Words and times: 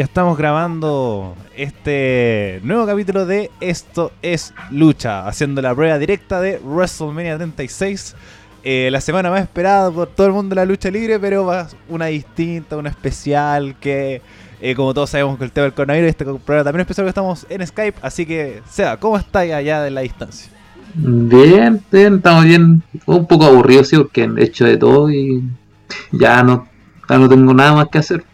ya 0.00 0.04
estamos 0.04 0.38
grabando 0.38 1.36
este 1.54 2.58
nuevo 2.62 2.86
capítulo 2.86 3.26
de 3.26 3.50
Esto 3.60 4.12
es 4.22 4.54
Lucha, 4.70 5.28
haciendo 5.28 5.60
la 5.60 5.74
prueba 5.74 5.98
directa 5.98 6.40
de 6.40 6.58
WrestleMania 6.64 7.36
36. 7.36 8.16
Eh, 8.64 8.88
la 8.90 9.02
semana 9.02 9.28
más 9.28 9.42
esperada 9.42 9.90
por 9.90 10.08
todo 10.08 10.26
el 10.26 10.32
mundo 10.32 10.54
de 10.54 10.56
la 10.56 10.64
lucha 10.64 10.90
libre, 10.90 11.20
pero 11.20 11.44
va 11.44 11.68
una 11.90 12.06
distinta, 12.06 12.78
una 12.78 12.88
especial 12.88 13.76
que, 13.78 14.22
eh, 14.62 14.74
como 14.74 14.94
todos 14.94 15.10
sabemos, 15.10 15.36
con 15.36 15.44
el 15.44 15.52
tema 15.52 15.64
del 15.64 15.74
coronavirus, 15.74 16.08
este 16.08 16.24
programa 16.24 16.64
también 16.64 16.80
es 16.80 16.84
especial 16.84 17.04
que 17.04 17.10
estamos 17.10 17.46
en 17.50 17.66
Skype. 17.66 17.98
Así 18.00 18.24
que, 18.24 18.62
Seba, 18.70 18.96
¿cómo 18.96 19.18
está 19.18 19.40
allá 19.40 19.82
de 19.82 19.90
la 19.90 20.00
distancia? 20.00 20.50
Bien, 20.94 21.78
bien, 21.92 22.14
estamos 22.14 22.46
bien. 22.46 22.82
Un 23.04 23.26
poco 23.26 23.44
aburrido, 23.44 23.84
sí, 23.84 23.98
porque 23.98 24.30
he 24.38 24.44
hecho 24.44 24.64
de 24.64 24.78
todo 24.78 25.10
y 25.10 25.44
ya 26.10 26.42
no, 26.42 26.66
ya 27.06 27.18
no 27.18 27.28
tengo 27.28 27.52
nada 27.52 27.74
más 27.74 27.88
que 27.88 27.98
hacer. 27.98 28.24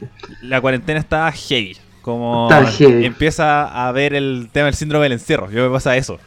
La 0.49 0.61
cuarentena 0.61 0.99
está 1.01 1.31
heavy. 1.33 1.77
Como 2.03 2.49
Está 2.51 2.65
heavy. 2.71 3.05
empieza 3.05 3.87
a 3.87 3.91
ver 3.93 4.15
el 4.15 4.49
tema 4.53 4.67
del 4.67 4.75
síndrome 4.75 5.05
del 5.05 5.13
encierro. 5.13 5.51
Yo 5.51 5.65
me 5.65 5.71
pasa 5.71 5.97
eso. 5.97 6.19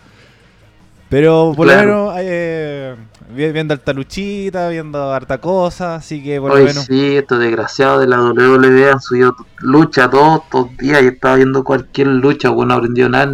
Pero 1.09 1.53
por 1.55 1.65
Claro. 1.67 1.87
lo 1.87 1.95
menos 2.11 2.15
eh, 2.21 2.95
vi- 3.33 3.51
viendo 3.51 3.73
harta 3.73 3.93
luchita, 3.93 4.69
viendo 4.69 5.11
harta 5.11 5.39
cosa, 5.39 5.95
así 5.95 6.21
que 6.21 6.39
por 6.39 6.51
lo 6.51 6.63
menos... 6.63 6.85
sí, 6.85 7.15
estos 7.17 7.39
desgraciados 7.39 8.01
de 8.01 8.07
la 8.07 8.21
WWE 8.21 8.91
han 8.91 9.01
subido 9.01 9.35
lucha 9.59 10.07
todos 10.09 10.41
estos 10.43 10.77
días 10.77 11.01
y 11.01 11.07
estaba 11.07 11.37
viendo 11.37 11.63
cualquier 11.63 12.07
lucha, 12.09 12.49
bueno, 12.49 12.73
no 12.73 12.79
aprendió 12.79 13.09
nada 13.09 13.25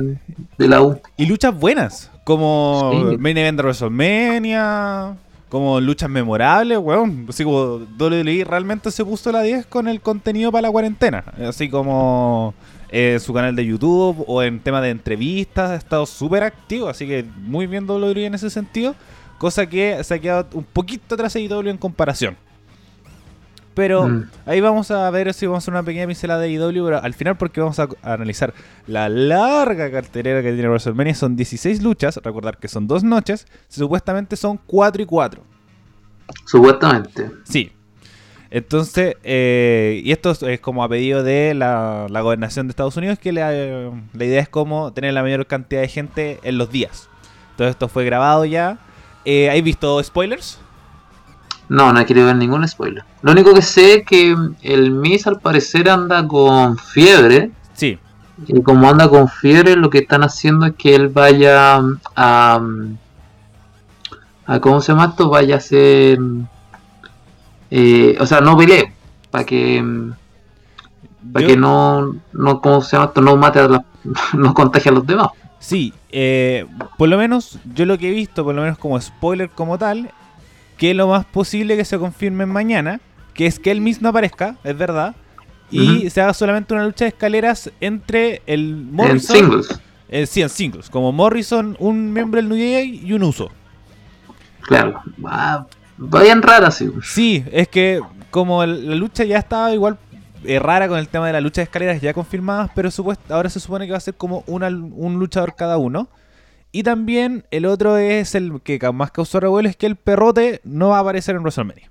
de 0.58 0.68
la 0.70 0.82
U. 0.84 1.02
Y 1.18 1.26
luchas 1.26 1.54
buenas, 1.54 2.12
como 2.24 2.92
Sí. 3.12 3.18
Main 3.18 3.38
Event 3.40 3.58
de 3.58 3.64
WrestleMania, 3.64 5.16
como 5.56 5.80
luchas 5.80 6.10
memorables, 6.10 6.78
weón. 6.78 7.28
Así 7.30 7.46
como 7.46 7.78
WWE 7.98 8.44
realmente 8.44 8.92
se 8.92 9.06
puso 9.06 9.32
la 9.32 9.42
10 9.42 9.68
con 9.68 9.88
el 9.88 10.02
contenido 10.02 10.52
para 10.52 10.64
la 10.64 10.70
cuarentena. 10.70 11.24
Así 11.48 11.70
como 11.70 12.54
en 12.90 13.22
su 13.22 13.34
canal 13.34 13.56
de 13.56 13.66
YouTube 13.66 14.26
o 14.28 14.44
en 14.44 14.60
tema 14.60 14.82
de 14.82 14.90
entrevistas, 14.90 15.72
ha 15.72 15.76
estado 15.76 16.06
súper 16.06 16.44
activo. 16.44 16.90
Así 16.90 17.08
que 17.08 17.24
muy 17.38 17.68
bien 17.68 17.90
WWE 17.90 18.26
en 18.26 18.34
ese 18.34 18.50
sentido. 18.50 18.96
Cosa 19.38 19.66
que 19.66 20.04
se 20.04 20.16
ha 20.16 20.20
quedado 20.20 20.48
un 20.52 20.66
poquito 20.66 21.16
atrás 21.16 21.34
de 21.34 21.46
en 21.46 21.78
comparación. 21.78 22.36
Pero 23.76 24.08
Mm. 24.08 24.30
ahí 24.46 24.62
vamos 24.62 24.90
a 24.90 25.10
ver 25.12 25.34
si 25.34 25.46
vamos 25.46 25.58
a 25.58 25.66
hacer 25.66 25.74
una 25.74 25.84
pequeña 25.84 26.08
pincelada 26.08 26.40
de 26.40 26.50
IW, 26.50 26.86
pero 26.86 27.04
al 27.04 27.14
final 27.14 27.36
porque 27.38 27.60
vamos 27.62 27.78
a, 27.80 27.88
a 28.02 28.14
analizar 28.14 28.54
la 28.88 29.10
larga 29.10 29.92
cartelera 29.92 30.42
que 30.42 30.54
tiene 30.54 30.70
WrestleMania. 30.70 31.14
Son 31.14 31.36
16 31.36 31.84
luchas, 31.84 32.18
recordar 32.24 32.58
que 32.58 32.68
son 32.70 32.88
dos 32.88 33.04
noches, 33.04 33.46
supuestamente 33.68 34.36
son 34.38 34.58
4 34.66 35.04
y 35.04 35.06
4. 35.06 35.44
Supuestamente. 36.46 37.32
Sí. 37.44 37.72
Entonces, 38.52 39.16
eh, 39.24 40.02
y 40.04 40.12
esto 40.12 40.32
es, 40.32 40.60
como 40.62 40.84
a 40.84 40.88
pedido 40.90 41.24
de 41.24 41.54
la, 41.54 42.08
la 42.10 42.22
gobernación 42.22 42.68
de 42.68 42.72
Estados 42.72 42.96
Unidos, 42.96 43.20
que 43.20 43.34
la, 43.34 43.52
la 43.52 44.26
idea 44.26 44.40
es 44.42 44.48
como 44.48 44.94
tener 44.94 45.14
la 45.14 45.24
mayor 45.24 45.46
cantidad 45.48 45.82
de 45.82 45.88
gente 45.90 46.40
en 46.44 46.58
los 46.58 46.72
días. 46.72 47.10
Todo 47.58 47.68
esto 47.68 47.90
fue 47.90 48.06
grabado 48.06 48.46
ya. 48.46 48.78
Eh, 49.26 49.50
¿Has 49.50 49.62
visto 49.64 50.02
spoilers? 50.04 50.60
No, 51.70 51.92
no 51.92 52.00
he 52.00 52.06
querido 52.06 52.28
ver 52.28 52.36
ningún 52.36 52.68
spoiler. 52.68 53.04
Lo 53.22 53.32
único 53.32 53.54
que 53.54 53.62
sé 53.62 53.96
es 53.96 54.06
que 54.06 54.36
el 54.62 54.92
Miss 54.92 55.26
al 55.28 55.40
parecer 55.40 55.90
anda 55.90 56.28
con 56.28 56.78
fiebre. 56.78 57.52
Sí. 57.74 57.98
Y 58.48 58.62
como 58.62 58.90
anda 58.90 59.10
con 59.10 59.28
fiebre, 59.28 59.76
lo 59.76 59.90
que 59.90 60.00
están 60.00 60.24
haciendo 60.24 60.66
es 60.68 60.74
que 60.78 60.94
él 60.96 61.08
vaya 61.10 61.82
a. 62.16 62.62
a 64.46 64.60
¿Cómo 64.60 64.82
se 64.82 64.92
llama 64.92 65.06
esto? 65.06 65.30
Vaya 65.30 65.56
a 65.58 65.60
ser. 65.60 66.20
eh, 67.72 68.18
o 68.20 68.26
sea, 68.26 68.42
no 68.42 68.58
pelee. 68.58 68.94
Para 69.32 69.44
que. 69.46 69.84
Para 71.34 71.42
Yo- 71.46 71.54
que 71.54 71.58
no, 71.58 72.16
no. 72.34 72.62
¿Cómo 72.62 72.82
se 72.82 72.96
llama 72.96 73.08
esto? 73.08 73.22
No 73.22 73.36
mate 73.38 73.60
a 73.60 73.68
la- 73.68 73.86
no 74.34 74.54
contagie 74.54 74.90
a 74.90 74.94
los 74.94 75.06
demás. 75.08 75.30
Sí, 75.60 75.94
eh, 76.12 76.68
por 76.98 77.10
lo 77.10 77.18
menos 77.18 77.58
yo 77.74 77.86
lo 77.88 77.98
que 77.98 78.10
he 78.10 78.14
visto, 78.14 78.44
por 78.44 78.54
lo 78.54 78.62
menos 78.62 78.78
como 78.78 79.02
spoiler 79.02 79.50
como 79.50 79.80
tal, 79.80 80.12
que 80.78 80.94
lo 80.94 81.08
más 81.08 81.26
posible 81.26 81.78
que 81.78 81.86
se 81.86 81.98
confirme 81.98 82.46
mañana, 82.46 83.00
que 83.34 83.46
es 83.46 83.60
que 83.60 83.72
él 83.72 83.82
mismo 83.82 84.04
no 84.04 84.10
aparezca, 84.10 84.56
es 84.64 84.78
verdad, 84.78 85.16
y 85.72 86.10
se 86.10 86.22
haga 86.22 86.34
solamente 86.34 86.74
una 86.74 86.86
lucha 86.86 87.06
de 87.06 87.10
escaleras 87.10 87.72
entre 87.82 88.42
el 88.46 88.62
En 88.72 88.94
Morrison, 88.94 89.36
singles. 89.38 89.80
eh, 90.10 90.26
sí, 90.26 90.42
en 90.42 90.50
singles, 90.50 90.90
como 90.90 91.12
Morrison, 91.12 91.76
un 91.80 92.14
miembro 92.14 92.40
del 92.40 92.50
New 92.50 92.58
Day 92.58 93.02
y 93.04 93.14
un 93.14 93.24
uso. 93.24 93.50
Claro. 94.62 95.02
Va, 95.24 95.68
va 96.00 96.22
bien 96.24 96.42
rara, 96.42 96.72
sí. 96.72 96.90
Sí, 97.04 97.44
es 97.52 97.68
que 97.68 98.02
como 98.32 98.64
el- 98.64 98.90
la 98.90 98.96
lucha 98.96 99.24
ya 99.24 99.38
estaba 99.38 99.74
igual 99.74 99.98
eh, 100.48 100.60
rara 100.60 100.88
con 100.88 101.00
el 101.00 101.08
tema 101.08 101.26
de 101.26 101.34
la 101.34 101.42
lucha 101.42 101.62
de 101.62 101.64
escaleras 101.64 102.00
ya 102.02 102.14
confirmadas, 102.14 102.70
pero 102.76 102.90
supuest- 102.92 103.20
ahora 103.32 103.50
se 103.50 103.60
supone 103.60 103.86
que 103.88 103.92
va 103.94 103.98
a 103.98 104.02
ser 104.02 104.14
como 104.14 104.44
una, 104.46 104.68
un 104.68 105.18
luchador 105.18 105.56
cada 105.56 105.78
uno. 105.78 106.08
Y 106.76 106.84
también 106.84 107.46
el 107.52 107.66
otro 107.68 107.96
es 107.96 108.36
el 108.36 108.60
que 108.62 108.78
más 108.92 109.10
causó 109.10 109.40
revuelo, 109.40 109.70
es 109.70 109.78
que 109.78 109.86
el 109.86 109.96
perrote 109.96 110.60
no 110.66 110.90
va 110.90 110.98
a 110.98 111.00
aparecer 111.00 111.34
en 111.38 111.42
WrestleMania. 111.42 111.90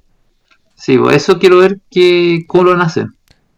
Sí, 0.74 0.98
pues 0.98 1.16
eso 1.16 1.38
quiero 1.38 1.56
ver 1.56 1.78
que, 1.90 2.44
cómo 2.46 2.64
lo 2.64 2.82
hacer. 2.82 3.06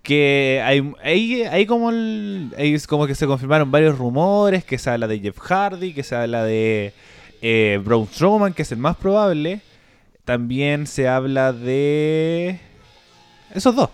Que 0.05 0.63
hay, 0.65 0.89
hay, 1.03 1.43
hay 1.43 1.67
como 1.67 1.91
el- 1.91 2.55
hay 2.57 2.79
como 2.83 3.09
que 3.09 3.17
se 3.17 3.27
confirmaron 3.27 3.73
varios 3.73 3.99
rumores, 3.99 4.63
que 4.65 4.79
se 4.79 4.89
habla 4.89 5.09
de 5.09 5.19
Jeff 5.19 5.37
Hardy, 5.41 5.95
que 5.95 6.05
se 6.05 6.15
habla 6.15 6.45
de 6.45 6.93
eh, 7.43 7.81
Braun 7.85 8.07
Strowman, 8.07 8.55
que 8.55 8.63
es 8.63 8.71
el 8.71 8.79
más 8.79 8.97
probable. 8.97 9.63
También 10.25 10.87
se 10.87 11.09
habla 11.09 11.53
de 11.53 12.61
esos 13.53 13.75
dos. 13.75 13.91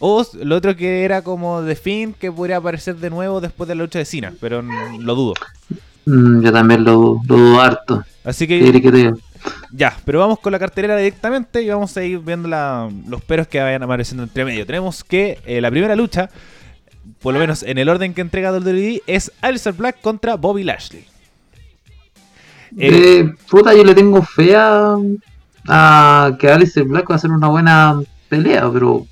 O 0.00 0.26
lo 0.42 0.56
otro 0.56 0.74
que 0.74 1.04
era 1.04 1.22
como 1.22 1.62
de 1.62 1.76
Finn, 1.76 2.14
que 2.18 2.32
podría 2.32 2.56
aparecer 2.56 2.96
de 2.96 3.10
nuevo 3.10 3.40
después 3.40 3.68
de 3.68 3.76
la 3.76 3.84
lucha 3.84 4.00
de 4.00 4.06
Cena, 4.06 4.34
pero 4.40 4.60
lo 4.60 5.14
dudo. 5.14 5.34
Mm, 6.06 6.42
yo 6.42 6.52
también 6.52 6.84
lo, 6.84 7.20
lo 7.26 7.36
dudo 7.36 7.60
harto. 7.60 8.04
Así 8.24 8.46
¿Qué 8.46 8.72
que 8.80 8.92
te 8.92 9.12
ya, 9.72 9.96
pero 10.04 10.20
vamos 10.20 10.38
con 10.38 10.52
la 10.52 10.58
cartelera 10.60 10.96
directamente 10.96 11.62
y 11.62 11.68
vamos 11.68 11.96
a 11.96 12.04
ir 12.04 12.20
viendo 12.20 12.48
la- 12.48 12.88
los 13.08 13.22
peros 13.22 13.48
que 13.48 13.60
vayan 13.60 13.82
apareciendo 13.82 14.22
entre 14.22 14.44
medio. 14.44 14.64
Tenemos 14.66 15.02
que 15.02 15.40
eh, 15.44 15.60
la 15.60 15.70
primera 15.70 15.96
lucha, 15.96 16.30
por 17.20 17.34
lo 17.34 17.40
menos 17.40 17.64
en 17.64 17.78
el 17.78 17.88
orden 17.88 18.14
que 18.14 18.20
entrega 18.20 18.52
WWE, 18.52 19.02
es 19.08 19.32
Aleister 19.40 19.72
Black 19.72 20.00
contra 20.00 20.36
Bobby 20.36 20.62
Lashley. 20.62 21.04
Eh, 22.78 23.20
Eh, 23.20 23.34
puta, 23.50 23.74
yo 23.74 23.84
le 23.84 23.94
tengo 23.94 24.22
fe 24.22 24.54
a, 24.56 24.96
a 25.68 26.36
que 26.38 26.48
Alistair 26.48 26.86
Black 26.86 27.10
va 27.10 27.14
a 27.14 27.18
hacer 27.18 27.30
una 27.30 27.48
buena 27.48 28.00
pelea, 28.28 28.70
pero 28.72 29.06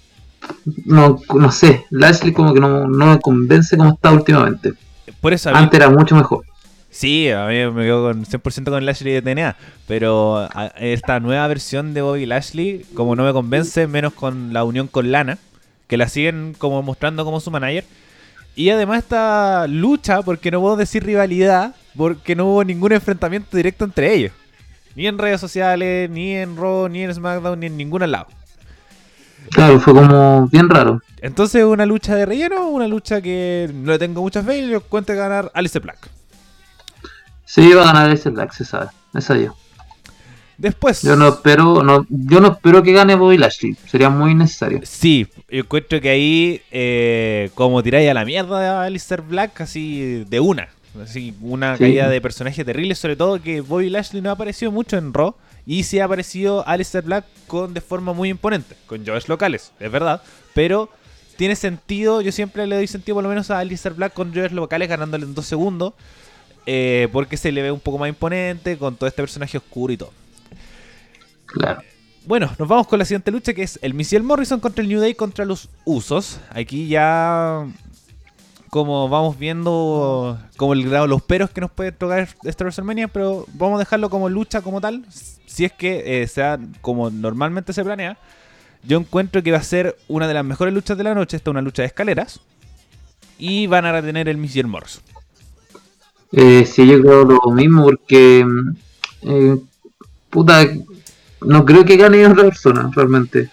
no, 0.86 1.18
no 1.34 1.50
sé. 1.52 1.84
Lashley 1.90 2.32
como 2.32 2.54
que 2.54 2.60
no, 2.60 2.86
no 2.88 3.06
me 3.06 3.20
convence 3.20 3.76
como 3.76 3.90
está 3.94 4.12
últimamente. 4.12 4.72
por 5.20 5.32
eso 5.32 5.50
mí- 5.50 5.58
Antes 5.58 5.78
era 5.80 5.90
mucho 5.90 6.14
mejor. 6.16 6.44
Sí, 6.90 7.30
a 7.30 7.46
mí 7.46 7.54
me 7.70 7.84
quedo 7.84 8.02
con 8.02 8.24
100% 8.24 8.64
con 8.64 8.84
Lashley 8.84 9.12
de 9.12 9.22
TNA, 9.22 9.56
pero 9.86 10.48
esta 10.76 11.20
nueva 11.20 11.46
versión 11.46 11.94
de 11.94 12.02
Bobby 12.02 12.26
Lashley, 12.26 12.84
como 12.94 13.14
no 13.14 13.24
me 13.24 13.32
convence, 13.32 13.86
menos 13.86 14.12
con 14.12 14.52
la 14.52 14.64
unión 14.64 14.88
con 14.88 15.12
Lana, 15.12 15.38
que 15.86 15.96
la 15.96 16.08
siguen 16.08 16.54
como 16.58 16.82
mostrando 16.82 17.24
como 17.24 17.38
su 17.38 17.50
manager. 17.50 17.84
Y 18.56 18.70
además 18.70 19.04
esta 19.04 19.68
lucha, 19.68 20.22
porque 20.22 20.50
no 20.50 20.60
puedo 20.60 20.76
decir 20.76 21.04
rivalidad, 21.04 21.76
porque 21.96 22.34
no 22.34 22.46
hubo 22.46 22.64
ningún 22.64 22.92
enfrentamiento 22.92 23.56
directo 23.56 23.84
entre 23.84 24.12
ellos. 24.12 24.32
Ni 24.96 25.06
en 25.06 25.16
redes 25.16 25.40
sociales, 25.40 26.10
ni 26.10 26.34
en 26.34 26.56
Raw, 26.56 26.88
ni 26.88 27.04
en 27.04 27.14
SmackDown, 27.14 27.60
ni 27.60 27.66
en 27.66 27.76
ningún 27.76 28.10
lado. 28.10 28.26
Claro, 29.52 29.78
fue 29.78 29.94
como 29.94 30.48
bien 30.48 30.68
raro. 30.68 31.00
Entonces 31.22 31.64
una 31.64 31.86
lucha 31.86 32.16
de 32.16 32.26
relleno, 32.26 32.68
una 32.68 32.88
lucha 32.88 33.22
que 33.22 33.70
no 33.72 33.92
le 33.92 33.98
tengo 33.98 34.20
mucha 34.20 34.42
fe 34.42 34.58
y 34.58 34.66
le 34.66 34.80
cuento 34.80 35.14
ganar 35.14 35.52
Alice 35.54 35.78
Black. 35.78 36.10
Sí, 37.52 37.72
va 37.72 37.82
a 37.82 37.86
ganar 37.86 38.06
Alistair 38.06 38.34
Black, 38.34 38.52
se 38.52 38.64
sabe. 38.64 38.86
Esa 39.14 39.36
yo. 39.36 39.56
Después... 40.56 41.02
Yo 41.02 41.16
no 41.16 41.28
espero, 41.28 41.82
no, 41.82 42.06
yo 42.08 42.40
no 42.40 42.52
espero 42.52 42.82
que 42.82 42.92
gane 42.92 43.14
Bobby 43.14 43.38
Lashley. 43.38 43.76
Sería 43.88 44.10
muy 44.10 44.34
necesario. 44.34 44.80
Sí, 44.84 45.26
yo 45.50 45.60
encuentro 45.60 46.00
que 46.00 46.10
ahí, 46.10 46.60
eh, 46.70 47.50
como 47.54 47.82
tiráis 47.82 48.10
a 48.10 48.14
la 48.14 48.24
mierda 48.24 48.82
a 48.82 48.84
Alistair 48.84 49.22
Black, 49.22 49.60
así 49.62 50.24
de 50.28 50.38
una. 50.38 50.68
Así, 51.02 51.34
una 51.40 51.76
Sí. 51.76 51.84
caída 51.84 52.08
de 52.08 52.20
personaje 52.20 52.64
terrible, 52.64 52.94
sobre 52.94 53.16
todo 53.16 53.40
que 53.40 53.62
Bobby 53.62 53.88
Lashley 53.90 54.20
no 54.22 54.28
ha 54.30 54.34
aparecido 54.34 54.70
mucho 54.70 54.96
en 54.98 55.12
Raw. 55.14 55.34
Y 55.66 55.84
sí 55.84 55.98
ha 55.98 56.04
aparecido 56.06 56.66
Alistair 56.68 57.04
Black 57.04 57.24
con 57.46 57.74
de 57.74 57.80
forma 57.80 58.12
muy 58.12 58.28
imponente, 58.28 58.76
con 58.86 59.04
Joes 59.06 59.28
locales, 59.28 59.72
es 59.80 59.90
verdad. 59.90 60.22
Pero 60.54 60.90
tiene 61.36 61.54
sentido, 61.56 62.20
yo 62.22 62.32
siempre 62.32 62.66
le 62.66 62.76
doy 62.76 62.86
sentido 62.86 63.14
por 63.16 63.22
lo 63.24 63.28
menos 63.30 63.50
a 63.50 63.58
Alistair 63.60 63.94
Black 63.94 64.12
con 64.12 64.34
Joes 64.34 64.52
locales 64.52 64.88
ganándole 64.88 65.24
en 65.24 65.34
dos 65.34 65.46
segundos. 65.46 65.94
Eh, 66.66 67.08
porque 67.12 67.36
se 67.36 67.52
le 67.52 67.62
ve 67.62 67.72
un 67.72 67.80
poco 67.80 67.98
más 67.98 68.08
imponente 68.08 68.76
con 68.78 68.96
todo 68.96 69.06
este 69.06 69.22
personaje 69.22 69.58
oscuro 69.58 69.92
y 69.92 69.96
todo. 69.96 70.12
Claro. 71.46 71.82
Bueno, 72.26 72.50
nos 72.58 72.68
vamos 72.68 72.86
con 72.86 72.98
la 72.98 73.04
siguiente 73.04 73.30
lucha 73.30 73.54
que 73.54 73.62
es 73.62 73.78
el 73.82 73.94
Michelle 73.94 74.22
Morrison 74.22 74.60
contra 74.60 74.82
el 74.82 74.88
New 74.88 75.00
Day 75.00 75.14
contra 75.14 75.44
los 75.44 75.68
Usos. 75.84 76.38
Aquí 76.50 76.86
ya 76.88 77.66
como 78.70 79.08
vamos 79.08 79.36
viendo 79.36 80.38
como 80.56 80.74
el 80.74 80.88
grado 80.88 81.08
los 81.08 81.22
peros 81.22 81.50
que 81.50 81.60
nos 81.60 81.72
puede 81.72 81.90
tocar 81.90 82.28
esta 82.44 82.64
WrestleMania, 82.64 83.08
pero 83.08 83.44
vamos 83.54 83.76
a 83.76 83.78
dejarlo 83.80 84.10
como 84.10 84.28
lucha 84.28 84.62
como 84.62 84.80
tal, 84.80 85.04
si 85.10 85.64
es 85.64 85.72
que 85.72 86.22
eh, 86.22 86.28
sea 86.28 86.58
como 86.80 87.10
normalmente 87.10 87.72
se 87.72 87.82
planea. 87.82 88.16
yo 88.84 88.98
encuentro 88.98 89.42
que 89.42 89.50
va 89.50 89.58
a 89.58 89.62
ser 89.62 89.96
una 90.06 90.28
de 90.28 90.34
las 90.34 90.44
mejores 90.44 90.72
luchas 90.72 90.96
de 90.96 91.04
la 91.04 91.14
noche. 91.14 91.36
Esta 91.36 91.50
es 91.50 91.52
una 91.52 91.62
lucha 91.62 91.82
de 91.82 91.86
escaleras. 91.86 92.40
Y 93.38 93.66
van 93.66 93.86
a 93.86 93.92
retener 93.92 94.28
el 94.28 94.38
el 94.54 94.66
Morrison. 94.66 95.02
Eh, 96.32 96.64
sí, 96.66 96.86
yo 96.86 97.00
creo 97.00 97.24
lo 97.24 97.50
mismo 97.52 97.84
porque. 97.84 98.46
eh, 99.22 99.56
puta. 100.30 100.66
No 101.42 101.64
creo 101.64 101.84
que 101.84 101.96
gane 101.96 102.26
otra 102.26 102.44
persona, 102.44 102.90
realmente. 102.94 103.48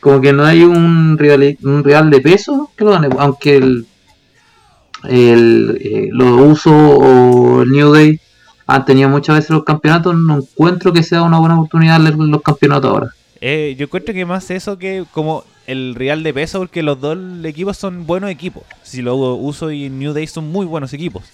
Como 0.00 0.20
que 0.20 0.32
no 0.32 0.44
hay 0.44 0.62
un 0.62 1.18
real, 1.18 1.58
un 1.62 1.84
real 1.84 2.08
de 2.10 2.20
peso 2.20 2.70
que 2.76 2.84
lo 2.84 2.92
gane. 2.92 3.08
Aunque 3.18 3.56
el. 3.56 3.86
el 5.04 5.78
eh, 5.80 6.08
los 6.12 6.52
usos 6.52 6.72
o 6.72 7.62
el 7.62 7.70
New 7.70 7.92
Day 7.92 8.20
han 8.66 8.84
tenido 8.84 9.08
muchas 9.08 9.36
veces 9.36 9.50
los 9.50 9.64
campeonatos. 9.64 10.16
No 10.16 10.38
encuentro 10.38 10.92
que 10.92 11.02
sea 11.02 11.22
una 11.22 11.38
buena 11.38 11.56
oportunidad 11.56 12.00
darle 12.00 12.26
los 12.26 12.42
campeonatos 12.42 12.90
ahora. 12.90 13.10
Eh, 13.40 13.74
yo 13.78 13.84
encuentro 13.84 14.14
que 14.14 14.24
más 14.24 14.50
eso 14.50 14.78
que 14.78 15.04
como 15.12 15.44
el 15.66 15.94
Real 15.94 16.22
de 16.22 16.34
peso, 16.34 16.58
porque 16.58 16.82
los 16.82 17.00
dos 17.00 17.16
equipos 17.44 17.76
son 17.76 18.06
buenos 18.06 18.30
equipos. 18.30 18.64
Si 18.82 19.02
lo 19.02 19.16
uso 19.16 19.70
y 19.70 19.88
New 19.88 20.12
Day 20.12 20.26
son 20.26 20.50
muy 20.50 20.66
buenos 20.66 20.92
equipos. 20.92 21.24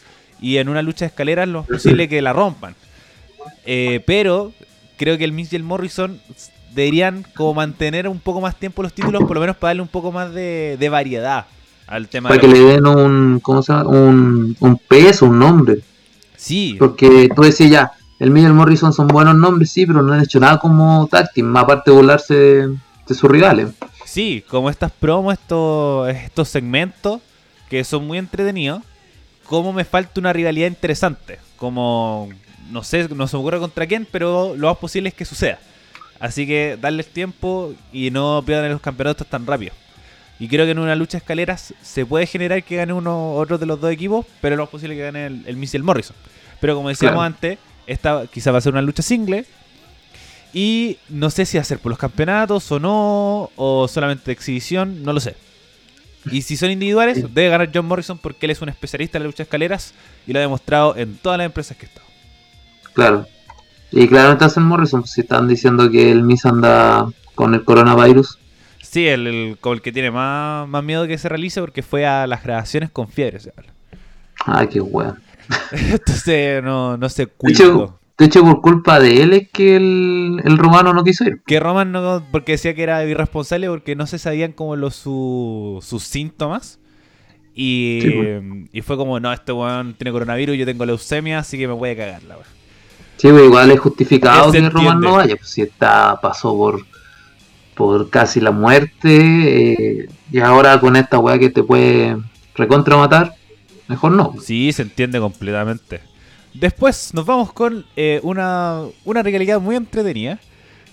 Y 0.41 0.59
en 0.59 0.69
una 0.69 0.83
lucha 0.83 1.05
de 1.05 1.09
escaleras 1.09 1.49
lo 1.49 1.61
es 1.61 1.67
posible 1.67 2.09
que 2.09 2.21
la 2.23 2.33
rompan. 2.33 2.75
Eh, 3.65 4.03
pero 4.07 4.53
creo 4.97 5.19
que 5.19 5.25
el 5.25 5.33
Miz 5.33 5.53
y 5.53 5.57
el 5.57 5.63
Morrison 5.63 6.21
deberían 6.75 7.25
como 7.35 7.55
mantener 7.55 8.09
un 8.09 8.21
poco 8.21 8.41
más 8.41 8.57
tiempo 8.57 8.83
los 8.83 8.93
títulos, 8.93 9.23
por 9.25 9.35
lo 9.35 9.41
menos 9.41 9.57
para 9.57 9.71
darle 9.71 9.83
un 9.83 9.89
poco 9.89 10.13
más 10.13 10.33
de, 10.33 10.77
de 10.79 10.89
variedad 10.89 11.47
al 11.87 12.09
tema. 12.09 12.29
Para 12.29 12.41
de 12.41 12.47
que 12.47 12.53
le 12.53 12.61
den 12.61 12.87
un, 12.87 13.41
¿cómo 13.41 13.63
se 13.63 13.73
llama? 13.73 13.89
Un, 13.89 14.57
un 14.61 14.77
peso, 14.77 15.27
un 15.27 15.39
nombre. 15.39 15.79
Sí, 16.37 16.77
Porque 16.79 17.29
tú 17.35 17.43
decías 17.43 17.71
ya, 17.71 17.93
el 18.19 18.31
Miguel 18.31 18.53
Morrison 18.53 18.93
son 18.93 19.09
buenos 19.09 19.35
nombres, 19.35 19.71
sí, 19.71 19.87
pero 19.87 20.03
no 20.03 20.13
han 20.13 20.23
hecho 20.23 20.39
nada 20.39 20.59
como 20.59 21.09
team, 21.35 21.57
aparte 21.57 21.91
de 21.91 21.97
burlarse 21.97 22.35
de, 22.35 22.69
de 22.69 23.15
sus 23.15 23.31
rivales. 23.31 23.71
Sí, 24.05 24.45
como 24.49 24.71
estas 24.71 24.93
promos, 24.93 25.35
estos, 25.35 26.09
estos 26.09 26.49
segmentos 26.49 27.21
que 27.69 27.85
son 27.85 28.07
muy 28.07 28.19
entretenidos, 28.19 28.83
como 29.49 29.73
me 29.73 29.85
falta 29.85 30.21
una 30.21 30.33
rivalidad 30.33 30.67
interesante. 30.69 31.39
Como, 31.57 32.29
no 32.71 32.83
sé, 32.83 33.09
no 33.09 33.27
se 33.29 33.37
me 33.37 33.41
ocurre 33.41 33.59
contra 33.59 33.87
quién, 33.87 34.07
pero 34.11 34.55
lo 34.57 34.69
más 34.69 34.77
posible 34.79 35.09
es 35.09 35.15
que 35.15 35.25
suceda. 35.25 35.59
Así 36.19 36.47
que 36.47 36.79
darles 36.81 37.09
tiempo 37.09 37.75
y 37.93 38.11
no 38.11 38.43
pierdan 38.45 38.71
los 38.73 38.81
campeonatos 38.81 39.27
tan 39.27 39.47
rápido. 39.47 39.73
Y 40.39 40.49
creo 40.49 40.65
que 40.67 40.73
en 40.73 40.79
una 40.79 40.95
lucha 40.95 41.13
de 41.13 41.19
escaleras 41.23 41.73
se 41.83 42.05
puede 42.05 42.27
generar 42.27 42.63
que 42.63 42.77
gane 42.77 42.93
uno 42.93 43.33
otro 43.35 43.57
de 43.59 43.65
los 43.67 43.81
dos 43.81 43.91
equipos, 43.91 44.27
pero 44.41 44.57
lo 44.57 44.65
más 44.65 44.71
posible 44.71 44.95
es 44.95 44.99
que 44.99 45.05
gane 45.05 45.27
el, 45.27 45.45
el 45.47 45.57
Miz 45.57 45.73
y 45.73 45.77
el 45.79 45.83
Morrison. 45.83 46.17
Pero 46.61 46.75
como 46.75 46.89
decíamos 46.91 47.15
Claro. 47.15 47.27
antes, 47.27 47.59
esta 47.87 48.27
quizá 48.27 48.51
va 48.53 48.59
a 48.59 48.61
ser 48.61 48.73
una 48.73 48.83
lucha 48.83 49.03
single. 49.03 49.45
Y 50.53 50.99
no 51.09 51.29
sé 51.31 51.45
si 51.45 51.59
hacer 51.59 51.79
por 51.79 51.91
los 51.91 51.99
campeonatos 51.99 52.71
o 52.73 52.79
no, 52.79 53.51
o 53.57 53.89
solamente 53.89 54.25
de 54.27 54.33
exhibición, 54.33 55.03
no 55.03 55.13
lo 55.13 55.21
sé. 55.21 55.37
Y 56.31 56.43
si 56.43 56.57
son 56.57 56.71
individuales, 56.71 57.19
Sí. 57.19 57.27
debe 57.33 57.49
ganar 57.51 57.71
John 57.73 57.87
Morrison 57.87 58.19
porque 58.19 58.47
él 58.47 58.51
es 58.53 58.61
un 58.63 58.69
especialista 58.69 59.19
en 59.19 59.23
la 59.25 59.27
lucha 59.29 59.39
de 59.39 59.43
escaleras 59.45 59.95
y 60.27 60.33
lo 60.33 60.39
ha 60.39 60.43
demostrado 60.43 60.97
en 60.97 61.17
todas 61.19 61.39
las 61.39 61.47
empresas 61.47 61.77
que 61.77 61.87
ha 61.87 61.89
estado. 61.89 62.07
Claro. 62.95 63.27
Y 63.93 64.09
claramente 64.09 64.45
hacen 64.45 64.65
Morrison, 64.65 65.01
pues, 65.03 65.13
si 65.13 65.21
están 65.21 65.47
diciendo 65.47 65.91
que 65.91 66.11
el 66.11 66.23
Miss 66.23 66.45
anda 66.45 67.07
con 67.35 67.55
el 67.55 67.65
coronavirus. 67.65 68.39
Sí, 68.83 69.07
el, 69.07 69.27
el- 69.27 69.59
el 69.63 69.83
que 69.83 69.93
tiene 69.93 70.11
más, 70.11 70.67
más 70.69 70.83
miedo 70.83 71.07
que 71.07 71.19
se 71.19 71.29
realice 71.29 71.61
porque 71.61 71.83
fue 71.83 72.07
a 72.07 72.27
las 72.27 72.43
grabaciones 72.43 72.91
con 72.91 73.09
fiebre, 73.09 73.39
se 73.41 73.53
habla. 73.57 73.73
Ay, 74.45 74.69
qué 74.69 74.81
weón. 74.81 75.21
Entonces 75.73 76.63
no, 76.63 76.97
no 76.97 77.09
se 77.09 77.27
cuida. 77.27 77.57
De 78.19 78.25
hecho, 78.25 78.43
por 78.43 78.61
culpa 78.63 78.99
de 78.99 79.23
él 79.23 79.33
es 79.35 79.49
que 79.51 79.77
el, 79.77 80.41
el 80.45 80.57
romano 80.59 80.93
no 80.95 81.05
quiso 81.05 81.25
ir. 81.25 81.43
Que 81.47 81.61
Roman 81.61 81.93
no, 81.93 82.23
porque 82.33 82.53
decía 82.53 82.75
que 82.75 82.83
era 82.83 83.05
irresponsable 83.05 83.69
porque 83.69 83.95
no 83.95 84.07
se 84.07 84.19
sabían 84.19 84.53
como 84.53 84.75
los 84.77 84.95
su- 84.97 85.81
sus 85.83 86.03
síntomas. 86.05 86.79
Y, 87.55 88.01
Sí, 88.03 88.11
pues. 88.11 88.43
y 88.73 88.81
fue 88.83 88.97
como, 88.97 89.19
no, 89.21 89.33
este 89.33 89.53
weón 89.53 89.95
tiene 89.95 90.13
coronavirus, 90.13 90.57
yo 90.57 90.67
tengo 90.67 90.85
leucemia, 90.85 91.39
así 91.39 91.57
que 91.59 91.67
me 91.69 91.75
puede 91.75 91.97
cagar 91.97 92.23
la 92.25 92.35
weón. 92.37 92.49
Sí, 93.17 93.29
pues 93.31 93.45
igual 93.45 93.71
es 93.71 93.81
justificado 93.81 94.53
que 94.53 94.69
Roman 94.69 95.01
no 95.01 95.13
vaya, 95.15 95.37
pues 95.37 95.49
si 95.49 95.63
está, 95.63 96.21
pasó 96.21 96.55
por, 96.55 96.85
por 97.75 98.11
casi 98.11 98.41
la 98.41 98.51
muerte, 98.51 100.03
eh, 100.03 100.09
y 100.31 100.39
ahora 100.41 100.79
con 100.81 100.97
esta 100.97 101.19
weá 101.19 101.39
que 101.39 101.49
te 101.49 101.63
puede 101.63 102.17
recontra 102.55 102.97
matar, 102.99 103.35
mejor 103.89 104.13
no. 104.13 104.35
Sí, 104.43 104.71
se 104.73 104.83
entiende 104.83 105.19
completamente. 105.19 106.01
Después 106.59 107.13
nos 107.13 107.27
vamos 107.27 107.53
con 107.53 107.85
eh, 107.97 108.21
una, 108.23 108.83
una 109.05 109.23
rivalidad 109.23 109.61
muy 109.61 109.77
entretenida 109.77 110.39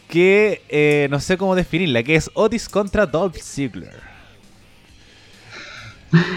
que 0.10 0.62
eh, 0.70 1.08
no 1.10 1.20
sé 1.20 1.38
cómo 1.38 1.56
definirla, 1.56 2.04
que 2.04 2.16
es 2.16 2.30
Otis 2.34 2.68
contra 2.68 3.06
Dolph 3.06 3.38
Ziggler. 3.38 4.02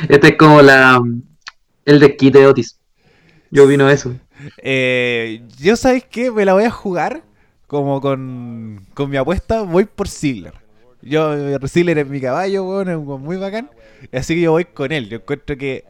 Este 0.09 0.29
es 0.29 0.37
como 0.37 0.63
la 0.63 1.03
el 1.85 2.01
desquite 2.01 2.39
de 2.39 2.47
Otis. 2.47 2.79
Yo 3.51 3.65
opino 3.65 3.89
eso. 3.91 4.15
Eh, 4.59 5.43
yo 5.59 5.77
sabéis 5.77 6.05
que 6.05 6.31
me 6.31 6.45
la 6.45 6.55
voy 6.55 6.65
a 6.65 6.71
jugar 6.71 7.23
como 7.67 8.01
con, 8.01 8.87
con 8.95 9.11
mi 9.11 9.17
apuesta, 9.17 9.63
voy 9.63 9.87
por 9.87 10.09
Ziggler. 10.09 10.55
Yo, 11.03 11.59
Ziggler 11.67 11.99
es 11.99 12.09
mi 12.09 12.21
caballo, 12.21 12.65
weón, 12.65 12.89
es 12.89 12.97
un 12.97 13.07
weón 13.07 13.23
muy 13.23 13.37
bacán. 13.37 13.71
Así 14.13 14.35
que 14.35 14.43
yo 14.43 14.53
voy 14.53 14.67
con 14.67 14.93
él. 14.93 15.09
Yo 15.09 15.17
encuentro 15.17 15.57
que 15.57 15.85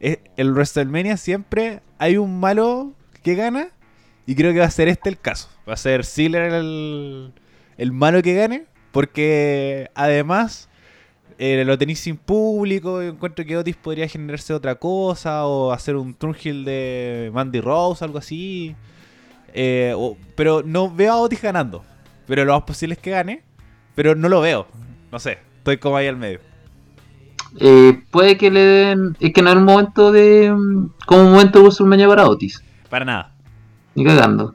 es- 0.00 0.18
el 0.36 0.52
WrestleMania 0.52 1.16
siempre 1.16 1.80
hay 1.98 2.16
un 2.16 2.38
malo 2.40 2.92
que 3.22 3.34
gana. 3.34 3.68
Y 4.26 4.34
creo 4.34 4.52
que 4.52 4.58
va 4.58 4.66
a 4.66 4.70
ser 4.70 4.88
este 4.88 5.08
el 5.08 5.18
caso. 5.18 5.48
Va 5.68 5.72
a 5.72 5.76
ser 5.76 6.04
Ziggler 6.04 6.52
el, 6.52 7.32
el 7.78 7.92
malo 7.92 8.20
que 8.22 8.34
gane. 8.34 8.66
Porque 8.92 9.90
además 9.94 10.68
eh, 11.38 11.62
lo 11.64 11.78
tenéis 11.78 12.00
sin 12.00 12.16
público. 12.18 13.02
Yo 13.02 13.08
encuentro 13.10 13.44
que 13.44 13.56
Otis 13.56 13.76
podría 13.76 14.06
generarse 14.08 14.52
otra 14.52 14.74
cosa. 14.74 15.46
O 15.46 15.72
hacer 15.72 15.96
un 15.96 16.12
Turnhill 16.14 16.64
de 16.64 17.30
Mandy 17.32 17.60
Rose, 17.60 18.04
algo 18.04 18.18
así. 18.18 18.76
Eh, 19.54 19.94
pero 20.36 20.62
no 20.62 20.90
veo 20.94 21.12
a 21.14 21.20
Otis 21.20 21.40
ganando. 21.40 21.82
Pero 22.26 22.44
lo 22.44 22.52
más 22.52 22.62
posible 22.64 22.94
es 22.94 22.98
que 23.00 23.10
gane. 23.12 23.42
Pero 23.94 24.14
no 24.14 24.28
lo 24.28 24.40
veo. 24.42 24.66
No 25.10 25.18
sé. 25.18 25.38
Estoy 25.58 25.78
como 25.78 25.96
ahí 25.96 26.06
al 26.06 26.16
medio. 26.16 26.40
Eh, 27.60 28.00
puede 28.10 28.36
que 28.36 28.50
le 28.50 28.60
den. 28.60 29.16
Es 29.20 29.32
que 29.32 29.42
no 29.42 29.50
es 29.50 29.56
un 29.56 29.64
momento 29.64 30.12
de. 30.12 30.52
mm, 30.52 30.90
Como 31.06 31.22
un 31.22 31.32
momento 31.32 31.58
de 31.58 31.64
WrestleMania 31.64 32.08
para 32.08 32.26
Otis. 32.28 32.62
Para 32.88 33.04
nada. 33.04 33.32
Ni 33.94 34.04
cagando. 34.04 34.54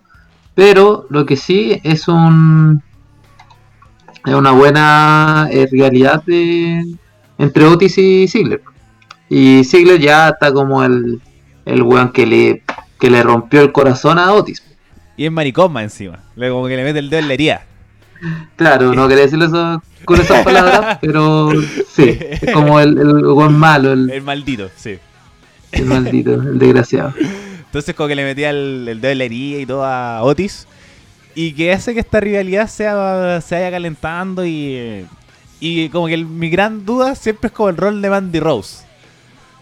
Pero 0.55 1.05
lo 1.09 1.25
que 1.25 1.35
sí 1.35 1.79
es 1.83 2.07
un. 2.07 2.81
Es 4.25 4.33
una 4.33 4.51
buena 4.51 5.49
eh, 5.51 5.67
rivalidad 5.69 6.23
de, 6.23 6.95
entre 7.37 7.65
Otis 7.65 7.97
y 7.97 8.27
Ziggler. 8.29 8.61
Y 9.29 9.63
Ziggler 9.65 9.99
ya 9.99 10.29
está 10.29 10.53
como 10.53 10.83
el. 10.83 11.21
El 11.65 11.81
weón 11.83 12.11
que 12.11 12.25
le. 12.25 12.63
Que 12.99 13.09
le 13.09 13.21
rompió 13.21 13.61
el 13.61 13.73
corazón 13.73 14.17
a 14.17 14.31
Otis. 14.31 14.63
Y 15.17 15.25
es 15.25 15.31
maricón 15.31 15.73
más 15.73 15.83
encima. 15.83 16.19
Como 16.35 16.67
que 16.67 16.77
le 16.77 16.83
mete 16.83 16.99
el 16.99 17.09
dedo 17.09 17.19
en 17.19 17.27
la 17.27 17.33
herida. 17.33 17.65
Claro, 18.55 18.93
no 18.93 19.07
quería 19.07 19.23
decirlo 19.25 19.45
eso, 19.45 19.81
con 20.05 20.19
esas 20.21 20.43
palabras, 20.45 20.97
pero 21.01 21.51
sí, 21.89 22.17
es 22.19 22.51
como 22.53 22.79
el, 22.79 22.97
el 22.97 23.25
weón 23.27 23.57
malo, 23.57 23.93
el, 23.93 24.09
El 24.09 24.21
maldito, 24.21 24.69
sí. 24.75 24.97
el 25.71 25.85
maldito, 25.85 26.33
el 26.33 26.59
desgraciado. 26.59 27.13
Entonces 27.65 27.95
como 27.95 28.07
que 28.07 28.15
le 28.15 28.23
metía 28.23 28.51
el, 28.51 28.85
el 28.87 29.01
dedo 29.01 29.11
en 29.11 29.17
la 29.17 29.23
herida 29.23 29.59
y 29.59 29.65
todo 29.65 29.83
a 29.83 30.21
Otis. 30.23 30.67
Y 31.35 31.53
que 31.53 31.73
hace 31.73 31.95
que 31.95 31.99
esta 32.01 32.19
rivalidad 32.19 32.67
sea, 32.67 33.41
se 33.41 33.55
vaya 33.55 33.71
calentando 33.71 34.45
y... 34.45 35.05
Y 35.59 35.89
como 35.89 36.07
que 36.07 36.17
mi 36.17 36.49
gran 36.49 36.85
duda 36.85 37.15
siempre 37.15 37.47
es 37.47 37.53
como 37.53 37.69
el 37.69 37.77
rol 37.77 38.01
de 38.01 38.09
Mandy 38.09 38.39
Rose. 38.39 38.83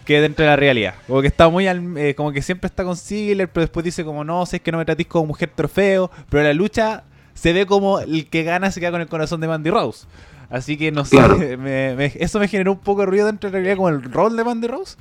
Que 0.04 0.20
dentro 0.20 0.44
de 0.44 0.50
la 0.50 0.56
realidad. 0.56 0.94
Como 1.06 1.22
que 1.22 1.28
está 1.28 1.48
muy 1.48 1.66
al- 1.68 1.96
eh, 1.96 2.14
como 2.14 2.32
que 2.32 2.42
siempre 2.42 2.66
está 2.66 2.84
con 2.84 2.96
Ziggler, 2.96 3.48
pero 3.48 3.62
después 3.62 3.84
dice 3.84 4.04
como 4.04 4.22
no, 4.24 4.44
sé 4.44 4.60
que 4.60 4.70
no 4.72 4.78
me 4.78 4.84
tratís 4.84 5.06
como 5.06 5.26
mujer 5.26 5.50
trofeo. 5.54 6.10
Pero 6.28 6.42
la 6.42 6.52
lucha 6.52 7.04
se 7.34 7.52
ve 7.52 7.66
como 7.66 8.00
el 8.00 8.26
que 8.28 8.42
gana 8.42 8.70
se 8.70 8.80
queda 8.80 8.90
con 8.92 9.00
el 9.00 9.08
corazón 9.08 9.40
de 9.40 9.48
Mandy 9.48 9.70
Rose. 9.70 10.06
Así 10.50 10.76
que 10.76 10.92
no 10.92 11.04
sé, 11.04 11.16
Claro. 11.16 11.38
me- 11.58 11.94
me- 11.96 12.12
eso 12.16 12.38
me 12.38 12.48
generó 12.48 12.72
un 12.72 12.78
poco 12.78 13.00
de 13.00 13.06
ruido 13.06 13.26
dentro 13.26 13.50
de 13.50 13.52
la 13.52 13.58
realidad 13.64 13.76
como 13.76 13.88
el 13.88 14.02
rol 14.02 14.36
de 14.36 14.44
Mandy 14.44 14.66
Rose. 14.68 14.96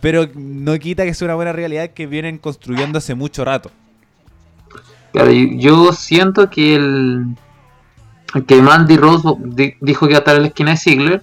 Pero 0.00 0.26
no 0.34 0.78
quita 0.78 1.04
que 1.04 1.12
sea 1.14 1.26
una 1.26 1.34
buena 1.34 1.52
realidad 1.52 1.90
que 1.90 2.06
vienen 2.06 2.38
construyendo 2.38 2.98
hace 2.98 3.14
mucho 3.14 3.44
rato. 3.44 3.70
Claro, 5.12 5.30
yo 5.32 5.92
siento 5.92 6.50
que 6.50 6.74
el 6.76 7.24
que 8.46 8.60
Mandy 8.62 8.96
Rose 8.96 9.26
di- 9.40 9.74
dijo 9.80 10.06
que 10.06 10.12
iba 10.12 10.18
a 10.18 10.20
estar 10.20 10.36
en 10.36 10.42
la 10.42 10.48
esquina 10.48 10.70
de 10.72 10.76
Ziggler, 10.76 11.22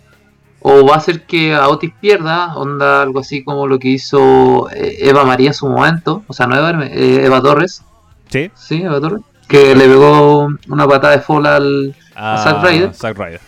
o 0.60 0.86
va 0.88 0.96
a 0.96 0.98
hacer 0.98 1.26
que 1.26 1.54
a 1.54 1.70
Otis 1.70 1.92
pierda, 2.02 2.56
onda 2.56 3.04
algo 3.04 3.20
así 3.20 3.44
como 3.44 3.68
lo 3.68 3.78
que 3.78 3.90
hizo 3.90 4.68
eh, 4.72 4.98
Eva 5.02 5.24
María 5.24 5.50
en 5.50 5.54
su 5.54 5.68
momento, 5.70 6.24
o 6.28 6.34
sea, 6.34 6.48
no 6.48 6.56
Eva, 6.58 6.84
eh, 6.88 7.26
Eva 7.26 7.42
Torres, 7.42 7.84
¿Sí? 8.30 8.50
sí, 8.56 8.82
Eva 8.82 9.00
Torres, 9.00 9.22
que 9.48 9.76
le 9.76 9.88
pegó 9.88 10.48
una 10.70 10.88
patada 10.88 11.18
de 11.18 11.22
fall 11.24 11.46
al, 11.46 11.96
A 12.16 12.38
Zack 12.44 12.64
Ryder. 12.64 12.94
Zack 12.94 13.18
Ryder. 13.18 13.42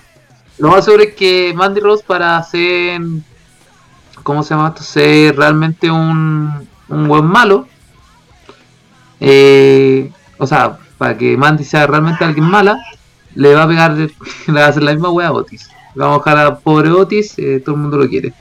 Lo 0.59 0.69
más 0.69 0.85
seguro 0.85 1.03
es 1.03 1.13
que 1.15 1.53
Mandy 1.55 1.79
Rose 1.79 2.03
para 2.05 2.41
ser, 2.43 2.99
¿cómo 4.23 4.43
se 4.43 4.53
llama 4.55 4.69
esto? 4.69 4.83
Ser 4.83 5.35
realmente 5.35 5.89
un, 5.91 6.67
un 6.89 7.07
buen 7.07 7.25
malo. 7.25 7.67
eh, 9.19 10.11
o 10.37 10.45
sea, 10.47 10.77
para 10.97 11.17
que 11.17 11.35
Mandy 11.37 11.63
sea 11.63 11.87
realmente 11.87 12.23
alguien 12.23 12.45
mala, 12.45 12.77
le 13.35 13.53
va 13.55 13.63
a 13.63 13.67
pegar, 13.67 13.91
le 13.95 14.09
va 14.53 14.65
a 14.65 14.67
hacer 14.69 14.83
la 14.83 14.93
misma 14.93 15.09
wea 15.09 15.27
a 15.27 15.31
Otis. 15.33 15.69
Le 15.95 16.03
vamos 16.03 16.21
a 16.25 16.29
dejar 16.29 16.45
a 16.45 16.59
pobre 16.59 16.91
Otis, 16.91 17.37
eh, 17.37 17.61
todo 17.63 17.75
el 17.75 17.81
mundo 17.81 17.97
lo 17.97 18.07
quiere. 18.07 18.33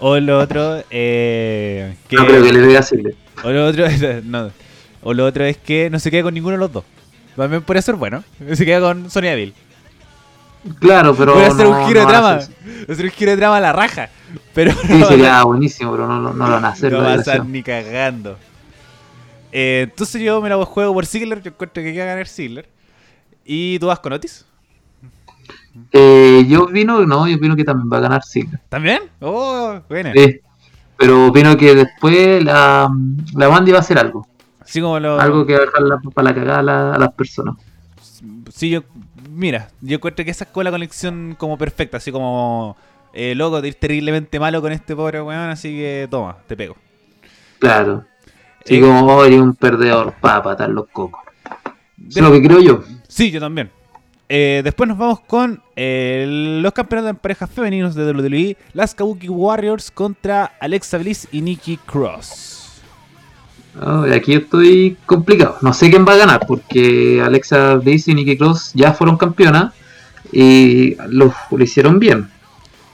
O 0.00 0.18
lo 0.18 0.38
otro, 0.38 0.82
eh, 0.90 1.96
que, 2.08 2.16
No 2.16 2.26
creo 2.26 2.42
que 2.42 2.52
le 2.52 2.82
Ziggler. 2.82 3.16
o 3.42 3.50
lo 3.50 3.66
otro, 3.66 3.84
no, 4.24 4.50
o 5.02 5.14
lo 5.14 5.24
otro 5.26 5.44
es 5.44 5.56
que 5.56 5.90
no 5.90 5.98
se 5.98 6.10
queda 6.10 6.22
con 6.24 6.34
ninguno 6.34 6.52
de 6.52 6.58
los 6.60 6.72
dos. 6.72 6.84
También 7.36 7.62
puede 7.62 7.82
ser 7.82 7.94
bueno. 7.96 8.24
Se 8.54 8.64
queda 8.66 8.80
con 8.80 9.10
Sonya 9.10 9.30
Deville. 9.30 9.54
Claro, 10.80 11.14
pero. 11.14 11.38
A 11.38 11.46
hacer 11.46 11.66
no- 11.66 11.78
un 11.80 11.86
giro 11.86 12.00
no 12.02 12.06
de 12.06 12.12
trama. 12.12 12.30
hacer 12.88 13.04
un 13.04 13.10
giro 13.12 13.30
de 13.30 13.36
trama 13.36 13.56
a 13.58 13.60
la 13.60 13.72
raja. 13.72 14.10
Pero 14.54 14.72
Sí, 14.72 14.88
no, 14.98 15.06
sería 15.06 15.42
buenísimo, 15.44 15.92
pero 15.92 16.06
no, 16.08 16.32
lo 16.32 16.34
van 16.54 16.64
a 16.64 16.68
hacer. 16.70 16.92
no 16.92 16.98
la 16.98 17.04
va 17.04 17.12
a 17.12 17.16
estar 17.16 17.46
ni 17.46 17.62
cagando. 17.62 18.36
Eh, 19.52 19.86
entonces 19.88 20.20
yo 20.20 20.40
me 20.42 20.48
la 20.48 20.62
juego 20.64 20.92
por 20.92 21.06
Ziggler. 21.06 21.40
Yo 21.42 21.50
encuentro 21.50 21.82
que 21.82 21.92
queda 21.92 22.04
ganar 22.06 22.26
Ziggler. 22.26 22.68
¿Y 23.44 23.78
tú 23.78 23.86
vas 23.86 24.00
con 24.00 24.12
Otis? 24.12 24.44
Eh, 25.92 26.44
yo 26.48 26.64
opino, 26.64 27.06
no, 27.06 27.28
yo 27.28 27.36
opino 27.36 27.54
que 27.56 27.64
también 27.64 27.88
va 27.90 27.98
a 27.98 28.00
ganar 28.00 28.24
Ziggler. 28.24 28.60
¿También? 28.68 29.02
Oh, 29.20 29.80
buena. 29.88 30.12
Sí. 30.12 30.40
Pero 30.96 31.28
opino 31.28 31.56
que 31.56 31.74
después 31.76 32.42
la, 32.42 32.90
la 33.34 33.48
Mandy 33.48 33.70
va 33.70 33.78
a 33.78 33.80
hacer 33.80 33.98
algo. 33.98 34.26
Así 34.68 34.80
como 34.80 35.00
lo. 35.00 35.18
Algo 35.20 35.46
que 35.46 35.54
va 35.54 35.60
a 35.62 35.66
dejar 35.66 35.82
la, 35.82 35.98
para 35.98 36.28
la 36.28 36.34
cagada 36.34 36.58
a, 36.58 36.62
la- 36.62 36.92
a 36.94 36.98
las 36.98 37.12
personas. 37.12 37.56
Sí, 38.52 38.70
yo. 38.70 38.82
Mira, 39.30 39.68
yo 39.80 39.96
encuentro 39.96 40.24
que 40.24 40.30
esa 40.30 40.44
es 40.44 40.64
la 40.64 40.70
conexión 40.70 41.34
como 41.38 41.56
perfecta. 41.56 41.96
Así 41.96 42.12
como. 42.12 42.76
Eh, 43.14 43.34
loco, 43.34 43.60
te 43.62 43.68
ir 43.68 43.74
terriblemente 43.74 44.38
malo 44.38 44.60
con 44.60 44.70
este 44.72 44.94
pobre 44.94 45.22
weón. 45.22 45.50
Así 45.50 45.70
que 45.70 46.06
toma, 46.10 46.36
te 46.46 46.56
pego. 46.56 46.76
Claro. 47.58 48.04
Así 48.64 48.76
Eh, 48.76 48.80
como 48.80 49.06
oh, 49.16 49.24
eres 49.24 49.40
un 49.40 49.54
perdedor 49.54 50.12
para 50.20 50.42
patar 50.42 50.68
los 50.70 50.86
cocos. 50.88 51.20
Es 52.08 52.16
lo 52.20 52.30
que 52.30 52.42
creo 52.42 52.60
yo. 52.60 52.84
Sí, 53.08 53.30
yo 53.30 53.40
también. 53.40 53.70
Eh, 54.28 54.60
después 54.62 54.86
nos 54.86 54.98
vamos 54.98 55.20
con 55.20 55.62
eh, 55.74 56.26
los 56.62 56.72
campeonatos 56.74 57.10
en 57.10 57.16
parejas 57.16 57.50
femeninos 57.50 57.94
de 57.94 58.12
WWE. 58.12 58.56
Las 58.74 58.94
Kabuki 58.94 59.28
Warriors 59.30 59.90
contra 59.90 60.44
Alexa 60.60 60.98
Bliss 60.98 61.26
y 61.32 61.40
Nikki 61.40 61.78
Cross. 61.78 62.57
Y 64.06 64.12
aquí 64.12 64.34
estoy 64.34 64.96
complicado. 65.06 65.56
No 65.60 65.72
sé 65.72 65.90
quién 65.90 66.06
va 66.06 66.14
a 66.14 66.16
ganar 66.16 66.46
porque 66.46 67.22
Alexa 67.24 67.76
Bliss 67.76 68.08
y 68.08 68.14
Nikki 68.14 68.36
Cross 68.36 68.72
ya 68.74 68.92
fueron 68.92 69.16
campeonas 69.16 69.72
y 70.32 70.96
lo, 71.08 71.32
hicieron 71.58 71.98
bien. 71.98 72.28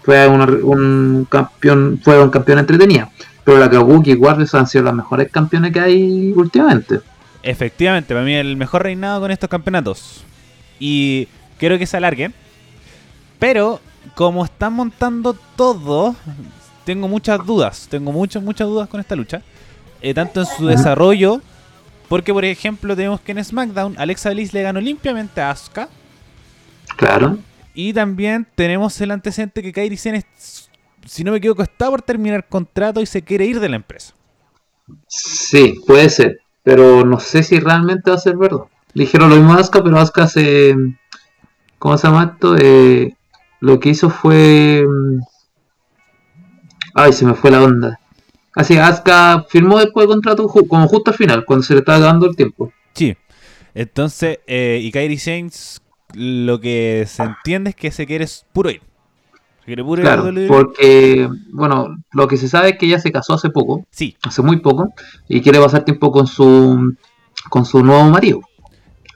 Fue 0.03 0.29
un 0.29 1.27
campeón, 1.31 2.01
fueron 2.03 2.31
campeonas 2.31 2.63
entretenidas. 2.63 3.09
Pero 3.45 3.59
la 3.59 3.71
Kabuki 3.71 4.15
Warriors 4.15 4.55
han 4.55 4.67
sido 4.67 4.85
las 4.85 4.95
mejores 4.95 5.31
campeones 5.31 5.73
que 5.73 5.81
hay 5.81 6.33
últimamente. 6.35 7.01
Efectivamente, 7.43 8.15
para 8.15 8.25
mí 8.25 8.35
el 8.35 8.57
mejor 8.57 8.83
reinado 8.83 9.21
con 9.21 9.31
estos 9.31 9.51
campeonatos. 9.51 10.25
Y 10.79 11.29
quiero 11.59 11.79
que 11.79 11.87
se 11.87 11.97
alarguen. 11.97 12.35
Pero 13.39 13.81
como 14.15 14.45
están 14.45 14.75
montando 14.75 15.37
todo, 15.57 16.15
tengo 16.85 17.09
muchas 17.09 17.45
dudas. 17.45 17.87
Tengo 17.91 18.13
muchas, 18.13 18.43
muchas 18.43 18.69
dudas 18.69 18.89
con 18.89 19.01
esta 19.01 19.17
lucha. 19.17 19.43
Eh, 20.05 20.13
tanto 20.13 20.41
en 20.41 20.47
su 20.47 20.67
desarrollo. 20.67 21.41
Porque, 22.11 22.33
por 22.35 22.45
ejemplo, 22.45 22.95
tenemos 22.95 23.21
que 23.23 23.33
en 23.33 23.43
SmackDown 23.43 23.95
Alexa 23.97 24.29
Bliss 24.31 24.53
le 24.53 24.61
ganó 24.61 24.79
limpiamente 24.81 25.41
a 25.41 25.51
Asuka. 25.51 25.89
Claro. 26.99 27.39
Y 27.73 27.95
también 27.95 28.47
tenemos 28.55 29.01
el 29.01 29.11
antecedente 29.11 29.63
que 29.63 29.73
Kairi 29.73 29.95
es- 29.95 30.69
si 31.07 31.25
no 31.25 31.33
me 31.33 31.39
equivoco, 31.39 31.63
está 31.63 31.89
por 31.89 32.03
terminar 32.03 32.47
contrato 32.47 33.01
y 33.01 33.07
se 33.07 33.23
quiere 33.23 33.47
ir 33.47 33.59
de 33.61 33.69
la 33.71 33.77
empresa. 33.77 34.13
Sí, 35.09 35.81
puede 35.87 36.11
ser. 36.11 36.41
Pero 36.63 37.05
no 37.07 37.19
sé 37.19 37.43
si 37.43 37.59
realmente 37.59 38.11
va 38.11 38.17
a 38.17 38.21
ser 38.21 38.37
verdad. 38.37 38.65
Dijeron 38.93 39.31
lo 39.31 39.37
mismo 39.37 39.55
a 39.55 39.61
Asuka, 39.61 39.83
pero 39.83 39.99
Asuka 39.99 40.29
se. 40.29 40.75
¿Cómo 41.79 41.97
se 41.97 42.07
llama 42.07 42.33
esto? 42.35 42.57
Eh, 42.59 43.17
lo 43.61 43.81
que 43.81 43.89
hizo 43.89 44.11
fue. 44.11 44.85
mm, 44.87 45.21
Ay, 46.95 47.13
se 47.15 47.25
me 47.25 47.35
fue 47.35 47.51
la 47.51 47.63
onda. 47.63 47.99
Así, 48.57 48.77
Asuka 48.77 49.45
firmó 49.49 49.79
después 49.79 50.05
el 50.05 50.11
contrato 50.11 50.47
ju- 50.49 50.67
como 50.69 50.87
justo 50.89 51.11
al 51.11 51.17
final, 51.17 51.45
cuando 51.45 51.65
se 51.65 51.75
le 51.75 51.81
estaba 51.81 51.99
dando 51.99 52.27
el 52.27 52.37
tiempo. 52.37 52.73
Sí. 52.95 53.17
Entonces, 53.75 54.39
eh, 54.47 54.79
y 54.83 54.93
Kairi 54.93 55.19
Sainz, 55.19 55.81
lo 56.15 56.61
que 56.61 57.05
se 57.09 57.25
entiende 57.25 57.71
es 57.71 57.77
que 57.77 57.91
se 57.91 58.07
quiere 58.07 58.27
puro 58.53 58.71
ir. 58.71 58.81
Se 59.61 59.65
quiere 59.67 59.83
puro 59.83 60.01
ir 60.01 60.07
Claro, 60.07 60.23
WWE. 60.25 60.47
porque, 60.47 61.29
bueno, 61.53 61.97
lo 62.13 62.29
que 62.29 62.37
se 62.37 62.49
sabe 62.49 62.71
es 62.71 62.79
que 62.79 62.87
ella 62.87 63.01
se 63.01 63.11
casó 63.11 63.35
hace 63.35 63.51
poco, 63.51 63.85
Sí, 63.91 64.17
hace 64.23 64.43
muy 64.43 64.59
poco, 64.59 64.93
y 65.29 65.41
quiere 65.41 65.59
pasar 65.59 65.85
tiempo 65.85 66.13
con 66.13 66.27
su, 66.29 66.95
con 67.51 67.65
su 67.65 67.83
nuevo 67.83 68.05
marido. 68.05 68.41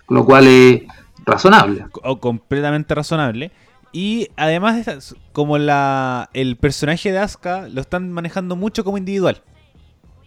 Lo 0.08 0.24
cual 0.24 0.46
es 0.48 0.82
razonable. 1.26 1.84
o 2.02 2.18
completamente 2.18 2.94
razonable. 2.94 3.52
Y 3.92 4.28
además, 4.36 4.84
de 4.84 4.98
como 5.32 5.58
la 5.58 6.30
el 6.34 6.56
personaje 6.56 7.10
de 7.10 7.18
Asuka 7.18 7.68
lo 7.68 7.80
están 7.80 8.12
manejando 8.12 8.56
mucho 8.56 8.84
como 8.84 8.98
individual 8.98 9.42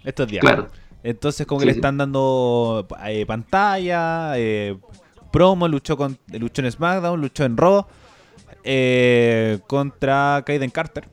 estos 0.03 0.27
días. 0.27 0.41
Claro. 0.41 0.69
Entonces, 1.03 1.47
como 1.47 1.59
que 1.59 1.65
le 1.65 1.71
están 1.71 1.97
dando 1.97 2.87
eh, 3.05 3.25
pantalla, 3.25 4.33
eh, 4.35 4.77
promo, 5.31 5.67
luchó, 5.67 5.97
con, 5.97 6.17
luchó 6.31 6.61
en 6.61 6.71
SmackDown, 6.71 7.19
luchó 7.19 7.43
en 7.43 7.57
Raw 7.57 7.85
eh, 8.63 9.59
contra 9.67 10.43
Kaiden 10.45 10.69
Carter. 10.69 11.07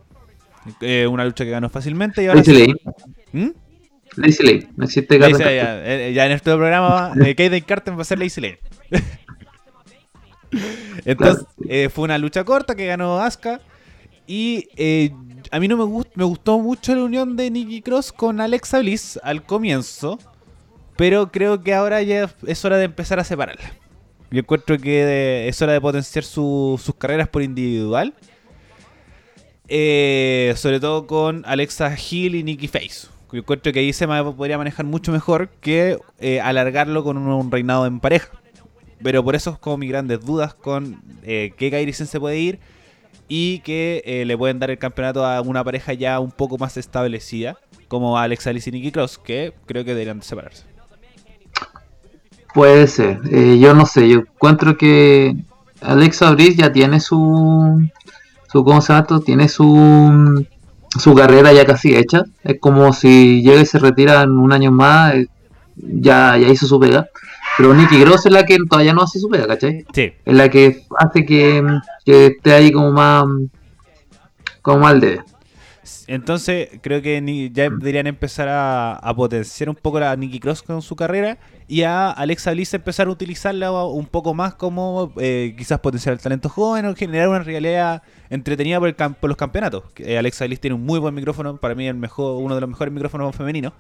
Eh, 0.81 1.07
una 1.07 1.25
lucha 1.25 1.45
que 1.45 1.50
ganó 1.50 1.71
fácilmente. 1.71 2.23
Y 2.23 2.26
ahora 2.26 2.40
Lazy 2.40 2.52
Lane. 2.52 2.75
¿Mm? 3.33 3.49
Lazy 4.17 4.43
Lane. 4.43 4.69
No 4.76 4.85
existe 4.85 5.19
ya, 5.19 5.31
ya 6.11 6.26
en 6.26 6.33
este 6.33 6.50
programa, 6.55 7.12
eh, 7.25 7.35
Kaiden 7.35 7.62
Carter 7.62 7.97
va 7.97 8.02
a 8.02 8.05
ser 8.05 8.19
Lazy 8.19 8.40
Lane. 8.40 8.59
Entonces, 11.05 11.47
eh, 11.69 11.88
fue 11.88 12.05
una 12.05 12.19
lucha 12.19 12.45
corta 12.45 12.75
que 12.75 12.87
ganó 12.87 13.19
Asuka. 13.21 13.61
Y 14.26 14.69
eh, 14.76 15.11
a 15.50 15.59
mí 15.59 15.69
no 15.69 15.76
me, 15.76 15.85
gust- 15.85 16.11
me 16.14 16.25
gustó 16.25 16.59
mucho 16.59 16.95
la 16.95 17.02
unión 17.05 17.37
de 17.37 17.50
Nikki 17.50 17.81
Cross 17.83 18.12
con 18.12 18.40
Alexa 18.40 18.78
Bliss 18.81 19.19
al 19.23 19.43
comienzo. 19.45 20.19
Pero 20.97 21.31
creo 21.31 21.62
que 21.62 21.75
ahora 21.75 22.02
ya 22.02 22.28
es 22.47 22.64
hora 22.64 22.76
de 22.76 22.85
empezar 22.85 23.19
a 23.21 23.25
separarla. 23.25 23.73
Yo 24.31 24.40
encuentro 24.40 24.76
que 24.78 25.05
de- 25.05 25.49
es 25.49 25.62
hora 25.62 25.73
de 25.73 25.81
potenciar 25.81 26.25
su- 26.25 26.78
sus 26.83 26.95
carreras 26.95 27.28
por 27.28 27.43
individual. 27.43 28.12
Eh, 29.69 30.55
sobre 30.57 30.81
todo 30.81 31.07
con 31.07 31.45
Alexa 31.47 31.95
Hill 31.95 32.35
y 32.35 32.43
Nikki 32.43 32.69
Face. 32.69 33.09
Yo 33.33 33.38
encuentro 33.40 33.73
que 33.73 33.81
ahí 33.81 33.93
se 33.93 34.07
podría 34.07 34.57
manejar 34.57 34.87
mucho 34.87 35.12
mejor 35.12 35.49
que 35.61 35.99
eh, 36.19 36.40
alargarlo 36.40 37.05
con 37.05 37.19
un, 37.19 37.28
un 37.28 37.50
reinado 37.50 37.87
en 37.87 38.00
pareja. 38.00 38.28
Pero 39.02 39.25
por 39.25 39.37
eso 39.37 39.50
es 39.50 39.59
como 39.59 39.78
mis 39.78 39.90
grandes 39.90 40.25
dudas 40.25 40.55
con 40.55 41.00
eh, 41.23 41.52
que 41.57 41.71
Kairi 41.71 41.93
Sane 41.93 42.09
se 42.09 42.19
puede 42.19 42.38
ir 42.38 42.59
y 43.28 43.61
que 43.61 44.02
eh, 44.05 44.25
le 44.25 44.37
pueden 44.37 44.59
dar 44.59 44.71
el 44.71 44.78
campeonato 44.78 45.25
a 45.25 45.40
una 45.43 45.62
pareja 45.62 45.93
ya 45.93 46.19
un 46.19 46.31
poco 46.31 46.59
más 46.59 46.76
establecida, 46.76 47.59
como 47.87 48.19
Alexa 48.19 48.50
Bliss 48.50 48.67
y 48.67 48.73
Nikki 48.73 48.90
Cross, 48.90 49.19
que 49.19 49.52
creo 49.67 49.85
que 49.85 49.90
deberían 49.90 50.19
de 50.19 50.25
separarse. 50.25 50.64
Puede 52.55 52.87
ser. 52.87 53.21
Eh, 53.31 53.59
yo 53.61 53.75
no 53.75 53.87
sé. 53.87 54.09
Yo 54.09 54.21
encuentro 54.21 54.76
que 54.76 55.37
Alexa 55.81 56.31
Bliss 56.33 56.57
ya 56.57 56.73
tiene 56.73 57.00
su. 57.00 57.88
su 58.50 58.64
¿Cómo 58.64 58.81
se 58.81 58.88
llama 58.93 59.02
esto? 59.02 59.21
Tiene 59.21 59.49
su. 59.49 60.47
su 60.99 61.14
carrera 61.14 61.52
ya 61.52 61.67
casi 61.67 61.95
hecha. 61.95 62.25
Es 62.43 62.59
como 62.59 62.93
si 62.93 63.43
llega 63.43 63.61
y 63.61 63.67
se 63.67 63.78
retira 63.78 64.23
en 64.23 64.33
un 64.33 64.52
año 64.52 64.73
más. 64.73 65.14
eh, 65.14 65.28
ya, 65.76 66.37
ya 66.37 66.49
hizo 66.49 66.67
su 66.67 66.81
pega. 66.81 67.09
Pero 67.58 67.74
Nikki 67.74 68.00
Cross 68.02 68.26
es 68.26 68.32
la 68.32 68.44
que 68.46 68.56
todavía 68.70 68.92
no 68.94 69.02
hace 69.02 69.18
su 69.18 69.28
pega, 69.28 69.46
¿cachai? 69.46 69.84
Sí, 69.92 70.12
Es 70.24 70.34
la 70.34 70.48
que 70.48 70.84
hace 70.96 71.26
que, 71.26 71.62
que 72.04 72.26
esté 72.26 72.52
ahí 72.54 72.70
como 72.72 72.92
más. 72.92 73.24
como 74.62 74.78
mal 74.78 75.00
de. 75.00 75.20
entonces 76.06 76.68
creo 76.82 77.02
que 77.02 77.20
ni- 77.20 77.50
ya 77.50 77.64
deberían 77.70 78.06
empezar 78.06 78.48
a, 78.48 78.92
a 78.94 79.14
potenciar 79.14 79.68
un 79.70 79.74
poco 79.74 79.98
a 79.98 80.14
Nikki 80.14 80.38
Cross 80.40 80.62
con 80.62 80.82
su 80.82 80.94
carrera 80.96 81.38
y 81.66 81.82
a 81.82 82.10
Alexa 82.10 82.52
Bliss 82.52 82.72
empezar 82.74 83.08
a 83.08 83.10
utilizarla 83.10 83.70
un 83.72 84.06
poco 84.06 84.34
más 84.34 84.54
como 84.54 85.12
eh, 85.18 85.54
quizás 85.58 85.80
potenciar 85.80 86.12
el 86.14 86.20
talento 86.20 86.48
joven 86.48 86.86
o 86.86 86.94
generar 86.94 87.28
una 87.28 87.40
realidad 87.40 88.02
entretenida 88.30 88.78
por, 88.78 88.88
el 88.88 88.94
por 88.94 89.28
los 89.28 89.36
campeonatos. 89.36 89.82
Eh, 89.96 90.16
Alexa 90.16 90.44
Bliss 90.46 90.60
tiene 90.60 90.74
un 90.76 90.84
muy 90.86 90.98
buen 91.00 91.14
micrófono, 91.14 91.56
para 91.56 91.74
mí 91.74 91.88
el 91.88 91.94
mejor, 91.96 92.40
uno 92.42 92.54
de 92.54 92.60
los 92.60 92.70
mejores 92.70 92.92
micrófonos 92.94 93.34
femeninos, 93.34 93.72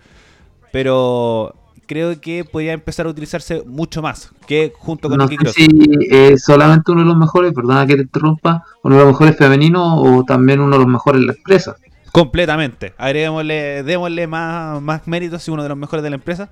pero 0.72 1.54
creo 1.88 2.20
que 2.20 2.44
podría 2.44 2.74
empezar 2.74 3.06
a 3.06 3.08
utilizarse 3.08 3.64
mucho 3.66 4.00
más 4.02 4.30
que 4.46 4.72
junto 4.76 5.08
con 5.08 5.18
No 5.18 5.26
Nikki 5.26 5.46
sé 5.46 5.52
si 5.52 5.68
es 6.10 6.44
solamente 6.44 6.92
uno 6.92 7.00
de 7.00 7.06
los 7.08 7.16
mejores, 7.16 7.52
perdona 7.52 7.84
que 7.86 7.96
te 7.96 8.02
interrumpa, 8.02 8.62
uno 8.84 8.94
de 8.96 9.00
los 9.02 9.12
mejores 9.12 9.36
femeninos 9.36 9.94
o 9.96 10.22
también 10.24 10.60
uno 10.60 10.72
de 10.76 10.84
los 10.84 10.86
mejores 10.86 11.20
en 11.22 11.26
la 11.26 11.32
empresa. 11.32 11.74
Completamente. 12.12 12.94
Agreguémosle, 12.98 13.82
démosle 13.82 14.26
más, 14.26 14.80
más 14.80 15.06
méritos 15.08 15.46
y 15.48 15.50
uno 15.50 15.62
de 15.62 15.68
los 15.68 15.78
mejores 15.78 16.02
de 16.02 16.10
la 16.10 16.16
empresa. 16.16 16.48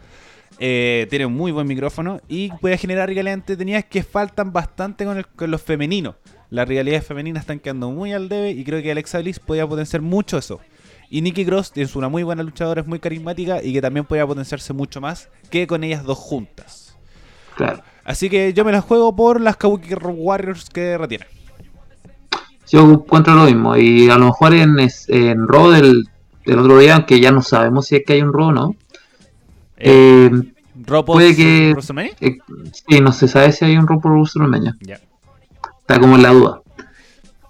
Eh, 0.58 1.06
tiene 1.10 1.26
un 1.26 1.34
muy 1.34 1.52
buen 1.52 1.66
micrófono 1.66 2.20
y 2.28 2.50
puede 2.60 2.78
generar 2.78 3.08
rivalidades 3.08 3.40
entretenidas 3.40 3.84
que 3.84 4.02
faltan 4.02 4.52
bastante 4.52 5.04
con, 5.04 5.18
el- 5.18 5.26
con 5.26 5.50
los 5.50 5.60
femeninos. 5.60 6.14
Las 6.48 6.66
rivalidades 6.68 7.06
femeninas 7.06 7.42
están 7.42 7.58
quedando 7.58 7.90
muy 7.90 8.12
al 8.12 8.28
debe 8.28 8.52
y 8.52 8.64
creo 8.64 8.80
que 8.82 8.90
Alexa 8.90 9.18
Bliss 9.18 9.38
podría 9.38 9.66
potenciar 9.66 10.00
mucho 10.00 10.38
eso. 10.38 10.60
Y 11.08 11.22
Nikki 11.22 11.44
Cross 11.44 11.72
es 11.76 11.94
una 11.96 12.08
muy 12.08 12.22
buena 12.24 12.42
luchadora, 12.42 12.80
es 12.80 12.86
muy 12.86 12.98
carismática 12.98 13.62
y 13.62 13.72
que 13.72 13.80
también 13.80 14.04
podría 14.06 14.26
potenciarse 14.26 14.72
mucho 14.72 15.00
más 15.00 15.28
que 15.50 15.66
con 15.66 15.84
ellas 15.84 16.02
dos 16.04 16.18
juntas. 16.18 16.96
Claro. 17.56 17.82
Así 18.04 18.28
que 18.28 18.52
yo 18.52 18.64
me 18.64 18.72
la 18.72 18.80
juego 18.80 19.14
por 19.14 19.40
las 19.40 19.56
Kabuki 19.56 19.94
Warriors 19.94 20.68
que 20.70 20.98
retienen. 20.98 21.28
Yo 22.68 22.80
encuentro 22.90 23.34
lo 23.34 23.44
mismo. 23.44 23.76
Y 23.76 24.08
a 24.10 24.18
lo 24.18 24.26
mejor 24.26 24.52
en, 24.54 24.76
en 25.08 25.48
Raw 25.48 25.70
del, 25.70 26.08
del 26.44 26.58
otro 26.58 26.78
día, 26.78 26.96
aunque 26.96 27.20
ya 27.20 27.30
no 27.30 27.42
sabemos 27.42 27.86
si 27.86 27.96
es 27.96 28.02
que 28.06 28.14
hay 28.14 28.22
un 28.22 28.32
Raw 28.32 28.48
o 28.48 28.52
no. 28.52 28.76
Eh, 29.76 30.30
Ropo 30.84 31.14
puede 31.14 31.34
que- 31.36 31.70
WrestleMania. 31.72 32.12
eh, 32.20 32.38
sí, 32.72 33.00
no 33.00 33.12
se 33.12 33.28
sabe 33.28 33.52
si 33.52 33.64
hay 33.64 33.76
un 33.76 33.86
Raw 33.86 34.00
por 34.00 34.12
WrestleMania. 34.12 34.76
Ya. 34.80 34.98
Está 35.80 36.00
como 36.00 36.16
en 36.16 36.22
la 36.22 36.30
duda. 36.30 36.60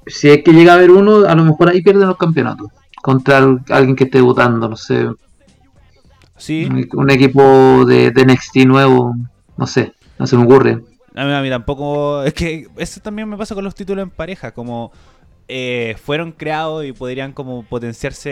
Si 0.07 0.29
es 0.29 0.45
que 0.45 0.53
llega 0.53 0.73
a 0.73 0.77
haber 0.77 0.91
uno, 0.91 1.27
a 1.27 1.35
lo 1.35 1.45
mejor 1.45 1.71
ahí 1.71 1.83
pierden 1.83 2.07
los 2.07 2.17
campeonatos. 2.17 2.69
Contra 3.07 3.39
al- 3.39 3.63
alguien 3.71 3.97
que 3.97 4.05
esté 4.05 4.21
votando, 4.21 4.69
no 4.69 4.77
sé. 4.77 5.09
Sí, 6.37 6.71
Un, 6.71 6.87
un 6.93 7.11
equipo 7.11 7.85
de, 7.87 8.11
de 8.11 8.23
NXT 8.27 8.67
nuevo, 8.67 9.15
no 9.57 9.67
sé, 9.67 9.95
no 10.19 10.27
se 10.27 10.37
me 10.37 10.45
ocurre. 10.45 10.83
a 11.15 11.25
mí, 11.25 11.33
a 11.33 11.43
mí 11.43 11.51
tampoco. 11.51 12.23
Es 12.23 12.35
que 12.35 12.69
eso 12.77 13.01
también 13.01 13.29
me 13.29 13.37
pasa 13.37 13.55
con 13.55 13.65
los 13.65 13.75
títulos 13.75 14.03
en 14.03 14.11
pareja. 14.11 14.53
Como 14.53 14.93
eh, 15.49 15.97
fueron 16.03 16.33
creados 16.33 16.85
y 16.85 16.93
podrían 16.93 17.33
como 17.33 17.65
potenciarse 17.65 18.31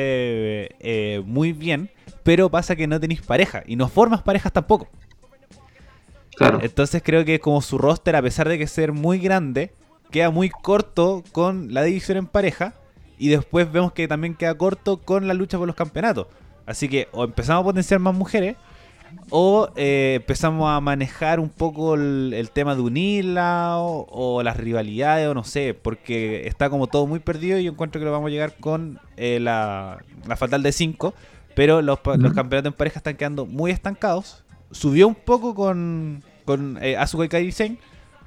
eh, 0.80 1.22
muy 1.26 1.52
bien. 1.52 1.90
Pero 2.22 2.50
pasa 2.50 2.76
que 2.76 2.86
no 2.86 3.00
tenéis 3.00 3.22
pareja. 3.22 3.62
Y 3.66 3.76
no 3.76 3.88
formas 3.88 4.22
parejas 4.22 4.52
tampoco. 4.52 4.88
Claro. 6.36 6.60
Entonces 6.60 7.02
creo 7.04 7.24
que 7.24 7.40
como 7.40 7.60
su 7.62 7.78
roster, 7.78 8.16
a 8.16 8.22
pesar 8.22 8.48
de 8.48 8.58
que 8.58 8.66
ser 8.66 8.92
muy 8.92 9.18
grande, 9.18 9.72
queda 10.10 10.30
muy 10.30 10.50
corto 10.50 11.22
con 11.32 11.72
la 11.74 11.82
división 11.82 12.18
en 12.18 12.26
pareja. 12.26 12.74
Y 13.24 13.28
después 13.28 13.72
vemos 13.72 13.92
que 13.94 14.06
también 14.06 14.34
queda 14.34 14.54
corto 14.54 14.98
con 14.98 15.26
la 15.26 15.32
lucha 15.32 15.56
por 15.56 15.66
los 15.66 15.74
campeonatos. 15.74 16.26
Así 16.66 16.90
que 16.90 17.08
o 17.10 17.24
empezamos 17.24 17.62
a 17.62 17.64
potenciar 17.64 17.98
más 17.98 18.14
mujeres. 18.14 18.54
O 19.30 19.70
eh, 19.76 20.16
empezamos 20.16 20.68
a 20.68 20.78
manejar 20.82 21.40
un 21.40 21.48
poco 21.48 21.94
el, 21.94 22.34
el 22.34 22.50
tema 22.50 22.74
de 22.74 22.82
unirla 22.82 23.78
o, 23.78 24.06
o 24.10 24.42
las 24.42 24.58
rivalidades 24.58 25.26
o 25.26 25.32
no 25.32 25.42
sé, 25.42 25.72
porque 25.72 26.46
está 26.46 26.68
como 26.68 26.86
todo 26.86 27.06
muy 27.06 27.18
perdido 27.18 27.58
y 27.58 27.64
yo 27.64 27.72
encuentro 27.72 27.98
que 27.98 28.04
lo 28.04 28.12
vamos 28.12 28.28
a 28.28 28.30
llegar 28.30 28.56
con 28.60 29.00
eh, 29.16 29.40
la, 29.40 30.04
la 30.26 30.36
fatal 30.36 30.62
de 30.62 30.72
5, 30.72 31.14
pero 31.54 31.80
los, 31.80 32.00
campeonatos 32.00 32.66
en 32.66 32.72
pareja 32.74 32.98
están 32.98 33.16
quedando 33.16 33.46
muy 33.46 33.70
estancados. 33.70 34.44
Subió 34.70 35.08
un 35.08 35.14
poco 35.14 35.54
con, 35.54 36.22
con 36.44 36.76
eh, 36.82 36.98
Asuka 36.98 37.24
y 37.24 37.28
Kairi 37.30 37.52
Sane, 37.52 37.78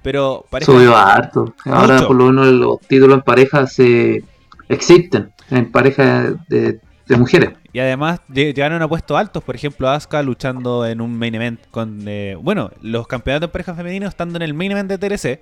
pero 0.01 0.43
pareja... 0.49 0.71
Subió 0.71 0.97
harto. 0.97 1.53
Ahora 1.65 1.97
Mucho. 1.97 2.07
por 2.07 2.15
lo 2.15 2.25
menos 2.31 2.47
los 2.47 2.79
títulos 2.79 3.17
en 3.17 3.21
pareja 3.21 3.67
se 3.67 4.23
existen 4.69 5.31
en 5.49 5.71
pareja 5.71 6.31
de, 6.47 6.79
de 7.07 7.17
mujeres. 7.17 7.49
Y 7.73 7.79
además 7.79 8.19
lle- 8.29 8.53
llegaron 8.53 8.81
a 8.81 8.87
puestos 8.87 9.17
altos, 9.17 9.43
por 9.43 9.55
ejemplo, 9.55 9.89
Asuka 9.89 10.21
luchando 10.23 10.85
en 10.85 11.01
un 11.01 11.17
main 11.17 11.35
event 11.35 11.59
con... 11.71 12.01
eh, 12.07 12.35
bueno, 12.41 12.71
los 12.81 13.07
campeonatos 13.07 13.47
en 13.47 13.51
pareja 13.51 13.75
femenino 13.75 14.07
estando 14.07 14.37
en 14.37 14.41
el 14.41 14.53
main 14.53 14.71
event 14.71 14.89
de 14.89 14.97
TLC, 14.97 15.41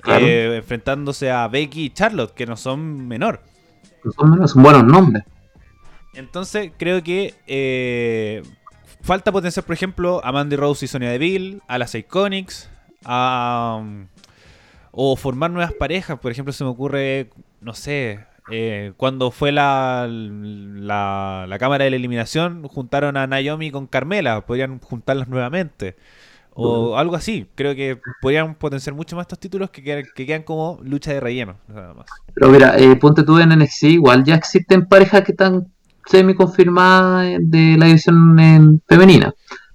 Claro. 0.00 0.24
eh, 0.26 0.56
enfrentándose 0.58 1.30
a 1.30 1.48
Becky 1.48 1.86
y 1.86 1.90
Charlotte, 1.90 2.32
que 2.32 2.46
no 2.46 2.56
son 2.56 3.08
menor. 3.08 3.42
Son, 4.16 4.30
menos- 4.30 4.52
son 4.52 4.62
buenos 4.62 4.84
nombres. 4.84 5.24
Entonces 6.14 6.72
creo 6.78 7.02
que 7.02 7.34
eh, 7.46 8.42
falta 9.02 9.32
potenciar, 9.32 9.64
por 9.66 9.74
ejemplo, 9.74 10.20
a 10.24 10.32
Mandy 10.32 10.56
Rose 10.56 10.84
y 10.84 10.88
Sonia 10.88 11.10
Deville, 11.10 11.60
a 11.68 11.78
las 11.78 11.94
Iconics, 11.94 12.70
a, 13.04 13.78
um, 13.80 14.06
o 14.92 15.16
formar 15.16 15.50
nuevas 15.50 15.72
parejas. 15.72 16.18
Por 16.18 16.30
ejemplo, 16.32 16.52
se 16.52 16.64
me 16.64 16.70
ocurre, 16.70 17.30
no 17.60 17.74
sé, 17.74 18.20
eh, 18.50 18.92
cuando 18.96 19.30
fue 19.30 19.52
la, 19.52 20.06
la, 20.10 21.46
la 21.48 21.58
cámara 21.58 21.84
de 21.84 21.90
la 21.90 21.96
eliminación, 21.96 22.62
juntaron 22.68 23.16
a 23.16 23.26
Naomi 23.26 23.70
con 23.70 23.86
Carmela, 23.86 24.40
podrían 24.46 24.78
juntarlas 24.80 25.28
nuevamente. 25.28 25.96
O 26.60 26.80
Bueno. 26.86 26.98
algo 26.98 27.14
así. 27.16 27.46
Creo 27.54 27.74
que 27.76 28.00
podrían 28.20 28.54
potenciar 28.56 28.94
mucho 28.96 29.14
más 29.14 29.24
estos 29.24 29.38
títulos 29.38 29.70
que, 29.70 29.82
quedan- 29.84 30.06
que 30.14 30.26
quedan 30.26 30.42
como 30.42 30.80
lucha 30.82 31.12
de 31.12 31.20
relleno. 31.20 31.56
Nada 31.68 31.94
más. 31.94 32.06
Pero 32.34 32.50
mira, 32.50 32.76
eh, 32.78 32.96
ponte 32.96 33.22
tú 33.22 33.38
en 33.38 33.50
NXT, 33.52 33.84
igual 33.84 34.24
ya 34.24 34.34
existen 34.34 34.86
parejas 34.86 35.22
que 35.22 35.32
están 35.32 35.68
semi 36.06 36.34
confirmadas 36.34 37.36
de 37.40 37.76
la 37.78 37.86
división 37.86 38.38
en 38.40 38.82
femenina. 38.88 39.32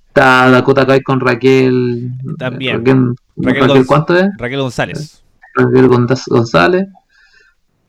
Está 0.10 0.50
Dakota 0.50 0.86
Kai 0.86 1.02
con 1.02 1.20
Raquel. 1.22 2.12
También. 2.38 2.78
Raquel, 2.80 3.16
Raquel 3.38 3.62
Raquel 3.62 3.82
Gonz- 3.84 3.86
¿cuánto 3.88 4.18
es? 4.18 4.26
Raquel 4.38 4.60
González. 4.60 5.24
Raquel 5.56 5.88
Gonz- 5.88 6.28
González. 6.28 6.88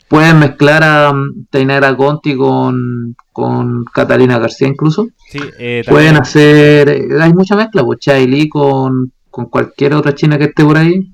Pueden 0.09 0.38
mezclar 0.38 0.83
a 0.85 1.11
um, 1.11 1.45
Tainara 1.51 1.97
Conti 1.97 2.37
con, 2.37 3.17
con 3.33 3.85
Catalina 3.87 4.38
García 4.38 4.69
incluso. 4.69 5.09
Sí, 5.29 5.40
eh, 5.59 5.83
Pueden 5.88 6.17
hacer, 6.17 6.88
eh, 6.88 7.09
hay 7.21 7.33
mucha 7.33 7.57
mezcla, 7.57 7.83
pues 7.83 7.99
Chai 8.01 8.49
con, 8.49 9.12
con 9.31 9.47
cualquier 9.47 9.95
otra 9.95 10.14
china 10.14 10.37
que 10.38 10.45
esté 10.45 10.64
por 10.64 10.77
ahí. 10.77 11.11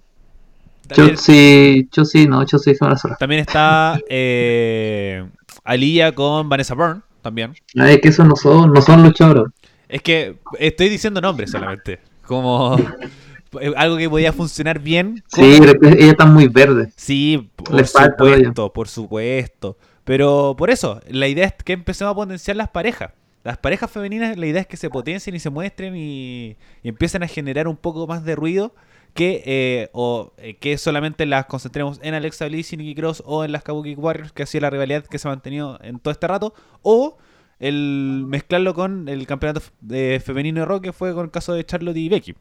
también- 0.89 1.15
Chotzi, 1.17 1.89
Chotzi, 1.91 2.27
no, 2.27 2.45
Chotzi 2.45 2.75
se 2.75 2.85
van 2.85 2.95
a 2.95 2.97
sola. 2.99 3.17
También 3.17 3.41
está 3.43 3.99
eh, 4.09 5.25
Aliyah 5.65 6.13
con 6.13 6.49
Vanessa 6.49 6.75
Byrne, 6.75 7.01
también. 7.23 7.55
Ay, 7.79 8.01
que 8.01 8.09
esos 8.09 8.27
no 8.27 8.35
son, 8.37 8.73
no 8.73 8.83
son 8.83 9.03
luchadores. 9.05 9.45
Es 9.89 10.03
que 10.03 10.37
estoy 10.59 10.89
diciendo 10.89 11.21
nombres 11.21 11.51
solamente. 11.53 12.01
Como 12.27 12.77
algo 13.77 13.97
que 13.97 14.09
podía 14.09 14.33
funcionar 14.33 14.79
bien. 14.79 15.23
Sí, 15.29 15.61
ella 15.83 16.11
está 16.11 16.27
muy 16.27 16.49
verde. 16.49 16.93
Sí, 16.97 17.51
por 17.57 17.75
Le 17.75 17.85
falta 17.85 18.25
supuesto, 18.25 18.73
por 18.73 18.89
supuesto. 18.89 19.77
Pero 20.05 20.55
por 20.57 20.71
eso, 20.71 21.01
la 21.09 21.29
idea 21.29 21.47
es 21.47 21.55
que 21.65 21.73
empecemos 21.73 22.13
a 22.13 22.15
potenciar 22.15 22.57
las 22.57 22.69
parejas. 22.69 23.13
Las 23.43 23.57
parejas 23.57 23.91
femeninas, 23.91 24.37
la 24.37 24.47
idea 24.47 24.61
es 24.61 24.67
que 24.67 24.77
se 24.77 24.91
potencien 24.91 25.35
y 25.35 25.39
se 25.39 25.51
muestren 25.51 25.97
y, 25.97 26.57
y 26.83 26.89
empiecen 26.89 27.23
a 27.23 27.27
generar 27.27 27.69
un 27.69 27.77
poco 27.77 28.07
más 28.07 28.25
de 28.25 28.37
ruido 28.37 28.75
que, 29.15 29.43
eh, 29.45 29.89
o, 29.93 30.33
eh, 30.39 30.55
que 30.55 30.79
solamente 30.79 31.27
las 31.27 31.47
concentremos 31.47 31.99
en 32.03 32.15
Alexa 32.15 32.47
Bliss 32.47 32.73
y 32.73 32.77
Nikki 32.77 32.95
Cross 32.95 33.23
o 33.27 33.45
en 33.45 33.53
las 33.53 33.63
Kabuki 33.63 33.95
Warriors, 33.95 34.33
que 34.33 34.43
ha 34.43 34.47
sido 34.47 34.63
la 34.63 34.71
rivalidad 34.71 35.05
que 35.05 35.19
se 35.19 35.29
ha 35.29 35.31
mantenido 35.31 35.79
en 35.83 35.99
todo 35.99 36.13
este 36.13 36.27
rato, 36.27 36.55
o 36.83 37.19
el 37.59 38.25
mezclarlo 38.27 38.75
con 38.75 39.09
el 39.09 39.27
campeonato 39.27 39.61
eh, 39.91 40.21
femenino 40.25 40.61
de 40.61 40.67
rock 40.67 40.85
que 40.85 40.93
fue 40.93 41.13
con 41.15 41.25
el 41.25 41.31
caso 41.31 41.53
de 41.53 41.65
Charlotte 41.65 41.97
y 41.97 42.09
Becky. 42.09 42.35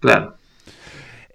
Claro. 0.00 0.36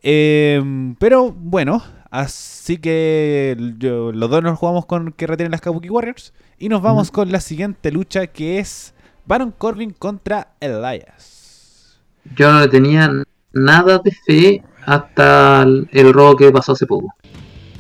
Eh, 0.02 0.62
pero 1.00 1.32
bueno, 1.32 1.84
así 2.12 2.78
que 2.78 3.58
yo- 3.78 4.12
los 4.12 4.30
dos 4.30 4.42
nos 4.44 4.58
jugamos 4.58 4.86
con 4.86 5.12
que 5.12 5.28
retienen 5.28 5.52
las 5.52 5.62
Kabuki 5.62 5.90
Warriors. 5.90 6.34
Y 6.58 6.70
nos 6.70 6.82
vamos 6.82 7.12
con 7.12 7.32
la 7.32 7.40
siguiente 7.40 7.92
lucha 7.92 8.28
que 8.28 8.60
es 8.60 8.94
Baron 9.26 9.52
Corbin 9.52 9.92
contra 9.92 10.50
Elias. 10.60 12.00
Yo 12.36 12.52
no 12.52 12.60
le 12.60 12.68
tenía 12.68 13.10
nada 13.54 14.00
de 14.00 14.12
fe 14.12 14.64
hasta 14.86 15.64
el, 15.64 15.88
el 15.92 16.14
robo 16.14 16.36
que 16.36 16.52
pasó 16.52 16.74
hace 16.74 16.86
poco. 16.86 17.14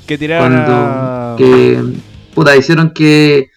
Que 0.08 0.18
tiraron 0.18 0.52
Cuando 0.54 0.74
a... 0.74 1.36
que 1.38 1.84
puta, 2.34 2.56
hicieron 2.56 2.92
que 2.92 3.50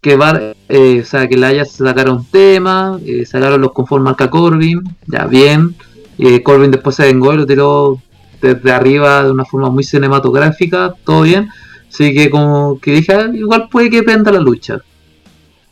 que 0.00 0.16
Bar, 0.16 0.54
eh, 0.68 1.00
o 1.00 1.04
sea, 1.04 1.26
que 1.26 1.44
haya 1.44 1.64
sacaron 1.64 2.18
un 2.18 2.24
tema, 2.26 3.00
eh, 3.04 3.26
sacaron 3.26 3.60
los 3.60 3.72
conformes 3.72 4.04
marca 4.04 4.30
Corbin, 4.30 4.80
ya 5.06 5.26
bien. 5.26 5.74
Eh, 6.18 6.42
Corbin 6.42 6.70
después 6.70 6.96
se 6.96 7.04
vengó 7.04 7.32
y 7.32 7.36
lo 7.36 7.46
tiró 7.46 8.02
desde 8.40 8.72
arriba 8.72 9.22
de 9.24 9.30
una 9.30 9.44
forma 9.44 9.70
muy 9.70 9.84
cinematográfica, 9.84 10.94
todo 11.04 11.22
bien. 11.22 11.48
Así 11.88 12.12
que 12.14 12.28
como 12.30 12.78
que 12.80 12.92
dije, 12.92 13.12
ah, 13.14 13.28
igual 13.32 13.68
puede 13.70 13.90
que 13.90 14.02
prenda 14.02 14.30
la 14.32 14.40
lucha. 14.40 14.78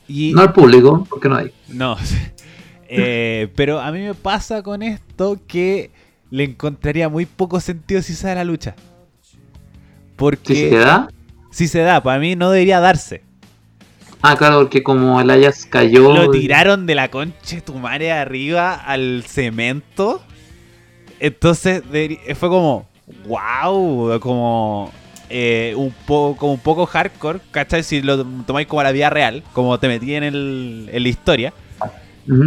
y- 0.08 0.32
No 0.32 0.42
al 0.42 0.52
público, 0.52 1.04
porque 1.10 1.28
no 1.28 1.36
hay. 1.36 1.52
No. 1.68 1.96
Eh, 2.88 3.48
pero 3.56 3.80
a 3.80 3.90
mí 3.90 3.98
me 3.98 4.14
pasa 4.14 4.62
con 4.62 4.80
esto 4.80 5.40
que 5.48 5.90
le 6.30 6.44
encontraría 6.44 7.08
muy 7.08 7.26
poco 7.26 7.58
sentido 7.58 8.00
si 8.00 8.14
se 8.14 8.28
da 8.28 8.36
la 8.36 8.44
lucha. 8.44 8.76
Porque 10.14 10.54
Si 10.54 10.70
se 10.70 10.78
da. 10.78 11.08
si 11.50 11.66
se 11.68 11.80
da, 11.80 12.00
para 12.00 12.20
mí 12.20 12.36
no 12.36 12.50
debería 12.52 12.78
darse. 12.78 13.22
Ah, 14.22 14.36
claro, 14.36 14.60
porque 14.60 14.84
como 14.84 15.20
el 15.20 15.28
Ayas 15.30 15.66
cayó. 15.66 16.14
Lo 16.14 16.30
tiraron 16.30 16.86
de 16.86 16.94
la 16.94 17.10
concha 17.10 17.56
de 17.56 17.60
tu 17.60 17.74
madre 17.74 18.12
arriba 18.12 18.74
al 18.74 19.24
cemento. 19.26 20.22
Entonces 21.20 21.82
deberi- 21.84 22.34
fue 22.34 22.48
como, 22.48 22.86
wow, 23.26 24.18
como 24.20 24.92
eh, 25.28 25.74
un 25.76 25.92
poco 26.06 26.36
como 26.36 26.52
un 26.52 26.60
poco 26.60 26.86
hardcore, 26.86 27.40
¿cachai? 27.50 27.82
Si 27.82 28.02
lo 28.02 28.24
tomáis 28.46 28.66
como 28.66 28.80
a 28.80 28.84
la 28.84 28.92
vida 28.92 29.10
real, 29.10 29.42
como 29.52 29.78
te 29.78 29.88
metí 29.88 30.14
en, 30.14 30.24
el, 30.24 30.88
en 30.92 31.02
la 31.02 31.08
historia. 31.08 31.52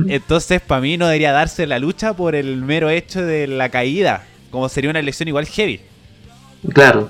Entonces, 0.10 0.62
para 0.62 0.82
mí 0.82 0.98
no 0.98 1.08
debería 1.08 1.32
darse 1.32 1.66
la 1.66 1.80
lucha 1.80 2.14
por 2.14 2.36
el 2.36 2.58
mero 2.58 2.90
hecho 2.90 3.22
de 3.26 3.48
la 3.48 3.70
caída, 3.70 4.26
como 4.52 4.68
sería 4.68 4.90
una 4.90 5.00
elección 5.00 5.28
igual 5.30 5.46
heavy. 5.46 5.80
Claro, 6.74 7.10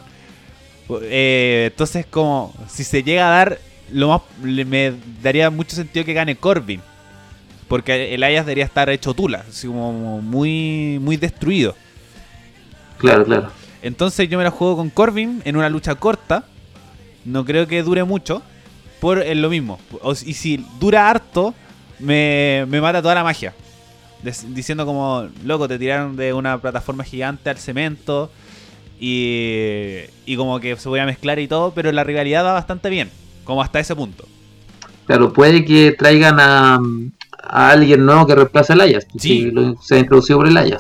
Eh, 1.04 1.70
entonces, 1.72 2.06
como 2.06 2.54
si 2.68 2.84
se 2.84 3.04
llega 3.04 3.28
a 3.28 3.32
dar, 3.32 3.60
lo 3.92 4.10
más 4.10 4.22
le- 4.44 4.66
me 4.66 4.94
daría 5.22 5.50
mucho 5.50 5.76
sentido 5.76 6.06
que 6.06 6.14
gane 6.14 6.36
Corbin. 6.36 6.82
Porque 7.70 8.16
el 8.16 8.24
Ayas 8.24 8.46
debería 8.48 8.66
estar 8.66 8.90
hecho 8.92 9.16
tula, 9.16 9.46
así 9.50 9.68
como 9.68 10.22
muy, 10.24 11.00
muy 11.02 11.18
destruido. 11.18 11.78
claro, 12.98 13.24
claro. 13.26 13.54
Entonces 13.82 14.30
yo 14.30 14.38
me 14.38 14.44
la 14.44 14.52
juego 14.52 14.78
con 14.78 14.90
Corbin 14.90 15.42
en 15.46 15.56
una 15.58 15.70
lucha 15.70 15.96
corta. 15.96 16.50
No 17.24 17.46
creo 17.46 17.68
que 17.68 17.84
dure 17.84 18.04
mucho. 18.06 18.44
Por 19.00 19.20
eh, 19.22 19.36
lo 19.36 19.50
mismo. 19.50 19.82
O- 20.02 20.14
y 20.14 20.34
si 20.36 20.58
dura 20.80 21.10
harto, 21.10 21.56
me, 22.00 22.66
me 22.70 22.82
mata 22.82 23.02
toda 23.02 23.16
la 23.16 23.24
magia. 23.24 23.58
des- 24.22 24.54
diciendo 24.56 24.86
como, 24.86 25.30
loco, 25.44 25.68
te 25.70 25.80
tiraron 25.80 26.16
de 26.18 26.34
una 26.34 26.62
plataforma 26.62 27.04
gigante 27.06 27.50
al 27.52 27.58
cemento 27.60 28.34
y, 29.00 30.00
y 30.26 30.38
como 30.38 30.60
que 30.62 30.78
se 30.78 30.90
voy 30.90 31.00
a 31.02 31.06
mezclar 31.08 31.40
y 31.40 31.48
todo, 31.50 31.74
pero 31.74 31.92
la 31.94 32.04
rivalidad 32.06 32.46
va 32.46 32.54
bastante 32.54 32.90
bien, 32.90 33.14
como 33.46 33.62
hasta 33.64 33.80
ese 33.82 33.96
punto. 33.96 34.30
Claro, 35.06 35.34
puede 35.34 35.66
que 35.66 35.92
traigan 35.98 36.40
a, 36.40 36.80
a 37.44 37.70
alguien 37.72 38.06
nuevo 38.06 38.26
que 38.28 38.36
reemplace 38.36 38.74
al 38.74 38.82
Ayas. 38.82 39.06
Sí. 39.18 39.20
si 39.20 39.52
lo- 39.52 39.76
se 39.82 39.96
ha 39.96 40.00
introducido 40.00 40.40
por 40.40 40.48
el. 40.48 40.78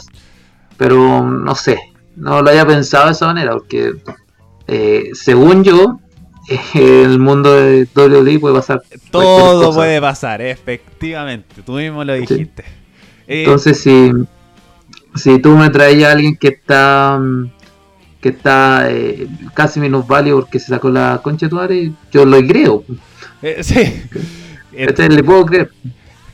Pero 0.78 1.30
no 1.30 1.56
sé, 1.56 1.80
no 2.15 2.41
lo 2.41 2.50
haya 2.50 2.65
pensado 2.65 3.08
de 3.08 3.12
esa 3.12 3.26
manera, 3.28 3.52
porque 3.54 3.95
eh, 4.67 5.10
según 5.13 5.63
yo, 5.63 6.00
el 6.74 7.19
mundo 7.19 7.54
de 7.54 7.88
WWE 7.95 8.39
puede 8.39 8.56
pasar. 8.56 8.82
Todo 9.12 9.74
puede 9.74 10.00
pasar, 10.02 10.41
efectivamente, 10.41 11.62
tú 11.65 11.74
mismo 11.74 12.04
lo 12.04 12.13
dijiste. 12.13 12.63
Eh, 13.28 13.43
Entonces, 13.43 13.80
si, 13.82 14.12
si 15.15 15.39
tú 15.39 15.56
me 15.56 15.69
traías 15.69 16.10
a 16.10 16.13
alguien 16.13 16.36
que 16.36 16.48
está 16.50 17.19
mm, 17.22 17.52
que 18.22 18.30
está 18.30 18.89
eh, 18.89 19.28
casi 19.54 19.80
minusválido 19.80 20.39
porque 20.41 20.60
se 20.60 20.67
sacó 20.67 20.89
la 20.89 21.19
concha 21.24 21.45
de 21.45 21.50
tu 21.50 21.56
madre, 21.56 21.91
yo 22.12 22.26
lo 22.26 22.38
creo. 22.45 22.84
eh, 23.41 23.60
sí. 23.63 24.04
Este 24.72 25.10
le 25.10 25.24
puedo 25.24 25.45
creer. 25.45 25.72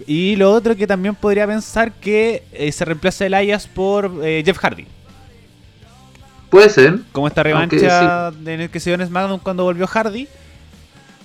Y 0.08 0.36
lo 0.36 0.52
otro 0.52 0.76
que 0.76 0.86
también 0.86 1.15
podría 1.15 1.48
pensar 1.48 1.91
que 1.91 2.44
eh, 2.52 2.72
se 2.72 2.86
reemplace 2.86 3.26
el 3.26 3.34
Elias 3.34 3.68
por 3.68 4.12
eh, 4.24 4.44
Jeff 4.46 4.58
Hardy. 4.58 4.86
Puede 6.50 6.70
ser. 6.70 7.00
Como 7.12 7.28
esta 7.28 7.41
Aunque 7.41 7.80
revancha 7.80 8.32
en 8.46 8.62
el 8.62 8.70
que 8.70 8.80
se 8.80 8.89
dio 8.91 9.02
en 9.02 9.08
SmackDown 9.08 9.39
cuando 9.39 9.63
volvió 9.63 9.88
Hardy. 9.88 10.28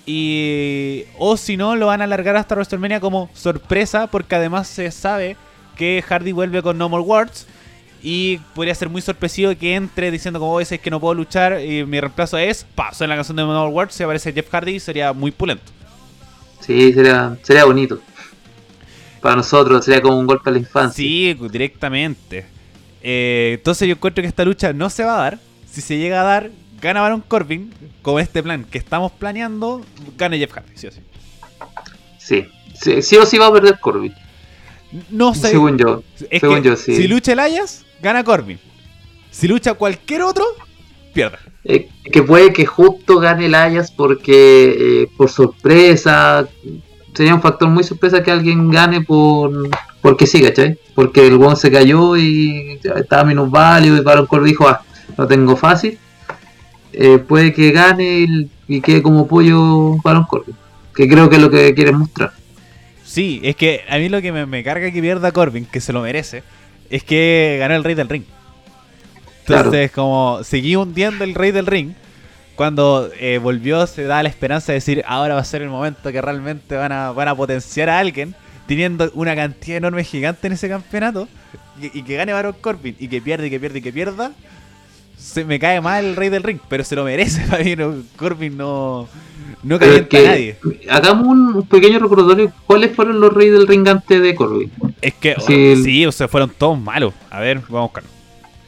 Y. 0.07 1.05
O 1.19 1.37
si 1.37 1.57
no, 1.57 1.77
lo 1.77 1.87
van 1.87 2.01
a 2.01 2.05
alargar 2.05 2.37
hasta 2.37 2.55
WrestleMania 2.55 3.01
como 3.01 3.31
sorpresa. 3.35 4.07
Porque 4.07 4.35
además 4.35 4.67
se 4.67 4.91
sabe 4.91 5.37
que 5.77 6.03
Hardy 6.07 6.33
vuelve 6.33 6.63
con 6.63 6.79
No 6.79 6.89
More 6.89 7.05
Words. 7.05 7.47
Y 8.03 8.39
podría 8.55 8.75
ser 8.75 8.89
muy 8.89 9.03
sorpresivo 9.03 9.55
que 9.55 9.75
entre 9.75 10.11
diciendo 10.11 10.41
como 10.41 10.59
ese 10.59 10.77
es 10.77 10.81
que 10.81 10.91
no 10.91 10.99
puedo 10.99 11.15
luchar. 11.15 11.61
Y 11.61 11.85
mi 11.85 12.01
reemplazo 12.01 12.39
es. 12.39 12.65
Pa, 12.75 12.95
suena 12.95 13.13
la 13.13 13.19
canción 13.19 13.37
de 13.37 13.43
No 13.43 13.53
More 13.53 13.73
Words. 13.73 13.95
Si 13.95 14.03
aparece 14.03 14.33
Jeff 14.33 14.49
Hardy, 14.51 14.81
sería 14.81 15.13
muy 15.13 15.31
pulento. 15.31 15.71
Sí, 16.61 16.93
sería, 16.93 17.37
sería 17.43 17.65
bonito. 17.67 18.01
Para 19.21 19.37
nosotros 19.37 19.85
sería 19.85 20.01
como 20.01 20.19
un 20.19 20.27
golpe 20.27 20.49
a 20.51 20.53
la 20.53 20.59
infancia. 20.59 21.03
Sí, 21.03 21.35
directamente. 21.51 22.47
Eh, 23.03 23.55
entonces 23.59 23.89
yo 23.89 23.95
encuentro 23.95 24.23
que 24.23 24.29
esta 24.29 24.45
lucha 24.45 24.73
no 24.73 24.91
se 24.91 25.05
va 25.05 25.15
a 25.15 25.23
dar. 25.23 25.39
Si 25.71 25.81
se 25.81 25.99
llega 25.99 26.21
a 26.21 26.25
dar, 26.25 26.51
gana 26.81 27.01
Baron 27.01 27.21
Corbin 27.21 27.73
con 28.03 28.21
este 28.21 28.43
plan 28.43 28.65
que 28.65 28.79
estamos 28.79 29.13
planeando, 29.13 29.85
gana 30.17 30.37
Jeff 30.37 30.53
Hardy, 30.53 30.73
sí 30.75 30.87
o 30.87 30.91
sí. 30.91 31.01
Sí. 32.19 32.49
Sí, 32.75 33.03
sí 33.03 33.17
o 33.17 33.27
sí 33.27 33.39
va 33.39 33.49
a 33.49 33.53
perder 33.53 33.79
Corbin. 33.79 34.15
No 35.11 35.35
sé. 35.35 35.51
Según 35.51 35.77
yo. 35.79 36.03
es 36.31 36.41
según 36.41 36.63
yo, 36.63 36.77
sí. 36.77 36.97
Si 36.97 37.09
lucha 37.09 37.33
Elias, 37.33 37.85
gana 38.03 38.25
Corbin. 38.25 38.59
Si 39.31 39.47
lucha 39.47 39.75
cualquier 39.75 40.23
otro, 40.23 40.45
pierde. 41.13 41.39
Eh, 41.65 41.89
que 42.11 42.23
puede 42.23 42.53
que 42.53 42.65
justo 42.65 43.19
gane 43.19 43.47
el 43.47 43.55
Ayas 43.55 43.93
porque 43.93 45.03
eh, 45.03 45.09
por 45.17 45.29
sorpresa 45.31 46.49
sería 47.15 47.35
un 47.35 47.43
factor 47.43 47.69
muy 47.69 47.85
sorpresa 47.85 48.23
que 48.23 48.31
alguien 48.31 48.71
gane 48.71 49.01
por 49.03 49.69
porque 50.01 50.27
sí, 50.27 50.43
¿cachai? 50.43 50.79
Porque 50.95 51.27
el 51.27 51.37
weón 51.37 51.57
se 51.57 51.71
cayó 51.71 52.17
y 52.17 52.81
estaba 52.97 53.25
minusválido 53.25 53.97
y 53.97 54.01
Baron 54.01 54.27
Corbin 54.27 54.49
dijo, 54.49 54.69
ah, 54.69 54.83
lo 55.17 55.27
tengo 55.27 55.57
fácil. 55.57 55.99
Eh, 56.93 57.19
puede 57.19 57.53
que 57.53 57.71
gane 57.71 58.49
y 58.67 58.81
quede 58.81 59.03
como 59.03 59.27
pollo 59.29 59.97
Baron 60.03 60.25
Corbin. 60.25 60.55
Que 60.95 61.09
creo 61.09 61.29
que 61.29 61.37
es 61.37 61.43
lo 61.43 61.51
que 61.51 61.75
quieren 61.75 61.97
mostrar. 61.97 62.33
Sí, 63.05 63.41
es 63.43 63.57
que 63.57 63.83
a 63.89 63.99
mí 63.99 64.09
lo 64.09 64.23
que 64.23 64.33
me, 64.33 64.47
me 64.47 64.65
carga 64.65 64.91
que 64.91 65.03
pierda 65.03 65.33
Corbin, 65.33 65.67
que 65.67 65.81
se 65.81 65.93
lo 65.93 66.01
merece, 66.01 66.43
es 66.89 67.05
que 67.05 67.57
ganó 67.59 67.75
el 67.75 67.85
Rey 67.85 67.95
del 67.95 68.09
Ring. 68.09 68.25
Entonces, 69.47 69.91
como 69.91 70.41
seguí 70.45 70.77
hundiendo 70.77 71.25
el 71.25 71.35
Rey 71.35 71.51
del 71.51 71.67
Ring, 71.67 71.93
cuando 72.61 73.09
eh, 73.19 73.39
volvió 73.39 73.87
se 73.87 74.03
da 74.03 74.23
la 74.23 74.29
esperanza 74.29 74.73
de 74.73 74.75
decir, 74.75 75.03
ahora 75.07 75.33
va 75.33 75.41
a 75.41 75.45
ser 75.45 75.63
el 75.63 75.71
momento 75.71 76.13
que 76.13 76.21
realmente 76.21 76.77
van 76.77 76.93
a, 76.93 77.11
van 77.11 77.27
a 77.29 77.35
potenciar 77.35 77.89
a 77.89 77.99
alguien, 77.99 78.35
teniendo 78.67 79.11
una 79.15 79.35
cantidad 79.35 79.79
enorme 79.79 80.05
gigante 80.05 80.47
en 80.47 80.53
ese 80.53 80.69
campeonato, 80.69 81.27
y, 81.81 81.99
y 81.99 82.03
que 82.03 82.17
gane 82.17 82.35
Baron 82.35 82.55
Corbin, 82.61 82.95
y 82.99 83.09
que 83.09 83.23
pierda, 83.23 83.47
y 83.47 83.51
que 83.51 83.59
pierda, 83.59 83.79
y 83.79 83.81
que 83.81 83.95
pierda, 83.95 84.33
se 85.17 85.43
me 85.47 85.59
cae 85.59 85.81
mal 85.81 86.05
el 86.05 86.17
Rey 86.17 86.29
del 86.29 86.43
Ring, 86.43 86.59
pero 86.69 86.85
se 86.85 86.95
lo 86.97 87.03
merece, 87.05 87.41
para 87.51 87.65
mí 87.65 87.75
no- 87.77 87.95
Corbin 88.17 88.59
no, 88.59 89.09
no 89.63 89.79
calienta 89.79 90.19
a 90.19 90.23
nadie. 90.25 90.59
hagamos 90.91 91.29
un, 91.29 91.67
pequeño 91.67 91.99
recordatorio. 91.99 92.53
¿Cuáles 92.67 92.95
fueron 92.95 93.23
los 93.23 93.33
reyes 93.33 93.55
del 93.55 93.67
ring 93.69 93.89
antes 93.89 94.21
de 94.21 94.35
Corbin? 94.35 94.71
Es 95.01 95.15
que, 95.15 95.35
Sí, 95.47 95.83
sí, 95.83 96.03
el- 96.03 96.11
o 96.11 96.13
sea, 96.13 96.29
fueron 96.29 96.51
todos 96.51 96.79
malos. 96.79 97.15
A 97.31 97.41
ver, 97.41 97.61
vamos 97.71 97.79
a 97.79 97.83
buscar. 97.85 98.20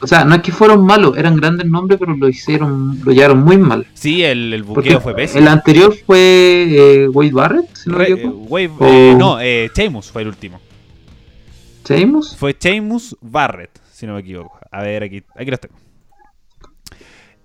O 0.02 0.06
sea, 0.08 0.24
no 0.24 0.34
es 0.34 0.42
que 0.42 0.50
fueron 0.50 0.84
malos, 0.84 1.16
eran 1.16 1.36
grandes 1.36 1.64
nombres, 1.66 1.98
pero 2.00 2.16
lo 2.16 2.28
hicieron, 2.28 2.98
lo 3.04 3.12
llevaron 3.12 3.42
muy 3.44 3.56
mal. 3.56 3.86
Sí, 3.94 4.24
el, 4.24 4.52
el 4.52 4.64
buqueo 4.64 5.00
fue 5.00 5.14
pésimo. 5.14 5.40
el 5.40 5.46
anterior 5.48 5.94
fue 6.04 6.66
eh, 6.68 7.08
Wade 7.08 7.30
Barrett, 7.30 7.74
si 7.76 7.88
no 7.88 7.98
me 7.98 8.04
equivoco. 8.08 8.58
eh, 8.58 8.68
O- 8.78 8.84
eh, 8.86 9.14
no, 9.16 9.40
eh, 9.40 9.70
Sheamus 9.74 10.10
fue 10.10 10.22
el 10.22 10.28
último. 10.28 10.60
Sheamus. 11.84 12.36
Fue 12.36 12.56
Sheamus 12.58 13.16
Barrett, 13.20 13.70
si 13.92 14.06
no 14.06 14.14
me 14.14 14.20
equivoco. 14.20 14.58
A 14.72 14.82
ver, 14.82 15.04
aquí, 15.04 15.22
aquí 15.36 15.50
los 15.50 15.60
tengo. 15.60 15.74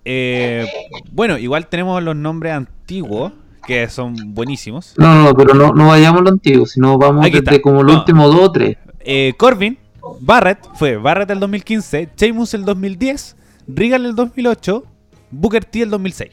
Eh, 0.05 0.65
bueno, 1.11 1.37
igual 1.37 1.67
tenemos 1.67 2.01
los 2.01 2.15
nombres 2.15 2.53
antiguos, 2.53 3.33
que 3.65 3.89
son 3.89 4.15
buenísimos. 4.33 4.93
No, 4.97 5.23
no, 5.25 5.33
pero 5.35 5.53
no, 5.53 5.73
no 5.73 5.87
vayamos 5.89 6.21
lo 6.23 6.29
antiguo, 6.29 6.65
sino 6.65 6.97
vamos 6.97 7.25
desde 7.29 7.61
como 7.61 7.83
los 7.83 7.93
No. 7.93 7.99
últimos 7.99 8.31
dos 8.33 8.41
o 8.45 8.51
tres. 8.51 8.77
Eh, 9.01 9.33
Corbin, 9.37 9.77
Barrett, 10.19 10.59
fue 10.75 10.97
Barrett 10.97 11.29
el 11.31 11.39
2015, 11.39 12.09
Sheamus 12.15 12.53
el 12.53 12.65
2010, 12.65 13.35
Regal 13.67 14.05
el 14.05 14.15
2008, 14.15 14.83
Booker 15.31 15.65
T 15.65 15.81
el 15.81 15.89
2006. 15.89 16.31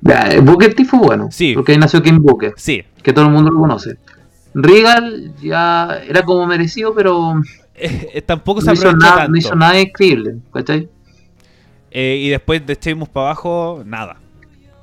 Ya, 0.00 0.30
eh, 0.30 0.40
Booker 0.40 0.74
T 0.74 0.84
fue 0.84 0.98
bueno, 1.00 1.28
Sí. 1.30 1.54
porque 1.54 1.72
ahí 1.72 1.78
nació 1.78 2.02
King 2.02 2.18
Booker, 2.20 2.52
Sí, 2.56 2.82
que 3.02 3.12
todo 3.12 3.26
el 3.26 3.32
mundo 3.32 3.50
lo 3.50 3.58
conoce. 3.60 3.96
Regal 4.54 5.34
ya 5.42 5.98
era 6.08 6.22
como 6.22 6.46
merecido, 6.46 6.94
pero 6.94 7.34
eh, 7.74 8.10
eh, 8.14 8.22
tampoco 8.22 8.60
se 8.60 8.66
no 8.68 8.72
hizo, 8.74 8.92
nada, 8.92 9.16
tanto. 9.16 9.30
no 9.32 9.36
hizo 9.38 9.54
nada 9.54 9.80
increíble, 9.80 10.36
¿cachai? 10.52 10.88
Eh, 11.90 12.20
y 12.22 12.28
después 12.28 12.64
de 12.66 12.76
Sheamus 12.80 13.08
para 13.08 13.26
abajo, 13.26 13.82
nada. 13.84 14.16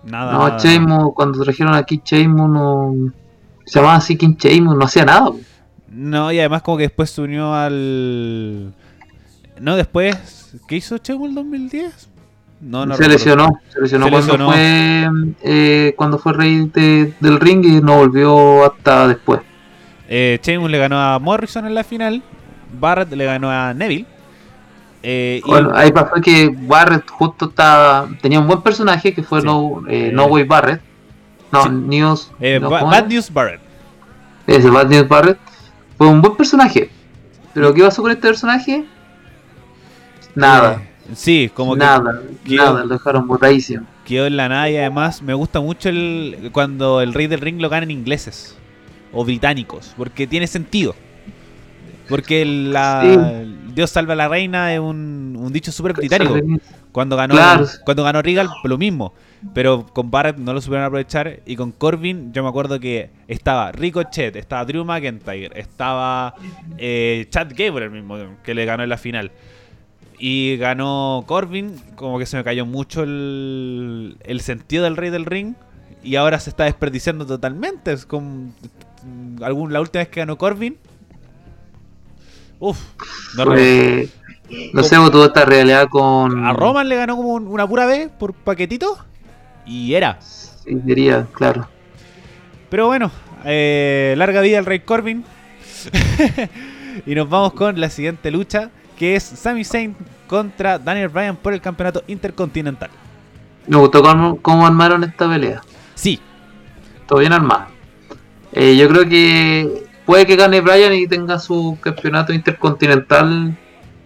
Nada. 0.04 0.34
No. 0.34 0.58
Sheamus, 0.60 1.14
cuando 1.16 1.44
trajeron 1.44 1.74
aquí 1.74 2.02
Sheamus, 2.04 2.50
no. 2.50 2.94
Se 3.66 3.80
llamaba 3.80 3.96
así 3.98 4.16
King 4.18 4.36
Sheamus, 4.38 4.78
no 4.78 4.86
hacía 4.86 5.06
nada. 5.06 5.32
No, 5.96 6.32
y 6.32 6.40
además 6.40 6.62
como 6.62 6.78
que 6.78 6.84
después 6.84 7.10
se 7.10 7.22
unió 7.22 7.54
al... 7.54 8.74
No, 9.60 9.76
después... 9.76 10.42
¿Qué 10.68 10.76
hizo 10.78 10.98
Sheamus 10.98 11.30
el 11.30 11.36
2010? 11.36 12.10
No, 12.62 12.86
no 12.86 12.96
se 12.96 13.08
lesionó, 13.08 13.60
se 13.70 13.82
lesionó 13.82 14.06
Se 14.06 14.12
cuando 14.12 14.34
lesionó. 14.38 14.52
fue 14.52 15.10
eh, 15.44 15.94
cuando 15.98 16.18
fue 16.18 16.34
rey 16.34 16.70
de- 16.74 17.14
del 17.20 17.40
ring 17.40 17.64
y 17.66 17.82
no 17.82 17.98
volvió 17.98 18.66
hasta 18.66 19.08
después. 19.10 19.42
Eh, 20.08 20.40
Sheamus 20.42 20.72
le 20.72 20.78
ganó 20.78 21.00
a 21.00 21.20
Morrison 21.20 21.66
en 21.66 21.76
la 21.76 21.84
final. 21.84 22.24
Barrett 22.80 23.12
le 23.12 23.26
ganó 23.26 23.52
a 23.52 23.74
Neville. 23.74 24.06
Eh, 25.04 25.42
y- 25.46 25.48
Bueno, 25.50 25.72
ahí 25.76 25.92
pasó 25.92 26.16
que 26.22 26.56
Barrett 26.58 27.08
justo 27.10 27.50
estaba 27.50 28.08
tenía 28.22 28.40
un 28.40 28.48
buen 28.48 28.62
personaje 28.62 29.14
que 29.14 29.22
fue 29.22 29.42
Sí. 29.42 29.46
No, 29.48 29.84
eh, 29.88 30.08
Eh, 30.08 30.12
no 30.14 30.26
Way 30.26 30.44
Barrett. 30.46 30.82
No, 31.52 31.64
sí. 31.64 31.70
News. 31.70 32.32
eh, 32.40 32.60
no, 32.60 32.70
Ba- 32.70 32.80
¿cómo 32.80 32.92
Bad? 32.92 33.08
News 33.08 33.32
Barrett. 33.32 33.62
Ese 34.48 34.70
Bad 34.70 34.88
News 34.88 35.08
Barrett 35.08 35.38
fue 35.98 36.08
un 36.08 36.22
buen 36.22 36.36
personaje. 36.36 36.90
Pero 37.54 37.74
¿qué 37.74 37.84
pasó 37.84 38.02
con 38.02 38.12
este 38.12 38.28
personaje? 38.28 38.86
Nada, 40.36 40.82
Eh, 41.08 41.16
sí, 41.16 41.52
como 41.54 41.78
que 41.78 41.80
nada, 41.80 42.22
nada, 42.46 42.84
lo 42.86 42.94
dejaron 42.96 43.28
botadísimo. 43.28 43.88
quedó 44.04 44.26
en 44.28 44.38
la 44.38 44.50
nada 44.50 44.70
y 44.70 44.78
además 44.78 45.22
me 45.22 45.34
gusta 45.34 45.60
mucho 45.62 45.90
el 45.90 46.50
cuando 46.52 47.02
el 47.02 47.14
Rey 47.14 47.28
del 47.28 47.42
Ring 47.42 47.60
lo 47.62 47.70
ganan 47.70 47.92
ingleses 47.92 48.58
o 49.12 49.24
británicos, 49.26 49.94
porque 49.98 50.28
tiene 50.28 50.48
sentido. 50.48 50.96
Porque 52.08 52.46
la 52.46 53.44
Dios 53.74 53.90
salva 53.90 54.14
a 54.14 54.16
la 54.16 54.28
reina 54.28 54.74
es 54.74 54.80
un, 54.80 55.36
un 55.40 55.52
dicho 55.52 55.72
súper 55.72 55.94
británico. 55.94 56.44
Cuando 56.92 57.16
ganó 57.16 57.34
Claro. 57.36 57.66
cuando 57.84 58.04
ganó 58.04 58.22
Regal 58.22 58.50
lo 58.64 58.78
mismo, 58.78 59.14
pero 59.54 59.86
con 59.86 60.12
Barrett 60.12 60.38
no 60.38 60.54
lo 60.54 60.62
supieron 60.62 60.86
aprovechar 60.86 61.40
y 61.46 61.56
con 61.56 61.72
Corbin 61.72 62.34
yo 62.34 62.44
me 62.44 62.50
acuerdo 62.50 62.80
que 62.80 63.10
estaba 63.28 63.72
Ricochet, 63.72 64.36
estaba 64.36 64.66
Drew 64.66 64.84
McIntyre, 64.84 65.52
estaba 65.60 66.36
eh, 66.78 67.28
Chad 67.30 67.50
Gable 67.56 67.90
mismo 67.90 68.18
que 68.44 68.54
le 68.54 68.66
ganó 68.66 68.84
en 68.84 68.90
la 68.90 68.98
final. 68.98 69.32
Y 70.18 70.56
ganó 70.58 71.26
Corbin, 71.28 71.76
como 71.96 72.18
que 72.20 72.26
se 72.26 72.38
me 72.38 72.44
cayó 72.46 72.66
mucho 72.66 73.04
el, 73.04 74.18
el 74.24 74.40
sentido 74.42 74.86
del 74.86 74.96
Rey 74.96 75.10
del 75.10 75.26
Ring. 75.26 75.56
Y 76.04 76.16
ahora 76.16 76.40
se 76.40 76.50
está 76.52 76.64
desperdiciando 76.66 77.26
totalmente. 77.26 77.92
Es 77.92 78.06
como 78.06 78.52
algún, 79.42 79.74
la 79.74 79.82
última 79.82 80.02
vez 80.02 80.08
que 80.10 80.22
ganó 80.22 80.38
Corbin. 80.38 80.78
Uf, 82.60 82.80
no. 83.38 83.44
Fue- 83.46 84.08
no 84.74 84.84
sé, 84.84 84.96
tuvo 85.12 85.26
esta 85.26 85.44
realidad 85.44 85.88
con. 85.90 86.46
A 86.46 86.54
Roman 86.54 86.88
le 86.88 86.96
ganó 86.96 87.16
como 87.18 87.30
un- 87.34 87.48
una 87.48 87.68
pura 87.68 87.86
vez 87.86 88.10
por 88.18 88.34
paquetito. 88.34 88.98
Y 89.66 89.94
era. 89.94 90.20
Sí, 90.22 90.72
diría, 90.84 91.28
claro. 91.34 91.68
Pero 92.70 92.88
bueno, 92.88 93.12
eh, 93.44 94.16
larga 94.18 94.42
vida 94.42 94.60
al 94.60 94.66
Rey 94.66 94.80
Corbin. 94.80 95.24
Y 97.06 97.16
nos 97.16 97.30
vamos 97.30 97.54
con 97.54 97.80
la 97.80 97.90
siguiente 97.90 98.32
lucha, 98.32 98.70
que 98.98 99.16
es 99.16 99.24
Sami 99.24 99.64
Zayn 99.64 99.96
contra 100.28 100.80
Daniel 100.80 101.10
Bryan 101.10 101.36
por 101.36 101.54
el 101.54 101.62
campeonato 101.62 102.04
intercontinental. 102.08 102.90
Me 103.68 103.78
gustó 103.78 104.02
cómo, 104.02 104.38
cómo 104.42 104.66
armaron 104.66 105.04
esta 105.04 105.28
pelea. 105.28 105.62
Sí, 105.96 106.20
Todo 107.08 107.20
bien 107.20 107.34
armado. 107.34 107.66
Eh, 108.52 108.78
yo 108.78 108.88
creo 108.88 109.08
que 109.08 109.86
puede 110.06 110.26
que 110.26 110.36
gane 110.36 110.62
Bryan 110.62 110.94
y 110.94 111.08
tenga 111.08 111.40
su 111.40 111.78
campeonato 111.82 112.32
intercontinental 112.32 113.58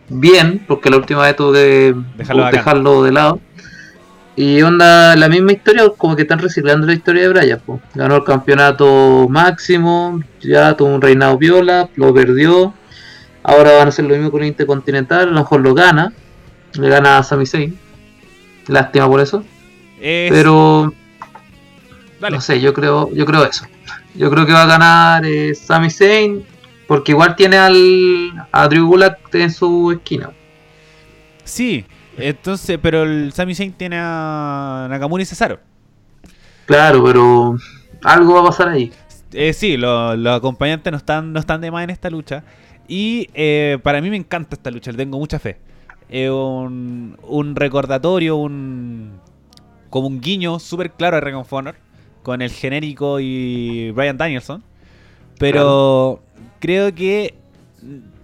bien, 0.09 0.65
porque 0.67 0.89
la 0.89 0.97
última 0.97 1.21
vez 1.23 1.35
tuvo 1.35 1.53
que 1.53 1.95
Dejarlo 2.17 3.03
de 3.03 3.11
lado. 3.11 3.39
Y 4.41 4.61
onda, 4.61 5.17
la 5.17 5.27
misma 5.27 5.51
historia, 5.51 5.83
como 5.97 6.15
que 6.15 6.21
están 6.21 6.39
reciclando 6.39 6.87
la 6.87 6.93
historia 6.93 7.23
de 7.23 7.27
Bryan. 7.27 7.59
po. 7.59 7.81
Ganó 7.93 8.15
el 8.15 8.23
campeonato 8.23 9.27
máximo, 9.27 10.21
ya 10.39 10.77
tuvo 10.77 10.95
un 10.95 11.01
reinado 11.01 11.37
viola, 11.37 11.89
lo 11.97 12.13
perdió. 12.13 12.73
Ahora 13.43 13.73
van 13.73 13.87
a 13.87 13.89
hacer 13.89 14.05
lo 14.05 14.15
mismo 14.15 14.31
con 14.31 14.41
el 14.43 14.47
Intercontinental, 14.47 15.23
a 15.23 15.25
lo 15.25 15.41
mejor 15.41 15.59
lo 15.59 15.73
gana. 15.73 16.13
Le 16.71 16.87
gana 16.87 17.17
a 17.17 17.23
Sami 17.23 17.45
Zayn. 17.45 17.77
Lástima 18.69 19.09
por 19.09 19.19
eso. 19.19 19.43
es... 19.99 20.31
Pero 20.31 20.93
Dale. 22.21 22.37
no 22.37 22.41
sé, 22.41 22.61
yo 22.61 22.73
creo, 22.73 23.13
yo 23.13 23.25
creo 23.25 23.43
eso. 23.43 23.65
Yo 24.15 24.31
creo 24.31 24.45
que 24.45 24.53
va 24.53 24.63
a 24.63 24.67
ganar 24.67 25.25
eh, 25.25 25.53
Sami 25.53 25.89
Zayn 25.89 26.45
porque 26.87 27.11
igual 27.11 27.35
tiene 27.35 27.57
al 27.57 28.47
a 28.53 28.69
Drew 28.69 28.87
Gulak 28.87 29.19
en 29.35 29.51
su 29.51 29.91
esquina. 29.91 30.29
Sí, 31.43 31.85
entonces, 32.21 32.79
pero 32.81 33.03
el 33.03 33.31
Sami 33.33 33.55
Zayn 33.55 33.73
tiene 33.73 33.97
a 33.99 34.87
Nakamura 34.89 35.23
y 35.23 35.25
Cesaro. 35.25 35.59
Claro, 36.65 37.03
pero 37.03 37.57
algo 38.03 38.33
va 38.35 38.41
a 38.41 38.43
pasar 38.45 38.69
ahí. 38.69 38.91
Eh, 39.33 39.53
sí, 39.53 39.77
lo- 39.77 40.15
los 40.15 40.37
acompañantes 40.37 40.91
no 40.91 40.97
están, 40.97 41.33
no 41.33 41.39
están 41.39 41.61
de 41.61 41.71
más 41.71 41.83
en 41.83 41.89
esta 41.91 42.09
lucha. 42.09 42.43
Y 42.87 43.29
eh, 43.33 43.77
para 43.83 44.01
mí 44.01 44.09
me 44.09 44.17
encanta 44.17 44.55
esta 44.55 44.71
lucha, 44.71 44.91
le 44.91 44.97
tengo 44.97 45.19
mucha 45.19 45.39
fe. 45.39 45.57
Es 46.09 46.29
un, 46.31 47.17
un 47.27 47.55
recordatorio, 47.55 48.35
un 48.37 49.19
como 49.89 50.07
un 50.07 50.21
guiño 50.21 50.59
súper 50.59 50.91
claro 50.91 51.17
a 51.17 51.19
Ring 51.19 51.37
con 52.23 52.41
el 52.41 52.51
genérico 52.51 53.19
y 53.19 53.91
Brian 53.91 54.17
Danielson. 54.17 54.63
Pero 55.37 56.21
creo 56.59 56.93
que 56.93 57.35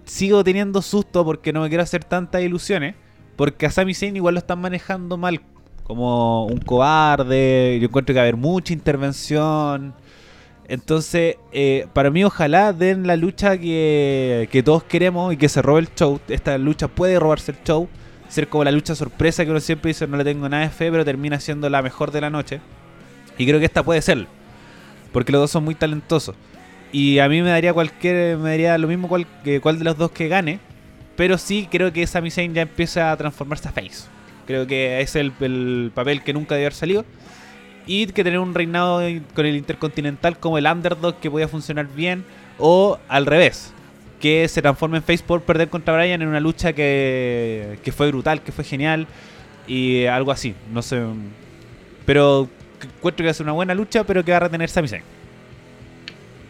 sigo 0.04 0.44
teniendo 0.44 0.82
susto 0.82 1.24
porque 1.24 1.52
no 1.52 1.62
me 1.62 1.68
quiero 1.68 1.82
hacer 1.82 2.04
tantas 2.04 2.42
ilusiones. 2.42 2.94
Porque 3.36 3.66
a 3.66 3.70
Sami 3.70 3.94
Zayn 3.94 4.16
igual 4.16 4.34
lo 4.34 4.38
están 4.38 4.60
manejando 4.60 5.16
mal. 5.16 5.40
Como 5.84 6.46
un 6.46 6.58
cobarde. 6.58 7.78
Yo 7.80 7.86
encuentro 7.86 8.12
que 8.12 8.18
va 8.18 8.22
a 8.22 8.24
haber 8.24 8.36
mucha 8.36 8.72
intervención. 8.72 9.94
Entonces, 10.68 11.36
eh, 11.52 11.86
para 11.92 12.10
mí, 12.10 12.24
ojalá 12.24 12.72
den 12.72 13.06
la 13.06 13.16
lucha 13.16 13.56
que, 13.56 14.48
que 14.50 14.62
todos 14.62 14.82
queremos 14.82 15.32
y 15.32 15.36
que 15.36 15.48
se 15.48 15.62
robe 15.62 15.80
el 15.80 15.94
show. 15.94 16.18
Esta 16.28 16.58
lucha 16.58 16.88
puede 16.88 17.20
robarse 17.20 17.52
el 17.52 17.58
show. 17.64 17.88
Ser 18.28 18.48
como 18.48 18.64
la 18.64 18.72
lucha 18.72 18.96
sorpresa 18.96 19.44
que 19.44 19.50
uno 19.52 19.60
siempre 19.60 19.90
dice, 19.90 20.08
no 20.08 20.16
le 20.16 20.24
tengo 20.24 20.48
nada 20.48 20.64
de 20.64 20.70
fe, 20.70 20.90
pero 20.90 21.04
termina 21.04 21.38
siendo 21.38 21.70
la 21.70 21.82
mejor 21.82 22.10
de 22.10 22.20
la 22.20 22.30
noche. 22.30 22.60
Y 23.38 23.46
creo 23.46 23.60
que 23.60 23.66
esta 23.66 23.84
puede 23.84 24.02
ser. 24.02 24.26
Porque 25.12 25.30
los 25.30 25.40
dos 25.42 25.50
son 25.50 25.64
muy 25.64 25.76
talentosos. 25.76 26.34
Y 26.90 27.20
a 27.20 27.28
mí 27.28 27.42
me 27.42 27.50
daría 27.50 27.72
cualquier. 27.72 28.36
Me 28.38 28.50
daría 28.50 28.76
lo 28.78 28.88
mismo 28.88 29.08
cual, 29.08 29.26
que 29.44 29.60
cuál 29.60 29.78
de 29.78 29.84
los 29.84 29.96
dos 29.96 30.10
que 30.10 30.26
gane. 30.26 30.58
Pero 31.16 31.38
sí 31.38 31.68
creo 31.70 31.92
que 31.92 32.06
Sami 32.06 32.30
Zayn 32.30 32.54
ya 32.54 32.62
empieza 32.62 33.10
a 33.10 33.16
transformarse 33.16 33.68
a 33.68 33.72
face. 33.72 34.04
Creo 34.46 34.66
que 34.66 35.00
es 35.00 35.16
el, 35.16 35.32
el 35.40 35.90
papel 35.94 36.22
que 36.22 36.32
nunca 36.32 36.54
debió 36.54 36.66
haber 36.66 36.74
salido. 36.74 37.04
Y 37.86 38.06
que 38.06 38.24
tener 38.24 38.38
un 38.38 38.54
reinado 38.54 39.00
con 39.34 39.46
el 39.46 39.56
Intercontinental 39.56 40.38
como 40.38 40.58
el 40.58 40.66
underdog 40.66 41.18
que 41.18 41.30
podía 41.30 41.48
funcionar 41.48 41.88
bien. 41.88 42.24
O 42.58 42.98
al 43.08 43.26
revés. 43.26 43.72
Que 44.20 44.46
se 44.48 44.62
transforme 44.62 44.98
en 44.98 45.02
face 45.02 45.24
por 45.26 45.42
perder 45.42 45.68
contra 45.68 45.94
Bryan 45.94 46.22
en 46.22 46.28
una 46.28 46.40
lucha 46.40 46.72
que, 46.72 47.78
que 47.82 47.92
fue 47.92 48.08
brutal, 48.08 48.42
que 48.42 48.52
fue 48.52 48.64
genial. 48.64 49.06
Y 49.66 50.04
algo 50.06 50.32
así. 50.32 50.54
No 50.72 50.82
sé. 50.82 51.02
Pero 52.04 52.48
encuentro 52.82 53.22
que 53.22 53.26
va 53.26 53.30
a 53.30 53.34
ser 53.34 53.44
una 53.44 53.52
buena 53.52 53.74
lucha, 53.74 54.04
pero 54.04 54.24
que 54.24 54.32
va 54.32 54.36
a 54.36 54.40
retener 54.40 54.68
Sami 54.68 54.88
Zayn. 54.88 55.02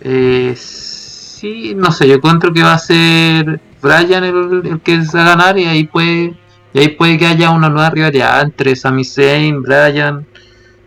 Eh, 0.00 0.54
sí, 0.56 1.74
no 1.74 1.90
sé, 1.90 2.08
yo 2.08 2.16
encuentro 2.16 2.52
que 2.52 2.62
va 2.62 2.74
a 2.74 2.78
ser 2.78 3.60
Bryan 3.86 4.24
el, 4.24 4.66
el 4.66 4.80
que 4.80 5.02
se 5.04 5.16
va 5.18 5.22
a 5.24 5.28
ganar 5.36 5.58
y 5.58 5.64
ahí 5.64 5.84
puede 5.84 6.34
y 6.72 6.78
ahí 6.78 6.88
puede 6.88 7.16
que 7.16 7.26
haya 7.26 7.50
una 7.50 7.68
nueva 7.70 7.88
rivalidad 7.90 8.42
entre 8.42 8.76
Sami 8.76 9.04
Zayn, 9.04 9.62
Bryan, 9.62 10.26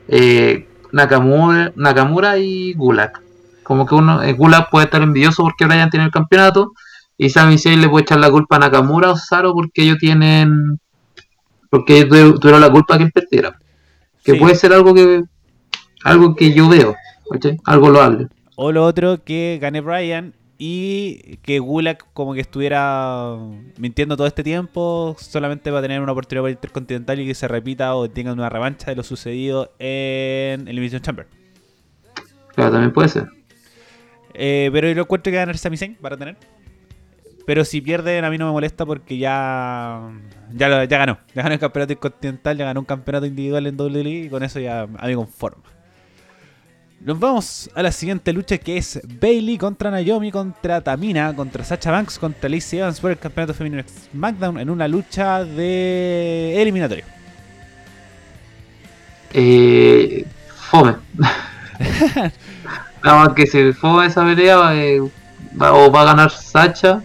eh, 0.08 0.68
Nakamura, 0.92 1.72
Nakamura 1.76 2.38
y 2.38 2.74
Gulak. 2.74 3.22
Como 3.64 3.86
que 3.86 3.96
uno, 3.96 4.22
eh, 4.22 4.34
Gulak 4.34 4.70
puede 4.70 4.86
estar 4.86 5.02
envidioso 5.02 5.44
porque 5.44 5.66
Bryan 5.66 5.90
tiene 5.90 6.06
el 6.06 6.12
campeonato 6.12 6.74
y 7.18 7.30
Sami 7.30 7.58
Zayn 7.58 7.82
le 7.82 7.90
puede 7.90 8.04
echar 8.04 8.20
la 8.20 8.30
culpa 8.30 8.58
a 8.58 8.60
Nakamura 8.60 9.12
o 9.12 9.18
Saro 9.18 9.54
porque 9.54 9.84
ellos 9.84 9.98
tienen 10.00 10.80
porque 11.70 12.00
ellos 12.00 12.10
tu- 12.10 12.40
tuvieron 12.40 12.62
la 12.62 12.70
culpa 12.72 12.98
que 12.98 13.04
él 13.06 13.12
perdiera. 13.12 13.58
Que 14.24 14.34
Sí. 14.34 14.40
puede 14.40 14.56
ser 14.56 14.74
algo 14.74 14.94
que 14.94 15.24
algo 16.04 16.36
que 16.36 16.54
yo 16.54 16.70
veo, 16.70 16.96
algo 17.66 17.90
loable. 17.90 18.28
O 18.56 18.72
lo 18.72 18.84
otro, 18.86 19.24
que 19.24 19.58
gane 19.62 19.82
Bryan 19.82 20.34
y 20.62 21.38
que 21.38 21.58
Gulak 21.60 22.06
como 22.14 22.34
que 22.34 22.42
estuviera 22.42 23.34
mintiendo 23.78 24.18
todo 24.18 24.28
este 24.28 24.44
tiempo 24.44 25.16
solamente 25.18 25.72
va 25.72 25.80
a 25.80 25.82
tener 25.82 26.02
una 26.02 26.12
oportunidad 26.12 26.42
para 26.44 26.50
el 26.52 26.56
Intercontinental 26.58 27.20
y 27.22 27.26
que 27.26 27.34
se 27.34 27.48
repita 27.48 27.96
o 27.96 28.10
tenga 28.10 28.34
una 28.34 28.50
revancha 28.50 28.92
de 28.92 28.98
lo 28.98 29.04
sucedido 29.04 29.72
en 29.80 30.68
Elimination 30.68 31.02
Chamber. 31.02 31.28
Claro, 32.56 32.72
también 32.74 32.92
puede 32.92 33.08
ser. 33.08 33.28
Eh, 34.34 34.70
pero 34.74 34.90
yo 34.90 34.96
lo 34.96 35.02
encuentro 35.04 35.32
que 35.32 35.38
ganar 35.38 35.58
Sami 35.58 35.78
Zayn 35.78 35.96
para 35.96 36.18
tener. 36.18 36.36
Pero 37.46 37.64
si 37.66 37.80
pierden 37.82 38.26
a 38.26 38.30
mí 38.30 38.38
no 38.38 38.46
me 38.46 38.52
molesta 38.52 38.86
porque 38.86 39.18
ya 39.18 40.12
ya, 40.54 40.68
lo- 40.70 40.84
ya 40.84 40.98
ganó. 40.98 41.20
Ya 41.34 41.42
ganó 41.42 41.54
el 41.54 41.60
campeonato 41.60 41.94
intercontinental, 41.94 42.58
ya 42.58 42.66
ganó 42.66 42.82
un 42.82 42.86
campeonato 42.86 43.26
individual 43.26 43.66
en 43.66 43.80
WWE 43.80 44.10
y 44.26 44.30
con 44.30 44.44
eso 44.44 44.60
ya 44.60 44.82
a 44.82 45.08
mí 45.08 45.16
conforma. 45.16 45.64
Nos 47.02 47.18
vamos 47.18 47.70
a 47.76 47.82
la 47.82 47.92
siguiente 47.94 48.34
lucha 48.34 48.58
que 48.58 48.78
es 48.78 49.00
Bailey 49.22 49.58
contra 49.58 49.90
Naomi, 49.90 50.32
contra 50.32 50.82
Tamina, 50.82 51.34
contra 51.34 51.64
Sacha 51.64 51.92
Banks, 51.92 52.20
contra 52.20 52.50
Lacey 52.50 52.80
Evans 52.80 53.00
por 53.00 53.12
el 53.12 53.18
campeonato 53.18 53.54
femenino 53.54 53.82
de 53.82 53.90
SmackDown 53.90 54.60
en 54.60 54.70
una 54.70 54.88
lucha 54.88 55.46
de 55.46 56.62
eliminatorio. 56.62 57.06
Eh, 59.34 60.26
fome. 60.70 60.96
Nada 63.04 63.26
más 63.26 63.30
que 63.34 63.48
si 63.48 63.72
fome 63.72 64.06
esa 64.08 64.26
pelea, 64.26 64.76
eh, 64.76 65.00
va- 65.60 65.74
o 65.74 65.90
va 65.90 66.02
a 66.02 66.06
ganar 66.06 66.32
Sacha, 66.32 67.02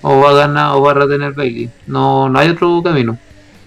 o 0.00 0.20
va 0.20 0.30
a 0.30 0.34
ganar, 0.34 0.76
o 0.76 0.80
va 0.82 0.92
a 0.92 0.94
retener 0.94 1.32
Bailey. 1.32 1.68
No, 1.88 2.28
no 2.28 2.38
hay 2.38 2.50
otro 2.50 2.80
camino. 2.84 3.18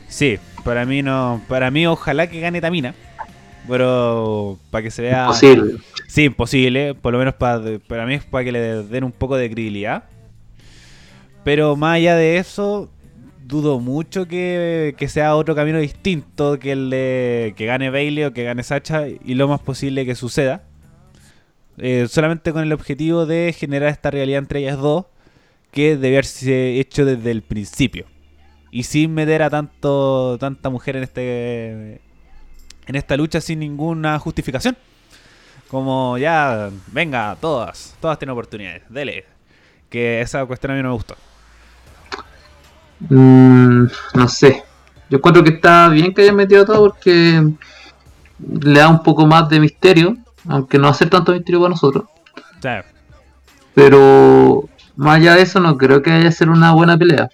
Sí, 0.07 0.39
para 0.63 0.85
mí 0.85 1.01
no, 1.03 1.41
para 1.49 1.71
mí 1.71 1.85
ojalá 1.87 2.27
que 2.27 2.39
gane 2.39 2.61
Tamina, 2.61 2.93
pero 3.67 4.57
para 4.71 4.83
que 4.83 4.91
se 4.91 5.01
vea 5.01 5.27
Posible. 5.27 5.77
Sí, 6.07 6.23
imposible. 6.23 6.93
Por 6.95 7.13
lo 7.13 7.19
menos 7.19 7.33
para, 7.35 7.61
para 7.87 8.05
mí 8.05 8.15
es 8.15 8.23
para 8.23 8.43
que 8.43 8.51
le 8.51 8.83
den 8.83 9.03
un 9.03 9.11
poco 9.11 9.35
de 9.35 9.49
credibilidad. 9.49 10.05
Pero 11.43 11.75
más 11.75 11.95
allá 11.95 12.15
de 12.15 12.37
eso, 12.37 12.89
dudo 13.45 13.79
mucho 13.79 14.27
que, 14.27 14.95
que 14.97 15.07
sea 15.07 15.35
otro 15.35 15.55
camino 15.55 15.79
distinto 15.79 16.57
que 16.57 16.71
el 16.71 16.89
de 16.89 17.53
que 17.55 17.65
gane 17.65 17.89
Bailey 17.89 18.23
o 18.23 18.33
que 18.33 18.43
gane 18.43 18.63
Sacha 18.63 19.07
y 19.07 19.35
lo 19.35 19.47
más 19.47 19.61
posible 19.61 20.05
que 20.05 20.15
suceda. 20.15 20.63
Eh, 21.77 22.07
solamente 22.09 22.53
con 22.53 22.63
el 22.63 22.71
objetivo 22.71 23.25
de 23.25 23.53
generar 23.57 23.89
esta 23.89 24.09
realidad 24.09 24.39
entre 24.39 24.61
ellas 24.61 24.77
dos 24.77 25.05
que 25.71 25.97
debe 25.97 26.15
haberse 26.15 26.79
hecho 26.79 27.05
desde 27.05 27.31
el 27.31 27.41
principio. 27.41 28.05
Y 28.71 28.83
sin 28.83 29.13
meter 29.13 29.43
a 29.43 29.49
tanto 29.49 30.37
tanta 30.39 30.69
mujer 30.69 30.95
en 30.95 31.03
este 31.03 32.01
en 32.87 32.95
esta 32.95 33.17
lucha 33.17 33.41
sin 33.41 33.59
ninguna 33.59 34.19
justificación. 34.19 34.77
Como 35.67 36.17
ya, 36.17 36.69
venga, 36.87 37.35
todas, 37.41 37.95
todas 37.99 38.19
tienen 38.19 38.33
oportunidades, 38.33 38.83
dele. 38.89 39.25
Que 39.89 40.21
esa 40.21 40.45
cuestión 40.45 40.71
a 40.71 40.75
mí 40.75 40.83
no 40.83 40.89
me 40.89 40.95
gustó. 40.95 41.15
Mm, 43.09 43.85
no 44.13 44.27
sé. 44.27 44.63
Yo 45.09 45.17
encuentro 45.17 45.43
que 45.43 45.51
está 45.51 45.89
bien 45.89 46.13
que 46.13 46.23
hayan 46.23 46.35
metido 46.35 46.65
todo 46.65 46.89
porque 46.89 47.43
le 48.39 48.79
da 48.79 48.89
un 48.89 49.03
poco 49.03 49.25
más 49.25 49.47
de 49.49 49.59
misterio, 49.59 50.17
aunque 50.47 50.77
no 50.77 50.87
hace 50.87 51.05
tanto 51.05 51.31
misterio 51.31 51.61
para 51.61 51.71
nosotros. 51.71 52.05
Pero 53.73 54.67
más 54.95 55.17
allá 55.17 55.35
de 55.35 55.41
eso, 55.41 55.59
no 55.59 55.77
creo 55.77 56.01
que 56.01 56.11
vaya 56.11 56.29
a 56.29 56.31
ser 56.31 56.49
una 56.49 56.71
buena 56.73 56.97
pelea. 56.97 57.29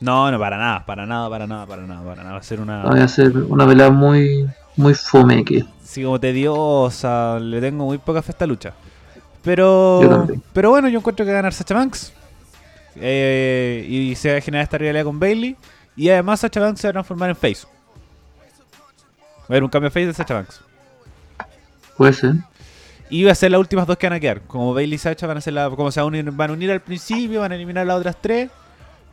no, 0.00 0.30
no, 0.30 0.38
para 0.38 0.58
nada, 0.58 0.84
para 0.84 1.06
nada, 1.06 1.30
para 1.30 1.46
nada, 1.46 1.66
para 1.66 1.86
nada, 1.86 2.02
para 2.04 2.22
nada. 2.22 2.32
Va 2.32 2.38
a 2.38 2.42
ser 2.42 2.60
una. 2.60 2.82
Vaya 2.82 3.04
a 3.04 3.08
ser 3.08 3.36
una 3.36 3.66
pelea 3.66 3.90
muy, 3.90 4.48
muy 4.78 4.94
fome 4.94 5.44
que. 5.44 5.64
Sí, 5.84 6.02
como 6.04 6.20
tediosa, 6.20 7.38
le 7.40 7.60
tengo 7.60 7.84
muy 7.84 7.98
poca 7.98 8.22
fe 8.22 8.30
a 8.30 8.32
esta 8.32 8.46
lucha. 8.46 8.72
Pero, 9.42 10.26
pero 10.52 10.70
bueno, 10.70 10.88
yo 10.88 10.98
encuentro 10.98 11.24
que 11.24 11.32
ganar 11.32 11.52
Sacha 11.52 11.74
Banks. 11.74 12.12
Eh, 12.96 13.86
y 13.88 14.14
se 14.14 14.32
va 14.32 14.38
a 14.38 14.40
generar 14.40 14.64
esta 14.64 14.78
rivalidad 14.78 15.04
con 15.04 15.18
Bailey. 15.18 15.56
Y 15.96 16.10
además 16.10 16.40
Sacha 16.40 16.60
Banks 16.60 16.80
se 16.80 16.86
va 16.86 16.90
a 16.90 16.92
transformar 16.92 17.30
en 17.30 17.36
face. 17.36 17.66
Va 17.66 19.42
a 19.42 19.46
haber 19.48 19.64
un 19.64 19.70
cambio 19.70 19.88
de 19.88 19.94
face 19.94 20.06
de 20.06 20.14
Sacha 20.14 20.34
Banks. 20.34 20.60
Puede 21.96 22.12
ser. 22.12 22.34
Y 23.10 23.24
va 23.24 23.32
a 23.32 23.34
ser 23.34 23.50
las 23.50 23.60
últimas 23.60 23.86
dos 23.86 23.96
que 23.96 24.06
van 24.06 24.16
a 24.16 24.20
quedar. 24.20 24.42
Como 24.42 24.74
Bailey 24.74 24.94
y 24.94 24.98
Sacha 24.98 25.26
van 25.26 25.38
a 25.38 25.40
ser 25.40 25.54
la, 25.54 25.70
como 25.70 25.90
se 25.90 26.00
van 26.00 26.04
a 26.04 26.08
unir, 26.08 26.30
van 26.30 26.50
a 26.50 26.52
unir 26.52 26.70
al 26.70 26.80
principio, 26.80 27.40
van 27.40 27.52
a 27.52 27.54
eliminar 27.54 27.86
las 27.86 27.96
otras 27.98 28.16
tres. 28.20 28.50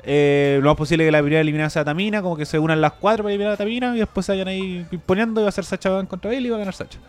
Eh, 0.08 0.60
lo 0.62 0.70
más 0.70 0.78
posible 0.78 1.04
que 1.04 1.12
la 1.12 1.20
primera 1.20 1.42
eliminada 1.42 1.72
sea 1.72 1.84
Tamina, 1.84 2.22
como 2.22 2.38
que 2.38 2.46
se 2.46 2.60
unan 2.60 2.80
las 2.80 2.94
cuatro 2.94 3.24
para 3.24 3.34
eliminar 3.34 3.54
a 3.54 3.58
Tamina 3.58 3.96
y 3.96 4.00
después 4.00 4.24
se 4.26 4.34
vayan 4.34 4.48
ahí 4.48 4.86
imponiendo 4.92 5.42
y 5.42 5.44
va 5.44 5.50
a 5.50 5.52
ser 5.52 5.66
Sacha 5.66 5.90
Banks 5.90 6.10
contra 6.10 6.30
Bailey 6.30 6.48
y 6.48 6.50
va 6.52 6.58
a 6.58 6.60
ganar 6.60 6.76
Sacha. 6.76 7.00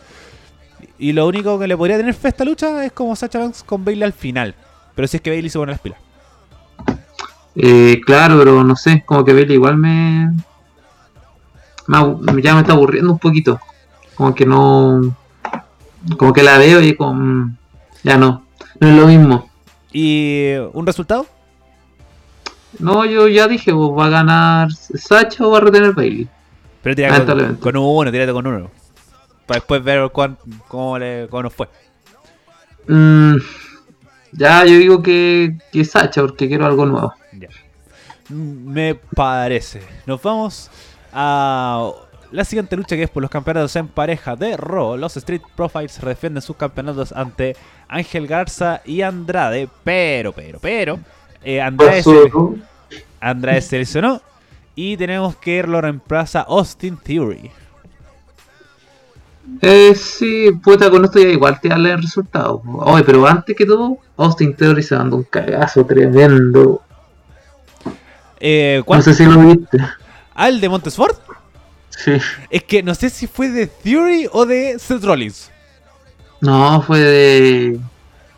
Y 0.98 1.12
lo 1.12 1.26
único 1.26 1.58
que 1.58 1.66
le 1.66 1.76
podría 1.76 1.98
tener 1.98 2.14
fe 2.14 2.28
a 2.28 2.30
esta 2.30 2.44
lucha 2.46 2.84
es 2.86 2.92
como 2.92 3.14
Sacha 3.14 3.38
Banks 3.38 3.62
con 3.64 3.84
Bailey 3.84 4.04
al 4.04 4.14
final. 4.14 4.54
Pero 4.94 5.08
si 5.08 5.18
es 5.18 5.22
que 5.22 5.28
Bailey 5.28 5.50
se 5.50 5.58
pone 5.58 5.72
las 5.72 5.80
pilas. 5.80 5.98
Eh, 7.54 8.00
claro, 8.06 8.38
pero 8.38 8.64
no 8.64 8.74
sé, 8.76 9.02
como 9.04 9.24
que 9.26 9.34
Bailey 9.34 9.56
igual 9.56 9.76
me, 9.76 10.30
me 11.86 12.42
ya 12.42 12.54
me 12.54 12.60
está 12.62 12.72
aburriendo 12.72 13.12
un 13.12 13.18
poquito. 13.18 13.60
Como 14.14 14.34
que 14.34 14.46
no. 14.46 15.14
Como 16.16 16.32
que 16.32 16.42
la 16.42 16.56
veo 16.56 16.80
y 16.80 16.96
con. 16.96 17.58
Ya 18.02 18.16
no. 18.16 18.42
No 18.80 18.88
es 18.88 18.94
lo 18.96 19.06
mismo. 19.06 19.50
¿Y 19.92 20.54
un 20.72 20.86
resultado? 20.86 21.26
No, 22.78 23.04
yo 23.04 23.28
ya 23.28 23.48
dije, 23.48 23.72
pues, 23.72 23.90
va 23.90 24.06
a 24.06 24.10
ganar 24.10 24.72
Sacha 24.72 25.46
o 25.46 25.50
va 25.50 25.58
a 25.58 25.60
retener 25.62 25.92
Bailey. 25.92 26.28
Pero 26.82 26.94
tira 26.96 27.08
con, 27.60 27.76
uno, 27.76 28.10
tírate 28.12 28.32
con 28.32 28.46
uno. 28.46 28.70
Para 29.46 29.58
después 29.58 29.82
ver 29.82 30.08
cuán- 30.10 30.38
cómo, 30.68 30.98
le, 30.98 31.26
cómo 31.28 31.44
nos 31.44 31.54
fue. 31.54 31.68
Mm, 32.88 33.36
ya, 34.32 34.64
yo 34.64 34.78
digo 34.78 35.02
que, 35.02 35.56
que 35.72 35.84
Sacha, 35.84 36.20
porque 36.20 36.48
quiero 36.48 36.66
algo 36.66 36.86
nuevo. 36.86 37.12
Ya. 37.32 37.48
Me 38.28 38.94
parece. 38.94 39.82
Nos 40.04 40.22
vamos 40.22 40.70
a 41.12 41.90
la 42.32 42.44
siguiente 42.44 42.76
lucha 42.76 42.96
que 42.96 43.04
es 43.04 43.10
por 43.10 43.22
los 43.22 43.30
campeonatos 43.30 43.74
en 43.76 43.88
pareja 43.88 44.36
de 44.36 44.56
Raw. 44.56 44.96
Los 44.96 45.16
Street 45.16 45.42
Profits 45.54 46.00
defienden 46.00 46.42
sus 46.42 46.56
campeonatos 46.56 47.12
ante 47.12 47.56
Ángel 47.88 48.26
Garza 48.26 48.82
y 48.84 49.02
Andrade. 49.02 49.68
Pero, 49.84 50.32
pero, 50.32 50.58
pero. 50.60 50.98
Eh, 51.46 51.62
Andrade, 51.62 52.02
se, 52.02 52.30
Andrade 53.20 53.62
se 53.62 53.78
lesionó. 53.78 54.20
Y 54.74 54.96
tenemos 54.96 55.36
que 55.36 55.62
lo 55.62 55.80
reemplaza 55.80 56.40
Austin 56.40 56.98
Theory. 56.98 57.50
Eh, 59.62 59.94
sí, 59.94 60.50
puta, 60.62 60.90
con 60.90 61.04
esto 61.04 61.20
ya 61.20 61.28
igual 61.28 61.60
te 61.60 61.68
darle 61.68 61.92
el 61.92 62.02
resultado. 62.02 62.60
Oye, 62.80 63.04
pero 63.04 63.26
antes 63.26 63.56
que 63.56 63.64
todo, 63.64 63.98
Austin 64.16 64.54
Theory 64.54 64.82
se 64.82 64.96
mandó 64.96 65.16
un 65.16 65.22
cagazo 65.22 65.86
tremendo. 65.86 66.82
Eh, 68.40 68.82
No 68.86 69.00
sé 69.02 69.14
si 69.14 69.24
lo 69.24 69.38
viste. 69.40 69.78
¿Ah, 70.34 70.48
el 70.48 70.60
de 70.60 70.68
Montesford? 70.68 71.16
Sí. 71.90 72.12
Es 72.50 72.64
que 72.64 72.82
no 72.82 72.94
sé 72.94 73.08
si 73.08 73.26
fue 73.26 73.48
de 73.48 73.68
Theory 73.68 74.28
o 74.32 74.44
de 74.44 74.78
Seth 74.78 75.04
Rollins. 75.04 75.50
No, 76.40 76.82
fue 76.82 76.98
de, 77.00 77.80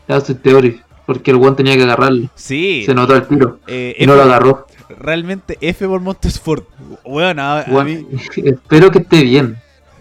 de 0.06 0.14
Austin 0.14 0.38
Theory, 0.38 0.82
porque 1.08 1.30
el 1.30 1.38
one 1.38 1.56
tenía 1.56 1.74
que 1.74 1.84
agarrarlo. 1.84 2.28
Sí. 2.34 2.82
Se 2.84 2.92
notó 2.94 3.16
el 3.16 3.26
tiro 3.26 3.60
eh, 3.66 3.96
y 3.98 4.06
no 4.06 4.12
F- 4.12 4.24
lo 4.24 4.30
agarró. 4.30 4.66
realmente 5.00 5.56
F 5.62 5.86
por 5.88 6.00
Montesford. 6.02 6.64
Bueno, 7.04 7.42
a, 7.42 7.60
a 7.62 7.84
mí- 7.84 8.06
espero 8.36 8.90
que 8.90 8.98
esté 8.98 9.22
bien. 9.22 9.56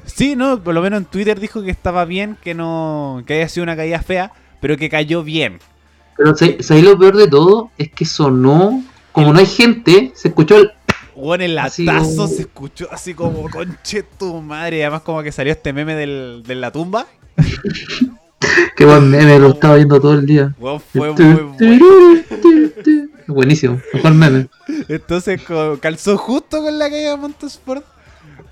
Sí, 0.06 0.36
no, 0.36 0.62
por 0.62 0.74
lo 0.74 0.82
menos 0.82 1.00
en 1.00 1.06
Twitter 1.06 1.40
dijo 1.40 1.64
que 1.64 1.72
estaba 1.72 2.04
bien, 2.06 2.38
que 2.42 2.54
no. 2.54 3.24
que 3.26 3.36
haya 3.36 3.48
sido 3.50 3.64
una 3.64 3.76
caída 3.78 4.02
fea, 4.02 4.34
pero 4.60 4.76
que 4.76 4.90
cayó 4.90 5.24
bien. 5.24 5.60
Pero 6.18 6.36
¿sabes 6.36 6.66
sabes 6.66 6.84
lo 6.84 7.00
peor 7.00 7.16
de 7.16 7.28
todo? 7.28 7.72
Es 7.78 7.90
que 7.92 8.04
sonó, 8.04 8.84
como 9.14 9.32
no 9.32 9.40
hay 9.40 9.46
gente, 9.46 10.12
se 10.14 10.28
escuchó 10.28 10.58
el... 10.58 10.72
Bueno, 11.16 11.44
el 11.46 11.56
latazo 11.56 12.28
se 12.28 12.42
escuchó 12.42 12.88
así 12.92 13.14
como 13.14 13.50
conche 13.50 14.04
tu 14.04 14.42
madre. 14.42 14.78
y 14.80 14.82
Además, 14.82 15.02
como 15.04 15.24
que 15.24 15.32
salió 15.32 15.52
este 15.54 15.72
meme 15.74 15.96
del, 15.96 16.44
de 16.46 16.56
la 16.56 16.72
tumba. 16.72 17.08
Qué 18.76 18.86
buen 18.86 19.10
meme, 19.10 19.40
lo 19.40 19.50
estaba 19.50 19.76
viendo 19.76 20.00
todo 20.00 20.14
el 20.14 20.26
día. 20.26 20.54
Weón, 20.60 20.80
fue 20.80 21.12
muy 21.14 21.54
bueno. 21.58 22.24
Buenísimo, 23.28 23.82
mejor 23.94 24.14
meme. 24.14 24.48
Entonces 24.88 25.42
calzó 25.82 26.18
justo 26.18 26.62
con 26.62 26.78
la 26.78 26.90
caída 26.90 27.12
de 27.12 27.18
Montesport. 27.18 27.84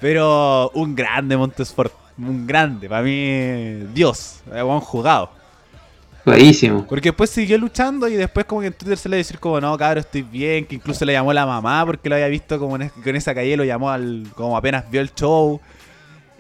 Pero 0.02 0.72
un 0.74 0.96
grande 0.96 1.38
Montesport. 1.38 1.94
Un 2.18 2.48
grande. 2.48 2.90
Para 2.90 3.04
mí, 3.04 3.88
Dios. 3.94 4.42
eh, 4.54 4.62
Buen 4.62 4.80
jugado. 4.80 5.30
Buenísimo. 6.26 6.86
Porque 6.88 7.10
después 7.10 7.30
siguió 7.30 7.58
luchando 7.58 8.08
y 8.08 8.16
después 8.16 8.46
como 8.46 8.62
que 8.62 8.68
en 8.68 8.74
Twitter 8.74 8.98
se 8.98 9.08
le 9.08 9.18
decir 9.18 9.38
como 9.40 9.62
no, 9.62 9.78
cabrón, 9.78 10.00
estoy 10.00 10.24
bien, 10.24 10.66
que 10.66 10.76
incluso 10.76 11.06
le 11.06 11.14
llamó 11.14 11.32
la 11.32 11.46
mamá 11.46 11.86
porque 11.86 12.10
lo 12.10 12.16
había 12.16 12.28
visto 12.28 12.58
como 12.58 12.76
en 12.78 13.16
esa 13.16 13.36
calle, 13.36 13.56
lo 13.56 13.64
llamó 13.64 13.92
al 13.92 14.26
como 14.34 14.58
apenas 14.58 14.90
vio 14.90 15.02
el 15.02 15.14
show 15.14 15.62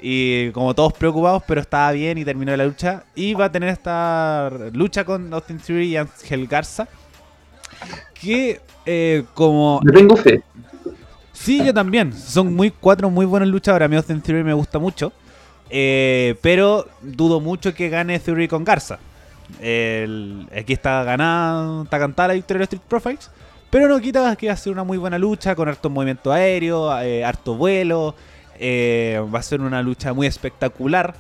y 0.08 0.52
como 0.52 0.76
todos 0.76 0.94
preocupados, 0.94 1.42
pero 1.48 1.62
estaba 1.62 1.92
bien 1.92 2.20
y 2.20 2.24
terminó 2.24 2.56
la 2.56 2.64
lucha 2.64 3.06
y 3.16 3.34
va 3.34 3.46
a 3.46 3.52
tener 3.52 3.70
esta 3.70 4.52
lucha 4.72 5.04
con 5.04 5.34
Austin 5.34 5.58
Theory 5.58 5.86
y 5.88 5.98
Ángel 5.98 6.46
Garza 6.46 6.88
que 8.14 8.62
eh, 8.86 9.24
como 9.34 9.82
Yo 9.84 9.92
tengo 9.92 10.16
fe. 10.16 10.44
Sí, 11.34 11.64
yo 11.66 11.74
también. 11.74 12.14
Son 12.14 12.54
muy 12.54 12.70
cuatro 12.70 13.10
muy 13.10 13.26
buenos 13.26 13.50
luchadores. 13.50 13.88
A 13.88 13.90
mí 13.90 13.96
Austin 13.96 14.22
Theory 14.22 14.44
me 14.44 14.54
gusta 14.54 14.78
mucho. 14.78 15.12
Eh, 15.72 16.36
pero 16.44 16.88
dudo 17.02 17.40
mucho 17.40 17.74
que 17.74 17.90
gane 17.90 18.20
Theory 18.20 18.48
con 18.48 18.64
Garza. 18.64 19.00
El- 19.60 20.48
aquí 20.56 20.74
está 20.74 21.04
ganada, 21.04 21.84
está 21.84 21.98
cantada 21.98 22.28
la 22.28 22.34
victoria 22.36 22.60
de 22.60 22.66
los 22.66 22.74
Street 22.74 22.84
Profits. 22.88 23.32
Pero 23.72 23.88
no 23.88 24.00
quita 24.00 24.36
que 24.36 24.48
va 24.48 24.54
a 24.54 24.58
ser 24.58 24.72
una 24.72 24.84
muy 24.84 25.00
buena 25.00 25.18
lucha 25.18 25.56
con 25.56 25.68
harto 25.68 25.90
movimiento 25.90 26.32
aéreo, 26.32 26.96
eh, 27.02 27.26
harto 27.26 27.56
vuelo. 27.56 28.14
Eh, 28.60 29.22
va 29.34 29.40
a 29.40 29.44
ser 29.44 29.62
una 29.62 29.82
lucha 29.82 30.14
muy 30.14 30.28
espectacular, 30.28 31.16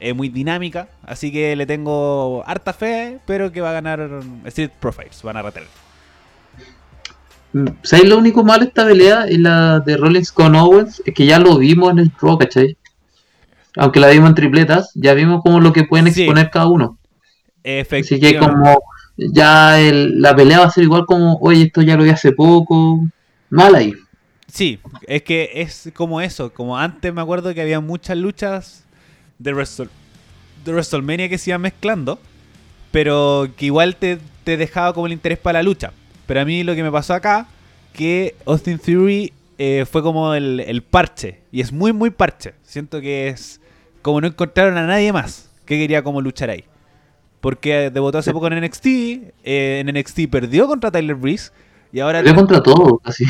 eh, 0.00 0.12
muy 0.12 0.28
dinámica. 0.28 0.88
Así 1.04 1.30
que 1.32 1.54
le 1.56 1.66
tengo 1.66 2.42
harta 2.46 2.72
fe, 2.72 3.18
pero 3.26 3.52
que 3.52 3.60
va 3.60 3.70
a 3.70 3.74
ganar 3.74 4.08
Street 4.46 4.70
Profits. 4.80 5.22
Van 5.22 5.36
a 5.36 5.42
retener. 5.42 5.68
¿Sabes 7.82 8.08
lo 8.08 8.18
único 8.18 8.44
malo 8.44 8.60
de 8.60 8.68
esta 8.68 8.86
pelea? 8.86 9.24
Es 9.24 9.38
la 9.38 9.80
de 9.80 9.96
Rollins 9.96 10.30
con 10.30 10.54
Owens. 10.54 11.02
Es 11.04 11.14
que 11.14 11.26
ya 11.26 11.38
lo 11.38 11.58
vimos 11.58 11.90
en 11.90 11.98
el 11.98 12.10
Pro, 12.10 12.38
¿cachai? 12.38 12.76
Aunque 13.76 14.00
la 14.00 14.08
vimos 14.08 14.28
en 14.30 14.34
tripletas, 14.36 14.90
ya 14.94 15.14
vimos 15.14 15.42
como 15.42 15.60
lo 15.60 15.72
que 15.72 15.84
pueden 15.84 16.12
Sí. 16.12 16.22
exponer 16.22 16.50
cada 16.50 16.66
uno. 16.66 16.96
Así 17.90 18.20
que 18.20 18.38
como 18.38 18.78
ya 19.16 19.80
el- 19.80 20.20
la 20.20 20.34
pelea 20.34 20.60
va 20.60 20.66
a 20.66 20.70
ser 20.70 20.84
igual 20.84 21.04
como, 21.06 21.38
oye, 21.40 21.64
esto 21.64 21.82
ya 21.82 21.96
lo 21.96 22.04
vi 22.04 22.10
hace 22.10 22.32
poco. 22.32 23.00
Mal 23.50 23.74
ahí. 23.74 23.92
Sí, 24.52 24.80
es 25.06 25.22
que 25.22 25.50
es 25.54 25.90
como 25.94 26.20
eso, 26.20 26.52
como 26.52 26.76
antes 26.78 27.12
me 27.14 27.20
acuerdo 27.20 27.54
que 27.54 27.60
había 27.60 27.80
muchas 27.80 28.16
luchas 28.16 28.84
de, 29.38 29.54
Wrestle- 29.54 29.88
de 30.64 30.72
WrestleMania 30.72 31.28
que 31.28 31.38
se 31.38 31.50
iban 31.50 31.60
mezclando, 31.62 32.18
pero 32.90 33.48
que 33.56 33.66
igual 33.66 33.96
te, 33.96 34.18
te 34.44 34.56
dejaba 34.56 34.92
como 34.92 35.06
el 35.06 35.12
interés 35.12 35.38
para 35.38 35.60
la 35.60 35.62
lucha. 35.62 35.92
Pero 36.26 36.40
a 36.40 36.44
mí 36.44 36.62
lo 36.64 36.74
que 36.74 36.82
me 36.82 36.90
pasó 36.90 37.14
acá, 37.14 37.46
que 37.92 38.34
Austin 38.46 38.78
Theory 38.78 39.32
eh, 39.58 39.84
fue 39.90 40.02
como 40.02 40.34
el, 40.34 40.60
el 40.60 40.82
parche, 40.82 41.40
y 41.52 41.60
es 41.60 41.72
muy, 41.72 41.92
muy 41.92 42.10
parche. 42.10 42.54
Siento 42.62 43.00
que 43.00 43.28
es 43.28 43.60
como 44.02 44.20
no 44.20 44.26
encontraron 44.26 44.78
a 44.78 44.86
nadie 44.86 45.12
más 45.12 45.48
que 45.64 45.78
quería 45.78 46.02
como 46.02 46.20
luchar 46.20 46.50
ahí. 46.50 46.64
Porque 47.40 47.90
debutó 47.90 48.18
hace 48.18 48.32
poco 48.32 48.48
en 48.48 48.60
NXT, 48.64 48.86
eh, 48.86 49.32
en 49.44 49.86
NXT 49.96 50.28
perdió 50.30 50.66
contra 50.66 50.90
Tyler 50.90 51.14
Breeze, 51.14 51.52
y 51.92 52.00
ahora... 52.00 52.18
Peleó 52.20 52.34
contra 52.34 52.62
todo, 52.62 52.98
casi. 52.98 53.24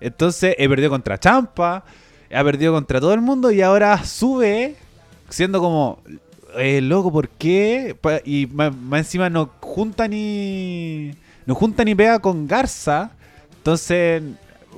Entonces, 0.00 0.54
he 0.58 0.68
perdido 0.68 0.90
contra 0.90 1.18
Champa, 1.18 1.84
ha 2.32 2.44
perdido 2.44 2.72
contra 2.72 3.00
todo 3.00 3.14
el 3.14 3.20
mundo 3.20 3.50
y 3.50 3.62
ahora 3.62 4.04
sube 4.04 4.76
siendo 5.28 5.60
como, 5.60 6.00
eh, 6.56 6.80
loco, 6.80 7.12
¿por 7.12 7.28
qué? 7.28 7.96
Y 8.24 8.46
más, 8.46 8.74
más 8.74 9.00
encima 9.00 9.30
no 9.30 9.50
junta 9.60 10.08
ni. 10.08 11.12
No 11.46 11.54
junta 11.54 11.84
ni 11.84 11.94
pega 11.94 12.18
con 12.18 12.46
Garza. 12.46 13.10
Entonces, 13.56 14.22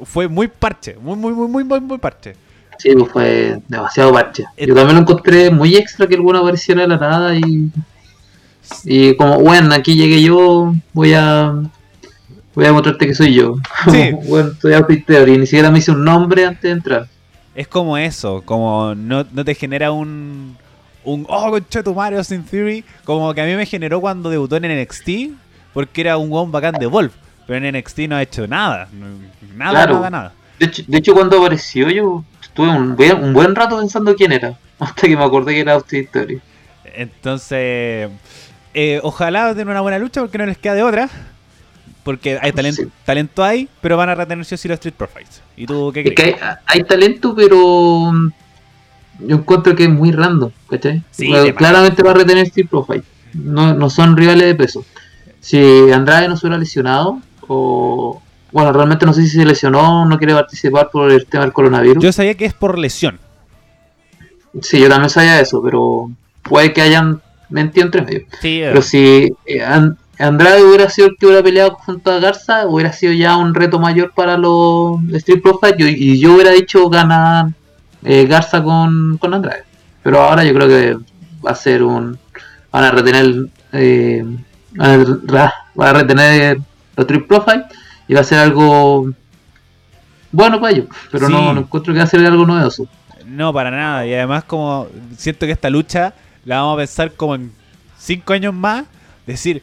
fue 0.04 0.28
muy 0.28 0.48
parche, 0.48 0.96
muy, 1.00 1.16
muy, 1.16 1.32
muy, 1.32 1.48
muy, 1.48 1.64
muy, 1.64 1.80
muy 1.80 1.98
parche. 1.98 2.34
Sí, 2.78 2.94
pues 2.94 3.12
fue 3.12 3.62
demasiado 3.68 4.12
parche. 4.12 4.44
Yo 4.56 4.74
también 4.74 4.96
lo 4.96 5.02
encontré 5.02 5.50
muy 5.50 5.76
extra 5.76 6.06
que 6.06 6.16
bueno 6.16 6.40
apareciera 6.40 6.82
de 6.82 6.88
la 6.88 6.96
nada 6.96 7.34
y. 7.34 7.70
Y 8.84 9.16
como, 9.16 9.40
bueno, 9.40 9.74
aquí 9.74 9.96
llegué 9.96 10.22
yo, 10.22 10.74
voy 10.92 11.12
a. 11.14 11.54
Voy 12.54 12.66
a 12.66 12.72
mostrarte 12.72 13.06
que 13.06 13.14
soy 13.14 13.34
yo. 13.34 13.54
Sí. 13.90 14.10
bueno, 14.28 14.50
soy 14.60 14.72
Outfit 14.74 15.06
Theory, 15.06 15.38
ni 15.38 15.46
siquiera 15.46 15.70
me 15.70 15.78
hice 15.78 15.92
un 15.92 16.04
nombre 16.04 16.44
antes 16.46 16.62
de 16.62 16.70
entrar. 16.70 17.06
Es 17.54 17.68
como 17.68 17.96
eso, 17.98 18.42
como 18.44 18.94
no, 18.94 19.24
no 19.32 19.44
te 19.44 19.54
genera 19.54 19.92
un. 19.92 20.56
Un. 21.04 21.26
Oh, 21.28 21.50
concha 21.50 21.82
tu 21.82 21.94
madre, 21.94 22.16
Austin 22.18 22.44
Theory. 22.44 22.84
Como 23.04 23.32
que 23.34 23.40
a 23.40 23.46
mí 23.46 23.54
me 23.54 23.66
generó 23.66 24.00
cuando 24.00 24.30
debutó 24.30 24.56
en 24.56 24.82
NXT, 24.82 25.08
porque 25.72 26.00
era 26.02 26.16
un 26.16 26.32
one 26.32 26.50
bacán 26.52 26.74
de 26.74 26.86
Wolf. 26.86 27.12
Pero 27.46 27.64
en 27.66 27.74
NXT 27.76 27.98
no 28.08 28.16
ha 28.16 28.22
hecho 28.22 28.46
nada. 28.46 28.88
Nada, 29.56 29.70
Claro. 29.70 29.94
nada, 29.94 30.10
nada. 30.10 30.32
De 30.58 30.66
hecho, 30.66 30.82
de 30.86 30.98
hecho 30.98 31.14
cuando 31.14 31.38
apareció 31.38 31.88
yo 31.90 32.22
estuve 32.42 32.68
un 32.68 32.94
buen, 32.94 33.24
un 33.24 33.32
buen 33.32 33.54
rato 33.54 33.78
pensando 33.78 34.14
quién 34.14 34.32
era. 34.32 34.54
Hasta 34.78 35.08
que 35.08 35.16
me 35.16 35.24
acordé 35.24 35.54
que 35.54 35.60
era 35.60 35.72
Outfit 35.74 36.10
Theory. 36.10 36.40
Entonces, 36.84 38.10
eh, 38.74 39.00
ojalá 39.02 39.54
den 39.54 39.68
una 39.68 39.80
buena 39.80 39.98
lucha 39.98 40.20
porque 40.20 40.38
no 40.38 40.46
les 40.46 40.58
queda 40.58 40.74
de 40.74 40.82
otra. 40.82 41.08
Porque 42.02 42.38
hay 42.40 42.52
talento, 42.52 42.82
Sí. 42.82 42.88
talento 43.04 43.44
hay, 43.44 43.68
pero 43.80 43.96
van 43.96 44.08
a 44.08 44.14
retener 44.14 44.44
sí 44.44 44.54
los 44.68 44.74
Street 44.76 44.94
Profits. 44.96 45.42
¿Y 45.56 45.66
tú 45.66 45.90
qué 45.92 46.00
Es 46.00 46.12
crees? 46.14 46.36
que 46.36 46.44
hay, 46.44 46.54
hay 46.66 46.84
talento, 46.84 47.34
pero. 47.34 48.10
yo 49.18 49.36
encuentro 49.36 49.74
que 49.76 49.84
es 49.84 49.90
muy 49.90 50.10
random, 50.12 50.50
¿cachai? 50.70 51.02
Sí, 51.10 51.28
Bueno, 51.28 51.54
claramente 51.54 52.02
va 52.02 52.12
a 52.12 52.14
retener 52.14 52.46
Street 52.46 52.68
Profile. 52.70 53.02
No, 53.34 53.74
no 53.74 53.90
son 53.90 54.16
rivales 54.16 54.46
de 54.46 54.54
peso. 54.54 54.84
Si 55.40 55.58
Andrade 55.92 56.26
no 56.28 56.36
se 56.36 56.46
hubiera 56.46 56.58
lesionado, 56.58 57.20
o. 57.46 58.22
Bueno, 58.52 58.72
realmente 58.72 59.06
no 59.06 59.12
sé 59.12 59.22
si 59.22 59.28
se 59.28 59.44
lesionó 59.44 60.02
o 60.02 60.04
no 60.06 60.18
quiere 60.18 60.34
participar 60.34 60.88
por 60.90 61.10
el 61.12 61.24
tema 61.26 61.44
del 61.44 61.52
coronavirus. 61.52 62.02
Yo 62.02 62.12
sabía 62.12 62.34
que 62.34 62.46
es 62.46 62.54
por 62.54 62.76
lesión. 62.78 63.20
Sí, 64.62 64.80
yo 64.80 64.88
también 64.88 65.10
sabía 65.10 65.38
eso, 65.40 65.62
pero 65.62 66.10
puede 66.42 66.72
que 66.72 66.82
hayan 66.82 67.22
mentido 67.48 67.86
entre 67.86 68.02
medio. 68.02 68.20
Sí, 68.40 68.60
Pero 68.62 68.82
si 68.82 69.32
eh, 69.46 69.62
An- 69.62 69.96
Andrade 70.20 70.62
hubiera 70.62 70.88
sido 70.90 71.08
el 71.08 71.16
que 71.18 71.26
hubiera 71.26 71.42
peleado 71.42 71.72
junto 71.74 72.10
a 72.12 72.18
Garza, 72.18 72.66
hubiera 72.66 72.92
sido 72.92 73.12
ya 73.12 73.36
un 73.36 73.54
reto 73.54 73.78
mayor 73.78 74.12
para 74.14 74.36
los 74.36 74.98
Street 75.14 75.42
Profile 75.42 75.90
y, 75.90 76.18
yo 76.18 76.34
hubiera 76.34 76.50
dicho 76.50 76.88
ganar 76.90 77.46
eh, 78.04 78.26
Garza 78.26 78.62
con, 78.62 79.16
con 79.18 79.34
Andrade. 79.34 79.64
Pero 80.02 80.20
ahora 80.20 80.44
yo 80.44 80.52
creo 80.54 80.68
que 80.68 80.96
va 81.44 81.50
a 81.52 81.54
ser 81.54 81.82
un. 81.82 82.18
Van 82.72 82.84
a 82.84 82.90
retener. 82.90 83.48
Eh, 83.72 84.24
van, 84.72 84.90
a, 85.00 85.16
ra- 85.26 85.54
van 85.74 85.88
a 85.88 85.92
retener 86.00 86.56
los 86.96 87.04
Street 87.06 87.26
Profile 87.26 87.64
y 88.08 88.14
va 88.14 88.20
a 88.20 88.24
ser 88.24 88.38
algo 88.40 89.10
bueno 90.32 90.60
para 90.60 90.72
ellos. 90.74 90.86
Pero 91.10 91.26
Sí. 91.26 91.32
no, 91.32 91.52
no 91.52 91.60
encuentro 91.60 91.92
que 91.92 91.98
va 91.98 92.04
a 92.04 92.08
ser 92.08 92.24
algo 92.26 92.46
novedoso. 92.46 92.88
No, 93.26 93.52
para 93.52 93.70
nada. 93.70 94.06
Y 94.06 94.14
además 94.14 94.44
como 94.44 94.86
siento 95.16 95.46
que 95.46 95.52
esta 95.52 95.70
lucha 95.70 96.14
la 96.44 96.56
vamos 96.60 96.74
a 96.74 96.78
pensar 96.78 97.12
como 97.12 97.34
en 97.34 97.52
cinco 97.98 98.32
años 98.32 98.54
más. 98.54 98.84
Decir, 99.26 99.62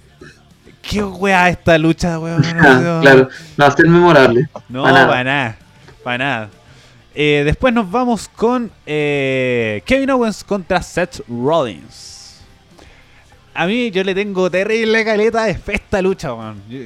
¿qué 0.89 1.03
weá 1.03 1.49
esta 1.49 1.77
lucha, 1.77 2.19
weón? 2.19 2.41
No, 2.55 3.01
claro, 3.01 3.29
no 3.57 3.65
va 3.65 3.67
a 3.67 3.75
ser 3.75 3.87
memorable. 3.87 4.47
No, 4.69 4.85
nada. 4.85 5.07
para 5.07 5.23
nada. 5.23 5.57
Para 6.03 6.17
nada. 6.17 6.49
Eh, 7.15 7.41
después 7.45 7.73
nos 7.73 7.89
vamos 7.89 8.27
con 8.29 8.69
eh, 8.85 9.81
Kevin 9.85 10.11
Owens 10.11 10.43
contra 10.43 10.81
Seth 10.81 11.21
Rollins. 11.27 12.41
A 13.53 13.65
mí 13.65 13.89
yo 13.89 14.03
le 14.03 14.13
tengo 14.13 14.49
terrible 14.51 15.03
caleta 15.03 15.43
de 15.45 15.55
fe 15.55 15.75
esta 15.75 16.01
lucha, 16.01 16.33
weón. 16.33 16.61
Yo- 16.69 16.79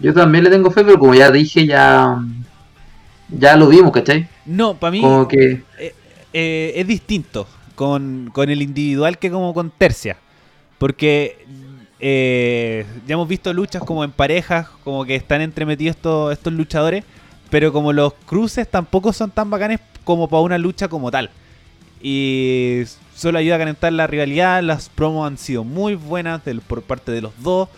Yo 0.00 0.14
también 0.14 0.44
le 0.44 0.50
tengo 0.50 0.70
fe, 0.70 0.84
pero 0.84 0.98
como 0.98 1.14
ya 1.14 1.30
dije, 1.30 1.66
ya. 1.66 2.18
Ya 3.30 3.56
lo 3.56 3.68
vimos, 3.68 3.90
¿cachai? 3.92 4.26
No, 4.46 4.74
para 4.74 4.90
mí 4.90 5.00
Como 5.00 5.26
que. 5.28 5.62
eh, 6.32 6.72
es 6.76 6.86
distinto 6.86 7.46
con, 7.74 8.30
con 8.32 8.48
el 8.50 8.62
individual 8.62 9.18
que 9.18 9.30
como 9.30 9.52
con 9.54 9.70
tercia. 9.70 10.16
Porque 10.78 11.44
eh, 12.00 12.86
ya 13.06 13.14
hemos 13.14 13.28
visto 13.28 13.52
luchas 13.52 13.82
como 13.82 14.04
en 14.04 14.10
parejas, 14.12 14.68
como 14.84 15.04
que 15.04 15.14
están 15.16 15.40
entremetidos 15.40 15.96
estos, 15.96 16.32
estos 16.32 16.52
luchadores, 16.52 17.04
pero 17.50 17.72
como 17.72 17.92
los 17.92 18.12
cruces 18.26 18.68
tampoco 18.68 19.12
son 19.12 19.30
tan 19.30 19.50
bacanes 19.50 19.80
como 20.04 20.28
para 20.28 20.42
una 20.42 20.58
lucha 20.58 20.88
como 20.88 21.10
tal. 21.10 21.30
Y 22.00 22.82
solo 23.14 23.38
ayuda 23.38 23.56
a 23.56 23.58
calentar 23.58 23.92
la 23.92 24.06
rivalidad, 24.06 24.62
las 24.62 24.88
promos 24.88 25.26
han 25.26 25.38
sido 25.38 25.64
muy 25.64 25.94
buenas 25.96 26.42
por 26.66 26.82
parte 26.82 27.10
de 27.12 27.20
los 27.22 27.32
dos. 27.42 27.68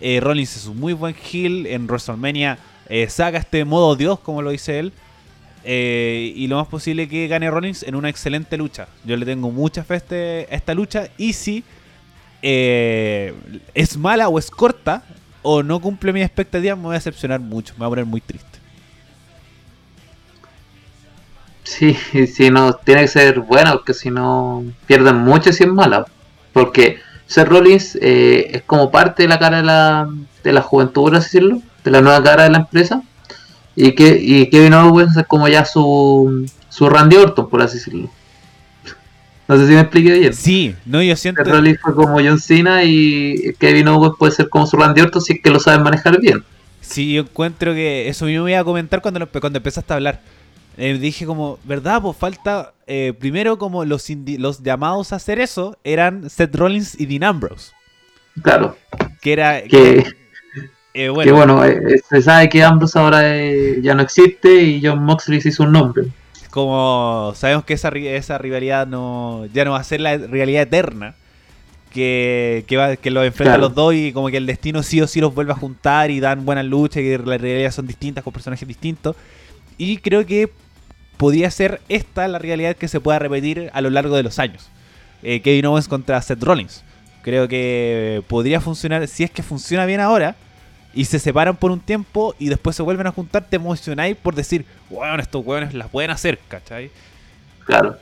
Eh, 0.00 0.20
Rollins 0.20 0.56
es 0.56 0.66
un 0.66 0.78
muy 0.78 0.92
buen 0.92 1.14
heel 1.14 1.66
en 1.66 1.86
WrestleMania. 1.86 2.58
eh, 2.88 3.08
saca 3.08 3.38
este 3.38 3.64
modo 3.64 3.96
Dios, 3.96 4.20
como 4.20 4.42
lo 4.42 4.50
dice 4.50 4.78
él. 4.78 4.92
Y 5.64 6.46
lo 6.46 6.56
más 6.56 6.68
posible 6.68 7.08
que 7.08 7.26
gane 7.26 7.50
Rollins 7.50 7.82
en 7.82 7.94
una 7.94 8.10
excelente 8.10 8.56
lucha. 8.58 8.86
Yo 9.04 9.16
le 9.16 9.24
tengo 9.24 9.50
mucha 9.50 9.82
fe 9.82 9.94
a, 9.94 9.96
este- 9.96 10.54
esta 10.54 10.74
lucha. 10.74 11.08
Y 11.16 11.32
si 11.32 11.64
eh, 12.46 13.32
es 13.72 13.96
mala 13.96 14.28
o 14.28 14.38
es 14.38 14.50
corta 14.50 15.02
o 15.40 15.62
no 15.62 15.80
cumple 15.80 16.12
mis 16.12 16.24
expectativas, 16.24 16.76
me 16.76 16.84
voy 16.84 16.92
a 16.92 16.98
decepcionar 16.98 17.40
mucho. 17.40 17.72
Me 17.74 17.78
voy 17.78 17.86
a 17.86 17.90
poner 17.90 18.04
muy 18.04 18.20
triste. 18.20 18.58
Sí, 21.62 21.94
sí, 22.26 22.50
no, 22.50 22.74
tiene 22.74 23.00
que 23.00 23.08
ser 23.08 23.40
buena, 23.40 23.72
porque 23.72 23.94
si 23.94 24.10
no 24.10 24.62
pierden 24.86 25.16
mucho 25.16 25.52
si 25.54 25.64
es 25.64 25.70
mala. 25.70 26.04
Porque 26.52 26.98
Seth 27.26 27.48
Rollins 27.48 27.96
eh, 28.02 28.50
es 28.52 28.62
como 28.62 28.90
parte 28.90 29.22
de 29.22 29.28
la 29.30 29.38
cara 29.38 29.56
de 29.56 29.62
la, 29.62 30.08
de 30.42 30.52
la 30.52 30.60
juventud, 30.60 31.04
por 31.04 31.16
así 31.16 31.38
decirlo, 31.38 31.62
de 31.82 31.90
la 31.90 32.02
nueva 32.02 32.22
cara 32.22 32.42
de 32.44 32.50
la 32.50 32.58
empresa. 32.58 33.02
Y, 33.74 33.92
que, 33.94 34.18
y 34.20 34.50
Kevin 34.50 34.74
Owens 34.74 35.16
es 35.16 35.26
como 35.26 35.48
ya 35.48 35.64
su, 35.64 36.46
su 36.68 36.90
Randy 36.90 37.16
Orton, 37.16 37.48
por 37.48 37.62
así 37.62 37.78
decirlo. 37.78 38.10
No 39.46 39.56
sé 39.58 39.66
si 39.66 39.72
me 39.74 39.80
expliqué 39.80 40.18
bien. 40.18 40.32
Sí, 40.34 40.74
no, 40.86 41.02
yo 41.02 41.14
siento. 41.16 41.44
Seth 41.44 41.52
Rollins 41.52 41.78
fue 41.80 41.94
como 41.94 42.14
John 42.14 42.38
Cena 42.38 42.82
y 42.84 43.52
Kevin 43.58 43.88
Owens 43.88 44.14
puede 44.18 44.32
ser 44.32 44.48
como 44.48 44.66
su 44.66 44.76
Randy 44.76 45.02
Orton 45.02 45.20
si 45.20 45.34
es 45.34 45.40
que 45.42 45.50
lo 45.50 45.60
saben 45.60 45.82
manejar 45.82 46.18
bien. 46.20 46.42
Sí, 46.80 47.12
yo 47.14 47.22
encuentro 47.22 47.72
que 47.74 48.08
eso 48.08 48.24
mismo 48.26 48.48
iba 48.48 48.58
a 48.60 48.64
comentar 48.64 49.00
cuando, 49.02 49.20
lo- 49.20 49.28
cuando 49.28 49.58
empezaste 49.58 49.92
a 49.92 49.96
hablar. 49.96 50.20
Eh, 50.76 50.98
dije 50.98 51.24
como, 51.26 51.58
¿verdad? 51.64 52.00
Pues 52.02 52.16
falta, 52.16 52.72
eh, 52.86 53.12
primero 53.18 53.58
como 53.58 53.84
los, 53.84 54.08
indi- 54.10 54.38
los 54.38 54.62
llamados 54.62 55.12
a 55.12 55.16
hacer 55.16 55.38
eso 55.38 55.76
eran 55.84 56.28
Seth 56.30 56.54
Rollins 56.56 56.98
y 56.98 57.06
Dean 57.06 57.22
Ambrose. 57.24 57.72
Claro, 58.42 58.76
Que 59.20 59.32
era... 59.32 59.62
que, 59.62 59.98
eh, 60.94 61.12
que 61.22 61.32
bueno, 61.32 61.64
eh, 61.64 62.00
se 62.08 62.22
sabe 62.22 62.48
que 62.48 62.62
Ambrose 62.64 62.98
ahora 62.98 63.36
eh, 63.38 63.78
ya 63.82 63.94
no 63.94 64.02
existe 64.02 64.52
y 64.62 64.80
John 64.84 65.04
Moxley 65.04 65.40
se 65.40 65.50
hizo 65.50 65.62
un 65.64 65.72
nombre. 65.72 66.06
Como 66.54 67.32
sabemos 67.34 67.64
que 67.64 67.74
esa, 67.74 67.88
esa 67.88 68.38
rivalidad 68.38 68.86
no 68.86 69.44
ya 69.52 69.64
no 69.64 69.72
va 69.72 69.80
a 69.80 69.82
ser 69.82 70.00
la 70.00 70.16
rivalidad 70.16 70.62
eterna 70.62 71.16
que, 71.92 72.64
que, 72.68 72.76
va, 72.76 72.94
que 72.94 73.10
los 73.10 73.26
enfrentan 73.26 73.54
Claro. 73.56 73.62
los 73.62 73.74
dos 73.74 73.92
y 73.92 74.12
como 74.12 74.28
que 74.28 74.36
el 74.36 74.46
destino 74.46 74.84
sí 74.84 75.00
o 75.00 75.08
sí 75.08 75.20
los 75.20 75.34
vuelve 75.34 75.50
a 75.50 75.56
juntar 75.56 76.12
y 76.12 76.20
dan 76.20 76.44
buenas 76.44 76.64
luchas 76.64 77.02
y 77.02 77.10
las 77.18 77.40
realidades 77.40 77.74
son 77.74 77.88
distintas 77.88 78.22
con 78.22 78.32
personajes 78.32 78.68
distintos. 78.68 79.16
Y 79.78 79.96
creo 79.96 80.24
que 80.26 80.48
podría 81.16 81.50
ser 81.50 81.80
esta 81.88 82.28
la 82.28 82.38
realidad 82.38 82.76
que 82.76 82.86
se 82.86 83.00
pueda 83.00 83.18
repetir 83.18 83.68
a 83.72 83.80
lo 83.80 83.90
largo 83.90 84.14
de 84.16 84.22
los 84.22 84.38
años. 84.38 84.68
Eh, 85.24 85.40
Kevin 85.40 85.66
Owens 85.66 85.88
contra 85.88 86.22
Seth 86.22 86.40
Rollins. 86.40 86.84
Creo 87.22 87.48
que 87.48 88.22
podría 88.28 88.60
funcionar 88.60 89.08
si 89.08 89.24
es 89.24 89.30
que 89.32 89.42
funciona 89.42 89.86
bien 89.86 89.98
ahora 89.98 90.36
y 90.94 91.04
se 91.04 91.18
separan 91.18 91.56
por 91.56 91.70
un 91.70 91.80
tiempo 91.80 92.34
y 92.38 92.48
después 92.48 92.76
se 92.76 92.82
vuelven 92.82 93.06
a 93.06 93.12
juntar, 93.12 93.44
te 93.48 93.56
emocionáis 93.56 94.16
por 94.16 94.34
decir, 94.34 94.64
bueno, 94.88 95.20
estos 95.20 95.44
hueones 95.44 95.74
las 95.74 95.88
pueden 95.88 96.10
hacer, 96.10 96.38
¿cachai? 96.48 96.90
Claro. 97.64 97.98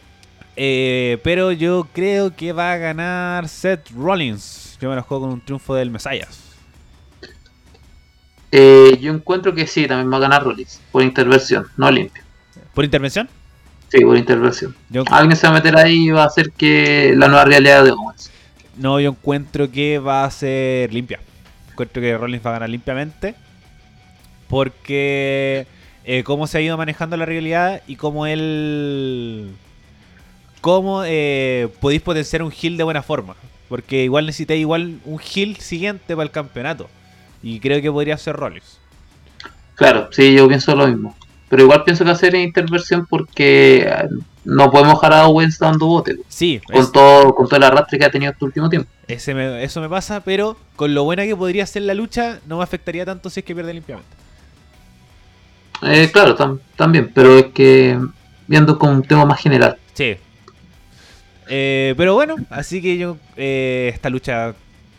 Eh, 0.57 1.19
pero 1.23 1.53
yo 1.53 1.89
creo 1.93 2.37
que 2.37 2.53
va 2.53 2.73
a 2.73 2.77
ganar 2.77 3.49
Seth 3.49 3.91
Rollins. 3.91 4.77
Yo 4.81 4.91
me 4.91 4.97
lo 4.97 5.03
juego 5.03 5.25
con 5.25 5.33
un 5.33 5.41
triunfo 5.41 5.75
del 5.75 5.91
Messias. 5.91 6.41
Eh, 8.51 8.99
yo 9.01 9.13
encuentro 9.13 9.55
que 9.55 9.67
sí, 9.67 9.87
también 9.87 10.13
va 10.13 10.19
a 10.19 10.21
ganar 10.21 10.45
Rollins 10.45 10.81
por 10.91 11.03
intervención, 11.03 11.67
no 11.79 11.91
limpio. 11.91 12.23
¿Por 12.75 12.85
intervención? 12.85 13.29
Sí, 13.89 14.01
por 14.05 14.17
intervención. 14.17 14.75
Yo, 14.91 15.05
Alguien 15.11 15.37
se 15.37 15.47
va 15.47 15.55
a 15.55 15.57
meter 15.57 15.77
ahí 15.77 16.09
y 16.09 16.11
va 16.11 16.25
a 16.25 16.27
hacer 16.27 16.51
que 16.53 17.15
la 17.17 17.29
nueva 17.29 17.47
realidad 17.47 17.85
de 17.85 17.93
Owens. 17.93 18.31
no, 18.77 19.01
yo 19.01 19.11
encuentro 19.11 19.71
que 19.71 19.99
va 19.99 20.25
a 20.25 20.31
ser 20.31 20.93
limpia. 20.93 21.21
Encuentro 21.73 22.01
que 22.03 22.17
Rollins 22.17 22.45
va 22.45 22.51
a 22.51 22.55
ganar 22.55 22.71
limpiamente. 22.71 23.35
Porque 24.49 25.67
eh, 26.05 26.23
cómo 26.25 26.47
se 26.47 26.59
ha 26.59 26.61
ido 26.61 26.77
manejando 26.77 27.17
la 27.17 27.27
realidad 27.27 27.83
y 27.87 27.97
cómo 27.97 28.27
él... 28.27 29.51
Cómo 30.61 31.03
eh, 31.05 31.69
podéis 31.81 32.03
potenciar 32.03 32.43
un 32.43 32.53
heal 32.53 32.77
de 32.77 32.85
buena 32.85 33.03
forma. 33.03 33.35
Porque 33.69 34.05
igual 34.05 34.27
necesitáis 34.27 34.61
igual 34.61 35.01
un 35.05 35.21
heal 35.21 35.57
siguiente 35.57 36.15
para 36.15 36.25
el 36.25 36.31
campeonato. 36.31 36.89
Y 37.43 37.59
creo 37.59 37.83
que 37.83 37.91
podría 37.91 38.17
ser 38.17 38.37
Rollins. 38.37 38.79
Claro, 39.75 40.09
sí, 40.13 40.35
yo 40.35 40.47
pienso 40.47 40.77
lo 40.77 40.87
mismo. 40.87 41.17
Pero 41.49 41.65
igual 41.65 41.83
pienso 41.85 42.05
que 42.05 42.15
ser 42.15 42.35
intervención 42.35 43.07
porque 43.07 43.91
no 44.45 44.71
podemos 44.71 44.95
dejar 44.95 45.13
a 45.13 45.27
Owens 45.29 45.59
dando 45.59 45.87
bote. 45.87 46.17
Sí, 46.29 46.61
Con 46.67 46.77
es- 46.77 46.93
todo, 46.93 47.35
con 47.35 47.47
todo 47.47 47.57
el 47.57 47.63
arrastre 47.65 47.99
que 47.99 48.05
ha 48.05 48.11
tenido 48.11 48.33
este 48.33 48.45
último 48.45 48.69
tiempo. 48.69 48.89
Ese 49.09 49.35
me- 49.35 49.63
eso 49.63 49.81
me 49.81 49.89
pasa, 49.89 50.21
pero 50.21 50.57
con 50.77 50.95
lo 50.95 51.05
buena 51.05 51.25
que 51.25 51.37
podría 51.37 51.67
ser 51.67 51.83
la 51.83 51.95
lucha, 51.95 52.41
no 52.47 52.59
me 52.59 52.63
afectaría 52.65 53.05
tanto 53.05 53.31
si 53.31 53.41
es 53.41 53.47
que 53.47 53.55
pierde 53.55 53.73
limpiamente. 53.75 54.09
Eh, 55.83 56.11
claro, 56.13 56.37
tam- 56.37 56.61
también, 56.77 57.11
pero 57.13 57.39
es 57.39 57.47
que 57.47 57.99
viendo 58.47 58.79
con 58.79 58.91
un 58.91 59.03
tema 59.03 59.25
más 59.25 59.41
general. 59.41 59.77
Sí. 59.95 60.17
Eh, 61.49 61.95
pero 61.97 62.15
bueno, 62.15 62.37
así 62.51 62.81
que 62.81 62.97
yo 62.97 63.17
eh, 63.37 63.91
esta 63.93 64.09
lucha 64.09 64.55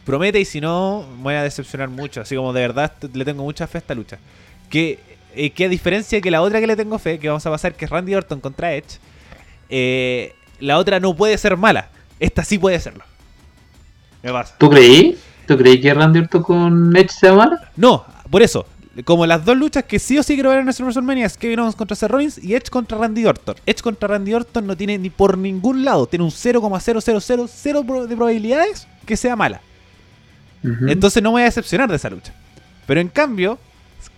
promete 0.06 0.40
y 0.40 0.46
si 0.46 0.60
no, 0.60 1.06
me 1.18 1.24
voy 1.24 1.34
a 1.36 1.44
decepcionar 1.44 1.90
mucho. 1.90 2.22
Así 2.22 2.36
como 2.36 2.52
de 2.54 2.62
verdad 2.62 2.92
le 3.14 3.26
tengo 3.26 3.44
mucha 3.44 3.66
fe 3.68 3.78
a 3.78 3.80
esta 3.80 3.96
lucha. 3.96 4.18
Que, 4.70 5.00
eh, 5.36 5.52
que 5.52 5.66
a 5.66 5.70
diferencia 5.70 6.20
que 6.20 6.30
la 6.32 6.42
otra 6.42 6.60
que 6.60 6.68
le 6.68 6.76
tengo 6.76 7.00
fe, 7.00 7.18
que 7.18 7.30
vamos 7.30 7.46
a 7.46 7.50
pasar, 7.50 7.74
que 7.76 7.86
es 7.86 7.92
Randy 7.92 8.14
Orton 8.16 8.42
contra 8.42 8.74
Edge, 8.76 8.98
eh, 9.76 10.36
la 10.60 10.78
otra 10.78 11.00
no 11.00 11.16
puede 11.16 11.36
ser 11.40 11.58
mala. 11.58 11.90
Esta 12.20 12.44
sí 12.44 12.60
puede 12.60 12.80
serlo. 12.80 13.04
Me 14.22 14.32
pasa. 14.32 14.54
¿Tú 14.60 14.70
creí? 14.70 15.18
¿Tú 15.48 15.58
creí 15.58 15.82
que 15.82 15.92
Randy 15.94 16.20
Orton 16.20 16.44
con 16.44 16.96
Edge 16.96 17.10
sea 17.10 17.34
mala? 17.34 17.72
No, 17.76 18.06
por 18.30 18.44
eso. 18.44 18.68
Como 19.06 19.26
las 19.26 19.44
dos 19.44 19.58
luchas 19.58 19.86
que 19.86 19.98
sí 19.98 20.20
o 20.20 20.24
sí 20.24 20.36
quiero 20.36 20.52
ver 20.52 20.60
en 20.60 20.66
nuestro 20.66 20.86
WrestleMania 20.86 21.26
es 21.26 21.36
Kevin 21.36 21.62
Owens 21.62 21.76
contra 21.76 21.96
Seth 21.96 22.12
Rollins 22.12 22.38
y 22.38 22.54
Edge 22.54 22.70
contra 22.70 23.00
Randy 23.00 23.26
Orton. 23.26 23.56
Edge 23.66 23.82
contra 23.82 24.08
Randy 24.10 24.36
Orton 24.36 24.68
no 24.68 24.78
tiene 24.78 25.00
ni 25.00 25.10
por 25.10 25.36
ningún 25.40 25.84
lado, 25.84 26.06
tiene 26.06 26.24
un 26.24 26.30
0,0000 26.32 27.86
pro- 27.88 28.06
de 28.06 28.16
probabilidades 28.16 28.88
que 29.08 29.18
sea 29.18 29.36
mala. 29.36 29.62
Entonces 30.64 31.22
no 31.24 31.30
me 31.30 31.34
voy 31.34 31.42
a 31.42 31.46
decepcionar 31.46 31.90
de 31.90 31.96
esa 31.96 32.10
lucha. 32.12 32.34
Pero 32.86 33.02
en 33.02 33.08
cambio, 33.10 33.58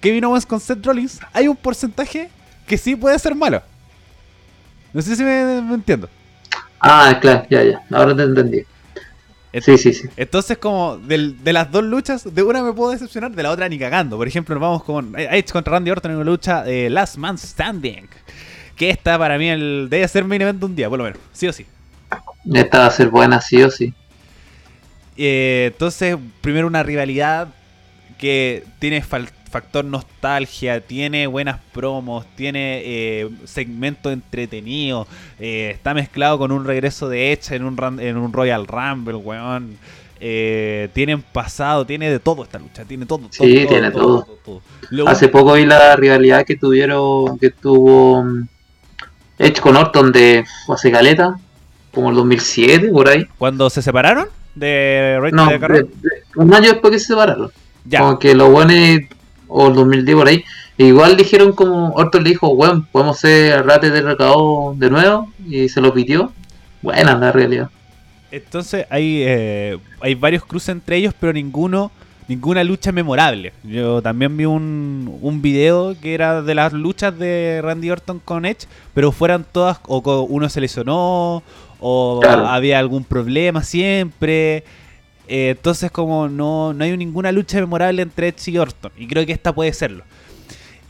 Kevin 0.02 0.26
Owens 0.26 0.46
con 0.46 0.60
Seth 0.60 0.86
Rollins, 0.86 1.20
hay 1.34 1.48
un 1.48 1.56
porcentaje 1.56 2.30
que 2.68 2.78
sí 2.78 2.96
puede 2.96 3.18
ser 3.18 3.34
malo. 3.34 3.64
No 4.96 5.02
sé 5.02 5.16
si 5.18 5.24
me, 5.26 5.62
me 5.62 5.74
entiendo. 5.76 6.08
Ah, 6.80 7.18
claro, 7.20 7.46
ya, 7.50 7.64
ya. 7.64 7.82
Ahora 7.92 8.16
te 8.16 8.24
entendí. 8.24 8.62
Sí, 9.62 9.78
sí, 9.78 9.94
sí. 9.94 10.08
Entonces, 10.16 10.58
como 10.58 10.98
del- 10.98 11.44
de 11.44 11.52
las 11.52 11.70
dos 11.70 11.84
luchas, 11.84 12.34
de 12.34 12.44
una 12.44 12.64
me 12.64 12.72
puedo 12.72 12.92
decepcionar, 12.92 13.32
de 13.32 13.44
la 13.44 13.52
otra 13.52 13.68
ni 13.68 13.78
cagando. 13.78 14.16
Por 14.16 14.28
ejemplo, 14.28 14.56
nos 14.56 14.62
vamos 14.62 14.84
con 14.84 15.14
Edge 15.20 15.52
contra 15.52 15.74
Randy 15.74 15.92
Orton 15.92 16.12
en 16.12 16.18
una 16.18 16.26
lucha 16.26 16.64
de 16.64 16.90
Last 16.90 17.18
Man 17.18 17.38
Standing. 17.38 18.08
Que 18.78 18.90
esta 18.90 19.18
para 19.20 19.38
mí 19.38 19.50
el, 19.50 19.88
debe 19.90 20.08
ser 20.08 20.24
main 20.24 20.42
event 20.42 20.60
de 20.60 20.66
un 20.66 20.76
día, 20.76 20.90
por 20.90 20.98
lo 20.98 21.04
menos. 21.04 21.20
Sí 21.34 21.48
o 21.48 21.52
sí. 21.54 21.66
Esta 22.54 22.80
va 22.80 22.86
a 22.86 22.92
ser 22.92 23.10
buena, 23.10 23.42
sí 23.42 23.62
o 23.64 23.70
sí. 23.70 23.94
Eh, 25.18 25.72
entonces, 25.74 26.18
primero 26.42 26.68
una 26.68 26.84
rivalidad 26.84 27.50
que 28.18 28.64
tiene 28.80 29.04
fal- 29.04 29.30
factor 29.56 29.86
nostalgia, 29.86 30.82
tiene 30.82 31.28
buenas 31.28 31.62
promos, 31.72 32.26
tiene 32.36 32.82
eh, 32.84 33.30
segmentos 33.46 34.12
entretenidos, 34.12 35.08
eh, 35.40 35.72
está 35.74 35.94
mezclado 35.94 36.38
con 36.38 36.52
un 36.52 36.66
regreso 36.66 37.08
de 37.08 37.32
Edge 37.32 37.56
en 37.56 37.64
un, 37.64 38.00
en 38.02 38.18
un 38.18 38.34
Royal 38.34 38.68
Rumble, 38.68 39.16
weón. 39.16 39.78
Eh, 40.20 40.90
tienen 40.94 41.22
pasado, 41.22 41.86
tiene 41.86 42.10
de 42.10 42.20
todo 42.20 42.44
esta 42.44 42.60
lucha, 42.60 42.84
tiene 42.84 43.06
todo. 43.06 43.20
todo, 43.20 43.30
Sí, 43.32 43.66
tiene 43.66 43.92
todo. 43.92 44.28
Hace 45.08 45.30
poco 45.30 45.54
vi 45.54 45.66
la 45.66 45.96
rivalidad 45.96 46.46
que 46.46 46.58
tuvieron, 46.58 47.40
que 47.40 47.50
tuvo 47.52 48.24
mm, 48.26 48.48
Edge 49.40 49.62
con 49.62 49.78
Orton 49.78 50.12
de 50.12 50.44
hace 50.68 50.92
caleta, 50.92 51.38
como 51.94 52.10
el 52.10 52.16
2007, 52.16 52.90
por 52.90 53.08
ahí. 53.08 53.26
Cuando 53.38 53.70
se 53.70 53.82
separaron 53.82 54.28
de 54.54 55.18
Rey 55.22 55.32
No, 55.32 55.48
de- 55.48 55.60
de- 55.60 55.88
un 56.36 56.54
año 56.54 56.72
después 56.74 56.92
que 56.92 57.00
se 57.00 57.06
separaron. 57.08 57.52
ya. 57.86 58.00
Como 58.00 58.18
que 58.20 58.34
los 58.36 58.50
buenos, 58.50 58.76
o 59.58 59.68
el 59.70 59.74
2010 59.76 60.16
por 60.18 60.28
ahí, 60.28 60.44
igual 60.78 61.16
dijeron 61.16 61.54
como, 61.54 61.92
Orton 61.94 62.24
le 62.24 62.32
dijo, 62.32 62.54
bueno, 62.56 62.86
podemos 62.92 63.18
ser 63.20 63.66
rates 63.66 63.92
de 63.94 64.02
recado 64.02 64.74
de 64.76 64.90
nuevo, 64.90 65.32
y 65.48 65.70
se 65.70 65.80
lo 65.82 65.94
pidió. 65.94 66.32
Buena 66.82 67.16
la 67.16 67.32
realidad. 67.32 67.70
Entonces 68.32 68.86
hay, 68.90 69.24
eh, 69.26 69.78
hay 70.02 70.16
varios 70.16 70.44
cruces 70.44 70.70
entre 70.70 70.98
ellos, 70.98 71.14
pero 71.20 71.32
ninguno, 71.32 71.90
ninguna 72.28 72.64
lucha 72.64 72.92
memorable. 72.92 73.54
Yo 73.64 74.02
también 74.02 74.36
vi 74.36 74.46
un, 74.46 75.18
un 75.22 75.42
video 75.42 75.96
que 76.02 76.14
era 76.14 76.42
de 76.42 76.54
las 76.54 76.74
luchas 76.74 77.18
de 77.18 77.62
Randy 77.64 77.90
Orton 77.92 78.20
con 78.20 78.46
Edge, 78.46 78.68
pero 78.94 79.12
fueran 79.12 79.46
todas, 79.50 79.80
o 79.88 80.00
uno 80.30 80.50
se 80.50 80.60
lesionó, 80.60 81.44
o 81.80 82.20
Claro. 82.22 82.48
había 82.48 82.78
algún 82.80 83.04
problema 83.06 83.64
siempre. 83.64 84.64
Eh, 85.28 85.50
entonces 85.52 85.92
como 85.92 86.28
no, 86.28 86.74
no 86.74 86.84
hay 86.84 86.96
ninguna 86.98 87.32
lucha 87.32 87.60
memorable 87.60 88.02
entre 88.02 88.28
Edge 88.30 88.52
y 88.52 88.58
Orton, 88.58 88.92
y 88.98 89.08
creo 89.08 89.26
que 89.26 89.32
esta 89.32 89.54
puede 89.54 89.74
serlo. 89.74 90.04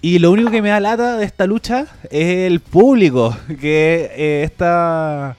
Y 0.02 0.20
lo 0.20 0.32
único 0.32 0.52
que 0.52 0.62
me 0.62 0.70
da 0.70 0.80
lata 0.80 1.18
de 1.18 1.26
esta 1.26 1.48
lucha 1.48 1.88
es 2.12 2.52
el 2.52 2.60
público, 2.60 3.36
que 3.60 4.12
eh, 4.16 4.44
esta, 4.44 5.36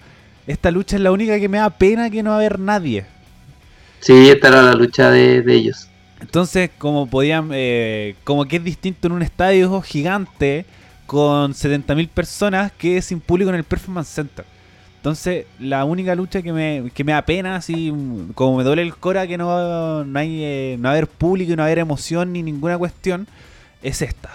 esta 0.46 0.70
lucha 0.70 0.96
es 0.96 1.02
la 1.02 1.12
única 1.12 1.38
que 1.38 1.48
me 1.48 1.58
da 1.58 1.70
pena 1.70 2.10
que 2.10 2.22
no 2.22 2.30
va 2.30 2.36
a 2.36 2.38
haber 2.40 2.58
nadie. 2.58 3.06
Sí, 4.00 4.28
esta 4.28 4.48
era 4.48 4.62
la 4.62 4.74
lucha 4.74 5.10
de, 5.10 5.42
de 5.42 5.54
ellos. 5.54 5.88
Entonces, 6.20 6.70
como 6.78 7.06
podían, 7.06 7.50
eh, 7.52 8.16
como 8.24 8.46
que 8.46 8.56
es 8.56 8.64
distinto 8.64 9.06
en 9.06 9.12
un 9.12 9.22
estadio 9.22 9.80
gigante 9.82 10.64
con 11.06 11.52
70.000 11.52 12.08
personas 12.08 12.72
que 12.72 13.00
sin 13.02 13.20
público 13.20 13.50
en 13.50 13.56
el 13.56 13.64
Performance 13.64 14.08
Center. 14.08 14.44
Entonces, 15.06 15.46
la 15.60 15.84
única 15.84 16.16
lucha 16.16 16.42
que 16.42 16.52
me, 16.52 16.90
que 16.92 17.04
me 17.04 17.12
da 17.12 17.22
pena, 17.22 17.54
así 17.54 17.92
como 18.34 18.56
me 18.56 18.64
duele 18.64 18.82
el 18.82 18.96
cora 18.96 19.24
que 19.28 19.38
no, 19.38 20.02
no 20.04 20.18
hay 20.18 20.42
eh, 20.42 20.76
no 20.80 20.88
haber 20.88 21.06
público 21.06 21.52
y 21.52 21.54
no 21.56 21.62
haber 21.62 21.78
emoción 21.78 22.32
ni 22.32 22.42
ninguna 22.42 22.76
cuestión, 22.76 23.28
es 23.82 24.02
esta. 24.02 24.30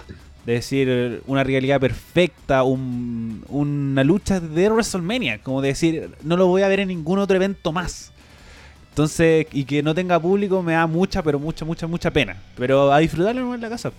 Es 0.46 0.46
decir, 0.46 1.22
una 1.26 1.44
realidad 1.44 1.78
perfecta, 1.78 2.62
un- 2.62 3.44
una 3.48 4.02
lucha 4.02 4.40
de 4.40 4.70
WrestleMania, 4.70 5.42
como 5.42 5.60
decir, 5.60 6.16
no 6.22 6.38
lo 6.38 6.46
voy 6.46 6.62
a 6.62 6.68
ver 6.68 6.80
en 6.80 6.88
ningún 6.88 7.18
otro 7.18 7.36
evento 7.36 7.70
más. 7.72 8.10
Entonces, 8.90 9.46
y 9.52 9.64
que 9.64 9.82
no 9.82 9.94
tenga 9.94 10.20
público 10.20 10.62
me 10.62 10.74
da 10.74 10.86
mucha, 10.86 11.22
pero 11.22 11.38
mucha, 11.38 11.64
mucha, 11.66 11.86
mucha 11.86 12.10
pena. 12.10 12.42
Pero 12.56 12.92
a 12.92 12.98
disfrutarlo 13.00 13.54
en 13.54 13.60
la 13.60 13.68
casa. 13.70 13.92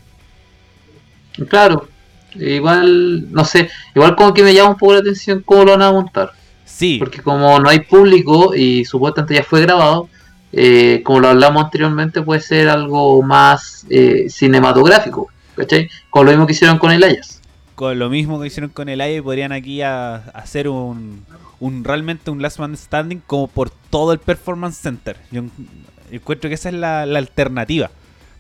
Claro, 1.50 1.88
igual, 2.36 3.32
no 3.32 3.44
sé, 3.46 3.70
igual 3.96 4.16
como 4.16 4.34
que 4.34 4.44
me 4.44 4.54
llama 4.54 4.72
un 4.72 4.78
poco 4.78 4.94
la 4.94 5.00
atención 5.00 5.42
cómo 5.44 5.64
lo 5.66 5.72
van 5.72 5.82
a 5.82 5.92
montar. 5.92 6.32
Sí, 6.76 6.98
Porque 7.00 7.22
como 7.22 7.60
no 7.60 7.70
hay 7.70 7.82
público 7.82 8.56
y 8.56 8.84
supuestamente 8.86 9.36
ya 9.36 9.44
fue 9.44 9.62
grabado, 9.62 10.10
eh, 10.52 11.02
como 11.06 11.20
lo 11.20 11.28
hablamos 11.30 11.64
anteriormente, 11.66 12.22
puede 12.22 12.42
ser 12.42 12.68
algo 12.70 13.22
más 13.22 13.86
eh, 13.90 14.26
cinematográfico, 14.30 15.28
¿cachai? 15.56 15.88
Con 16.10 16.26
lo 16.26 16.32
mismo 16.32 16.46
que 16.48 16.54
hicieron 16.54 16.78
con 16.80 16.92
el 16.92 17.04
Ayas. 17.04 17.40
con 17.76 17.98
lo 18.00 18.10
mismo 18.10 18.40
que 18.40 18.48
hicieron 18.48 18.70
con 18.72 18.90
el 18.90 19.02
aire, 19.02 19.22
podrían 19.22 19.52
aquí 19.52 19.82
a- 19.82 20.16
hacer 20.34 20.68
un, 20.68 21.26
un 21.60 21.84
realmente 21.84 22.32
un 22.32 22.42
Last 22.42 22.60
Man 22.60 22.76
Standing 22.76 23.22
como 23.28 23.48
por 23.48 23.70
todo 23.90 24.12
el 24.14 24.20
Performance 24.20 24.78
Center. 24.78 25.16
Yo 25.32 25.42
en- 25.42 25.52
encuentro 26.12 26.50
que 26.50 26.56
esa 26.56 26.70
es 26.70 26.76
la, 26.76 27.06
la 27.06 27.20
alternativa. 27.20 27.90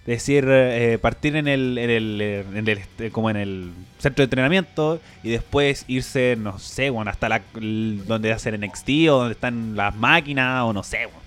Decir, 0.06 0.45
eh, 0.49 0.97
partir 1.01 1.38
en 1.38 1.47
el, 1.47 1.78
en 1.78 1.89
el, 1.89 2.20
eh, 2.22 2.39
en 2.56 2.68
el, 2.68 2.78
este, 2.78 3.10
como 3.10 3.30
en 3.30 3.38
el 3.38 3.72
centro 3.99 4.22
de 4.22 4.26
entrenamiento 4.26 4.99
y 5.24 5.30
después 5.30 5.86
irse, 5.88 6.36
no 6.38 6.60
sé, 6.60 6.89
bueno, 6.89 7.10
hasta 7.10 7.30
la, 7.30 7.41
el- 7.56 8.04
donde 8.06 8.34
hacen 8.34 8.54
NXT 8.62 8.89
o 9.10 9.20
donde 9.20 9.32
están 9.34 9.78
las 9.78 9.95
máquinas 9.95 10.64
o 10.64 10.74
no 10.74 10.84
sé, 10.84 11.06
bueno. 11.06 11.22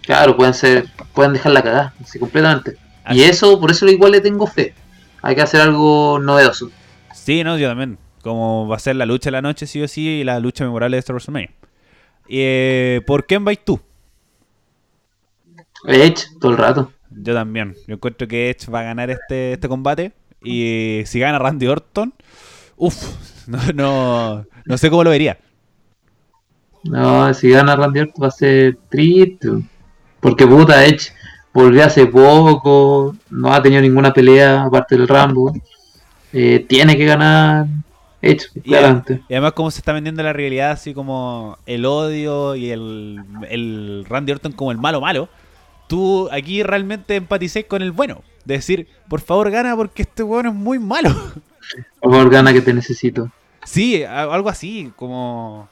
Claro, 0.00 0.34
pueden 0.38 0.54
ser, 0.54 0.86
pueden 1.12 1.34
dejar 1.34 1.52
la 1.52 1.62
cagada, 1.62 1.94
así 2.02 2.18
completamente. 2.18 2.76
Así- 3.04 3.18
Y 3.18 3.24
eso, 3.24 3.60
por 3.60 3.70
eso 3.70 3.86
igual 3.86 4.12
le 4.12 4.22
tengo 4.22 4.46
fe. 4.46 4.72
Hay 5.20 5.34
que 5.34 5.42
hacer 5.42 5.60
algo 5.60 6.18
novedoso. 6.18 6.70
Sí, 7.14 7.44
no, 7.44 7.58
yo 7.58 7.68
también. 7.68 7.98
Como 8.22 8.66
va 8.66 8.76
a 8.76 8.78
ser 8.78 8.96
la 8.96 9.04
lucha 9.04 9.26
de 9.26 9.32
la 9.32 9.42
noche, 9.42 9.66
sí 9.66 9.82
o 9.82 9.88
sí, 9.88 10.20
y 10.20 10.24
la 10.24 10.40
lucha 10.40 10.64
memorable 10.64 10.96
de 10.96 11.00
este 11.00 11.12
WrestleMania. 11.12 11.50
Eh, 12.28 13.02
¿Por 13.06 13.26
quién 13.26 13.44
vais 13.44 13.62
tú? 13.62 13.78
Edge, 15.84 16.24
todo 16.40 16.52
el 16.52 16.56
rato. 16.58 16.92
Yo 17.10 17.34
también. 17.34 17.74
Yo 17.86 17.94
encuentro 17.94 18.28
que 18.28 18.50
Edge 18.50 18.70
va 18.70 18.80
a 18.80 18.84
ganar 18.84 19.10
este, 19.10 19.54
este 19.54 19.68
combate. 19.68 20.12
Y 20.42 21.02
si 21.06 21.18
gana 21.18 21.38
Randy 21.38 21.66
Orton, 21.66 22.14
uff, 22.76 22.94
no, 23.46 23.58
no, 23.74 24.46
no 24.64 24.78
sé 24.78 24.90
cómo 24.90 25.04
lo 25.04 25.10
vería. 25.10 25.38
No, 26.84 27.32
si 27.34 27.50
gana 27.50 27.76
Randy 27.76 28.00
Orton 28.00 28.22
va 28.22 28.28
a 28.28 28.32
ser 28.32 28.78
triste. 28.88 29.48
Porque 30.20 30.46
puta, 30.46 30.84
Edge 30.84 31.12
volvió 31.52 31.84
hace 31.84 32.06
poco, 32.06 33.16
no 33.30 33.52
ha 33.52 33.62
tenido 33.62 33.82
ninguna 33.82 34.12
pelea 34.12 34.62
aparte 34.64 34.96
del 34.96 35.08
Rambo. 35.08 35.52
Eh, 36.32 36.64
tiene 36.68 36.96
que 36.96 37.06
ganar 37.06 37.66
Edge, 38.20 38.46
Y, 38.54 38.60
claramente. 38.60 39.22
y 39.28 39.34
además 39.34 39.52
como 39.52 39.70
se 39.70 39.78
está 39.78 39.92
vendiendo 39.92 40.22
la 40.22 40.32
realidad 40.32 40.72
así 40.72 40.92
como 40.92 41.56
el 41.66 41.84
odio 41.86 42.54
y 42.54 42.70
el, 42.70 43.20
el 43.48 44.04
Randy 44.08 44.32
Orton 44.32 44.52
como 44.52 44.72
el 44.72 44.78
malo 44.78 45.00
malo, 45.00 45.28
tú 45.88 46.28
aquí 46.30 46.62
realmente 46.62 47.16
empaticé 47.16 47.64
con 47.64 47.82
el 47.82 47.90
bueno. 47.92 48.22
De 48.44 48.54
decir, 48.54 48.86
por 49.08 49.20
favor 49.20 49.50
gana 49.50 49.74
porque 49.76 50.02
este 50.02 50.22
bueno 50.22 50.50
es 50.50 50.54
muy 50.54 50.78
malo. 50.78 51.10
Por 52.00 52.12
favor, 52.12 52.30
gana 52.30 52.52
que 52.52 52.60
te 52.62 52.72
necesito. 52.72 53.30
Sí, 53.64 54.02
algo 54.04 54.48
así, 54.48 54.90
como 54.96 55.68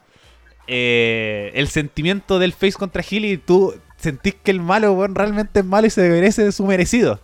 eh, 0.66 1.52
el 1.54 1.68
sentimiento 1.68 2.38
del 2.38 2.52
face 2.52 2.72
contra 2.74 3.02
Hill 3.08 3.24
y 3.24 3.36
tú 3.38 3.74
sentís 3.96 4.34
que 4.34 4.50
el 4.50 4.60
malo 4.60 4.92
weón, 4.92 5.14
realmente 5.14 5.60
es 5.60 5.64
malo 5.66 5.86
y 5.86 5.90
se 5.90 6.06
merece 6.08 6.44
de 6.44 6.52
su 6.52 6.66
merecido. 6.66 7.18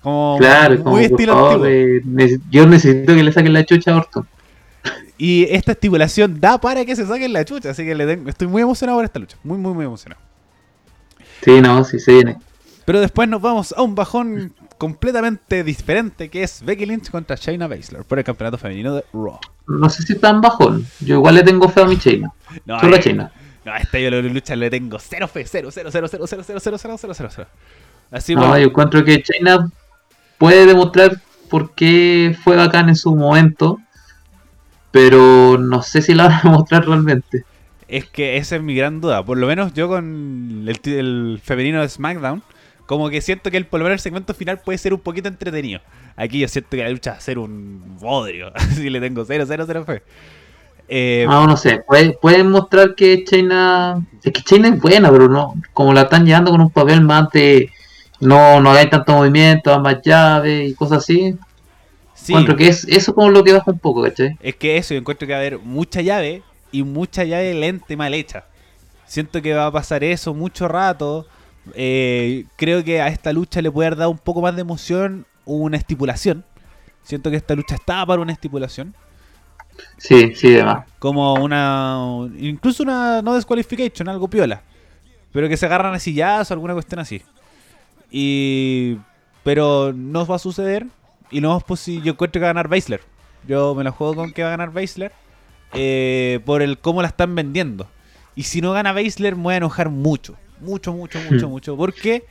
Como 0.00 0.36
Claro, 0.38 0.74
muy 0.76 0.82
como, 0.84 0.98
estilo 0.98 1.32
favor, 1.34 1.66
antiguo. 1.66 2.20
eh, 2.20 2.38
yo 2.50 2.66
necesito 2.66 3.14
que 3.14 3.22
le 3.24 3.32
saquen 3.32 3.52
la 3.52 3.64
chucha 3.64 3.92
a 3.92 3.96
Orton. 3.96 4.28
Y 5.16 5.44
esta 5.50 5.72
estipulación 5.72 6.38
da 6.40 6.60
para 6.60 6.84
que 6.84 6.94
se 6.94 7.06
saquen 7.06 7.32
la 7.32 7.44
chucha, 7.44 7.70
así 7.70 7.84
que 7.84 7.94
le 7.94 8.06
tengo- 8.06 8.28
estoy 8.28 8.46
muy 8.46 8.62
emocionado 8.62 8.98
por 8.98 9.04
esta 9.06 9.18
lucha, 9.18 9.36
muy, 9.42 9.56
muy, 9.58 9.72
muy 9.72 9.86
emocionado. 9.86 10.20
Sí, 11.44 11.60
no, 11.60 11.84
sí 11.84 11.98
se 11.98 12.12
viene. 12.12 12.38
Pero 12.84 13.00
después 13.00 13.28
nos 13.28 13.40
vamos 13.42 13.74
a 13.76 13.82
un 13.82 13.94
bajón 13.94 14.54
completamente 14.78 15.62
diferente 15.64 16.28
que 16.28 16.42
es 16.42 16.62
Becky 16.64 16.84
Lynch 16.86 17.10
contra 17.10 17.36
Shayna 17.36 17.66
Baszler 17.68 18.04
por 18.04 18.18
el 18.18 18.24
campeonato 18.24 18.58
femenino 18.58 18.94
de 18.94 19.04
Raw. 19.12 19.38
No 19.66 19.88
sé 19.88 20.02
si 20.02 20.16
tan 20.16 20.40
bajón. 20.40 20.86
Yo 21.00 21.16
igual 21.16 21.36
le 21.36 21.42
tengo 21.42 21.68
fe 21.68 21.80
a 21.82 21.86
mi 21.86 21.98
Chaina. 21.98 22.32
No, 22.66 22.78
Solo 22.80 22.96
a 22.96 22.98
eh, 22.98 23.02
Chaina. 23.02 23.32
no, 23.64 23.72
a 23.72 23.78
esta 23.78 23.98
yo 23.98 24.10
la 24.10 24.20
lucha 24.20 24.56
le 24.56 24.68
tengo 24.70 24.98
cero 24.98 25.28
fe, 25.28 25.44
cero, 25.46 25.70
cero, 25.72 25.88
cero, 25.90 26.08
cero, 26.08 26.26
cero, 26.26 26.42
cero, 26.44 26.58
cero, 26.60 26.78
cero, 26.78 26.96
cero, 26.98 27.14
cero, 27.14 27.28
cero. 27.34 27.48
Así 28.10 28.34
No, 28.34 28.42
por- 28.48 28.58
yo 28.58 28.66
encuentro 28.66 29.04
que 29.04 29.22
Chaina 29.22 29.70
puede 30.38 30.66
demostrar 30.66 31.20
por 31.48 31.74
qué 31.74 32.36
fue 32.44 32.56
bacán 32.56 32.88
en 32.90 32.96
su 32.96 33.14
momento. 33.14 33.78
Pero 34.90 35.58
no 35.58 35.82
sé 35.82 36.02
si 36.02 36.14
la 36.14 36.24
van 36.28 36.32
a 36.34 36.42
demostrar 36.42 36.86
realmente. 36.86 37.44
Es 37.96 38.06
que 38.06 38.36
esa 38.38 38.56
es 38.56 38.62
mi 38.62 38.74
gran 38.74 39.00
duda. 39.00 39.24
Por 39.24 39.38
lo 39.38 39.46
menos 39.46 39.72
yo 39.74 39.88
con 39.88 40.64
el, 40.68 40.80
el 40.92 41.40
femenino 41.42 41.80
de 41.80 41.88
SmackDown, 41.88 42.42
como 42.86 43.08
que 43.08 43.20
siento 43.20 43.50
que 43.50 43.56
el, 43.56 43.66
por 43.66 43.78
lo 43.80 43.84
menos 43.84 43.98
el 43.98 44.00
segmento 44.02 44.34
final 44.34 44.58
puede 44.60 44.78
ser 44.78 44.92
un 44.94 45.00
poquito 45.00 45.28
entretenido. 45.28 45.80
Aquí 46.16 46.38
yo 46.40 46.48
siento 46.48 46.70
que 46.70 46.78
la 46.82 46.90
lucha 46.90 47.12
va 47.12 47.16
a 47.18 47.20
ser 47.20 47.38
un 47.38 47.96
bodrio. 48.00 48.50
Así 48.54 48.90
le 48.90 49.00
tengo 49.00 49.24
0, 49.24 49.44
0, 49.46 49.64
0 49.66 49.84
fe. 49.84 50.02
Eh, 50.88 51.24
No, 51.28 51.46
no 51.46 51.56
sé. 51.56 51.82
Puede- 51.86 52.12
Pueden 52.20 52.50
mostrar 52.50 52.94
que 52.94 53.24
Chaina. 53.24 54.04
Es 54.22 54.32
que 54.32 54.42
Chaina 54.42 54.68
es 54.68 54.80
buena, 54.80 55.10
pero 55.10 55.28
no. 55.28 55.54
Como 55.72 55.92
la 55.94 56.02
están 56.02 56.26
llevando 56.26 56.50
con 56.50 56.60
un 56.60 56.70
papel 56.70 57.00
más 57.00 57.30
de. 57.30 57.70
No, 58.20 58.60
no 58.60 58.70
hagáis 58.70 58.90
tanto 58.90 59.12
movimiento, 59.12 59.78
más 59.80 59.98
llaves 60.02 60.70
y 60.70 60.74
cosas 60.74 60.98
así. 60.98 61.34
sí, 62.14 62.32
Encuentro 62.32 62.56
que 62.56 62.68
es 62.68 62.84
eso 62.84 63.14
como 63.14 63.30
lo 63.30 63.42
que 63.44 63.52
baja 63.52 63.70
un 63.70 63.78
poco, 63.78 64.02
¿cachai? 64.02 64.36
es 64.40 64.54
que 64.56 64.76
eso, 64.78 64.94
yo 64.94 65.00
encuentro 65.00 65.26
que 65.26 65.32
va 65.32 65.38
a 65.38 65.40
haber 65.42 65.58
mucha 65.58 66.00
llave 66.00 66.42
y 66.74 66.82
mucha 66.82 67.22
llave 67.22 67.54
lente 67.54 67.96
mal 67.96 68.14
hecha. 68.14 68.46
Siento 69.06 69.40
que 69.40 69.54
va 69.54 69.66
a 69.66 69.70
pasar 69.70 70.02
eso 70.02 70.34
mucho 70.34 70.66
rato. 70.66 71.24
Eh, 71.74 72.46
creo 72.56 72.82
que 72.82 73.00
a 73.00 73.06
esta 73.06 73.32
lucha 73.32 73.62
le 73.62 73.70
puede 73.70 73.86
haber 73.86 73.98
dado 74.00 74.10
un 74.10 74.18
poco 74.18 74.42
más 74.42 74.56
de 74.56 74.62
emoción 74.62 75.24
una 75.44 75.76
estipulación. 75.76 76.44
Siento 77.04 77.30
que 77.30 77.36
esta 77.36 77.54
lucha 77.54 77.76
estaba 77.76 78.06
para 78.06 78.22
una 78.22 78.32
estipulación. 78.32 78.92
Sí, 79.98 80.34
sí, 80.34 80.50
demás. 80.50 80.84
Como 80.98 81.34
una. 81.34 82.28
Incluso 82.38 82.82
una 82.82 83.22
no 83.22 83.34
desqualification, 83.34 84.08
algo 84.08 84.26
piola. 84.26 84.62
Pero 85.30 85.48
que 85.48 85.56
se 85.56 85.66
agarran 85.66 85.94
así 85.94 86.12
ya 86.12 86.42
o 86.42 86.52
alguna 86.52 86.74
cuestión 86.74 86.98
así. 86.98 87.22
Y. 88.10 88.96
Pero 89.44 89.92
no 89.94 90.26
va 90.26 90.36
a 90.36 90.40
suceder. 90.40 90.88
Y 91.30 91.40
no 91.40 91.56
es 91.56 91.62
posible. 91.62 92.04
Yo 92.04 92.12
encuentro 92.14 92.40
que 92.40 92.44
va 92.44 92.50
a 92.50 92.54
ganar 92.54 92.66
Baszler. 92.66 93.00
Yo 93.46 93.76
me 93.76 93.84
la 93.84 93.92
juego 93.92 94.16
con 94.16 94.32
que 94.32 94.42
va 94.42 94.48
a 94.48 94.56
ganar 94.56 94.72
Baszler. 94.72 95.12
Eh, 95.74 96.40
por 96.44 96.62
el 96.62 96.78
cómo 96.78 97.02
la 97.02 97.08
están 97.08 97.34
vendiendo. 97.34 97.86
Y 98.36 98.44
si 98.44 98.60
no 98.60 98.72
gana 98.72 98.92
Baszler, 98.92 99.36
me 99.36 99.42
voy 99.42 99.54
a 99.54 99.58
enojar 99.58 99.90
mucho. 99.90 100.36
Mucho, 100.60 100.92
mucho, 100.92 101.18
mucho, 101.30 101.48
mucho. 101.48 101.76
Porque 101.76 102.24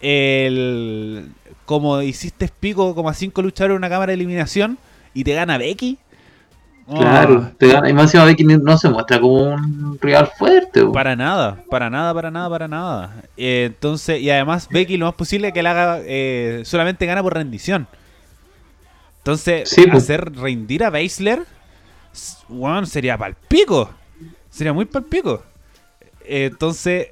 el, 0.00 1.30
como 1.64 2.02
hiciste 2.02 2.50
pico 2.60 2.94
como 2.94 3.08
a 3.08 3.14
5 3.14 3.40
luchadores 3.42 3.74
en 3.74 3.78
una 3.78 3.88
cámara 3.88 4.10
de 4.10 4.14
eliminación 4.14 4.78
y 5.14 5.24
te 5.24 5.34
gana 5.34 5.58
Becky. 5.58 5.98
Claro, 6.86 7.52
te 7.58 7.68
gana, 7.68 7.88
y 7.88 7.92
más 7.92 8.04
encima 8.04 8.24
Becky 8.24 8.44
no 8.44 8.76
se 8.76 8.90
muestra 8.90 9.20
como 9.20 9.54
un 9.54 9.98
rival 10.00 10.30
fuerte. 10.36 10.84
Para 10.86 11.14
nada, 11.14 11.62
para 11.70 11.88
nada, 11.88 12.12
para 12.12 12.30
nada, 12.30 12.50
para 12.50 12.68
nada. 12.68 13.22
Eh, 13.36 13.66
entonces, 13.66 14.20
y 14.20 14.30
además 14.30 14.68
Becky 14.68 14.96
lo 14.96 15.06
más 15.06 15.14
posible 15.14 15.52
que 15.52 15.62
la 15.62 15.70
haga 15.70 16.00
eh, 16.04 16.62
solamente 16.64 17.06
gana 17.06 17.22
por 17.22 17.34
rendición. 17.34 17.86
Entonces, 19.18 19.72
hacer 19.92 20.32
rendir 20.34 20.82
a 20.82 20.90
Baszler, 20.90 21.44
bueno, 22.48 22.86
sería 22.86 23.16
palpico. 23.16 23.90
Sería 24.50 24.72
muy 24.72 24.84
palpico. 24.84 25.42
Entonces, 26.24 27.08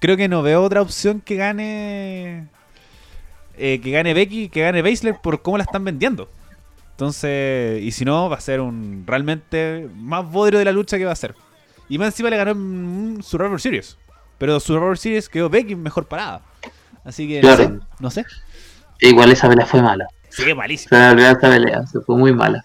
creo 0.00 0.16
que 0.16 0.28
no 0.28 0.42
veo 0.42 0.62
otra 0.62 0.82
opción 0.82 1.20
que 1.20 1.36
gane 1.36 2.48
eh, 3.56 3.80
que 3.80 3.90
gane 3.90 4.14
Becky, 4.14 4.48
que 4.48 4.62
gane 4.62 4.82
Baszler 4.82 5.16
por 5.22 5.42
cómo 5.42 5.58
la 5.58 5.64
están 5.64 5.84
vendiendo. 5.84 6.28
Entonces, 6.92 7.82
y 7.82 7.90
si 7.92 8.04
no, 8.04 8.28
va 8.28 8.36
a 8.36 8.40
ser 8.40 8.60
un 8.60 9.04
realmente 9.06 9.88
más 9.96 10.28
bodrio 10.30 10.58
de 10.58 10.64
la 10.64 10.72
lucha 10.72 10.98
que 10.98 11.04
va 11.04 11.12
a 11.12 11.16
ser. 11.16 11.34
Y 11.88 11.98
más 11.98 12.08
encima 12.08 12.30
le 12.30 12.36
ganó 12.36 12.52
un 12.52 13.22
Survivor 13.22 13.60
Series. 13.60 13.98
Pero 14.38 14.58
Survivor 14.60 14.98
Series 14.98 15.28
quedó 15.28 15.50
Becky 15.50 15.74
mejor 15.74 16.06
parada. 16.06 16.42
Así 17.04 17.28
que 17.28 17.42
no 17.42 17.56
sé. 17.56 17.70
No 17.98 18.10
sé. 18.10 18.24
Igual 19.00 19.32
esa 19.32 19.48
pelea 19.48 19.66
fue 19.66 19.82
mala. 19.82 20.06
Sí, 20.28 20.54
malísima. 20.54 21.12
esa 21.12 21.38
pelea 21.38 21.86
se 21.86 22.00
fue 22.00 22.16
muy 22.16 22.32
mala. 22.32 22.64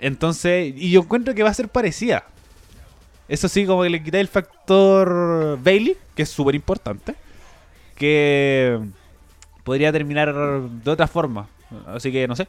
Entonces, 0.00 0.74
y 0.76 0.90
yo 0.90 1.00
encuentro 1.00 1.34
que 1.34 1.42
va 1.42 1.50
a 1.50 1.54
ser 1.54 1.68
parecida. 1.68 2.24
Eso 3.28 3.48
sí, 3.48 3.66
como 3.66 3.82
que 3.82 3.90
le 3.90 4.02
quité 4.02 4.20
el 4.20 4.28
factor 4.28 5.58
Bailey, 5.62 5.96
que 6.14 6.22
es 6.22 6.30
súper 6.30 6.54
importante. 6.54 7.14
Que 7.94 8.80
podría 9.64 9.92
terminar 9.92 10.32
de 10.34 10.90
otra 10.90 11.06
forma. 11.06 11.48
Así 11.86 12.10
que 12.10 12.26
no 12.26 12.34
sé. 12.34 12.48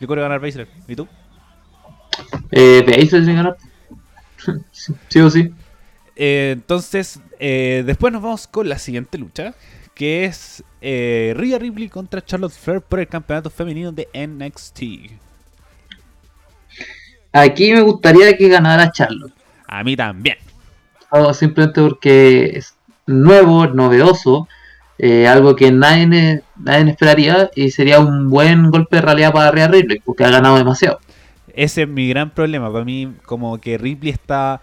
Yo 0.00 0.06
creo 0.06 0.22
ganar 0.22 0.40
Baszler. 0.40 0.68
¿Y 0.86 0.96
tú? 0.96 1.08
Eh, 2.50 2.84
Baszler 2.86 3.24
sin 3.24 3.36
ganar. 3.36 3.56
sí 4.72 5.20
o 5.20 5.30
sí. 5.30 5.52
Eh, 6.14 6.50
entonces, 6.52 7.20
eh, 7.38 7.82
después 7.86 8.12
nos 8.12 8.22
vamos 8.22 8.46
con 8.46 8.68
la 8.68 8.78
siguiente 8.78 9.16
lucha. 9.18 9.54
Que 9.94 10.26
es 10.26 10.62
eh, 10.82 11.32
Rhea 11.36 11.58
Ripley 11.58 11.88
contra 11.88 12.22
Charlotte 12.22 12.52
Flair 12.52 12.82
por 12.82 13.00
el 13.00 13.08
campeonato 13.08 13.48
femenino 13.48 13.92
de 13.92 14.08
NXT. 14.12 14.82
Aquí 17.36 17.72
me 17.72 17.82
gustaría 17.82 18.34
que 18.36 18.48
ganara 18.48 18.90
Charlotte. 18.90 19.34
A 19.68 19.84
mí 19.84 19.94
también. 19.94 20.38
simplemente 21.34 21.82
porque 21.82 22.44
es 22.54 22.74
nuevo, 23.06 23.66
novedoso. 23.66 24.48
Eh, 24.98 25.28
algo 25.28 25.54
que 25.54 25.70
nadie, 25.70 26.42
nadie 26.56 26.90
esperaría 26.90 27.50
y 27.54 27.70
sería 27.70 28.00
un 28.00 28.30
buen 28.30 28.70
golpe 28.70 28.96
de 28.96 29.02
realidad 29.02 29.34
para 29.34 29.50
Rhea 29.50 29.68
Ripley, 29.68 30.00
porque 30.02 30.24
ha 30.24 30.30
ganado 30.30 30.56
demasiado. 30.56 30.98
Ese 31.52 31.82
es 31.82 31.88
mi 31.88 32.08
gran 32.08 32.30
problema. 32.30 32.72
Para 32.72 32.86
mí, 32.86 33.12
como 33.26 33.58
que 33.58 33.76
Ripley 33.76 34.12
está. 34.12 34.62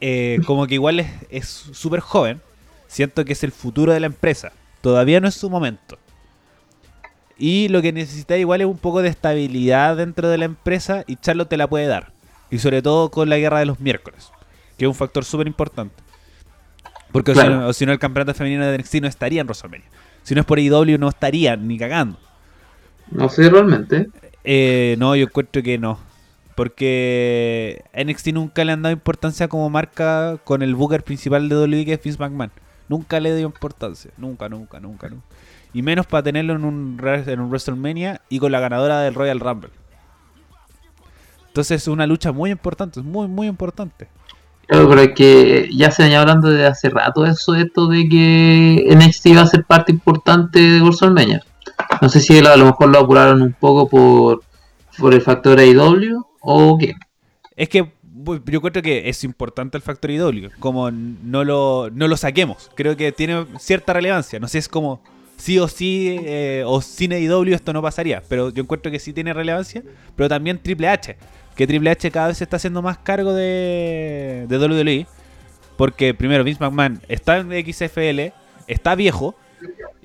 Eh, 0.00 0.40
como 0.46 0.66
que 0.66 0.74
igual 0.74 1.04
es 1.28 1.46
súper 1.46 2.00
joven. 2.00 2.40
Siento 2.86 3.26
que 3.26 3.34
es 3.34 3.44
el 3.44 3.52
futuro 3.52 3.92
de 3.92 4.00
la 4.00 4.06
empresa. 4.06 4.52
Todavía 4.80 5.20
no 5.20 5.28
es 5.28 5.34
su 5.34 5.50
momento. 5.50 5.98
Y 7.38 7.68
lo 7.68 7.80
que 7.80 7.92
necesita 7.92 8.36
igual 8.36 8.60
es 8.60 8.66
un 8.66 8.78
poco 8.78 9.00
de 9.00 9.08
estabilidad 9.08 9.96
dentro 9.96 10.28
de 10.28 10.38
la 10.38 10.44
empresa 10.44 11.04
y 11.06 11.16
Charlotte 11.16 11.48
te 11.48 11.56
la 11.56 11.68
puede 11.68 11.86
dar. 11.86 12.12
Y 12.50 12.58
sobre 12.58 12.82
todo 12.82 13.10
con 13.10 13.28
la 13.28 13.38
guerra 13.38 13.60
de 13.60 13.66
los 13.66 13.78
miércoles, 13.78 14.30
que 14.76 14.86
es 14.86 14.88
un 14.88 14.94
factor 14.94 15.24
súper 15.24 15.46
importante. 15.46 15.94
Porque 17.12 17.34
si, 17.72 17.86
no, 17.86 17.92
el 17.92 17.98
campeonato 17.98 18.34
femenino 18.34 18.66
de 18.66 18.76
NXT 18.76 18.96
no 18.96 19.08
estaría 19.08 19.40
en 19.40 19.46
WrestleMania. 19.46 19.86
Si 20.24 20.34
no 20.34 20.40
es 20.40 20.46
por 20.46 20.58
IW 20.58 20.98
no 20.98 21.08
estaría 21.08 21.56
ni 21.56 21.78
cagando. 21.78 22.18
No 23.10 23.28
sé 23.28 23.48
realmente. 23.48 24.10
Eh, 24.44 24.96
no, 24.98 25.14
yo 25.16 25.24
encuentro 25.24 25.62
que 25.62 25.78
no. 25.78 25.98
Porque 26.54 27.84
NXT 27.94 28.28
nunca 28.28 28.64
le 28.64 28.72
han 28.72 28.82
dado 28.82 28.92
importancia 28.92 29.48
como 29.48 29.70
marca 29.70 30.38
con 30.44 30.62
el 30.62 30.74
booker 30.74 31.04
principal 31.04 31.48
de 31.48 31.56
WWE 31.56 31.84
que 31.84 31.92
es 31.94 32.02
Vince 32.02 32.18
McMahon. 32.18 32.50
Nunca 32.88 33.20
le 33.20 33.34
dio 33.36 33.46
importancia. 33.46 34.10
Nunca, 34.16 34.48
nunca, 34.48 34.80
nunca, 34.80 35.08
nunca. 35.08 35.24
Y 35.72 35.82
menos 35.82 36.06
para 36.06 36.22
tenerlo 36.22 36.54
en 36.54 36.64
un, 36.64 37.00
en 37.04 37.40
un 37.40 37.48
WrestleMania 37.50 38.22
y 38.28 38.38
con 38.38 38.52
la 38.52 38.60
ganadora 38.60 39.00
del 39.00 39.14
Royal 39.14 39.40
Rumble. 39.40 39.70
Entonces 41.48 41.82
es 41.82 41.88
una 41.88 42.06
lucha 42.06 42.32
muy 42.32 42.50
importante, 42.50 43.00
es 43.00 43.06
muy, 43.06 43.26
muy 43.26 43.46
importante. 43.46 44.08
Claro, 44.66 44.88
pero 44.88 45.00
es 45.00 45.14
que 45.14 45.68
ya 45.72 45.90
se 45.90 46.02
venía 46.02 46.20
hablando 46.20 46.50
de 46.50 46.66
hace 46.66 46.90
rato 46.90 47.24
eso, 47.24 47.54
esto 47.54 47.86
de 47.86 48.06
que 48.08 48.86
NXT 48.94 49.26
iba 49.26 49.42
a 49.42 49.46
ser 49.46 49.64
parte 49.64 49.92
importante 49.92 50.60
de 50.60 50.80
WrestleMania. 50.82 51.42
No 52.02 52.08
sé 52.08 52.20
si 52.20 52.38
a 52.38 52.56
lo 52.56 52.66
mejor 52.66 52.90
lo 52.90 52.98
apuraron 52.98 53.42
un 53.42 53.54
poco 53.54 53.88
por, 53.88 54.42
por 54.98 55.14
el 55.14 55.22
factor 55.22 55.58
AEW 55.58 56.24
o 56.40 56.78
qué. 56.78 56.94
Es 57.56 57.68
que 57.68 57.92
yo 58.44 58.60
creo 58.60 58.82
que 58.82 59.08
es 59.08 59.24
importante 59.24 59.78
el 59.78 59.82
factor 59.82 60.10
AEW, 60.10 60.50
como 60.60 60.90
no 60.90 61.44
lo, 61.44 61.88
no 61.90 62.06
lo 62.06 62.16
saquemos. 62.16 62.70
Creo 62.74 62.96
que 62.96 63.10
tiene 63.12 63.46
cierta 63.58 63.94
relevancia. 63.94 64.38
No 64.38 64.48
sé, 64.48 64.58
es 64.58 64.68
como 64.68 65.00
sí 65.38 65.58
o 65.58 65.66
sí, 65.66 66.18
eh, 66.24 66.62
o 66.66 66.82
sin 66.82 67.14
AEW 67.14 67.54
esto 67.54 67.72
no 67.72 67.80
pasaría. 67.80 68.22
Pero 68.28 68.50
yo 68.50 68.62
encuentro 68.62 68.92
que 68.92 68.98
sí 68.98 69.14
tiene 69.14 69.32
relevancia. 69.32 69.82
Pero 70.14 70.28
también 70.28 70.58
Triple 70.58 70.88
H 70.88 71.16
que 71.58 71.66
Triple 71.66 71.90
H 71.90 72.08
cada 72.12 72.28
vez 72.28 72.38
se 72.38 72.44
está 72.44 72.56
haciendo 72.56 72.82
más 72.82 72.98
cargo 72.98 73.34
de, 73.34 74.46
de 74.48 74.58
WWE. 74.58 75.06
Porque 75.76 76.14
primero 76.14 76.44
Vince 76.44 76.62
McMahon 76.62 77.00
está 77.08 77.38
en 77.38 77.50
XFL, 77.50 78.32
está 78.68 78.94
viejo. 78.94 79.34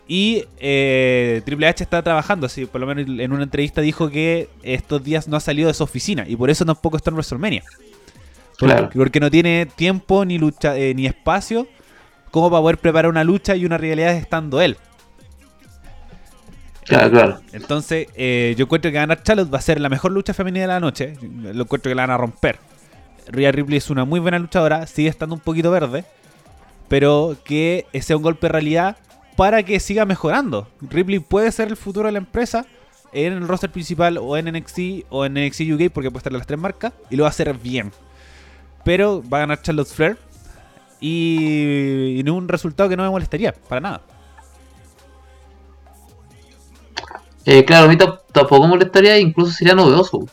Y 0.07 0.45
eh, 0.59 1.43
Triple 1.45 1.67
H 1.67 1.83
está 1.83 2.01
trabajando, 2.01 2.47
así 2.47 2.65
por 2.65 2.81
lo 2.81 2.87
menos 2.87 3.05
en 3.07 3.31
una 3.31 3.43
entrevista 3.43 3.81
dijo 3.81 4.09
que 4.09 4.49
estos 4.63 5.03
días 5.03 5.27
no 5.27 5.37
ha 5.37 5.39
salido 5.39 5.67
de 5.67 5.75
su 5.75 5.83
oficina 5.83 6.25
y 6.27 6.35
por 6.35 6.49
eso 6.49 6.65
tampoco 6.65 6.97
está 6.97 7.11
en 7.11 7.15
WrestleMania. 7.15 7.63
Porque, 8.93 9.19
no 9.19 9.29
tiene 9.29 9.67
tiempo 9.75 10.25
ni 10.25 10.39
lucha 10.39 10.75
eh, 10.75 10.95
ni 10.95 11.05
espacio 11.05 11.67
como 12.31 12.49
para 12.49 12.61
poder 12.61 12.77
preparar 12.79 13.11
una 13.11 13.23
lucha 13.23 13.55
y 13.55 13.65
una 13.65 13.77
realidad 13.77 14.15
estando 14.15 14.59
él. 14.59 14.75
Claro, 16.85 17.11
claro. 17.11 17.39
Entonces, 17.51 18.07
eh, 18.15 18.55
yo 18.57 18.65
encuentro 18.65 18.91
que 18.91 18.95
ganar 18.95 19.23
Charlotte 19.23 19.53
va 19.53 19.57
a 19.57 19.61
ser 19.61 19.79
la 19.79 19.89
mejor 19.89 20.11
lucha 20.11 20.33
femenina 20.33 20.61
de 20.63 20.67
la 20.67 20.79
noche. 20.79 21.15
Lo 21.21 21.63
encuentro 21.63 21.89
que 21.89 21.95
la 21.95 22.03
van 22.03 22.11
a 22.11 22.17
romper. 22.17 22.59
Rhea 23.27 23.51
Ripley 23.51 23.77
es 23.77 23.89
una 23.89 24.05
muy 24.05 24.19
buena 24.19 24.39
luchadora, 24.39 24.85
sigue 24.87 25.09
estando 25.09 25.35
un 25.35 25.41
poquito 25.41 25.71
verde, 25.71 26.03
pero 26.89 27.37
que 27.43 27.85
sea 28.01 28.17
un 28.17 28.23
golpe 28.23 28.47
de 28.47 28.51
realidad 28.51 28.97
para 29.35 29.63
que 29.63 29.79
siga 29.79 30.05
mejorando. 30.05 30.67
Ripley 30.81 31.19
puede 31.19 31.51
ser 31.51 31.69
el 31.69 31.77
futuro 31.77 32.07
de 32.07 32.13
la 32.13 32.17
empresa 32.19 32.65
en 33.13 33.33
el 33.33 33.47
roster 33.47 33.71
principal 33.71 34.17
o 34.17 34.37
en 34.37 34.51
NXT 34.51 35.05
o 35.09 35.25
en 35.25 35.33
NXT 35.33 35.61
UK 35.61 35.91
porque 35.91 36.09
puede 36.09 36.19
estar 36.19 36.33
en 36.33 36.39
las 36.39 36.47
tres 36.47 36.59
marcas 36.59 36.93
y 37.09 37.15
lo 37.15 37.23
va 37.23 37.29
a 37.29 37.31
hacer 37.31 37.53
bien. 37.57 37.91
Pero 38.83 39.23
va 39.27 39.37
a 39.37 39.41
ganar 39.41 39.61
Charlotte 39.61 39.87
Flair 39.87 40.17
y, 40.99 42.19
en 42.19 42.29
un 42.29 42.47
resultado 42.47 42.89
que 42.89 42.97
no 42.97 43.03
me 43.03 43.09
molestaría 43.09 43.53
para 43.53 43.81
nada. 43.81 44.01
Eh, 47.45 47.65
claro, 47.65 47.85
a 47.85 47.89
mí 47.89 47.97
tampoco 47.97 48.67
molestaría, 48.67 49.17
incluso 49.17 49.51
sería 49.51 49.75
novedoso. 49.75 50.27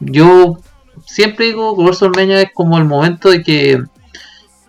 yo 0.00 0.58
siempre 1.06 1.46
digo 1.46 1.76
que 1.76 1.82
WrestleMania 1.82 2.42
es 2.42 2.50
como 2.54 2.78
el 2.78 2.84
momento 2.84 3.30
de 3.30 3.42
que 3.42 3.82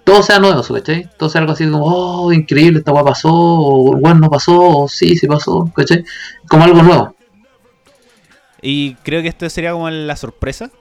todo 0.03 0.21
sea 0.21 0.39
novedoso, 0.39 0.73
¿cachai? 0.73 1.09
Todo 1.17 1.29
sea 1.29 1.41
algo 1.41 1.53
así 1.53 1.65
como, 1.65 1.83
oh, 1.83 2.31
increíble, 2.31 2.79
esta 2.79 2.91
guay 2.91 3.03
pasó, 3.03 3.31
o 3.33 3.97
bueno, 3.97 4.21
no 4.21 4.29
pasó, 4.29 4.59
o 4.59 4.87
sí, 4.87 5.17
sí 5.17 5.27
pasó, 5.27 5.69
¿cachai? 5.75 6.05
Como 6.47 6.63
algo 6.63 6.81
nuevo. 6.83 7.15
Y 8.61 8.95
creo 9.03 9.21
que 9.21 9.27
esto 9.27 9.49
sería 9.49 9.73
como 9.73 9.89
la 9.89 10.15
sorpresa. 10.15 10.71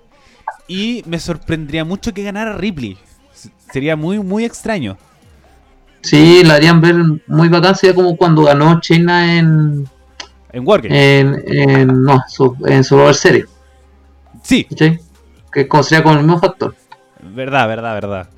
Y 0.66 1.02
me 1.06 1.18
sorprendería 1.18 1.84
mucho 1.84 2.14
que 2.14 2.22
ganara 2.22 2.56
Ripley. 2.56 2.96
Sería 3.72 3.96
muy, 3.96 4.18
muy 4.20 4.44
extraño. 4.44 4.96
Sí, 6.00 6.42
la 6.44 6.54
harían 6.54 6.80
ver 6.80 6.96
muy 7.26 7.48
bacán, 7.48 7.74
sería 7.74 7.94
como 7.94 8.16
cuando 8.16 8.42
ganó 8.42 8.80
China 8.80 9.36
en, 9.36 9.88
en 10.54 10.66
Wargame. 10.66 11.18
En, 11.20 11.42
en, 11.46 12.02
no, 12.02 12.22
en 12.66 12.84
Survivor 12.84 13.14
Series. 13.14 13.46
Sí. 14.42 14.64
que 14.64 14.98
sería 15.82 16.02
con 16.02 16.12
el 16.18 16.24
mismo 16.24 16.38
factor. 16.40 16.74
Verdad, 17.22 17.66
verdad, 17.68 17.94
verdad. 17.94 18.28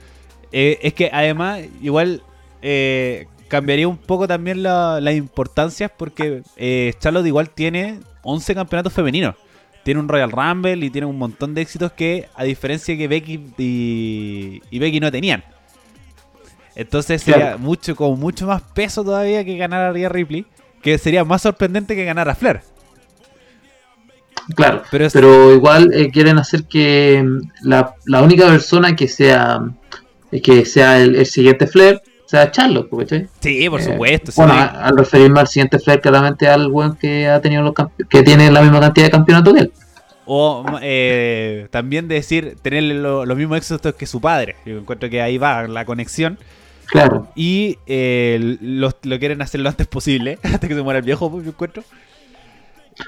Eh, 0.52 0.78
es 0.82 0.94
que 0.94 1.10
además, 1.12 1.60
igual 1.82 2.22
eh, 2.62 3.26
cambiaría 3.48 3.88
un 3.88 3.96
poco 3.98 4.26
también 4.28 4.62
la- 4.62 5.00
las 5.00 5.14
importancias 5.14 5.90
porque 5.96 6.42
eh, 6.56 6.94
Charlotte 6.98 7.26
igual 7.26 7.50
tiene 7.50 8.00
11 8.22 8.54
campeonatos 8.54 8.92
femeninos. 8.92 9.34
Tiene 9.82 10.00
un 10.00 10.08
Royal 10.08 10.30
Rumble 10.32 10.84
y 10.86 10.90
tiene 10.90 11.06
un 11.06 11.18
montón 11.18 11.54
de 11.54 11.62
éxitos 11.62 11.92
que, 11.92 12.28
a 12.34 12.42
diferencia 12.44 12.96
que 12.96 13.06
Becky 13.08 13.52
y, 13.58 14.62
y 14.70 14.78
Becky 14.78 14.98
no 15.00 15.10
tenían. 15.12 15.44
Entonces 16.74 17.22
sería 17.22 17.40
Claro. 17.40 17.58
mucho, 17.58 17.96
con 17.96 18.18
mucho 18.20 18.46
más 18.46 18.62
peso 18.62 19.02
todavía 19.04 19.44
que 19.44 19.56
ganar 19.56 19.80
a 19.82 19.92
Rhea 19.92 20.08
Ripley, 20.08 20.44
que 20.82 20.98
sería 20.98 21.24
más 21.24 21.42
sorprendente 21.42 21.94
que 21.96 22.04
ganar 22.04 22.28
a 22.28 22.34
Flair. 22.34 22.60
Claro, 24.54 24.82
Pero 24.92 25.08
pero, 25.12 25.54
igual 25.54 25.90
eh, 25.92 26.10
quieren 26.12 26.38
hacer 26.38 26.64
que 26.64 27.20
mm, 27.24 27.66
la, 27.68 27.94
la 28.04 28.22
única 28.22 28.46
persona 28.46 28.94
que 28.94 29.08
sea 29.08 29.58
eh, 30.30 30.40
que 30.40 30.64
sea 30.64 31.00
el, 31.00 31.16
el 31.16 31.26
siguiente 31.26 31.66
Flair 31.66 32.00
sea 32.26 32.50
Charlotte, 32.52 32.88
¿cachai? 32.96 33.28
Sí, 33.40 33.68
por 33.68 33.80
Eh, 33.80 33.84
supuesto. 33.84 34.30
sí. 34.30 34.40
Bueno, 34.40 34.54
a- 34.54 34.66
al 34.86 34.96
referirme 34.96 35.40
al 35.40 35.48
siguiente 35.48 35.80
Flair, 35.80 36.00
claramente 36.00 36.46
al 36.48 36.68
weón 36.70 36.96
que 36.96 37.26
ha 37.28 37.40
tenido 37.40 37.62
los 37.62 37.74
que 38.08 38.22
tiene 38.22 38.50
la 38.52 38.62
misma 38.62 38.78
cantidad 38.80 39.06
de 39.06 39.10
campeonatos 39.10 39.54
que 39.54 39.60
él. 39.60 39.72
O 40.26 40.64
eh, 40.82 41.66
también 41.70 42.06
decir, 42.08 42.56
tener 42.62 42.82
lo- 42.84 43.24
los 43.26 43.36
mismos 43.36 43.58
éxitos 43.58 43.94
que 43.96 44.06
su 44.06 44.20
padre. 44.20 44.54
Yo 44.64 44.78
encuentro 44.78 45.10
que 45.10 45.22
ahí 45.22 45.38
va 45.38 45.66
la 45.66 45.84
conexión. 45.84 46.38
Claro. 46.86 47.28
Y 47.34 47.78
eh, 47.86 48.56
lo, 48.60 48.90
lo 49.02 49.18
quieren 49.18 49.42
hacer 49.42 49.60
lo 49.60 49.68
antes 49.68 49.86
posible, 49.86 50.38
antes 50.44 50.68
que 50.68 50.74
se 50.74 50.82
muera 50.82 50.98
el 50.98 51.04
viejo, 51.04 51.30
pues, 51.30 51.44
yo 51.44 51.50
encuentro. 51.50 51.82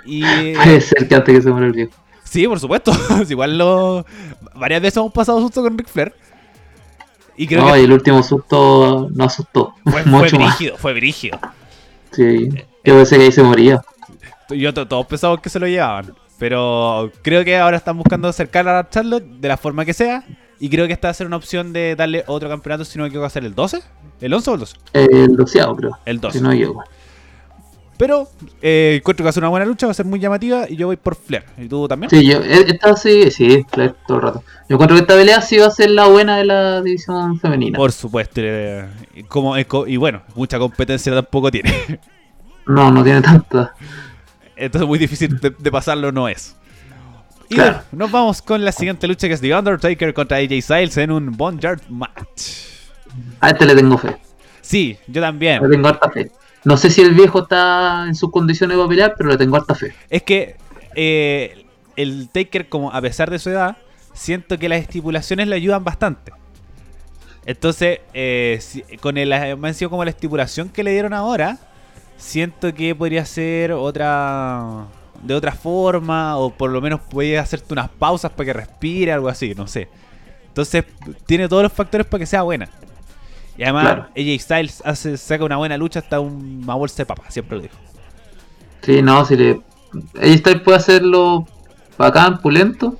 Y 0.04 0.22
Puede 0.54 0.80
ser 0.80 1.08
que 1.08 1.14
antes 1.14 1.34
que 1.36 1.42
se 1.42 1.50
muera 1.50 1.66
el 1.66 1.72
viejo. 1.72 1.92
sí, 2.24 2.46
por 2.46 2.58
supuesto. 2.60 2.92
Igual 3.28 3.56
lo. 3.58 4.04
Varias 4.54 4.82
veces 4.82 4.96
hemos 4.98 5.12
pasado 5.12 5.40
susto 5.40 5.62
con 5.62 5.76
Ric 5.78 5.88
Flair. 5.88 6.12
Y 7.36 7.46
creo 7.46 7.64
No, 7.64 7.72
que 7.72 7.80
y 7.80 7.84
el 7.84 7.92
último 7.92 8.20
susto 8.22 9.08
no 9.14 9.24
asustó. 9.24 9.74
fue, 9.84 10.02
fue 10.02 10.04
mucho 10.10 10.38
más. 10.40 10.48
brígido, 10.58 10.76
fue 10.76 10.92
brígido. 10.92 11.38
Sí. 12.10 12.48
Yo 12.84 12.94
pensé 12.96 13.16
que 13.16 13.24
ahí 13.24 13.32
se 13.32 13.42
moría. 13.44 13.80
Yo 14.50 14.74
to- 14.74 14.88
todos 14.88 15.06
pensamos 15.06 15.40
que 15.40 15.48
se 15.48 15.60
lo 15.60 15.68
llevaban. 15.68 16.12
Pero 16.38 17.12
creo 17.22 17.44
que 17.44 17.56
ahora 17.56 17.76
están 17.76 17.96
buscando 17.96 18.26
acercar 18.28 18.66
a 18.68 18.88
Charlotte 18.88 19.24
de 19.24 19.48
la 19.48 19.56
forma 19.56 19.84
que 19.84 19.92
sea. 19.94 20.24
Y 20.60 20.68
creo 20.70 20.86
que 20.86 20.92
esta 20.92 21.08
va 21.08 21.10
a 21.10 21.14
ser 21.14 21.26
una 21.26 21.36
opción 21.36 21.72
de 21.72 21.94
darle 21.96 22.24
otro 22.26 22.48
campeonato, 22.48 22.84
si 22.84 22.98
no 22.98 23.02
me 23.04 23.08
equivoco, 23.08 23.26
a 23.26 23.30
ser 23.30 23.44
el 23.44 23.54
12. 23.54 23.80
¿El 24.20 24.34
11 24.34 24.50
o 24.50 24.54
el 24.54 24.60
12? 24.60 24.76
El 24.92 25.36
doceavo, 25.36 25.76
creo. 25.76 25.98
El 26.04 26.20
12. 26.20 26.38
Si 26.38 26.42
no 26.44 26.52
llego. 26.52 26.82
Pero 27.96 28.28
eh, 28.62 28.96
encuentro 29.00 29.22
que 29.22 29.26
va 29.26 29.30
a 29.30 29.32
ser 29.32 29.42
una 29.42 29.48
buena 29.50 29.66
lucha, 29.66 29.86
va 29.86 29.90
a 29.90 29.94
ser 29.94 30.06
muy 30.06 30.20
llamativa. 30.20 30.66
Y 30.68 30.76
yo 30.76 30.86
voy 30.86 30.96
por 30.96 31.16
Flair. 31.16 31.44
¿Y 31.58 31.66
tú 31.68 31.88
también? 31.88 32.10
Sí, 32.10 32.24
yo, 32.24 32.38
eh, 32.42 32.64
esta 32.68 32.94
sí, 32.96 33.28
sí, 33.30 33.64
Flair 33.72 33.94
todo 34.06 34.18
el 34.18 34.22
rato. 34.22 34.44
Yo 34.68 34.74
encuentro 34.74 34.96
que 34.96 35.00
esta 35.02 35.14
pelea 35.14 35.40
sí 35.42 35.58
va 35.58 35.66
a 35.66 35.70
ser 35.70 35.90
la 35.90 36.06
buena 36.06 36.36
de 36.38 36.44
la 36.44 36.80
división 36.80 37.40
femenina. 37.40 37.76
Por 37.76 37.90
supuesto. 37.90 38.40
eh, 38.42 38.86
y 39.16 39.22
como, 39.24 39.54
co- 39.66 39.86
y 39.86 39.96
bueno, 39.96 40.22
mucha 40.36 40.58
competencia 40.60 41.12
tampoco 41.12 41.50
tiene. 41.50 41.72
No, 42.66 42.90
no 42.92 43.02
tiene 43.02 43.20
tanta. 43.20 43.74
Entonces 44.54 44.86
muy 44.86 44.98
difícil 44.98 45.38
de, 45.40 45.50
de 45.58 45.72
pasarlo 45.72 46.12
no 46.12 46.28
es. 46.28 46.54
Y 47.48 47.54
Claro. 47.54 47.72
bueno, 47.72 47.84
nos 47.92 48.10
vamos 48.10 48.42
con 48.42 48.64
la 48.64 48.72
siguiente 48.72 49.06
lucha 49.08 49.26
que 49.26 49.34
es 49.34 49.40
The 49.40 49.54
Undertaker 49.54 50.12
contra 50.12 50.36
AJ 50.38 50.60
Styles 50.62 50.96
en 50.98 51.10
un 51.10 51.32
Boneyard 51.36 51.80
match. 51.88 52.66
A 53.40 53.50
este 53.50 53.64
le 53.66 53.74
tengo 53.74 53.96
fe. 53.96 54.16
Sí, 54.60 54.98
yo 55.06 55.20
también. 55.22 55.62
Le 55.62 55.68
tengo 55.70 55.88
harta 55.88 56.10
fe. 56.10 56.30
No 56.64 56.76
sé 56.76 56.90
si 56.90 57.00
el 57.00 57.14
viejo 57.14 57.42
está 57.42 58.04
en 58.06 58.14
sus 58.14 58.30
condiciones 58.30 58.76
para 58.76 58.88
pelear, 58.88 59.14
pero 59.16 59.30
le 59.30 59.38
tengo 59.38 59.56
harta 59.56 59.74
fe. 59.74 59.94
Es 60.10 60.22
que 60.24 60.56
eh, 60.94 61.64
el 61.96 62.28
Taker, 62.28 62.68
como 62.68 62.92
a 62.92 63.00
pesar 63.00 63.30
de 63.30 63.38
su 63.38 63.48
edad, 63.50 63.78
siento 64.12 64.58
que 64.58 64.68
las 64.68 64.80
estipulaciones 64.80 65.48
le 65.48 65.56
ayudan 65.56 65.84
bastante. 65.84 66.32
Entonces, 67.46 68.00
eh, 68.12 68.58
si- 68.60 68.82
con 69.00 69.16
el 69.16 69.30
me 69.58 69.68
han 69.68 69.74
sido 69.74 69.88
como 69.90 70.04
la 70.04 70.10
estipulación 70.10 70.68
que 70.68 70.84
le 70.84 70.90
dieron 70.92 71.14
ahora, 71.14 71.56
siento 72.18 72.74
que 72.74 72.94
podría 72.94 73.24
ser 73.24 73.72
otra 73.72 74.84
de 75.22 75.34
otra 75.34 75.52
forma 75.52 76.36
o 76.36 76.50
por 76.50 76.70
lo 76.70 76.80
menos 76.80 77.00
puede 77.00 77.38
hacerte 77.38 77.72
unas 77.72 77.88
pausas 77.88 78.30
para 78.32 78.44
que 78.46 78.52
respire, 78.52 79.12
algo 79.12 79.28
así, 79.28 79.54
no 79.54 79.66
sé. 79.66 79.88
Entonces, 80.48 80.84
tiene 81.26 81.48
todos 81.48 81.62
los 81.62 81.72
factores 81.72 82.06
para 82.06 82.20
que 82.20 82.26
sea 82.26 82.42
buena. 82.42 82.68
Y 83.56 83.62
además, 83.64 83.84
Claro. 83.84 84.02
AJ 84.16 84.38
Styles 84.40 84.82
hace, 84.84 85.16
saca 85.16 85.44
una 85.44 85.56
buena 85.56 85.76
lucha 85.76 85.98
hasta 86.00 86.20
un- 86.20 86.60
una 86.64 86.74
bolsa 86.74 86.96
de 86.98 87.06
papa, 87.06 87.24
siempre 87.28 87.56
lo 87.56 87.62
digo. 87.62 87.74
Sí, 88.82 89.02
no, 89.02 89.24
si 89.24 89.36
le. 89.36 89.60
Ahí 90.20 90.32
está, 90.34 90.62
puede 90.62 90.76
hacerlo 90.78 91.46
bacán, 91.96 92.38
pulento. 92.40 92.96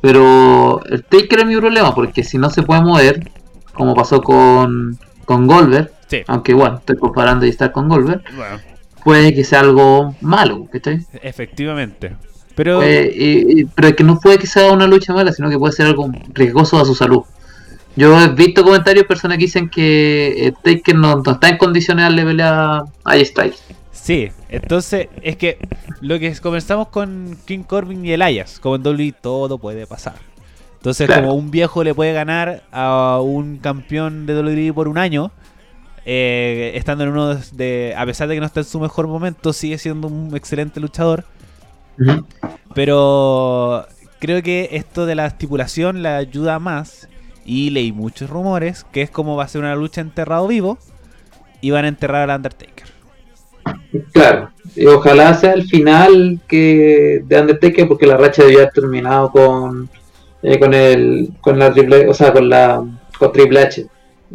Pero 0.00 0.84
el 0.84 1.02
Taker 1.04 1.40
es 1.40 1.46
mi 1.46 1.56
problema, 1.56 1.94
porque 1.94 2.22
si 2.22 2.36
no 2.36 2.50
se 2.50 2.62
puede 2.62 2.82
mover, 2.82 3.30
como 3.72 3.94
pasó 3.94 4.20
con, 4.20 4.98
con 5.24 5.46
Goldberg, 5.46 5.90
Sí, 6.08 6.22
aunque 6.26 6.52
igual 6.52 6.74
estoy 6.80 6.96
comparando 6.98 7.46
y 7.46 7.48
estar 7.48 7.72
con 7.72 7.88
Goldberg, 7.88 8.22
bueno. 8.36 8.60
Puede 9.04 9.34
que 9.34 9.44
sea 9.44 9.60
algo 9.60 10.14
malo, 10.20 10.66
¿cachai? 10.72 11.04
Efectivamente. 11.22 12.16
Pero 12.54 12.80
Eh, 12.82 13.66
pero 13.74 13.88
es 13.88 13.94
que 13.94 14.04
no 14.04 14.18
puede 14.20 14.38
que 14.38 14.46
sea 14.46 14.72
una 14.72 14.86
lucha 14.86 15.12
mala, 15.12 15.32
sino 15.32 15.50
que 15.50 15.58
puede 15.58 15.72
ser 15.72 15.86
algo 15.86 16.10
riesgoso 16.32 16.80
a 16.80 16.84
su 16.84 16.94
salud. 16.94 17.22
Yo 17.96 18.20
he 18.20 18.28
visto 18.28 18.64
comentarios 18.64 19.04
de 19.04 19.08
personas 19.08 19.38
que 19.38 19.44
dicen 19.44 19.68
que 19.68 20.46
eh, 20.48 20.52
Taker 20.62 20.96
no, 20.96 21.22
no 21.24 21.32
está 21.32 21.48
en 21.48 21.58
condiciones 21.58 22.08
de 22.14 22.24
darle 22.24 22.42
a 22.42 22.84
Styles. 23.24 23.62
sí, 23.92 24.30
entonces 24.48 25.08
es 25.22 25.36
que 25.36 25.58
lo 26.00 26.18
que 26.18 26.34
comenzamos 26.40 26.88
con 26.88 27.36
King 27.44 27.60
Corbin 27.62 28.04
y 28.04 28.12
Elias, 28.12 28.58
como 28.60 28.76
en 28.76 28.82
WWE 28.86 29.12
todo 29.20 29.58
puede 29.58 29.86
pasar. 29.86 30.14
Entonces, 30.76 31.06
Claro. 31.06 31.22
como 31.22 31.34
un 31.34 31.50
viejo 31.50 31.82
le 31.82 31.94
puede 31.94 32.12
ganar 32.12 32.62
a 32.70 33.18
un 33.22 33.56
campeón 33.58 34.26
de 34.26 34.34
WWE 34.38 34.72
por 34.74 34.86
un 34.88 34.98
año, 34.98 35.30
eh, 36.06 36.72
estando 36.74 37.04
en 37.04 37.10
uno 37.10 37.36
de. 37.52 37.94
A 37.96 38.04
pesar 38.04 38.28
de 38.28 38.34
que 38.34 38.40
no 38.40 38.46
está 38.46 38.60
en 38.60 38.66
su 38.66 38.78
mejor 38.80 39.06
momento, 39.06 39.52
sigue 39.52 39.78
siendo 39.78 40.08
un 40.08 40.34
excelente 40.36 40.80
luchador. 40.80 41.24
Pero 42.74 43.86
creo 44.18 44.42
que 44.42 44.70
esto 44.72 45.06
de 45.06 45.14
la 45.14 45.26
estipulación 45.26 46.02
le 46.02 46.08
ayuda 46.08 46.58
más. 46.58 47.08
Y 47.46 47.70
leí 47.70 47.92
muchos 47.92 48.30
rumores 48.30 48.86
que 48.90 49.02
es 49.02 49.10
como 49.10 49.36
va 49.36 49.44
a 49.44 49.48
ser 49.48 49.60
una 49.60 49.76
lucha 49.76 50.00
enterrado 50.00 50.46
vivo. 50.46 50.78
Y 51.60 51.70
van 51.70 51.86
a 51.86 51.88
enterrar 51.88 52.28
al 52.28 52.36
Undertaker. 52.36 52.84
Claro, 54.12 54.50
y 54.76 54.84
ojalá 54.86 55.32
sea 55.32 55.52
el 55.52 55.64
final 55.64 56.38
que 56.46 57.22
de 57.24 57.40
Undertaker 57.40 57.88
porque 57.88 58.06
la 58.06 58.18
racha 58.18 58.42
debía 58.42 58.58
haber 58.58 58.72
terminado 58.72 59.30
con 59.30 59.88
eh, 60.42 60.58
con 60.58 60.74
el 60.74 61.30
con 61.40 61.58
la 61.58 61.72
triple, 61.72 62.06
o 62.06 62.12
sea, 62.12 62.32
con 62.32 62.50
la 62.50 62.84
con 63.18 63.32
Triple 63.32 63.60
H 63.60 63.86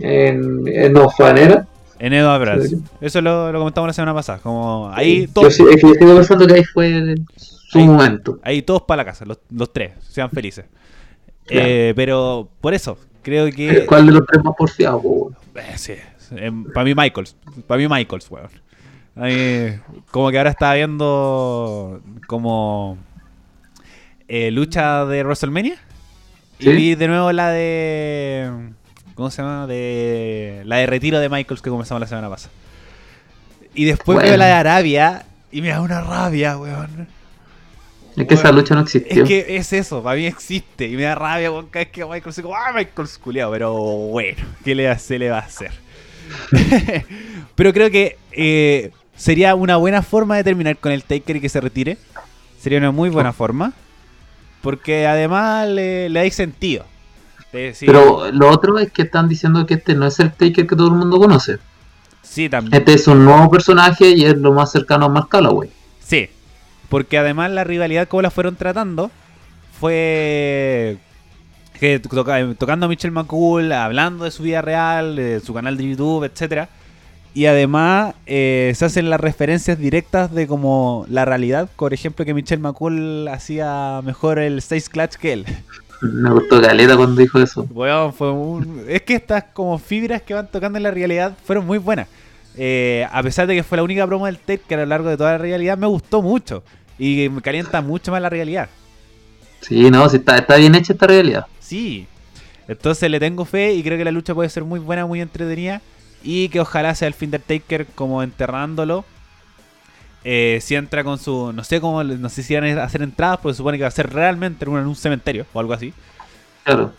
en, 0.01 0.67
en 0.67 0.93
no 0.93 1.09
Fanera. 1.09 1.67
En 1.99 2.13
Edo 2.13 2.29
Abras. 2.31 2.73
Eso 3.01 3.21
lo, 3.21 3.51
lo 3.51 3.59
comentamos 3.59 3.87
la 3.87 3.93
semana 3.93 4.13
pasada. 4.13 4.39
Como 4.39 4.89
ahí 4.93 5.27
Yo 5.27 5.33
todos, 5.33 5.59
es 5.59 5.75
que 5.81 5.87
yo 5.87 5.93
sigo 5.93 6.15
pensando 6.15 6.47
que 6.47 6.53
ahí 6.53 6.63
fue 6.63 7.15
su 7.37 7.77
Ahí. 7.79 7.85
momento. 7.85 8.39
ahí 8.41 8.61
todos 8.61 8.83
para 8.83 9.03
la 9.03 9.05
casa, 9.05 9.25
los, 9.25 9.39
los 9.51 9.71
tres, 9.73 9.91
sean 10.07 10.29
felices. 10.29 10.65
Claro. 11.45 11.65
Eh, 11.67 11.93
pero 11.95 12.47
por 12.61 12.75
eso, 12.75 12.95
creo 13.23 13.49
que. 13.49 13.83
¿Cuál 13.87 14.05
de 14.05 14.11
los 14.11 14.25
tres 14.27 14.43
más 14.43 14.53
porfiados? 14.55 15.01
po, 15.01 15.09
weón? 15.09 15.35
Eh, 15.55 15.73
sí, 15.77 15.93
para 16.75 16.83
mí 16.83 16.93
Michaels. 16.93 17.35
Para 17.65 17.79
mí 17.79 17.87
Michaels, 17.87 18.29
weón. 18.29 18.49
Como 20.11 20.29
que 20.29 20.37
ahora 20.37 20.51
estaba 20.51 20.75
viendo 20.75 22.01
como 22.27 22.99
eh, 24.27 24.51
lucha 24.51 25.05
de 25.05 25.23
WrestleMania. 25.23 25.75
Y 26.59 26.63
¿Sí? 26.65 26.71
vi 26.71 26.93
de 26.93 27.07
nuevo 27.07 27.31
la 27.31 27.49
de... 27.49 28.51
¿Cómo 29.19 29.31
se 29.31 29.41
llama? 29.41 29.67
De 29.67 30.61
la 30.63 30.77
de 30.77 30.85
retiro 30.85 31.19
de 31.19 31.27
Michaels 31.27 31.61
que 31.61 31.69
comenzamos 31.69 31.99
la 31.99 32.07
semana 32.07 32.29
pasada. 32.29 32.53
Y 33.75 33.83
después 33.83 34.15
Bueno. 34.15 34.29
veo 34.29 34.37
la 34.37 34.45
de 34.45 34.51
Arabia 34.53 35.25
y 35.51 35.61
me 35.61 35.67
da 35.67 35.81
una 35.81 35.99
rabia, 35.99 36.57
weón. 36.57 37.09
Es 38.15 38.25
que 38.25 38.35
esa 38.35 38.53
lucha 38.53 38.75
no 38.75 38.81
existió. 38.83 39.23
Es 39.23 39.27
que 39.27 39.57
es 39.57 39.73
eso, 39.73 40.01
para 40.01 40.15
mí 40.15 40.25
existe. 40.25 40.87
Y 40.87 40.95
me 40.95 41.03
da 41.03 41.15
rabia 41.15 41.51
weón, 41.51 41.67
cada 41.67 41.83
vez 41.83 41.91
que 41.91 42.05
Michael 42.05 42.33
se 42.33 42.41
como, 42.41 42.55
¡ah, 42.55 42.71
Michael 42.73 43.07
es 43.09 43.17
culiao! 43.17 43.51
Pero 43.51 43.73
bueno, 43.73 44.37
¿qué 44.63 44.73
le, 44.73 44.97
se 44.97 45.19
le 45.19 45.29
va 45.29 45.39
a 45.39 45.41
hacer? 45.41 45.73
Pero 47.55 47.73
creo 47.73 47.91
que 47.91 48.15
eh, 48.31 48.91
sería 49.17 49.53
una 49.53 49.75
buena 49.75 50.01
forma 50.01 50.37
de 50.37 50.45
terminar 50.45 50.77
con 50.77 50.93
el 50.93 51.03
Taker 51.03 51.35
y 51.35 51.41
que 51.41 51.49
se 51.49 51.59
retire. 51.59 51.97
Sería 52.57 52.77
una 52.77 52.91
muy 52.91 53.09
buena 53.09 53.33
forma. 53.33 53.73
Porque 54.61 55.07
además 55.07 55.67
le, 55.67 56.07
le 56.07 56.23
da 56.23 56.31
sentido. 56.31 56.85
Decir, 57.51 57.87
Pero 57.87 58.31
lo 58.31 58.49
otro 58.49 58.77
es 58.77 58.91
que 58.91 59.01
están 59.03 59.27
diciendo 59.27 59.65
que 59.65 59.73
este 59.75 59.95
no 59.95 60.05
es 60.05 60.19
el 60.19 60.31
Taker 60.31 60.67
que 60.67 60.75
todo 60.75 60.87
el 60.87 60.93
mundo 60.93 61.17
conoce. 61.19 61.57
sí, 62.21 62.47
también. 62.49 62.73
Este 62.79 62.93
es 62.93 63.07
un 63.07 63.25
nuevo 63.25 63.49
personaje 63.49 64.09
y 64.09 64.25
es 64.25 64.37
lo 64.37 64.53
más 64.53 64.71
cercano 64.71 65.05
a 65.05 65.09
Mark 65.09 65.29
Calloway. 65.29 65.69
Sí, 66.03 66.29
porque 66.89 67.17
además 67.17 67.49
la 67.51 67.63
rivalidad 67.63 68.07
como 68.07 68.21
la 68.21 68.29
fueron 68.31 68.55
tratando 68.55 69.09
fue 69.79 70.97
que 71.79 71.99
toca- 71.99 72.53
tocando 72.57 72.85
a 72.85 72.89
Michelle 72.89 73.11
McCool, 73.13 73.71
hablando 73.71 74.25
de 74.25 74.31
su 74.31 74.43
vida 74.43 74.61
real, 74.61 75.15
de 75.15 75.39
su 75.39 75.53
canal 75.53 75.77
de 75.77 75.89
YouTube, 75.89 76.25
etcétera. 76.25 76.69
Y 77.33 77.45
además 77.45 78.15
eh, 78.25 78.73
se 78.75 78.85
hacen 78.85 79.09
las 79.09 79.19
referencias 79.19 79.77
directas 79.77 80.33
de 80.33 80.45
como 80.47 81.05
la 81.09 81.25
realidad, 81.25 81.69
por 81.77 81.93
ejemplo 81.93 82.25
que 82.25 82.33
Michelle 82.33 82.61
McCool 82.61 83.27
hacía 83.29 84.01
mejor 84.03 84.39
el 84.39 84.57
Stage 84.57 84.89
Clutch 84.91 85.13
que 85.15 85.33
él. 85.33 85.45
Me 86.01 86.29
gustó 86.31 86.61
Caleta 86.61 86.95
cuando 86.95 87.19
dijo 87.19 87.39
eso. 87.39 87.67
Weón, 87.71 88.13
fue 88.13 88.31
un... 88.31 88.85
Es 88.87 89.01
que 89.01 89.15
estas 89.15 89.45
como 89.53 89.77
fibras 89.77 90.21
que 90.21 90.33
van 90.33 90.47
tocando 90.47 90.77
en 90.77 90.83
la 90.83 90.91
realidad 90.91 91.35
fueron 91.43 91.65
muy 91.65 91.77
buenas. 91.77 92.07
Eh, 92.55 93.07
a 93.11 93.21
pesar 93.21 93.47
de 93.47 93.55
que 93.55 93.63
fue 93.63 93.77
la 93.77 93.83
única 93.83 94.05
promo 94.07 94.25
del 94.25 94.37
tape 94.37 94.61
que 94.67 94.75
a 94.75 94.77
lo 94.77 94.85
largo 94.85 95.09
de 95.09 95.17
toda 95.17 95.33
la 95.33 95.37
realidad 95.37 95.77
me 95.77 95.87
gustó 95.87 96.21
mucho. 96.21 96.63
Y 96.97 97.29
me 97.29 97.41
calienta 97.41 97.81
mucho 97.81 98.11
más 98.11 98.21
la 98.21 98.29
realidad. 98.29 98.69
Sí, 99.61 99.89
no, 99.89 100.07
sí 100.09 100.17
está, 100.17 100.37
está 100.37 100.55
bien 100.55 100.75
hecha 100.75 100.93
esta 100.93 101.07
realidad. 101.07 101.47
Sí. 101.59 102.07
Entonces 102.67 103.09
le 103.09 103.19
tengo 103.19 103.45
fe 103.45 103.73
y 103.73 103.83
creo 103.83 103.97
que 103.97 104.05
la 104.05 104.11
lucha 104.11 104.33
puede 104.33 104.49
ser 104.49 104.63
muy 104.63 104.79
buena, 104.79 105.05
muy 105.05 105.21
entretenida. 105.21 105.81
Y 106.23 106.49
que 106.49 106.59
ojalá 106.59 106.95
sea 106.95 107.07
el 107.07 107.13
fin 107.13 107.31
del 107.31 107.41
Taker 107.41 107.87
como 107.87 108.21
enterrándolo. 108.23 109.05
Eh, 110.23 110.59
si 110.61 110.75
entra 110.75 111.03
con 111.03 111.17
su. 111.17 111.53
No 111.53 111.63
sé 111.63 111.79
cómo. 111.81 112.03
No 112.03 112.29
sé 112.29 112.43
si 112.43 112.55
van 112.55 112.77
a 112.77 112.83
hacer 112.83 113.01
entradas, 113.01 113.39
porque 113.41 113.55
supone 113.55 113.77
que 113.77 113.83
va 113.83 113.87
a 113.87 113.91
ser 113.91 114.11
realmente 114.11 114.65
en 114.65 114.71
un, 114.71 114.79
en 114.79 114.87
un 114.87 114.95
cementerio 114.95 115.45
o 115.53 115.59
algo 115.59 115.73
así. 115.73 115.93
Claro. 116.63 116.93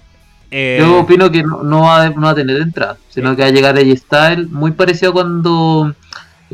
Eh, 0.51 0.79
Yo 0.81 1.01
opino 1.01 1.31
que 1.31 1.43
no, 1.43 1.63
no 1.63 1.83
va, 1.83 2.03
a, 2.05 2.11
no 2.11 2.23
va 2.23 2.31
a 2.31 2.35
tener 2.35 2.61
entrada, 2.61 2.99
sino 3.09 3.37
que 3.37 3.43
va 3.43 3.49
a 3.49 3.53
llegar 3.53 3.77
a 3.79 3.81
Style, 3.97 4.49
muy 4.49 4.73
parecido 4.73 5.11
a 5.11 5.15
cuando 5.15 5.95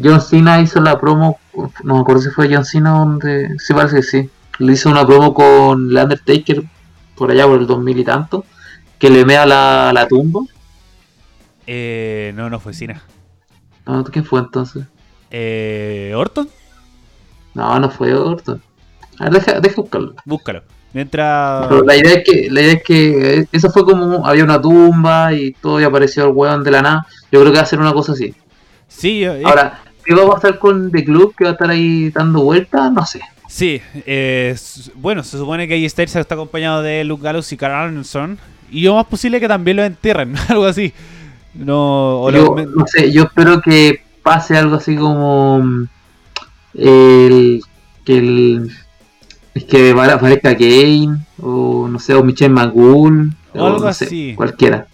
John 0.02 0.20
Cena 0.20 0.60
hizo 0.60 0.80
la 0.80 1.00
promo, 1.00 1.38
no 1.82 1.94
me 1.94 2.00
acuerdo 2.00 2.22
si 2.22 2.30
fue 2.30 2.52
John 2.54 2.64
Cena 2.66 2.90
donde, 2.90 3.58
sí 3.58 3.72
parece 3.72 3.96
que 3.96 4.02
sí, 4.02 4.30
le 4.58 4.72
hizo 4.74 4.90
una 4.90 5.06
promo 5.06 5.32
con 5.32 5.90
el 5.90 5.96
Undertaker 5.96 6.62
por 7.14 7.30
allá 7.30 7.46
por 7.46 7.60
el 7.60 7.66
2000 7.66 7.98
y 8.00 8.04
tanto, 8.04 8.44
que 8.98 9.08
le 9.10 9.24
mea 9.24 9.46
la, 9.46 9.92
la 9.94 10.06
tumba. 10.08 10.40
eh, 11.66 12.32
no, 12.36 12.50
no 12.50 12.60
fue 12.60 12.74
Cena. 12.74 13.02
No, 13.86 14.04
¿quién 14.04 14.24
fue 14.24 14.40
entonces? 14.40 14.84
Eh, 15.30 16.12
¿Orton? 16.16 16.48
No, 17.54 17.78
no 17.78 17.90
fue 17.90 18.14
Orton. 18.14 18.60
A 19.18 19.24
ver, 19.24 19.32
deja, 19.34 19.60
deja 19.60 19.80
buscarlo. 19.80 20.14
Búscalo. 20.24 20.62
Mientras. 20.92 21.66
Pero 21.68 21.82
la 21.84 21.96
idea 21.96 22.14
es 22.14 22.24
que, 22.24 22.48
la 22.50 22.60
idea 22.62 22.72
es 22.74 22.82
que 22.82 23.38
eh, 23.40 23.46
eso 23.52 23.70
fue 23.70 23.84
como 23.84 24.26
había 24.26 24.44
una 24.44 24.60
tumba 24.60 25.32
y 25.32 25.52
todo 25.52 25.80
y 25.80 25.84
apareció 25.84 26.24
el 26.24 26.30
weón 26.32 26.62
de 26.64 26.70
la 26.70 26.82
nada. 26.82 27.06
Yo 27.30 27.40
creo 27.40 27.52
que 27.52 27.58
va 27.58 27.64
a 27.64 27.66
ser 27.66 27.80
una 27.80 27.92
cosa 27.92 28.12
así. 28.12 28.34
Sí, 28.88 29.24
eh, 29.24 29.42
Ahora, 29.44 29.80
¿qué 30.04 30.14
va 30.14 30.24
a 30.24 30.30
pasar 30.34 30.58
con 30.58 30.90
The 30.90 31.04
Club? 31.04 31.34
¿Que 31.36 31.44
va 31.44 31.50
a 31.50 31.52
estar 31.54 31.70
ahí 31.70 32.10
dando 32.10 32.42
vueltas? 32.44 32.90
No 32.92 33.04
sé. 33.04 33.20
Sí, 33.48 33.80
eh, 34.06 34.56
bueno, 34.94 35.22
se 35.22 35.38
supone 35.38 35.68
que 35.68 35.74
AJ 35.74 35.90
Styles 35.90 36.16
está 36.16 36.34
acompañado 36.34 36.82
de 36.82 37.04
Luke 37.04 37.22
Gallows 37.22 37.52
y 37.52 37.56
Carl 37.56 37.88
Anderson. 37.88 38.38
Y 38.70 38.82
lo 38.82 38.94
más 38.96 39.06
posible 39.06 39.38
que 39.38 39.48
también 39.48 39.76
lo 39.76 39.84
entierren, 39.84 40.34
algo 40.48 40.64
así. 40.66 40.92
No, 41.54 42.22
o 42.22 42.30
lo- 42.30 42.38
Yo, 42.46 42.52
me- 42.54 42.66
no 42.66 42.86
sé, 42.86 43.12
yo 43.12 43.24
espero 43.24 43.60
que 43.60 44.02
pase 44.26 44.56
algo 44.56 44.74
así 44.74 44.96
como 44.96 45.60
mm, 45.60 45.88
el 46.74 47.62
que 48.04 48.18
el 48.18 48.72
es 49.54 49.64
que 49.64 49.92
aparezca 49.92 50.56
Kane 50.56 51.18
o 51.40 51.86
no 51.88 52.00
sé 52.00 52.12
o 52.16 52.24
Michelle 52.24 52.52
McGool 52.52 53.32
O 53.54 53.66
algo 53.66 53.86
no 53.86 53.92
sé, 53.92 54.06
así. 54.06 54.34
cualquiera 54.34 54.88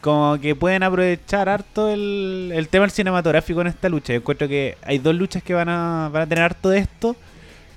como 0.00 0.38
que 0.40 0.56
pueden 0.56 0.82
aprovechar 0.82 1.50
harto 1.50 1.90
el, 1.90 2.52
el 2.54 2.68
tema 2.68 2.84
del 2.84 2.90
cinematográfico 2.90 3.60
en 3.60 3.66
esta 3.66 3.90
lucha. 3.90 4.14
Yo 4.14 4.20
encuentro 4.20 4.48
que 4.48 4.78
hay 4.82 4.96
dos 4.96 5.14
luchas 5.14 5.42
que 5.42 5.52
van 5.52 5.68
a, 5.68 6.08
van 6.10 6.22
a 6.22 6.26
tener 6.26 6.42
harto 6.42 6.70
de 6.70 6.78
esto. 6.78 7.16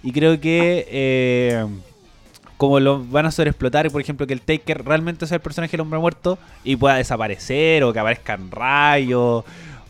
Y 0.04 0.14
creo 0.14 0.40
que 0.40 0.88
eh, 0.90 1.66
como 2.56 2.80
lo 2.80 3.04
van 3.04 3.26
a 3.26 3.32
sobreexplotar, 3.32 3.92
por 3.92 4.00
ejemplo, 4.00 4.26
que 4.26 4.32
el 4.32 4.40
Taker 4.40 4.86
realmente 4.86 5.28
sea 5.28 5.36
el 5.36 5.42
personaje 5.42 5.72
del 5.72 5.82
hombre 5.82 6.00
muerto 6.00 6.40
y 6.64 6.78
pueda 6.78 6.96
desaparecer, 6.96 7.84
o 7.84 7.92
que 7.92 8.00
aparezcan 8.00 8.50
rayos, 8.52 9.44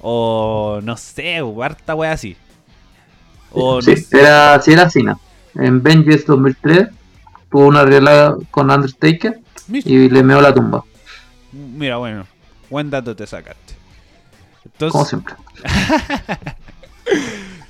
o 0.05 0.81
no 0.83 0.97
sé, 0.97 1.41
o 1.41 1.63
harta 1.63 1.95
wea 1.95 2.11
así. 2.11 2.35
O 3.51 3.81
sí, 3.81 3.91
no 3.91 3.97
sé. 3.97 4.19
era, 4.19 4.61
sí 4.61 4.73
era 4.73 4.83
así 4.83 5.01
¿no? 5.01 5.19
en 5.55 5.81
Vengeance 5.81 6.25
2003 6.27 6.89
tuvo 7.49 7.67
una 7.67 7.85
realidad 7.85 8.35
con 8.51 8.69
Undertaker 8.69 9.39
y 9.71 10.09
le 10.09 10.23
meó 10.23 10.41
la 10.41 10.53
tumba 10.53 10.83
mira, 11.51 11.97
bueno, 11.97 12.25
buen 12.69 12.89
dato 12.89 13.15
te 13.15 13.27
sacaste. 13.27 13.75
como 14.79 15.05
siempre 15.05 15.35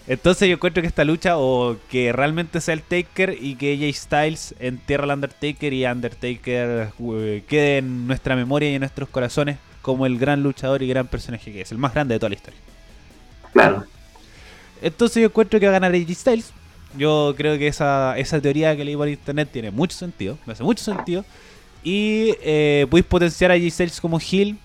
entonces 0.07 0.47
yo 0.47 0.55
encuentro 0.55 0.81
que 0.81 0.87
esta 0.87 1.03
lucha, 1.03 1.37
o 1.37 1.75
que 1.89 2.13
realmente 2.13 2.61
sea 2.61 2.73
el 2.73 2.81
Taker 2.81 3.37
y 3.39 3.55
que 3.55 3.73
AJ 3.73 3.95
Styles 3.95 4.55
entierra 4.59 5.03
al 5.03 5.11
Undertaker 5.11 5.73
y 5.73 5.85
Undertaker 5.85 6.91
eh, 6.99 7.43
quede 7.47 7.79
en 7.79 8.07
nuestra 8.07 8.35
memoria 8.35 8.71
y 8.71 8.75
en 8.75 8.79
nuestros 8.79 9.09
corazones 9.09 9.57
como 9.83 10.05
el 10.07 10.17
gran 10.17 10.41
luchador 10.41 10.81
y 10.81 10.87
gran 10.87 11.05
personaje 11.07 11.51
que 11.51 11.61
es, 11.61 11.71
el 11.71 11.77
más 11.77 11.93
grande 11.93 12.15
de 12.15 12.19
toda 12.19 12.29
la 12.29 12.35
historia. 12.35 12.59
claro 13.51 13.83
Entonces 14.81 15.21
yo 15.21 15.27
encuentro 15.27 15.59
que 15.59 15.67
va 15.67 15.75
a 15.75 15.79
ganar 15.79 15.93
AJ 15.93 16.15
Styles. 16.15 16.51
Yo 16.97 17.33
creo 17.37 17.57
que 17.57 17.67
esa, 17.67 18.17
esa 18.17 18.39
teoría 18.39 18.75
que 18.75 18.85
leí 18.85 18.95
por 18.95 19.09
internet 19.09 19.49
tiene 19.51 19.71
mucho 19.71 19.95
sentido. 19.95 20.37
Me 20.45 20.53
hace 20.53 20.63
mucho 20.63 20.83
sentido. 20.83 21.25
Y 21.83 22.33
eh, 22.41 22.87
podéis 22.89 23.05
potenciar 23.05 23.51
a 23.51 23.55
AJ 23.55 23.71
Styles 23.71 24.01
como 24.01 24.19
heel. 24.19 24.57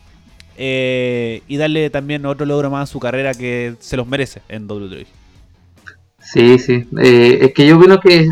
eh, 0.57 1.43
y 1.49 1.57
darle 1.57 1.91
también 1.91 2.25
otro 2.25 2.47
logro 2.47 2.71
más 2.71 2.89
a 2.89 2.93
su 2.93 3.01
carrera 3.01 3.35
que 3.35 3.75
se 3.81 3.97
los 3.97 4.07
merece 4.07 4.43
en 4.49 4.71
WWE. 4.71 5.07
Sí, 6.21 6.59
sí. 6.59 6.87
Eh, 7.03 7.39
es 7.43 7.55
que 7.55 7.67
yo 7.67 7.77
opino 7.77 7.99
que 7.99 8.31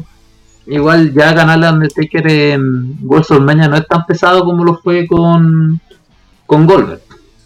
igual 0.67 1.13
ya 1.15 1.33
ganarle 1.33 1.67
a 1.67 1.73
Undertaker 1.73 2.31
en 2.31 2.97
WrestleMania 3.03 3.69
no 3.69 3.77
es 3.77 3.87
tan 3.89 4.07
pesado 4.07 4.45
como 4.45 4.65
lo 4.65 4.77
fue 4.79 5.07
con, 5.07 5.81
con 6.47 6.67
Goldberg. 6.67 7.01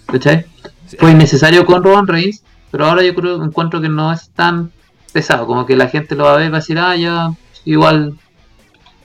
¿Cachai? 0.07 0.46
Sí. 0.86 0.96
Fue 0.98 1.11
innecesario 1.11 1.64
con 1.64 1.82
Roman 1.82 2.07
Reigns, 2.07 2.42
pero 2.70 2.86
ahora 2.86 3.03
yo 3.03 3.14
creo 3.14 3.42
encuentro 3.42 3.80
que 3.80 3.88
no 3.88 4.12
es 4.12 4.30
tan 4.30 4.72
pesado. 5.12 5.46
Como 5.46 5.66
que 5.66 5.76
la 5.76 5.88
gente 5.88 6.14
lo 6.14 6.24
va 6.24 6.34
a 6.34 6.36
ver 6.36 6.46
y 6.46 6.51
va 6.51 6.59
a 6.59 6.61
decir, 6.61 6.78
ah, 6.78 6.96
ya, 6.96 7.30
igual, 7.64 8.14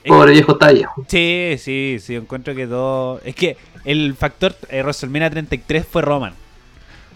pobre 0.06 0.32
viejo 0.32 0.52
está 0.52 0.72
viejo. 0.72 1.04
Sí, 1.08 1.56
sí, 1.58 1.98
sí, 2.00 2.14
encuentro 2.14 2.54
que 2.54 2.66
todo... 2.66 3.20
Es 3.24 3.34
que 3.34 3.56
el 3.84 4.14
factor 4.14 4.56
eh, 4.68 4.82
WrestleMania 4.82 5.30
33 5.30 5.86
fue 5.86 6.02
Roman. 6.02 6.34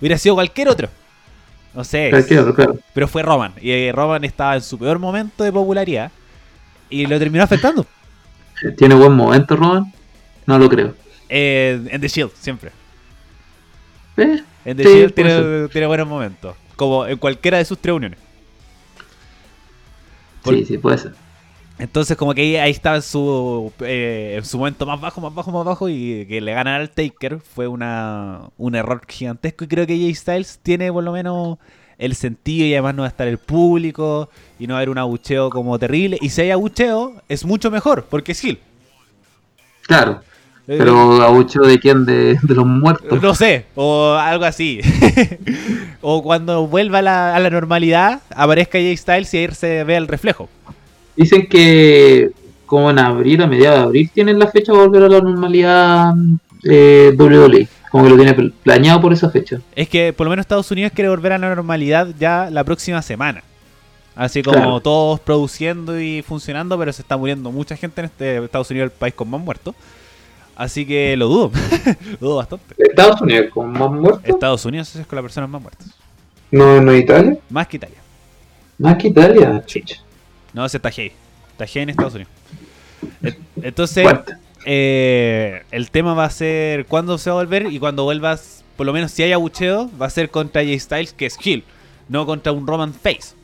Hubiera 0.01 0.19
sido 0.19 0.37
cualquier 0.37 0.69
otro. 0.69 0.89
No 1.75 1.85
sé. 1.85 2.09
Pero 2.11 2.27
claro, 2.27 2.55
claro. 2.55 2.79
Pero 2.95 3.09
fue 3.09 3.23
Roman. 3.23 3.53
Y 3.61 3.71
eh, 3.71 3.93
Roman 3.95 4.25
estaba 4.25 4.57
en 4.57 4.63
su 4.63 4.79
peor 4.79 4.99
momento 4.99 5.45
de 5.45 5.53
popularidad. 5.53 6.11
Y 6.89 7.07
lo 7.07 7.19
terminó 7.19 7.45
afectando. 7.45 7.87
¿Tiene 8.77 8.95
buen 8.95 9.13
momento 9.13 9.57
Roman? 9.57 9.93
No 10.47 10.59
lo 10.59 10.69
creo. 10.69 10.95
Eh, 11.31 11.81
en 11.91 12.01
The 12.01 12.09
Shield, 12.09 12.33
siempre. 12.35 12.73
Eh, 14.17 14.43
En 14.65 14.77
The 14.77 14.83
Sí, 14.85 14.89
Shield 14.91 15.15
tiene, 15.15 15.69
tiene 15.69 15.87
buenos 15.87 16.07
momentos. 16.09 16.55
Como 16.77 17.07
en 17.07 17.17
cualquiera 17.17 17.57
de 17.59 17.65
sus 17.65 17.79
tres 17.79 17.95
uniones. 17.95 18.19
Por- 20.43 20.55
Sí, 20.55 20.65
sí, 20.65 20.79
puede 20.79 20.99
ser. 20.99 21.13
Entonces 21.79 22.15
como 22.19 22.35
que 22.35 22.43
ahí, 22.43 22.57
ahí 22.57 22.71
estaba 22.73 22.97
en 22.97 23.03
su, 23.03 23.73
eh, 23.81 24.35
en 24.37 24.45
su 24.45 24.59
momento 24.59 24.85
más 24.85 25.01
bajo, 25.01 25.19
más 25.23 25.35
bajo, 25.35 25.51
más 25.51 25.65
bajo 25.65 25.89
y 25.89 26.27
que 26.27 26.43
le 26.43 26.53
ganan 26.53 26.79
al 26.79 26.91
Taker 26.91 27.41
fue 27.41 27.69
una, 27.69 28.43
un 28.59 28.75
error 28.75 29.01
gigantesco 29.09 29.65
y 29.65 29.69
creo 29.69 29.87
que 29.87 29.97
Jay 29.97 30.15
Styles 30.15 30.59
tiene 30.63 30.93
por 30.93 31.03
lo 31.05 31.13
menos 31.13 31.57
el 31.97 32.15
sentido 32.17 32.67
y 32.67 32.75
además 32.75 32.95
no 32.97 33.03
va 33.03 33.07
a 33.07 33.11
estar 33.11 33.27
el 33.29 33.39
público 33.39 34.29
y 34.59 34.67
no 34.67 34.75
va 34.75 34.79
a 34.79 34.81
haber 34.81 34.91
un 34.91 34.99
abucheo 34.99 35.49
como 35.49 35.79
terrible 35.79 36.19
y 36.21 36.29
si 36.29 36.43
hay 36.43 36.51
abucheo 36.51 37.15
es 37.31 37.47
mucho 37.47 37.71
mejor 37.71 38.05
porque 38.11 38.33
es 38.33 38.41
Gil. 38.41 38.59
Claro. 39.87 40.21
Pero 40.79 41.23
abucho 41.23 41.61
de 41.63 41.79
quién? 41.79 42.05
De, 42.05 42.39
de 42.43 42.55
los 42.55 42.67
muertos. 42.67 43.21
No 43.23 43.35
sé, 43.35 43.67
o 43.75 44.13
algo 44.15 44.45
así. 44.45 44.81
o 46.01 46.23
cuando 46.23 46.67
vuelva 46.67 46.99
a 46.99 47.03
la, 47.03 47.35
a 47.37 47.41
la 47.41 47.51
normalidad, 47.51 48.21
aparezca 48.35 48.79
Jay 48.79 48.97
Styles 48.97 49.33
y 49.35 49.39
ahí 49.39 49.49
se 49.53 49.85
ve 49.85 49.97
el 49.97 50.09
reflejo. 50.09 50.49
Dicen 51.17 51.47
que 51.49 52.31
como 52.67 52.91
en 52.91 52.99
abril, 53.01 53.43
a 53.43 53.47
mediados 53.47 53.79
de 53.81 53.85
abril, 53.85 54.11
tienen 54.15 54.39
la 54.39 54.47
fecha 54.47 54.73
de 54.73 54.79
volver 54.79 55.03
a 55.03 55.09
la 55.09 55.21
normalidad 55.21 56.15
eh, 56.65 57.13
WWE. 57.19 57.69
Como 57.91 58.05
que 58.05 58.11
lo 58.11 58.17
tiene 58.17 58.35
pl- 58.35 58.53
planeado 58.63 59.01
por 59.01 59.13
esa 59.13 59.29
fecha. 59.31 59.59
Es 59.75 59.89
que 59.89 60.13
por 60.13 60.27
lo 60.27 60.31
menos 60.31 60.45
Estados 60.45 60.71
Unidos 60.71 60.93
quiere 60.95 61.09
volver 61.11 61.33
a 61.33 61.39
la 61.39 61.53
normalidad 61.53 62.09
ya 62.19 62.49
la 62.51 62.63
próxima 62.63 63.03
semana. 63.03 63.43
Así 64.15 64.43
como 64.43 64.57
Claro. 64.57 64.81
todos 64.81 65.19
produciendo 65.21 65.99
y 66.01 66.23
funcionando, 66.23 66.79
pero 66.79 66.93
se 66.93 67.03
está 67.03 67.17
muriendo 67.17 67.51
mucha 67.51 67.75
gente 67.77 68.03
en 68.03 68.05
este 68.05 68.45
Estados 68.45 68.71
Unidos, 68.71 68.93
el 68.93 68.97
país 68.99 69.15
con 69.15 69.29
más 69.31 69.41
muertos. 69.41 69.75
Así 70.61 70.85
que 70.85 71.17
lo 71.17 71.27
dudo, 71.29 71.53
lo 72.21 72.29
dudo 72.29 72.37
bastante. 72.37 72.75
Estados 72.77 73.21
Unidos 73.23 73.47
con 73.55 73.73
más 73.73 73.91
muertos. 73.91 74.21
Estados 74.25 74.63
Unidos 74.67 74.95
es 74.95 75.07
con 75.07 75.17
las 75.17 75.23
personas 75.23 75.49
más 75.49 75.63
muertas. 75.63 75.87
No, 76.51 76.81
no 76.83 76.95
Italia. 76.95 77.39
Más 77.49 77.67
que 77.67 77.79
Italia. 77.79 77.97
Más 78.77 78.97
que 78.99 79.09
Italia. 79.09 79.63
Chucha. 79.65 79.97
No, 80.53 80.69
se 80.69 80.77
está 80.77 80.91
heavy. 80.91 81.13
Está 81.53 81.67
heavy 81.67 81.83
en 81.85 81.89
Estados 81.91 82.15
Unidos. 82.15 82.33
Entonces, 83.63 84.07
eh, 84.67 85.63
el 85.71 85.91
tema 85.91 86.13
va 86.13 86.25
a 86.27 86.31
ser 86.31 86.85
cuándo 86.85 87.17
se 87.17 87.31
va 87.31 87.37
a 87.41 87.43
volver 87.43 87.73
y 87.73 87.79
cuando 87.79 88.05
vuelvas, 88.05 88.63
por 88.77 88.85
lo 88.85 88.93
menos 88.93 89.13
si 89.13 89.23
hay 89.23 89.33
abucheo, 89.33 89.91
va 90.01 90.07
a 90.07 90.11
ser 90.11 90.29
contra 90.31 90.63
Jay 90.63 90.79
Styles, 90.79 91.15
que 91.15 91.25
es 91.25 91.39
Hill, 91.43 91.65
no 92.11 92.27
contra 92.27 92.53
un 92.53 92.67
Roman 92.67 92.93
Face. 92.93 93.35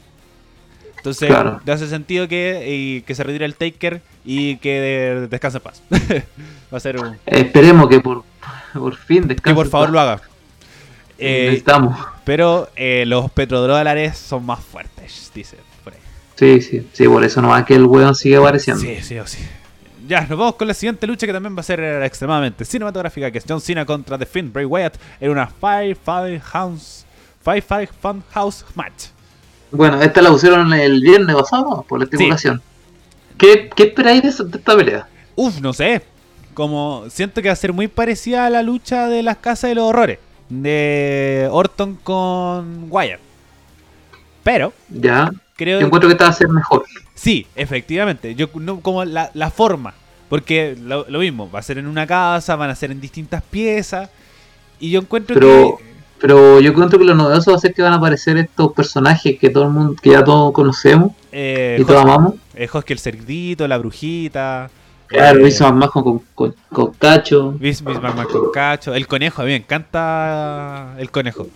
Entonces, 0.99 1.29
Claro. 1.29 1.61
hace 1.67 1.89
sentido 1.89 2.29
que, 2.29 2.65
y 2.69 3.01
que 3.03 3.15
se 3.15 3.23
retire 3.23 3.47
el 3.47 3.55
Taker 3.55 4.03
y 4.25 4.57
que 4.59 4.81
de- 4.81 5.29
descanse 5.29 5.59
en 5.59 5.63
paz. 5.63 5.83
va 6.77 6.79
a 6.79 6.81
ser 6.81 7.01
un... 7.01 7.17
Esperemos 7.25 7.89
que 7.89 8.01
por, 8.01 8.23
por 8.75 8.95
fin 8.97 9.23
Que 9.23 9.29
descanse. 9.29 9.55
por 9.55 9.69
favor 9.69 9.91
lo 9.91 9.99
haga. 10.01 10.21
Eh, 11.19 11.47
Necesitamos. 11.47 11.99
pero 12.25 12.69
eh, 12.77 13.05
los 13.07 13.31
petrodólares 13.31 14.19
son 14.19 14.45
más 14.45 14.61
fuertes, 14.61 15.33
dice 15.35 15.57
por 15.83 15.95
ahí. 15.95 16.01
Sí, 16.35 16.61
sí, 16.61 16.87
sí, 16.93 17.09
por 17.09 17.25
eso 17.25 17.41
no 17.41 17.49
va 17.49 17.65
que 17.65 17.75
el 17.75 17.85
weón 17.87 18.15
sigue 18.15 18.37
apareciendo. 18.37 18.83
Sí, 18.83 18.99
sí 19.01 19.17
sí. 19.25 19.39
Ya, 20.07 20.21
nos 20.21 20.39
vamos 20.39 20.57
con 20.57 20.69
la 20.69 20.75
siguiente 20.75 21.07
lucha 21.07 21.27
que 21.27 21.33
también 21.33 21.57
va 21.57 21.61
a 21.61 21.65
ser 21.65 21.81
extremadamente 22.03 22.67
cinematográfica, 22.67 23.31
que 23.31 23.39
es 23.39 23.45
John 23.49 23.63
Cena 23.63 23.87
contra 23.87 24.19
The 24.19 24.27
Finn 24.27 24.53
Bray 24.53 24.67
Wyatt 24.67 24.99
en 25.19 25.31
una 25.31 25.47
Five 25.47 25.97
Five 26.05 26.41
House 26.41 27.07
Five 27.43 27.63
Five 27.63 27.89
Fun 28.03 28.23
House 28.33 28.67
match. 28.75 29.07
Bueno, 29.71 30.01
esta 30.03 30.21
la 30.21 30.31
pusieron 30.31 30.71
el 30.75 31.01
viernes 31.01 31.35
pasado 31.35 31.85
por 31.89 31.99
la 31.99 32.05
estipulación. 32.05 32.61
¿Qué, 33.39 33.71
¿Qué, 33.75 33.85
esperáis 33.85 34.23
de 34.23 34.29
esta 34.29 34.77
pelea? 34.77 35.09
Uf, 35.35 35.61
no 35.61 35.73
sé. 35.73 36.03
Como 36.57 37.05
siento 37.11 37.43
que 37.43 37.49
va 37.49 37.53
a 37.53 37.57
ser 37.57 37.75
muy 37.75 37.87
parecida 37.87 38.47
a 38.47 38.51
la 38.51 38.63
lucha 38.63 39.09
de 39.09 39.23
las 39.23 39.37
casas 39.37 39.69
de 39.69 39.75
los 39.75 39.85
horrores 39.85 40.19
de 40.49 41.49
Orton 41.51 41.99
con 42.03 42.87
Wyatt. 42.89 43.21
Pero 44.43 44.73
ya 44.89 45.31
creo 45.55 45.81
yo 45.81 45.85
encuentro 45.85 46.09
que 46.09 46.15
esta 46.15 46.25
va 46.25 46.31
a 46.31 46.33
ser 46.33 46.49
mejor. 46.49 46.87
Sí, 47.15 47.47
efectivamente. 47.57 48.35
Yo 48.35 48.49
no 48.55 48.81
como 48.81 49.05
la, 49.05 49.31
la 49.35 49.51
forma, 49.51 49.93
porque 50.31 50.79
lo, 50.81 51.05
lo, 51.11 51.19
mismo, 51.19 51.51
va 51.51 51.59
a 51.59 51.63
ser 51.63 51.77
en 51.77 51.87
una 51.87 52.07
casa, 52.07 52.57
van 52.57 52.71
a 52.71 52.75
ser 52.75 52.91
en 52.91 53.03
distintas 53.03 53.43
piezas 53.43 54.09
y 54.81 54.91
yo 54.93 55.01
encuentro 55.01 55.35
pero, 55.35 55.77
que 55.77 55.85
pero 56.23 56.59
yo 56.61 56.71
encuentro 56.71 56.99
que 56.99 57.05
lo 57.05 57.15
novedoso 57.15 57.51
va 57.51 57.59
a 57.59 57.61
ser 57.61 57.75
que 57.75 57.83
van 57.83 57.93
a 57.93 57.97
aparecer 57.97 58.39
estos 58.39 58.73
personajes 58.73 59.39
que 59.39 59.51
todo 59.51 59.65
el 59.65 59.71
mundo 59.73 59.97
que 60.01 60.09
ya 60.09 60.25
todos 60.25 60.53
conocemos 60.53 61.13
eh, 61.33 61.77
y 61.79 61.85
todos 61.85 62.03
amamos. 62.03 62.37
Eh, 62.55 62.67
el 62.87 62.99
cerdito, 62.99 63.69
la 63.69 63.77
brujita, 63.77 64.71
Claro, 65.07 65.39
eh, 65.39 65.43
Vince 65.43 65.65
McMahon 65.65 65.91
con, 65.91 66.23
con, 66.35 66.55
con 66.73 66.93
Cacho. 66.95 67.53
Vince 67.53 67.85
McMahon 67.85 68.27
con 68.27 68.51
Cacho. 68.53 68.95
El 68.95 69.07
conejo, 69.07 69.43
a 69.43 69.45
mí 69.45 69.53
me 69.53 69.57
encanta 69.57 70.95
el 70.99 71.11
conejo. 71.11 71.47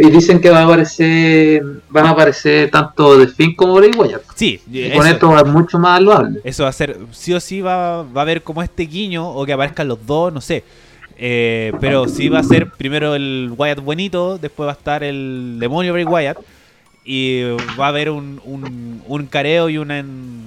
Y 0.00 0.10
dicen 0.10 0.40
que 0.40 0.48
va 0.48 0.60
a 0.60 0.64
aparecer, 0.64 1.62
van 1.90 2.06
a 2.06 2.10
aparecer 2.10 2.70
tanto 2.70 3.18
The 3.18 3.26
Finn 3.26 3.54
como 3.54 3.74
Bray 3.74 3.90
Wyatt. 3.90 4.22
Sí, 4.34 4.60
y 4.70 4.90
con 4.92 5.06
esto 5.06 5.28
va 5.28 5.36
a 5.36 5.42
ser 5.42 5.52
mucho 5.52 5.78
más 5.78 6.00
loable. 6.00 6.40
Eso 6.44 6.62
va 6.62 6.70
a 6.70 6.72
ser, 6.72 6.96
sí 7.12 7.34
o 7.34 7.40
sí 7.40 7.60
va, 7.60 8.02
va 8.02 8.20
a 8.20 8.22
haber 8.22 8.42
como 8.42 8.62
este 8.62 8.84
guiño 8.84 9.28
o 9.28 9.44
que 9.44 9.52
aparezcan 9.52 9.86
los 9.88 10.06
dos, 10.06 10.32
no 10.32 10.40
sé. 10.40 10.64
Eh, 11.18 11.72
pero 11.80 12.08
sí 12.08 12.28
va 12.28 12.40
a 12.40 12.42
ser 12.42 12.70
primero 12.70 13.14
el 13.14 13.52
Wyatt 13.56 13.80
buenito, 13.80 14.38
después 14.38 14.66
va 14.66 14.72
a 14.72 14.76
estar 14.76 15.02
el 15.02 15.56
demonio 15.58 15.92
Bray 15.92 16.04
Wyatt 16.04 16.38
y 17.04 17.42
va 17.78 17.86
a 17.86 17.88
haber 17.88 18.10
un, 18.10 18.40
un, 18.44 19.02
un 19.06 19.26
careo 19.26 19.68
y 19.68 19.78
una, 19.78 20.04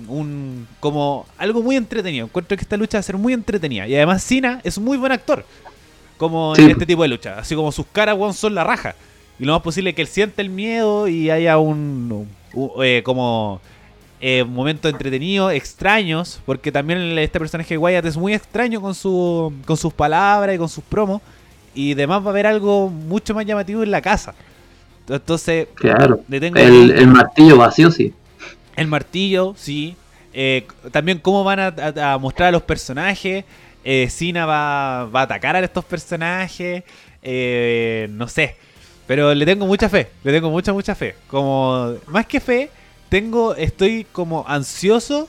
un 0.09 0.67
como 0.79 1.25
algo 1.37 1.61
muy 1.61 1.75
entretenido. 1.75 2.25
Encuentro 2.25 2.57
que 2.57 2.63
esta 2.63 2.77
lucha 2.77 2.97
va 2.97 2.99
a 2.99 3.03
ser 3.03 3.17
muy 3.17 3.33
entretenida. 3.33 3.87
Y 3.87 3.95
además 3.95 4.23
Cena 4.23 4.59
es 4.63 4.77
muy 4.79 4.97
buen 4.97 5.11
actor. 5.11 5.45
Como 6.17 6.53
Sí. 6.55 6.63
en 6.63 6.71
este 6.71 6.85
tipo 6.85 7.01
de 7.03 7.07
lucha. 7.09 7.37
Así 7.39 7.55
como 7.55 7.71
sus 7.71 7.85
caras 7.91 8.17
weón, 8.17 8.33
son 8.33 8.53
la 8.55 8.63
raja. 8.63 8.95
Y 9.39 9.45
lo 9.45 9.53
más 9.53 9.61
posible 9.61 9.91
es 9.91 9.95
que 9.95 10.01
él 10.01 10.07
sienta 10.09 10.41
el 10.41 10.49
miedo 10.49 11.07
y 11.07 11.29
haya 11.29 11.57
un, 11.57 12.27
un- 12.53 12.71
eh, 12.83 13.01
como 13.05 13.61
eh, 14.21 14.43
momentos 14.43 14.91
entretenidos, 14.91 15.53
extraños. 15.53 16.41
Porque 16.45 16.71
también 16.73 17.17
este 17.17 17.39
personaje 17.39 17.75
de 17.75 17.77
Wyatt 17.77 18.05
es 18.05 18.17
muy 18.17 18.33
extraño 18.33 18.81
con, 18.81 18.93
su, 18.95 19.53
con 19.65 19.77
sus 19.77 19.93
palabras 19.93 20.53
y 20.55 20.57
con 20.57 20.67
sus 20.67 20.83
promos. 20.83 21.21
Y 21.73 21.93
además 21.93 22.21
va 22.23 22.27
a 22.27 22.29
haber 22.31 22.47
algo 22.47 22.89
mucho 22.89 23.33
más 23.33 23.45
llamativo 23.45 23.81
en 23.83 23.91
la 23.91 24.01
casa. 24.01 24.33
Entonces, 25.07 25.67
Claro. 25.75 26.19
le 26.27 26.39
tengo 26.39 26.59
El, 26.59 26.91
el 26.91 27.07
martillo 27.07 27.57
vacío, 27.57 27.89
sí. 27.91 28.13
El 28.79 28.87
martillo, 28.87 29.53
sí. 29.57 29.95
Eh, 30.33 30.65
también 30.91 31.19
cómo 31.19 31.43
van 31.43 31.59
a, 31.59 31.67
a- 31.67 32.13
a 32.13 32.17
mostrar 32.17 32.49
a 32.49 32.51
los 32.51 32.61
personajes. 32.63 33.45
Eh, 33.83 34.07
Cena 34.09 34.45
va, 34.45 35.05
va 35.05 35.21
a 35.21 35.23
atacar 35.23 35.55
a 35.55 35.59
estos 35.59 35.85
personajes. 35.85 36.83
Eh, 37.23 38.07
no 38.11 38.27
sé. 38.27 38.55
Pero 39.07 39.33
le 39.33 39.45
tengo 39.45 39.65
mucha 39.65 39.89
fe. 39.89 40.07
Le 40.23 40.31
tengo 40.31 40.49
mucha, 40.51 40.71
mucha 40.73 40.93
fe. 40.95 41.15
Como, 41.27 41.95
más 42.07 42.25
que 42.27 42.39
fe, 42.39 42.69
tengo, 43.09 43.55
estoy 43.55 44.05
como 44.11 44.45
ansioso 44.47 45.27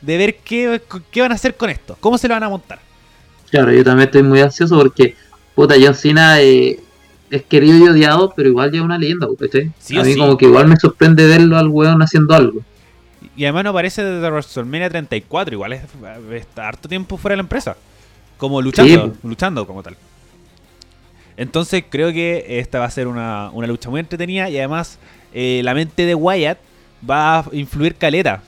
de 0.00 0.16
ver 0.18 0.36
qué, 0.38 0.80
qué 1.12 1.20
van 1.20 1.30
a 1.32 1.36
hacer 1.36 1.56
con 1.56 1.70
esto. 1.70 1.96
Cómo 2.00 2.18
se 2.18 2.26
lo 2.26 2.34
van 2.34 2.42
a 2.42 2.48
montar. 2.48 2.80
Claro, 3.50 3.70
yo 3.72 3.84
también 3.84 4.08
estoy 4.08 4.22
muy 4.24 4.40
ansioso 4.40 4.76
porque, 4.78 5.14
puta, 5.54 5.74
John 5.80 5.94
Cena 5.94 6.40
eh, 6.40 6.80
es 7.30 7.42
querido 7.44 7.78
y 7.78 7.88
odiado, 7.88 8.32
pero 8.34 8.48
igual 8.48 8.72
ya 8.72 8.78
es 8.78 8.84
una 8.84 8.98
leyenda, 8.98 9.26
A 9.26 9.30
mí 9.30 9.72
sí. 9.78 10.16
como 10.18 10.36
que 10.36 10.46
igual 10.46 10.66
me 10.66 10.76
sorprende 10.76 11.26
verlo 11.26 11.56
al 11.58 11.68
weón 11.68 12.02
haciendo 12.02 12.34
algo. 12.34 12.60
Y 13.36 13.44
además 13.44 13.64
no 13.64 13.70
aparece 13.70 14.04
desde 14.04 14.30
WrestleMania 14.30 14.90
34. 14.90 15.54
Igual 15.54 15.72
es, 15.72 15.82
está 16.32 16.68
harto 16.68 16.88
tiempo 16.88 17.16
fuera 17.16 17.32
de 17.32 17.38
la 17.38 17.42
empresa. 17.42 17.76
Como 18.36 18.60
luchando, 18.60 19.14
luchando 19.22 19.66
como 19.66 19.82
tal. 19.82 19.96
Entonces 21.36 21.84
creo 21.88 22.12
que 22.12 22.58
esta 22.58 22.78
va 22.78 22.84
a 22.84 22.90
ser 22.90 23.06
una, 23.06 23.50
una 23.52 23.66
lucha 23.66 23.88
muy 23.88 24.00
entretenida 24.00 24.50
y 24.50 24.58
además 24.58 24.98
eh, 25.32 25.60
la 25.64 25.74
mente 25.74 26.04
de 26.04 26.14
Wyatt 26.14 26.58
va 27.08 27.38
a 27.38 27.44
influir 27.52 27.94
caleta. 27.94 28.42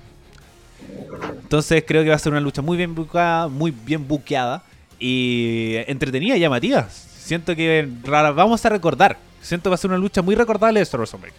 Entonces 1.43 1.83
creo 1.87 2.03
que 2.03 2.11
va 2.11 2.17
a 2.17 2.19
ser 2.19 2.33
una 2.33 2.41
lucha 2.41 2.61
muy 2.61 2.77
bien 2.77 2.95
buqueada, 2.95 3.49
muy 3.49 3.71
bien 3.71 4.07
buqueada 4.07 4.63
y 4.99 5.77
entretenida 5.87 6.37
y 6.37 6.41
llamativa. 6.41 6.89
Siento 6.91 7.57
que 7.57 7.89
rara, 8.03 8.33
vamos 8.33 8.65
a 8.67 8.69
recordar. 8.69 9.17
Siento 9.41 9.65
que 9.65 9.71
va 9.71 9.75
a 9.77 9.79
ser 9.79 9.91
una 9.91 9.99
lucha 9.99 10.21
muy 10.21 10.35
recordable 10.35 10.81
de 10.81 10.83
este 10.85 10.97
WrestleMania. 10.97 11.35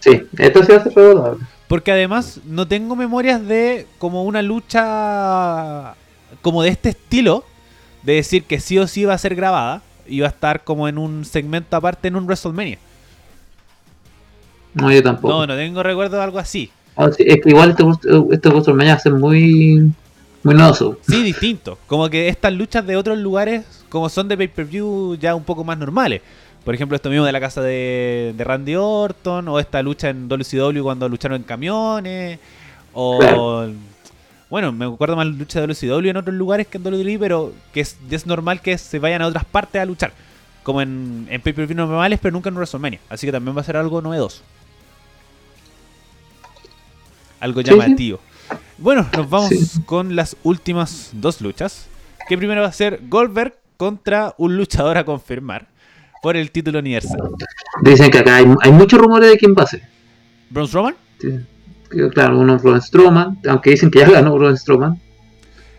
Sí, 0.00 0.22
esto 0.36 0.64
sí 0.64 0.72
va 0.72 0.78
a 0.78 0.82
ser 0.82 0.94
recordable. 0.94 1.46
Porque 1.68 1.92
además 1.92 2.40
no 2.46 2.66
tengo 2.66 2.96
memorias 2.96 3.46
de 3.46 3.86
como 3.98 4.24
una 4.24 4.42
lucha 4.42 5.94
como 6.42 6.62
de 6.62 6.70
este 6.70 6.90
estilo, 6.90 7.44
de 8.02 8.14
decir 8.14 8.44
que 8.44 8.58
sí 8.58 8.78
o 8.78 8.86
sí 8.86 9.04
va 9.04 9.14
a 9.14 9.18
ser 9.18 9.34
grabada 9.34 9.82
y 10.06 10.20
va 10.20 10.26
a 10.26 10.30
estar 10.30 10.64
como 10.64 10.88
en 10.88 10.98
un 10.98 11.24
segmento 11.24 11.76
aparte 11.76 12.08
en 12.08 12.16
un 12.16 12.24
WrestleMania. 12.24 12.78
No, 14.74 14.90
yo 14.90 15.02
tampoco. 15.02 15.28
No, 15.28 15.46
no 15.46 15.56
tengo 15.56 15.82
recuerdo 15.82 16.16
de 16.16 16.22
algo 16.22 16.38
así. 16.38 16.70
Ah, 16.96 17.10
sí, 17.14 17.24
es 17.26 17.40
que 17.42 17.50
igual 17.50 17.70
este, 17.70 17.84
este 18.32 18.48
WrestleMania 18.48 18.98
ser 18.98 19.12
muy, 19.12 19.92
muy 20.42 20.54
noso. 20.54 20.98
Sí, 21.06 21.22
distinto. 21.22 21.78
Como 21.86 22.08
que 22.08 22.28
estas 22.28 22.52
luchas 22.52 22.86
de 22.86 22.96
otros 22.96 23.18
lugares, 23.18 23.64
como 23.88 24.08
son 24.08 24.28
de 24.28 24.36
pay-per-view 24.36 25.16
ya 25.16 25.34
un 25.34 25.44
poco 25.44 25.64
más 25.64 25.78
normales. 25.78 26.22
Por 26.64 26.74
ejemplo, 26.74 26.96
esto 26.96 27.08
mismo 27.08 27.24
de 27.24 27.32
la 27.32 27.40
casa 27.40 27.62
de, 27.62 28.34
de 28.36 28.44
Randy 28.44 28.74
Orton, 28.76 29.48
o 29.48 29.58
esta 29.58 29.82
lucha 29.82 30.10
en 30.10 30.28
WCW 30.28 30.82
cuando 30.82 31.08
lucharon 31.08 31.36
en 31.36 31.42
camiones, 31.44 32.38
o... 32.92 33.18
Claro. 33.18 33.72
Bueno, 34.50 34.72
me 34.72 34.86
acuerdo 34.86 35.14
más 35.14 35.26
lucha 35.26 35.60
de 35.60 35.66
WCW 35.66 36.08
en 36.08 36.16
otros 36.16 36.34
lugares 36.34 36.66
que 36.66 36.78
en 36.78 36.86
WWE, 36.86 37.18
pero 37.18 37.52
que 37.72 37.80
es, 37.80 38.26
normal 38.26 38.62
que 38.62 38.78
se 38.78 38.98
vayan 38.98 39.20
a 39.20 39.26
otras 39.26 39.44
partes 39.44 39.80
a 39.80 39.84
luchar. 39.84 40.12
Como 40.62 40.80
en, 40.80 41.26
en 41.30 41.40
pay-per-view 41.42 41.76
normales, 41.76 42.18
pero 42.22 42.32
nunca 42.32 42.48
en 42.48 42.54
WrestleMania. 42.54 43.00
Así 43.10 43.26
que 43.26 43.32
también 43.32 43.54
va 43.54 43.60
a 43.60 43.64
ser 43.64 43.76
algo 43.76 44.00
novedoso. 44.00 44.42
Algo 47.40 47.60
llamativo. 47.60 48.20
Bueno, 48.78 49.06
nos 49.16 49.28
vamos 49.28 49.50
Sí. 49.50 49.82
con 49.84 50.16
las 50.16 50.36
últimas 50.42 51.10
dos 51.12 51.40
luchas. 51.40 51.86
Que 52.28 52.36
primero 52.36 52.62
va 52.62 52.68
a 52.68 52.72
ser 52.72 53.00
Goldberg 53.08 53.54
contra 53.76 54.34
un 54.38 54.56
luchador 54.56 54.98
a 54.98 55.04
confirmar 55.04 55.66
por 56.22 56.36
el 56.36 56.50
título 56.50 56.78
universal. 56.78 57.30
Dicen 57.82 58.10
que 58.10 58.18
acá 58.18 58.36
hay, 58.36 58.46
hay 58.60 58.72
muchos 58.72 59.00
rumores 59.00 59.30
de 59.30 59.38
quién 59.38 59.54
va 59.58 59.62
a 59.64 59.66
ser. 59.66 59.82
¿Braun 60.50 60.68
Strowman? 60.68 60.94
Sí. 61.20 61.38
Claro, 62.12 62.38
uno 62.38 62.56
es 62.56 62.62
Braun 62.62 62.82
Strowman, 62.82 63.38
aunque 63.48 63.70
dicen 63.70 63.90
que 63.90 64.00
ya 64.00 64.10
ganó 64.10 64.34
Braun 64.36 64.56
Strowman. 64.56 65.00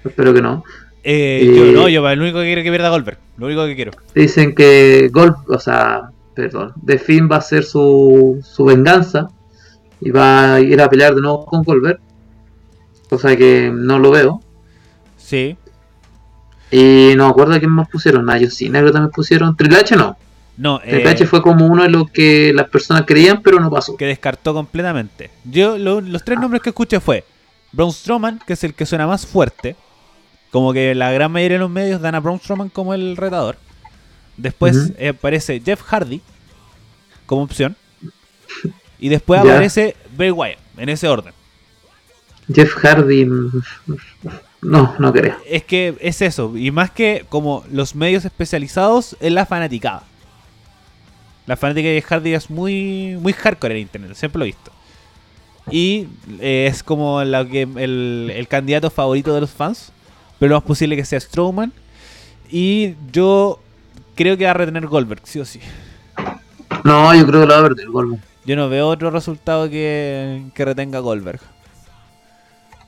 Espero 0.04 0.34
que 0.34 0.42
no. 0.42 0.64
Eh, 1.04 1.40
Eh, 1.44 1.56
yo 1.56 1.72
no, 1.72 1.88
yo 1.88 2.02
lo 2.02 2.22
único 2.24 2.40
que 2.40 2.46
quiero 2.46 2.62
es 2.62 2.66
que 2.66 2.72
pierda 2.72 2.90
Goldberg. 2.90 3.18
Lo 3.38 3.46
único 3.48 3.66
que 3.66 3.76
quiero. 3.76 3.92
Dicen 4.16 4.54
que 4.56 5.10
Gold, 5.12 5.36
o 5.48 5.60
sea, 5.60 6.10
perdón, 6.36 6.74
The 6.86 6.98
Finn 6.98 7.30
va 7.32 7.38
a 7.38 7.42
ser 7.42 7.64
su, 7.64 8.40
su 8.44 8.66
venganza 8.66 9.30
y 10.02 10.12
va 10.12 10.56
a 10.56 10.60
ir 10.62 10.82
a 10.82 10.90
pelear 10.90 11.16
de 11.16 11.22
nuevo 11.22 11.46
con 11.46 11.64
Goldberg. 11.64 12.00
Cosa 13.10 13.36
que 13.36 13.72
no 13.74 13.98
lo 14.00 14.12
veo. 14.12 14.42
Sí. 15.18 15.58
Y 16.72 17.14
no 17.16 17.26
me 17.26 17.30
acuerdo 17.32 17.58
quién 17.60 17.72
más 17.72 17.90
pusieron. 17.90 18.28
Cena 18.50 18.80
creo 18.80 18.86
que 18.88 18.92
también 18.94 19.12
pusieron. 19.12 19.56
Triple 19.56 19.80
H 19.80 19.96
no. 19.96 20.18
No, 20.60 20.80
Triple 20.80 21.12
eh, 21.12 21.26
fue 21.26 21.41
como 21.41 21.66
uno 21.66 21.84
de 21.84 21.89
los 21.89 22.12
que 22.12 22.51
las 22.53 22.68
personas 22.68 23.03
creían, 23.07 23.41
pero 23.41 23.60
no 23.62 23.72
pasó. 23.72 23.95
que 23.95 24.05
descartó 24.05 24.53
completamente. 24.53 25.32
Yo 25.45 25.78
lo- 25.78 26.01
los 26.01 26.24
tres 26.26 26.38
nombres 26.38 26.62
que 26.62 26.70
escuché 26.70 26.99
fue 26.99 27.24
Braun 27.72 27.93
Strowman, 27.93 28.39
que 28.45 28.53
es 28.53 28.64
el 28.66 28.74
que 28.74 28.86
suena 28.86 29.07
más 29.07 29.26
fuerte. 29.26 29.76
Como 30.51 30.74
que 30.74 30.93
la 30.95 31.12
gran 31.14 31.32
mayoría 31.32 31.55
de 31.57 31.62
los 31.62 31.70
medios 31.72 32.01
dan 32.01 32.14
a 32.16 32.20
Braun 32.20 32.39
Strowman 32.39 32.70
como 32.70 32.93
el 32.93 33.16
retador. 33.16 33.55
Después 34.36 34.91
aparece 35.07 35.62
Jeff 35.64 35.82
Hardy 35.82 36.22
como 37.26 37.43
opción. 37.43 37.76
Y 38.99 39.07
después 39.10 39.39
aparece 39.53 39.95
Bray 40.18 40.32
Wyatt, 40.32 40.60
en 40.78 40.89
ese 40.89 41.07
orden. 41.07 41.34
Jeff 42.53 42.74
Hardy. 42.76 43.26
mm, 43.26 43.62
No, 44.62 44.93
no 44.99 45.14
creo. 45.14 45.38
Es 45.47 45.64
que 45.64 45.95
es 46.01 46.22
eso, 46.22 46.57
y 46.57 46.70
más 46.72 46.91
que 46.91 47.26
como 47.30 47.64
los 47.72 47.95
medios 47.95 48.26
especializados 48.26 49.16
en 49.22 49.36
la 49.36 49.45
fanaticada. 49.45 50.03
La 51.50 51.58
fanática 51.58 51.88
de 51.89 52.00
Hardy 52.04 52.36
es 52.36 52.52
muy, 52.52 53.18
muy 53.20 53.34
hardcore 53.34 53.74
en 53.74 53.82
internet, 53.82 54.14
siempre 54.14 54.38
lo 54.38 54.45
he 54.45 54.50
visto. 54.50 54.72
Y 55.72 56.06
eh, 56.39 56.68
es 56.70 56.84
como 56.84 57.24
la 57.24 57.43
que, 57.43 57.64
el, 57.64 58.32
el 58.36 58.47
candidato 58.47 58.91
favorito 58.91 59.34
de 59.34 59.41
los 59.41 59.50
fans, 59.50 59.91
pero 60.38 60.52
lo 60.52 60.58
más 60.58 60.64
posible 60.64 60.95
que 60.95 61.04
sea 61.04 61.20
Strowman. 61.20 61.74
Y 62.52 62.93
yo 63.12 63.60
creo 64.14 64.38
que 64.38 64.45
va 64.45 64.52
a 64.52 64.54
retener 64.54 64.86
Goldberg, 64.86 65.22
sí 65.24 65.39
o 65.39 65.45
sí. 65.45 65.60
No, 66.84 67.16
yo 67.16 67.26
creo 67.26 67.41
que 67.41 67.47
lo 67.47 67.54
va 67.56 67.60
a 67.62 67.68
perder 67.68 67.88
Goldberg. 67.88 68.22
Yo 68.45 68.56
no 68.56 68.70
veo 68.70 68.88
otro 68.88 69.10
resultado 69.10 69.68
que, 69.72 70.43
que 70.54 70.66
retenga 70.66 71.00
Goldberg. 71.00 71.39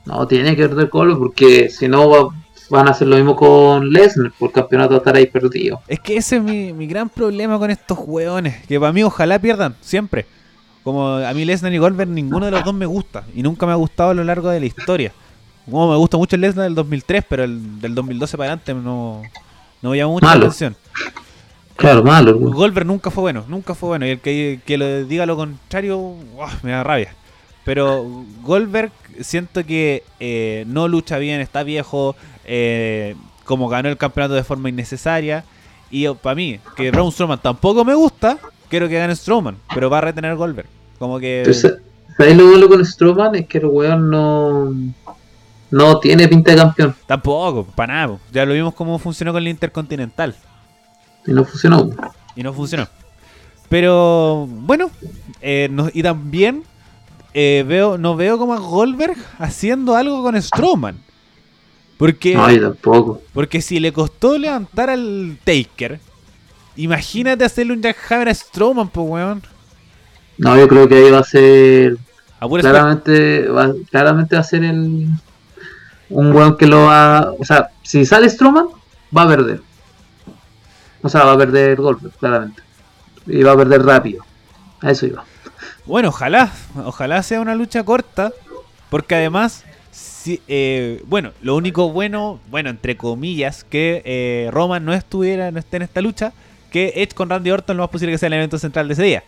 No, 0.04 0.24
tiene 0.28 0.54
que 0.54 0.68
perder 0.68 0.86
Goldberg 0.86 1.18
porque 1.18 1.68
si 1.68 1.88
no 1.88 2.08
va, 2.08 2.28
van 2.72 2.88
a 2.88 2.92
hacer 2.92 3.06
lo 3.06 3.16
mismo 3.16 3.36
con 3.36 3.90
Lesnar, 3.90 4.32
por 4.38 4.48
el 4.48 4.54
campeonato 4.54 4.96
estar 4.96 5.14
ahí 5.14 5.26
perdido. 5.26 5.80
Es 5.86 6.00
que 6.00 6.16
ese 6.16 6.36
es 6.36 6.42
mi, 6.42 6.72
mi 6.72 6.86
gran 6.86 7.08
problema 7.08 7.58
con 7.58 7.70
estos 7.70 7.98
hueones. 8.04 8.66
Que 8.66 8.80
para 8.80 8.92
mí 8.92 9.02
ojalá 9.02 9.38
pierdan, 9.38 9.76
siempre. 9.82 10.24
Como 10.82 11.08
a 11.16 11.32
mí 11.34 11.44
Lesnar 11.44 11.72
y 11.72 11.78
Goldberg 11.78 12.08
ninguno 12.10 12.46
de 12.46 12.52
los 12.52 12.64
dos 12.64 12.74
me 12.74 12.86
gusta. 12.86 13.24
Y 13.34 13.42
nunca 13.42 13.66
me 13.66 13.72
ha 13.72 13.76
gustado 13.76 14.10
a 14.10 14.14
lo 14.14 14.24
largo 14.24 14.48
de 14.48 14.58
la 14.58 14.66
historia. 14.66 15.12
Como 15.70 15.90
me 15.90 15.96
gusta 15.96 16.16
mucho 16.16 16.34
el 16.36 16.42
Lesnar 16.42 16.64
del 16.64 16.74
2003, 16.74 17.24
pero 17.28 17.44
el 17.44 17.80
del 17.80 17.94
2012 17.94 18.36
para 18.38 18.52
adelante 18.52 18.74
no, 18.74 19.22
no 19.82 19.90
me 19.90 19.96
llamó 19.98 20.12
mucho 20.14 20.26
la 20.26 20.32
Malo. 20.32 20.46
atención. 20.46 20.74
Claro, 21.76 22.02
malo. 22.02 22.38
Goldberg 22.38 22.86
nunca 22.86 23.10
fue 23.10 23.22
bueno, 23.22 23.44
nunca 23.48 23.74
fue 23.74 23.90
bueno. 23.90 24.06
Y 24.06 24.10
el 24.10 24.20
que, 24.20 24.60
que 24.64 24.78
lo 24.78 25.04
diga 25.04 25.26
lo 25.26 25.36
contrario, 25.36 26.14
me 26.62 26.70
da 26.70 26.82
rabia. 26.82 27.14
Pero 27.64 28.04
Goldberg 28.42 28.92
siento 29.20 29.64
que 29.64 30.02
eh, 30.20 30.64
no 30.66 30.88
lucha 30.88 31.18
bien, 31.18 31.40
está 31.40 31.62
viejo, 31.62 32.16
eh, 32.44 33.16
como 33.44 33.68
ganó 33.68 33.88
el 33.88 33.96
campeonato 33.96 34.34
de 34.34 34.44
forma 34.44 34.68
innecesaria. 34.68 35.44
Y 35.90 36.08
para 36.08 36.34
mí, 36.34 36.58
que 36.76 36.90
Braun 36.90 37.12
Strowman 37.12 37.40
tampoco 37.40 37.84
me 37.84 37.94
gusta, 37.94 38.38
quiero 38.68 38.88
que 38.88 38.98
gane 38.98 39.14
Strowman, 39.14 39.56
pero 39.74 39.90
va 39.90 39.98
a 39.98 40.02
retener 40.02 40.34
Goldberg. 40.36 40.68
Como 40.98 41.18
que... 41.18 41.38
Entonces, 41.40 41.74
¿sabes 42.16 42.36
lo 42.36 42.46
malo 42.46 42.68
con 42.68 42.84
Strowman? 42.84 43.34
Es 43.34 43.46
que 43.46 43.58
el 43.58 43.66
weón 43.66 44.08
no, 44.10 44.72
no 45.70 45.98
tiene 46.00 46.28
pinta 46.28 46.52
de 46.52 46.56
campeón. 46.58 46.94
Tampoco, 47.06 47.64
para 47.64 47.92
nada. 47.94 48.18
Ya 48.32 48.46
lo 48.46 48.54
vimos 48.54 48.72
cómo 48.74 48.98
funcionó 48.98 49.32
con 49.32 49.42
el 49.42 49.48
Intercontinental. 49.48 50.34
Y 51.26 51.32
no 51.32 51.44
funcionó. 51.44 51.90
y 52.34 52.42
no 52.42 52.52
funcionó. 52.54 52.88
Pero 53.68 54.46
bueno, 54.48 54.90
eh, 55.40 55.68
no- 55.70 55.88
y 55.92 56.02
también 56.02 56.62
eh, 57.34 57.64
veo, 57.66 57.96
no 57.98 58.16
veo 58.16 58.36
como 58.38 58.54
a 58.54 58.58
Goldberg 58.58 59.16
haciendo 59.38 59.94
algo 59.96 60.22
con 60.22 60.40
Strowman. 60.40 60.98
Porque, 62.02 62.34
No, 62.34 62.50
yo 62.50 62.72
tampoco. 62.72 63.22
porque 63.32 63.62
si 63.62 63.78
le 63.78 63.92
costó 63.92 64.36
levantar 64.36 64.90
al 64.90 65.38
Taker, 65.44 66.00
imagínate 66.74 67.44
hacerle 67.44 67.74
un 67.74 67.80
jackhammer 67.80 68.28
a 68.28 68.34
Strowman, 68.34 68.88
pues 68.88 69.08
weón. 69.08 69.42
No, 70.36 70.58
yo 70.58 70.66
creo 70.66 70.88
que 70.88 70.96
ahí 70.96 71.10
va 71.12 71.20
a 71.20 71.22
ser. 71.22 71.96
Claramente 72.60 73.46
va, 73.46 73.72
claramente 73.88 74.34
va 74.34 74.40
a 74.40 74.44
ser 74.44 74.64
el. 74.64 75.10
Un 76.10 76.32
weón 76.32 76.56
que 76.56 76.66
lo 76.66 76.86
va. 76.86 77.34
O 77.38 77.44
sea, 77.44 77.68
si 77.84 78.04
sale 78.04 78.28
Strowman, 78.28 78.66
va 79.16 79.22
a 79.22 79.28
perder. 79.28 79.62
O 81.02 81.08
sea, 81.08 81.22
va 81.22 81.34
a 81.34 81.38
perder 81.38 81.76
Goldberg, 81.80 82.16
claramente. 82.18 82.62
Y 83.28 83.44
va 83.44 83.52
a 83.52 83.56
perder 83.56 83.80
rápido. 83.84 84.24
A 84.80 84.90
eso 84.90 85.06
iba. 85.06 85.24
Bueno, 85.86 86.08
ojalá, 86.08 86.50
ojalá 86.84 87.22
sea 87.22 87.40
una 87.40 87.54
lucha 87.54 87.84
corta, 87.84 88.32
porque 88.90 89.14
además, 89.14 89.62
si, 90.22 90.42
eh, 90.48 91.02
bueno, 91.06 91.32
lo 91.40 91.56
único 91.56 91.90
bueno, 91.92 92.40
bueno, 92.46 92.70
entre 92.70 92.96
comillas, 92.96 93.64
que 93.64 94.02
eh, 94.04 94.50
Roman 94.52 94.84
no 94.84 94.94
estuviera, 94.94 95.50
no 95.50 95.58
esté 95.58 95.76
en 95.78 95.82
esta 95.82 96.00
lucha, 96.00 96.32
que 96.70 96.92
Edge 96.96 97.14
con 97.14 97.28
Randy 97.30 97.50
Orton 97.50 97.76
lo 97.76 97.82
más 97.84 97.90
posible 97.90 98.12
que 98.14 98.18
sea 98.18 98.28
el 98.28 98.34
evento 98.34 98.58
central 98.58 98.88
de 98.88 98.94
ese 98.94 99.02
día, 99.04 99.24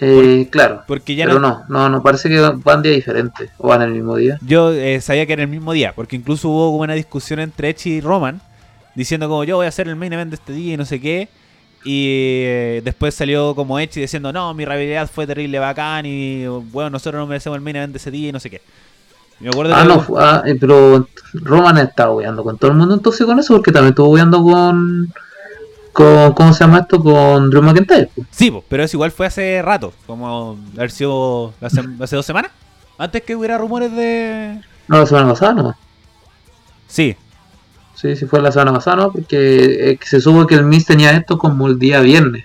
Eh, 0.00 0.48
claro. 0.50 0.84
porque 0.86 1.16
ya 1.16 1.26
Pero 1.26 1.40
no, 1.40 1.40
no, 1.40 1.64
no, 1.68 1.88
no, 1.88 2.02
parece 2.02 2.28
que 2.28 2.38
van 2.40 2.82
días 2.82 2.96
diferentes. 2.96 3.50
O 3.58 3.68
van 3.68 3.82
el 3.82 3.92
mismo 3.92 4.16
día. 4.16 4.40
yo 4.40 4.72
eh, 4.72 5.00
sabía 5.00 5.26
que 5.26 5.32
era 5.32 5.42
el 5.42 5.48
mismo 5.48 5.72
día, 5.72 5.92
porque 5.94 6.16
incluso 6.16 6.48
hubo 6.50 6.76
una 6.76 6.94
discusión 6.94 7.40
entre 7.40 7.70
Edge 7.70 7.88
y 7.88 8.00
Roman, 8.00 8.42
diciendo 8.94 9.28
como 9.28 9.44
yo 9.44 9.56
voy 9.56 9.66
a 9.66 9.70
hacer 9.70 9.88
el 9.88 9.96
main 9.96 10.12
event 10.12 10.30
de 10.30 10.36
este 10.36 10.52
día 10.52 10.74
y 10.74 10.76
no 10.76 10.84
sé 10.84 11.00
qué. 11.00 11.28
Y 11.84 12.06
eh, 12.46 12.82
después 12.84 13.14
salió 13.14 13.54
como 13.54 13.78
Edge 13.80 14.00
diciendo, 14.00 14.32
no, 14.32 14.52
mi 14.54 14.64
rivalidad 14.64 15.08
fue 15.10 15.26
terrible 15.26 15.58
bacán 15.58 16.06
y 16.06 16.46
bueno, 16.46 16.90
nosotros 16.90 17.20
no 17.20 17.26
merecemos 17.26 17.56
el 17.56 17.62
main 17.62 17.76
event 17.76 17.92
de 17.92 17.98
ese 17.98 18.10
día 18.10 18.28
y 18.30 18.32
no 18.32 18.40
sé 18.40 18.50
qué. 18.50 18.62
Me 19.40 19.48
acuerdo 19.48 19.74
Ah, 19.74 19.84
no, 19.84 20.04
ah, 20.18 20.42
eh, 20.46 20.56
pero 20.58 21.08
Roman 21.32 21.78
estaba 21.78 22.12
weando 22.14 22.42
con 22.42 22.58
todo 22.58 22.70
el 22.70 22.76
mundo 22.76 22.94
entonces 22.94 23.24
con 23.26 23.38
eso, 23.38 23.54
porque 23.54 23.72
también 23.72 23.90
estuvo 23.90 24.08
weando 24.08 24.42
con, 24.42 25.12
con. 25.92 26.32
¿Cómo 26.32 26.52
se 26.52 26.64
llama 26.64 26.80
esto? 26.80 27.00
Con 27.02 27.50
Drew 27.50 27.62
McIntyre. 27.62 28.10
Sí, 28.30 28.52
pero 28.68 28.82
eso 28.82 28.96
igual 28.96 29.12
fue 29.12 29.26
hace 29.26 29.62
rato, 29.62 29.92
como 30.06 30.58
haber 30.74 30.90
sido 30.90 31.52
hace, 31.60 31.82
hace 32.00 32.16
dos 32.16 32.26
semanas, 32.26 32.50
antes 32.98 33.22
que 33.22 33.36
hubiera 33.36 33.58
rumores 33.58 33.92
de... 33.94 34.60
No, 34.88 34.98
la 34.98 35.06
semana 35.06 35.28
pasada 35.28 35.54
no. 35.54 35.76
Sí, 36.88 37.16
Sí, 38.00 38.14
sí 38.14 38.26
fue 38.26 38.40
la 38.40 38.52
semana 38.52 38.72
pasada, 38.74 38.96
¿no? 38.98 39.12
Porque 39.12 39.90
eh, 39.90 39.98
se 40.02 40.20
supo 40.20 40.46
que 40.46 40.54
el 40.54 40.62
Miz 40.62 40.86
tenía 40.86 41.10
esto 41.10 41.36
como 41.36 41.66
el 41.66 41.80
día 41.80 42.00
viernes. 42.00 42.44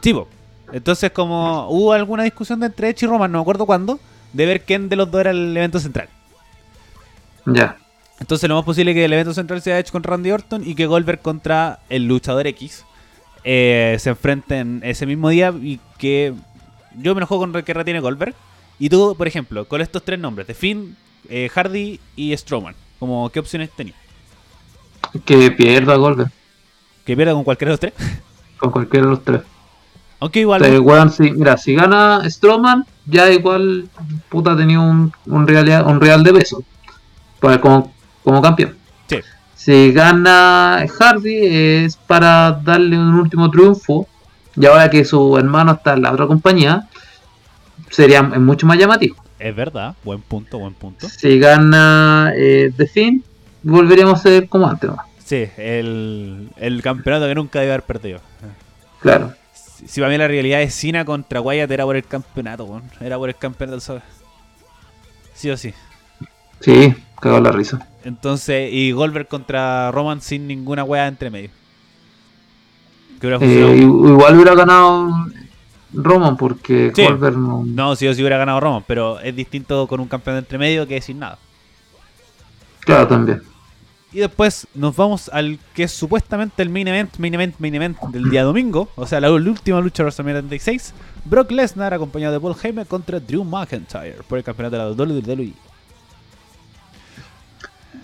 sí, 0.00 0.14
po. 0.14 0.28
Entonces 0.72 1.10
como 1.10 1.68
hubo 1.70 1.92
alguna 1.92 2.22
discusión 2.22 2.60
de 2.60 2.66
entre 2.66 2.88
Edge 2.90 3.04
y 3.04 3.08
Roman, 3.08 3.30
no 3.32 3.38
me 3.38 3.42
acuerdo 3.42 3.66
cuándo, 3.66 3.98
de 4.34 4.46
ver 4.46 4.62
quién 4.64 4.90
de 4.90 4.96
los 4.96 5.10
dos 5.10 5.22
era 5.22 5.30
el 5.30 5.56
evento 5.56 5.80
central. 5.80 6.08
Ya. 7.46 7.76
Entonces 8.20 8.48
lo 8.48 8.56
más 8.56 8.64
posible 8.64 8.90
es 8.92 8.94
que 8.94 9.04
el 9.06 9.12
evento 9.12 9.34
central 9.34 9.62
sea 9.62 9.78
Edge 9.78 9.90
con 9.90 10.02
Randy 10.02 10.30
Orton 10.30 10.62
y 10.66 10.74
que 10.74 10.86
Goldberg 10.86 11.20
contra 11.20 11.80
el 11.88 12.06
luchador 12.06 12.46
X 12.46 12.84
eh, 13.42 13.96
se 13.98 14.10
enfrenten 14.10 14.80
ese 14.84 15.06
mismo 15.06 15.28
día 15.30 15.52
y 15.60 15.80
que 15.98 16.32
yo 16.96 17.14
me 17.14 17.18
enojo 17.20 17.38
con 17.38 17.52
que 17.52 17.74
retiene 17.74 18.00
Goldberg. 18.00 18.34
Y 18.78 18.88
tú, 18.88 19.14
por 19.16 19.26
ejemplo, 19.26 19.66
con 19.66 19.80
estos 19.80 20.04
tres 20.04 20.18
nombres, 20.18 20.46
de 20.46 20.54
Finn, 20.54 20.96
eh, 21.28 21.48
Hardy 21.52 22.00
y 22.16 22.36
Strowman, 22.36 22.74
como 22.98 23.30
¿qué 23.30 23.40
opciones 23.40 23.70
tenías? 23.70 23.96
Que 25.24 25.50
pierda 25.50 25.96
Goldberg. 25.96 26.30
¿Que 27.04 27.16
pierda 27.16 27.34
con 27.34 27.44
cualquiera 27.44 27.70
de 27.70 27.72
los 27.74 27.80
tres? 27.80 27.92
Con 28.58 28.70
cualquiera 28.70 29.06
de 29.06 29.10
los 29.10 29.22
tres. 29.24 29.42
Aunque 30.20 30.40
igual... 30.40 30.62
O 30.62 30.64
sea, 30.64 30.80
weón, 30.80 31.10
si- 31.10 31.32
mira, 31.32 31.56
si 31.56 31.74
gana 31.74 32.22
Strowman, 32.28 32.86
ya 33.06 33.30
igual 33.30 33.88
puta 34.28 34.52
ha 34.52 34.56
tenido 34.56 34.82
un, 34.82 35.12
un, 35.26 35.46
real, 35.46 35.84
un 35.86 36.00
real 36.00 36.22
de 36.22 36.32
peso. 36.32 36.62
Pues 37.40 37.58
como, 37.58 37.92
como 38.22 38.40
campeón. 38.40 38.76
Sí. 39.08 39.18
Si 39.54 39.92
gana 39.92 40.86
Hardy 40.98 41.46
es 41.46 41.96
para 41.96 42.52
darle 42.52 42.98
un 42.98 43.14
último 43.14 43.50
triunfo. 43.50 44.08
Y 44.56 44.66
ahora 44.66 44.88
que 44.88 45.04
su 45.04 45.36
hermano 45.36 45.72
está 45.72 45.94
en 45.94 46.02
la 46.02 46.12
otra 46.12 46.28
compañía, 46.28 46.88
sería 47.90 48.22
mucho 48.22 48.66
más 48.66 48.78
llamativo. 48.78 49.16
Es 49.38 49.54
verdad, 49.54 49.96
buen 50.04 50.22
punto, 50.22 50.58
buen 50.58 50.74
punto. 50.74 51.08
Si 51.08 51.38
gana 51.40 52.32
eh, 52.36 52.72
The 52.76 52.86
Finn, 52.86 53.24
volveríamos 53.64 54.20
a 54.20 54.22
ser 54.22 54.48
como 54.48 54.68
antes. 54.68 54.90
¿no? 54.90 54.96
Sí, 55.24 55.48
el, 55.56 56.50
el 56.56 56.82
campeonato 56.82 57.26
que 57.26 57.34
nunca 57.34 57.60
debe 57.60 57.72
haber 57.72 57.84
perdido. 57.84 58.20
Claro. 59.00 59.34
Si, 59.84 59.88
si 59.88 60.00
para 60.00 60.10
mí 60.12 60.18
la 60.18 60.28
realidad 60.28 60.62
es 60.62 60.74
Cena 60.74 61.04
contra 61.04 61.40
Wyatt 61.40 61.70
era 61.70 61.84
por 61.84 61.96
el 61.96 62.04
campeonato, 62.04 62.64
weón. 62.64 62.82
era 63.00 63.16
por 63.18 63.28
el 63.28 63.36
campeonato 63.36 63.72
del 63.76 63.80
sol. 63.80 64.02
Sí 65.34 65.50
o 65.50 65.56
sí. 65.56 65.72
Sí, 66.60 66.94
cagó 67.20 67.40
la 67.40 67.52
risa. 67.52 67.86
Entonces, 68.04 68.70
y 68.72 68.92
Goldberg 68.92 69.28
contra 69.28 69.90
Roman 69.90 70.20
sin 70.20 70.46
ninguna 70.46 70.84
weá 70.84 71.06
entre 71.08 71.30
medio. 71.30 71.50
Que 73.20 73.26
hubiera 73.26 73.44
Eh, 73.44 73.76
igual 73.78 74.34
hubiera 74.34 74.54
ganado 74.54 75.10
Roman 75.92 76.36
porque 76.36 76.92
Sí. 76.94 77.04
Goldberg 77.04 77.36
no. 77.38 77.64
No, 77.66 77.96
sí 77.96 78.06
o 78.06 78.14
sí 78.14 78.20
hubiera 78.20 78.38
ganado 78.38 78.60
Roman, 78.60 78.84
pero 78.86 79.20
es 79.20 79.34
distinto 79.34 79.86
con 79.86 80.00
un 80.00 80.08
campeón 80.08 80.36
entre 80.38 80.58
medio 80.58 80.86
que 80.86 81.00
sin 81.00 81.18
nada. 81.18 81.38
Claro, 82.80 83.08
también. 83.08 83.42
Y 84.14 84.20
después 84.20 84.68
nos 84.74 84.94
vamos 84.94 85.28
al 85.32 85.58
que 85.74 85.82
es 85.82 85.90
supuestamente 85.90 86.62
el 86.62 86.70
main 86.70 86.86
event, 86.86 87.18
main 87.18 87.34
event, 87.34 87.56
main 87.58 87.74
event 87.74 88.00
del 88.12 88.30
día 88.30 88.44
domingo. 88.44 88.88
O 88.94 89.08
sea, 89.08 89.20
la, 89.20 89.32
última 89.32 89.80
lucha 89.80 90.04
de 90.04 90.04
WrestleMania 90.04 90.40
36. 90.40 90.94
Brock 91.24 91.50
Lesnar 91.50 91.92
acompañado 91.92 92.32
de 92.32 92.38
Paul 92.38 92.54
Heyman 92.62 92.84
contra 92.84 93.18
Drew 93.18 93.42
McIntyre 93.42 94.18
por 94.28 94.38
el 94.38 94.44
campeonato 94.44 94.76
de 94.76 95.06
la 95.06 95.16
WWE. 95.16 95.52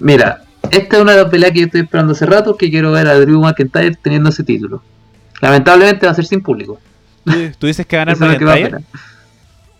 Mira, 0.01 0.43
esta 0.73 0.97
es 0.97 1.03
una 1.03 1.13
de 1.13 1.23
las 1.23 1.31
peleas 1.31 1.53
que 1.53 1.61
yo 1.61 1.67
estoy 1.67 1.83
esperando 1.83 2.13
hace 2.13 2.27
rato 2.27 2.57
que 2.57 2.71
quiero 2.71 2.91
ver 2.91 3.07
a 3.07 3.15
Drew 3.15 3.41
McIntyre 3.41 3.95
teniendo 4.03 4.31
ese 4.31 4.43
título. 4.43 4.83
Lamentablemente 5.41 6.07
va 6.07 6.13
a 6.13 6.17
ser 6.17 6.27
sin 6.27 6.41
público. 6.41 6.81
¿Tú, 7.61 7.69
dices 7.69 7.87
que 7.87 7.97
ganar 7.97 8.19
McIntyre? 8.19 8.81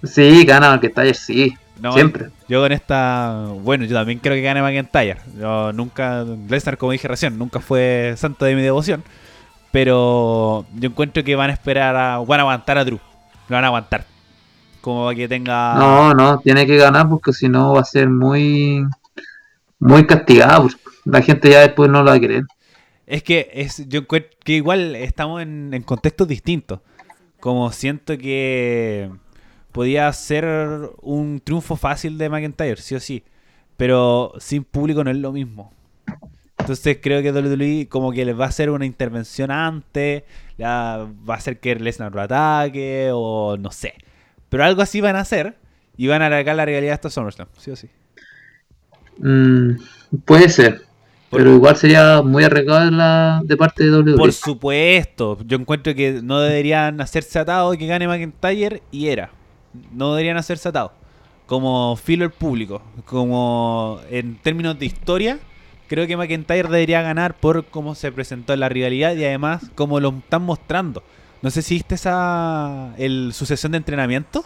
Sí, 0.05 0.45
gana 0.45 0.71
McIntyre, 0.71 1.15
sí. 1.15 1.55
No, 1.81 1.93
Siempre. 1.93 2.29
Yo 2.49 2.61
con 2.61 2.73
esta. 2.73 3.47
Bueno, 3.63 3.85
yo 3.85 3.95
también 3.95 4.19
creo 4.19 4.35
que 4.35 4.43
gane 4.43 4.61
McIntyre. 4.61 5.19
Yo 5.39 5.73
nunca. 5.73 6.25
Lesnar, 6.49 6.77
como 6.77 6.93
dije 6.93 7.09
recién, 7.09 7.39
nunca 7.39 7.61
fue 7.61 8.15
santo 8.17 8.45
de 8.45 8.55
mi 8.55 8.63
devoción. 8.63 9.03
Pero 9.73 10.67
yo 10.75 10.89
encuentro 10.89 11.25
que 11.25 11.37
van 11.37 11.51
a 11.51 11.55
esperar 11.55 11.97
a. 11.97 12.19
Van 12.19 12.41
a 12.41 12.43
aguantar 12.43 12.77
a 12.77 12.85
Drew. 12.85 13.01
Lo 13.49 13.57
van 13.57 13.65
a 13.65 13.69
aguantar. 13.69 14.05
Como 14.83 15.05
para 15.05 15.17
que 15.17 15.29
tenga. 15.29 15.75
No, 15.77 16.13
no, 16.15 16.41
tiene 16.41 16.67
que 16.67 16.77
ganar 16.77 17.09
porque 17.09 17.33
si 17.33 17.49
no 17.49 17.73
va 17.73 17.81
a 17.81 17.85
ser 17.85 18.11
muy 18.11 18.85
muy 19.79 20.07
castigado. 20.07 20.63
porque 20.63 20.79
La 21.05 21.23
gente 21.23 21.51
ya 21.51 21.61
después 21.61 21.91
no 21.91 22.03
lo 22.03 22.11
va 22.11 22.17
a 22.17 22.21
querer. 22.21 22.45
Es 23.07 23.23
que 23.23 23.51
es, 23.55 23.89
yo 23.89 24.01
encuentro 24.01 24.31
que 24.45 24.53
igual 24.53 24.95
estamos 24.97 25.41
en, 25.43 25.73
en 25.73 25.83
contextos 25.83 26.29
distintos. 26.29 26.81
Como 27.41 27.73
siento 27.73 28.19
que 28.19 29.11
podía 29.73 30.13
ser 30.13 30.91
un 31.03 31.41
triunfo 31.43 31.77
fácil 31.77 32.19
de 32.19 32.29
McIntyre, 32.29 32.77
sí 32.77 32.95
o 32.95 33.01
sí. 33.01 33.25
Pero 33.77 34.33
sin 34.39 34.65
público 34.65 35.03
no 35.05 35.11
es 35.11 35.17
lo 35.17 35.33
mismo. 35.33 35.73
Entonces 36.59 36.99
creo 37.03 37.23
que 37.23 37.33
WWE 37.33 37.89
como 37.89 38.13
que 38.13 38.25
les 38.25 38.39
va 38.39 38.45
a 38.45 38.49
hacer 38.49 38.69
una 38.71 38.85
intervención 38.85 39.51
antes, 39.51 40.25
la- 40.59 41.09
va 41.29 41.35
a 41.35 41.39
hacer 41.39 41.59
que 41.59 41.75
Lesnar 41.75 42.15
lo 42.15 42.21
ataque 42.21 43.11
o 43.13 43.57
no 43.59 43.71
sé. 43.71 43.95
Pero 44.51 44.65
algo 44.65 44.83
así 44.83 45.01
van 45.01 45.17
a 45.17 45.21
hacer 45.21 45.57
y 45.97 46.07
van 46.09 46.21
a 46.23 46.27
alargar 46.27 46.57
la 46.57 46.65
realidad 46.67 46.95
hasta 46.95 47.09
SummerSlam, 47.11 47.49
sí 47.57 47.71
o 47.71 47.77
sí. 47.77 47.89
Mm, 49.19 49.77
puede 50.25 50.49
ser. 50.49 50.83
Pero 51.31 51.55
igual 51.55 51.77
sería 51.77 52.23
muy 52.23 52.43
arriesgado 52.43 52.85
de, 52.87 52.91
la, 52.91 53.41
de 53.45 53.57
parte 53.57 53.85
de 53.85 53.91
WWE. 53.93 54.17
Por 54.17 54.33
supuesto, 54.33 55.39
yo 55.47 55.57
encuentro 55.57 55.95
que 55.95 56.21
no 56.23 56.41
deberían 56.41 57.01
hacerse 57.01 57.39
atados 57.39 57.77
que 57.77 57.87
gane 57.87 58.09
McIntyre 58.09 58.83
y 58.91 59.07
era. 59.09 59.31
No 59.93 60.15
deberían 60.15 60.37
hacerse 60.37 60.69
atados. 60.69 60.93
Como 61.47 61.97
filo 61.97 62.31
público, 62.31 62.81
como 63.07 64.01
en 64.11 64.37
términos 64.37 64.79
de 64.79 64.87
historia, 64.87 65.39
creo 65.89 66.07
que 66.07 66.17
McIntyre 66.17 66.69
debería 66.69 67.03
ganar 67.03 67.35
por 67.35 67.65
cómo 67.67 67.97
se 67.97 68.13
presentó 68.13 68.53
en 68.53 68.61
la 68.61 68.69
rivalidad 68.69 69.15
y 69.17 69.25
además 69.25 69.63
como 69.75 69.99
lo 69.99 70.11
están 70.11 70.43
mostrando. 70.43 71.03
No 71.43 71.51
sé 71.51 71.63
si 71.63 71.75
viste 71.75 71.97
esa 71.97 72.95
el 72.99 73.33
sucesión 73.33 73.73
de 73.73 73.79
entrenamiento. 73.79 74.45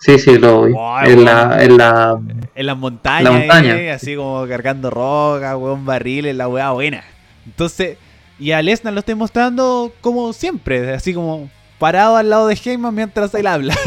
Sí, 0.00 0.18
sí, 0.18 0.38
lo 0.38 0.62
vi. 0.62 0.74
en, 1.06 1.24
la, 1.24 1.62
en, 1.64 1.76
la, 1.76 2.20
en 2.54 2.66
las 2.66 2.76
montañas, 2.76 3.50
eh, 3.50 3.90
así 3.90 4.14
como 4.14 4.46
cargando 4.46 4.90
roca, 4.90 5.56
weón, 5.56 5.84
barriles, 5.84 6.36
la 6.36 6.46
weá 6.46 6.70
buena. 6.70 7.02
Entonces, 7.46 7.98
y 8.38 8.52
a 8.52 8.62
Lesnar 8.62 8.92
lo 8.92 9.00
estoy 9.00 9.16
mostrando 9.16 9.92
como 10.00 10.32
siempre, 10.32 10.94
así 10.94 11.12
como 11.12 11.50
parado 11.78 12.16
al 12.16 12.30
lado 12.30 12.46
de 12.46 12.54
Heyman 12.54 12.94
mientras 12.94 13.34
él 13.34 13.46
habla. 13.46 13.74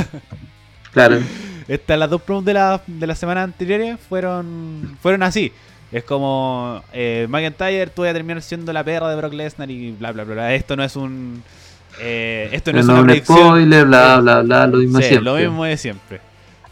Claro. 0.91 1.19
Estas, 1.69 1.97
las 1.97 2.09
dos 2.09 2.21
promos 2.21 2.43
de 2.43 2.53
la, 2.53 2.81
de 2.85 3.07
la 3.07 3.15
semana 3.15 3.43
anteriores 3.43 3.97
fueron, 4.09 4.97
fueron 5.01 5.23
así. 5.23 5.53
Es 5.91 6.03
como 6.03 6.83
eh, 6.93 7.27
McIntyre, 7.29 7.87
tú 7.87 8.01
vas 8.01 8.11
a 8.11 8.13
terminar 8.13 8.41
siendo 8.41 8.71
la 8.73 8.83
perra 8.83 9.09
de 9.09 9.15
Brock 9.15 9.33
Lesnar 9.33 9.71
y 9.71 9.91
bla, 9.91 10.11
bla, 10.11 10.23
bla. 10.23 10.53
Esto 10.53 10.75
no 10.75 10.83
es 10.83 10.97
un. 10.97 11.43
Eh, 12.01 12.49
esto 12.51 12.71
no, 12.73 12.79
es 12.79 12.85
una 12.85 13.03
predicción. 13.03 13.37
spoiler, 13.37 13.85
bla, 13.85 14.19
bla, 14.19 14.41
bla, 14.41 14.67
lo 14.67 14.77
mismo 14.77 14.99
siempre. 14.99 15.21
Lo 15.21 15.35
mismo 15.35 15.65
de 15.65 15.77
siempre. 15.77 16.21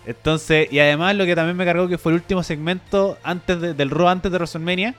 Entonces, 0.06 0.72
y 0.72 0.80
además 0.80 1.16
lo 1.16 1.26
que 1.26 1.36
también 1.36 1.56
me 1.58 1.66
cargó 1.66 1.88
que 1.88 1.98
fue 1.98 2.14
el 2.14 2.18
último 2.18 2.44
segmento 2.44 3.18
antes 3.24 3.60
del 3.78 3.90
Raw 3.90 4.08
antes 4.08 4.32
de 4.32 4.38
WrestleMania, 4.38 4.96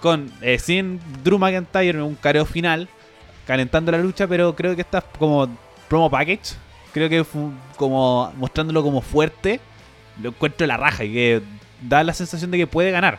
con 0.00 0.30
eh, 0.40 0.58
sin 0.58 1.00
Drew 1.22 1.38
McIntyre, 1.38 2.02
un 2.02 2.14
careo 2.14 2.46
final, 2.46 2.88
calentando 3.48 3.90
la 3.90 3.96
lucha, 3.96 4.26
pero 4.26 4.54
creo 4.54 4.76
que 4.76 4.82
está 4.82 5.00
como 5.00 5.48
promo 5.88 6.10
package. 6.10 6.54
Creo 6.92 7.08
que 7.08 7.24
fue 7.24 7.40
como 7.76 8.30
mostrándolo 8.36 8.82
como 8.82 9.00
fuerte. 9.00 9.58
Lo 10.22 10.28
encuentro 10.28 10.66
la 10.66 10.76
raja 10.76 11.02
y 11.04 11.12
que 11.14 11.42
da 11.80 12.04
la 12.04 12.12
sensación 12.12 12.50
de 12.50 12.58
que 12.58 12.66
puede 12.66 12.90
ganar 12.90 13.18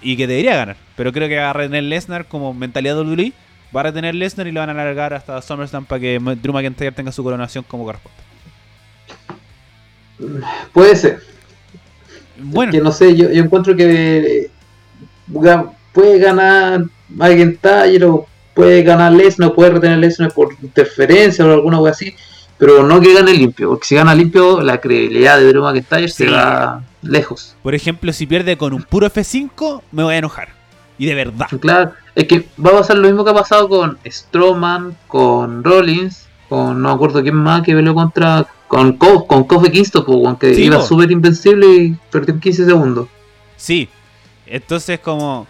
y 0.00 0.16
que 0.16 0.26
debería 0.26 0.56
ganar. 0.56 0.76
Pero 0.96 1.12
creo 1.12 1.28
que 1.28 1.36
va 1.36 1.50
a 1.50 1.52
retener 1.52 1.84
Lesnar 1.84 2.24
como 2.24 2.54
mentalidad 2.54 2.96
de 2.96 3.02
WWE. 3.02 3.32
Va 3.76 3.80
a 3.80 3.82
retener 3.84 4.14
Lesnar 4.14 4.46
y 4.46 4.52
lo 4.52 4.60
van 4.60 4.70
a 4.70 4.72
alargar 4.72 5.12
hasta 5.12 5.42
SummerSlam 5.42 5.84
para 5.84 6.00
que 6.00 6.18
Drew 6.40 6.54
McIntyre 6.54 6.92
tenga 6.92 7.12
su 7.12 7.22
coronación 7.22 7.64
como 7.68 7.84
corresponde. 7.84 8.16
Puede 10.72 10.96
ser. 10.96 11.20
Bueno. 12.38 12.72
Que 12.72 12.80
no 12.80 12.92
sé, 12.92 13.14
yo, 13.14 13.30
yo 13.30 13.44
encuentro 13.44 13.76
que 13.76 14.48
puede 15.92 16.18
ganar 16.18 16.84
McIntyre 17.10 18.06
o 18.06 18.26
puede 18.58 18.82
ganar 18.82 19.12
Lesnar, 19.12 19.54
puede 19.54 19.70
retener 19.70 19.98
Lesnar 19.98 20.32
por 20.32 20.52
interferencia 20.60 21.46
o 21.46 21.52
alguna 21.52 21.78
cosa 21.78 21.92
así 21.92 22.12
pero 22.58 22.82
no 22.82 23.00
que 23.00 23.14
gane 23.14 23.32
limpio, 23.32 23.68
porque 23.70 23.86
si 23.86 23.94
gana 23.94 24.14
limpio, 24.14 24.60
la 24.60 24.80
credibilidad 24.80 25.38
de 25.38 25.46
Drew 25.46 25.62
McIntyre 25.62 26.08
se 26.08 26.28
va 26.28 26.82
lejos. 27.02 27.54
Por 27.62 27.74
ejemplo, 27.74 28.12
si 28.12 28.26
pierde 28.26 28.58
con 28.58 28.72
un 28.72 28.82
puro 28.82 29.06
F5, 29.06 29.82
me 29.92 30.02
voy 30.02 30.14
a 30.14 30.18
enojar. 30.18 30.48
Y 30.98 31.06
de 31.06 31.14
verdad. 31.14 31.46
Claro, 31.60 31.92
es 32.16 32.24
que 32.26 32.48
va 32.64 32.70
a 32.70 32.78
pasar 32.78 32.98
lo 32.98 33.06
mismo 33.06 33.24
que 33.24 33.30
ha 33.30 33.34
pasado 33.34 33.68
con 33.68 33.96
Strowman, 34.04 34.96
con 35.06 35.62
Rollins, 35.62 36.26
con 36.48 36.82
no 36.82 36.88
me 36.88 36.94
acuerdo 36.96 37.22
quién 37.22 37.36
más 37.36 37.62
que 37.62 37.74
peleó 37.74 37.94
contra. 37.94 38.44
con 38.66 38.94
Kof, 38.94 39.28
con 39.28 39.44
Kofi 39.44 39.70
Kingston, 39.70 40.36
que 40.36 40.52
iba 40.58 40.82
súper 40.82 41.12
invencible 41.12 41.66
y 41.68 41.96
perdió 42.10 42.34
en 42.34 42.40
15 42.40 42.64
segundos. 42.64 43.06
Sí, 43.56 43.88
entonces 44.46 44.98
como. 44.98 45.46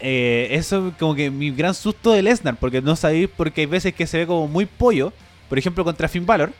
Eh, 0.00 0.48
eso 0.52 0.92
como 0.98 1.14
que 1.14 1.30
mi 1.30 1.50
gran 1.50 1.74
susto 1.74 2.12
de 2.12 2.22
Lesnar, 2.22 2.56
porque 2.56 2.80
no 2.80 2.94
sabéis, 2.96 3.28
porque 3.36 3.62
hay 3.62 3.66
veces 3.66 3.94
que 3.94 4.06
se 4.06 4.18
ve 4.18 4.26
como 4.26 4.46
muy 4.46 4.66
pollo 4.66 5.12
por 5.48 5.58
ejemplo, 5.58 5.84
contra 5.84 6.08
Finn 6.08 6.26
Balor, 6.26 6.52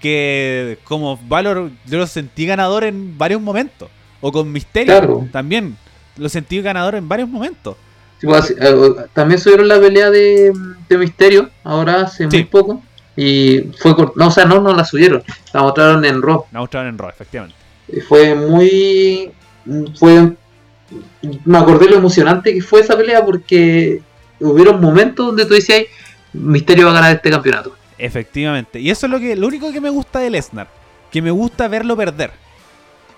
que 0.00 0.78
como 0.84 1.18
Valor 1.28 1.70
yo 1.86 1.98
lo 1.98 2.06
sentí 2.06 2.46
ganador 2.46 2.84
en 2.84 3.18
varios 3.18 3.40
momentos. 3.40 3.88
O 4.20 4.32
con 4.32 4.50
Misterio 4.50 5.28
también 5.32 5.76
lo 6.16 6.28
sentí 6.28 6.60
ganador 6.62 6.94
en 6.94 7.08
varios 7.08 7.28
momentos. 7.28 7.76
Pues, 8.22 8.54
eh, 8.58 8.74
también 9.12 9.38
subieron 9.38 9.68
la 9.68 9.78
pelea 9.78 10.10
de, 10.10 10.52
Misterio 10.90 11.50
ahora 11.62 12.02
hace 12.02 12.26
muy 12.26 12.44
poco. 12.44 12.82
Y 13.16 13.70
fue 13.78 13.94
no, 14.16 14.26
o 14.26 14.30
sea, 14.30 14.44
no, 14.44 14.60
no 14.60 14.72
la 14.72 14.84
subieron, 14.84 15.22
la 15.52 15.62
mostraron 15.62 16.04
en 16.04 16.22
Raw. 16.22 16.46
La 16.52 16.60
mostraron 16.60 16.88
en 16.88 16.98
Raw, 16.98 17.10
efectivamente. 17.10 17.56
Y 17.88 18.00
fue 18.00 18.34
muy. 18.34 19.30
Fue. 19.96 20.32
Me 21.44 21.58
acordé 21.58 21.88
lo 21.88 21.96
emocionante 21.96 22.52
que 22.52 22.62
fue 22.62 22.80
esa 22.80 22.96
pelea 22.96 23.24
porque 23.24 24.02
hubieron 24.40 24.80
momentos 24.80 25.26
donde 25.26 25.46
tú 25.46 25.54
decías, 25.54 25.84
Misterio 26.32 26.86
va 26.86 26.92
a 26.92 26.94
ganar 26.94 27.16
este 27.16 27.30
campeonato. 27.30 27.74
Efectivamente. 27.98 28.80
Y 28.80 28.90
eso 28.90 29.06
es 29.06 29.12
lo 29.12 29.18
que 29.18 29.36
lo 29.36 29.46
único 29.46 29.72
que 29.72 29.80
me 29.80 29.90
gusta 29.90 30.18
de 30.18 30.30
Lesnar. 30.30 30.68
Que 31.10 31.22
me 31.22 31.30
gusta 31.30 31.68
verlo 31.68 31.96
perder. 31.96 32.32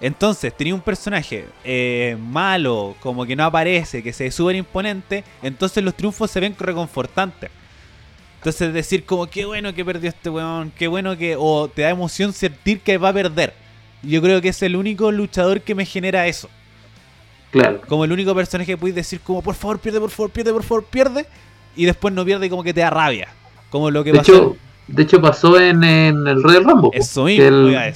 Entonces, 0.00 0.54
tenía 0.54 0.74
un 0.74 0.82
personaje 0.82 1.46
eh, 1.64 2.16
malo, 2.20 2.94
como 3.00 3.24
que 3.24 3.34
no 3.34 3.44
aparece, 3.44 4.02
que 4.02 4.12
se 4.12 4.30
súper 4.30 4.56
imponente. 4.56 5.24
Entonces 5.42 5.82
los 5.82 5.94
triunfos 5.94 6.30
se 6.30 6.40
ven 6.40 6.54
reconfortantes. 6.58 7.50
Entonces 8.38 8.72
decir 8.72 9.04
como 9.04 9.26
qué 9.26 9.46
bueno 9.46 9.74
que 9.74 9.84
perdió 9.84 10.10
este 10.10 10.30
weón, 10.30 10.70
qué 10.76 10.86
bueno 10.86 11.16
que... 11.16 11.36
O 11.38 11.68
te 11.68 11.82
da 11.82 11.90
emoción 11.90 12.32
sentir 12.32 12.80
que 12.80 12.98
va 12.98 13.08
a 13.08 13.14
perder. 13.14 13.54
Yo 14.02 14.20
creo 14.20 14.40
que 14.42 14.50
es 14.50 14.62
el 14.62 14.76
único 14.76 15.10
luchador 15.10 15.62
que 15.62 15.74
me 15.74 15.86
genera 15.86 16.26
eso. 16.26 16.50
Claro. 17.56 17.80
Como 17.88 18.04
el 18.04 18.12
único 18.12 18.34
personaje 18.34 18.72
que 18.72 18.76
puedes 18.76 18.94
decir 18.94 19.20
como 19.20 19.40
por 19.40 19.54
favor 19.54 19.78
pierde, 19.78 19.98
por 19.98 20.10
favor 20.10 20.30
pierde, 20.30 20.52
por 20.52 20.62
favor 20.62 20.84
pierde 20.84 21.26
y 21.74 21.86
después 21.86 22.12
no 22.12 22.24
pierde 22.24 22.46
y 22.46 22.50
como 22.50 22.62
que 22.62 22.74
te 22.74 22.80
da 22.80 22.90
rabia. 22.90 23.28
Como 23.70 23.90
lo 23.90 24.04
que 24.04 24.12
de 24.12 24.18
pasó. 24.18 24.32
Hecho, 24.32 24.56
de 24.88 25.02
hecho, 25.02 25.20
pasó 25.20 25.58
en, 25.58 25.82
el 25.82 26.42
Royal 26.42 26.64
Rumble. 26.64 26.90
Eso 26.92 27.24
mismo, 27.24 27.68
que, 27.68 27.94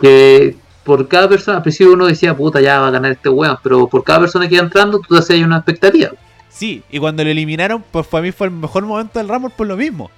que 0.00 0.56
por 0.84 1.08
cada 1.08 1.28
persona, 1.28 1.58
al 1.58 1.62
principio 1.62 1.92
uno 1.92 2.06
decía, 2.06 2.36
puta, 2.36 2.60
ya 2.60 2.80
va 2.80 2.88
a 2.88 2.90
ganar 2.92 3.12
este 3.12 3.28
weón, 3.28 3.58
pero 3.62 3.88
por 3.88 4.04
cada 4.04 4.20
persona 4.20 4.48
que 4.48 4.54
iba 4.54 4.64
entrando, 4.64 5.00
tú 5.00 5.14
te 5.14 5.20
hacías 5.20 5.44
una 5.44 5.56
expectativa. 5.56 6.10
Sí, 6.48 6.82
y 6.90 6.98
cuando 7.00 7.24
lo 7.24 7.30
eliminaron, 7.30 7.84
pues 7.90 8.06
para 8.06 8.22
mí 8.22 8.32
fue 8.32 8.46
el 8.46 8.52
mejor 8.52 8.84
momento 8.86 9.18
del 9.18 9.28
Rumble 9.28 9.52
por 9.54 9.66
lo 9.66 9.76
mismo. 9.76 10.10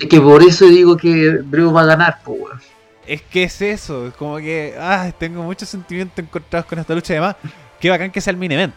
Es 0.00 0.08
que 0.08 0.20
por 0.20 0.42
eso 0.42 0.66
digo 0.66 0.96
que 0.96 1.38
Brew 1.44 1.72
va 1.72 1.82
a 1.82 1.86
ganar, 1.86 2.18
pues 2.24 2.40
weón. 2.40 2.60
Es 3.06 3.22
que 3.22 3.44
es 3.44 3.62
eso, 3.62 4.06
es 4.06 4.14
como 4.14 4.36
que, 4.36 4.74
ah, 4.78 5.10
tengo 5.18 5.42
muchos 5.42 5.68
sentimientos 5.68 6.18
encontrados 6.18 6.66
con 6.66 6.78
esta 6.78 6.94
lucha. 6.94 7.14
Además, 7.14 7.36
qué 7.82 7.90
bacán 7.90 8.10
que 8.10 8.22
sea 8.22 8.30
el 8.30 8.38
mini 8.38 8.54
event. 8.54 8.74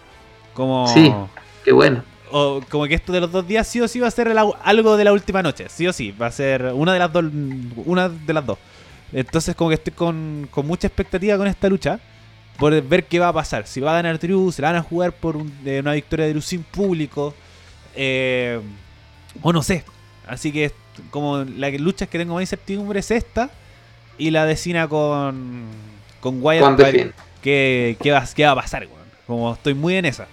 Como... 0.53 0.89
Sí, 0.89 1.13
qué 1.63 1.71
bueno 1.71 2.03
o 2.31 2.61
como 2.69 2.85
que 2.85 2.95
esto 2.95 3.13
de 3.13 3.21
los 3.21 3.31
dos 3.31 3.47
días 3.47 3.65
sí 3.65 3.79
o 3.79 3.87
sí 3.87 3.99
va 3.99 4.07
a 4.07 4.11
ser 4.11 4.27
algo 4.63 4.97
de 4.97 5.03
la 5.03 5.13
última 5.13 5.41
noche, 5.41 5.67
sí 5.69 5.87
o 5.87 5.93
sí, 5.93 6.11
va 6.11 6.27
a 6.27 6.31
ser 6.31 6.65
una 6.73 6.91
de 6.91 6.99
las 6.99 7.13
dos, 7.13 7.23
una 7.85 8.09
de 8.09 8.33
las 8.33 8.45
dos. 8.45 8.57
Entonces 9.13 9.55
como 9.55 9.69
que 9.69 9.75
estoy 9.75 9.93
con, 9.93 10.49
mucha 10.63 10.87
expectativa 10.87 11.37
con 11.37 11.47
esta 11.47 11.69
lucha 11.69 11.99
por 12.57 12.81
ver 12.81 13.05
qué 13.05 13.19
va 13.19 13.29
a 13.29 13.33
pasar. 13.33 13.67
Si 13.67 13.79
va 13.79 13.91
a 13.91 14.01
ganar 14.01 14.19
Drew, 14.19 14.51
se 14.51 14.61
la 14.61 14.69
van 14.69 14.77
a 14.77 14.83
jugar 14.83 15.13
por 15.13 15.37
una 15.37 15.93
victoria 15.93 16.25
de 16.25 16.31
Drew 16.31 16.41
sin 16.41 16.63
público, 16.63 17.33
eh, 17.95 18.59
o 19.41 19.53
no 19.53 19.61
sé. 19.63 19.85
Así 20.27 20.51
que 20.51 20.71
como 21.11 21.37
la 21.37 21.69
lucha 21.69 22.07
que 22.07 22.17
tengo 22.17 22.33
más 22.33 22.41
incertidumbre 22.41 22.99
es 22.99 23.11
esta 23.11 23.49
y 24.17 24.31
la 24.31 24.45
de 24.45 24.55
Cena 24.55 24.87
con, 24.87 25.67
con 26.19 26.43
Wyatt. 26.43 27.13
¿Qué, 27.45 27.95
qué, 28.01 28.11
va, 28.11 28.23
¿Qué 28.33 28.43
va 28.43 28.53
a 28.53 28.55
pasar? 28.55 28.87
Como 29.27 29.53
estoy 29.53 29.75
muy 29.75 29.95
en 29.97 30.05
esa. 30.05 30.25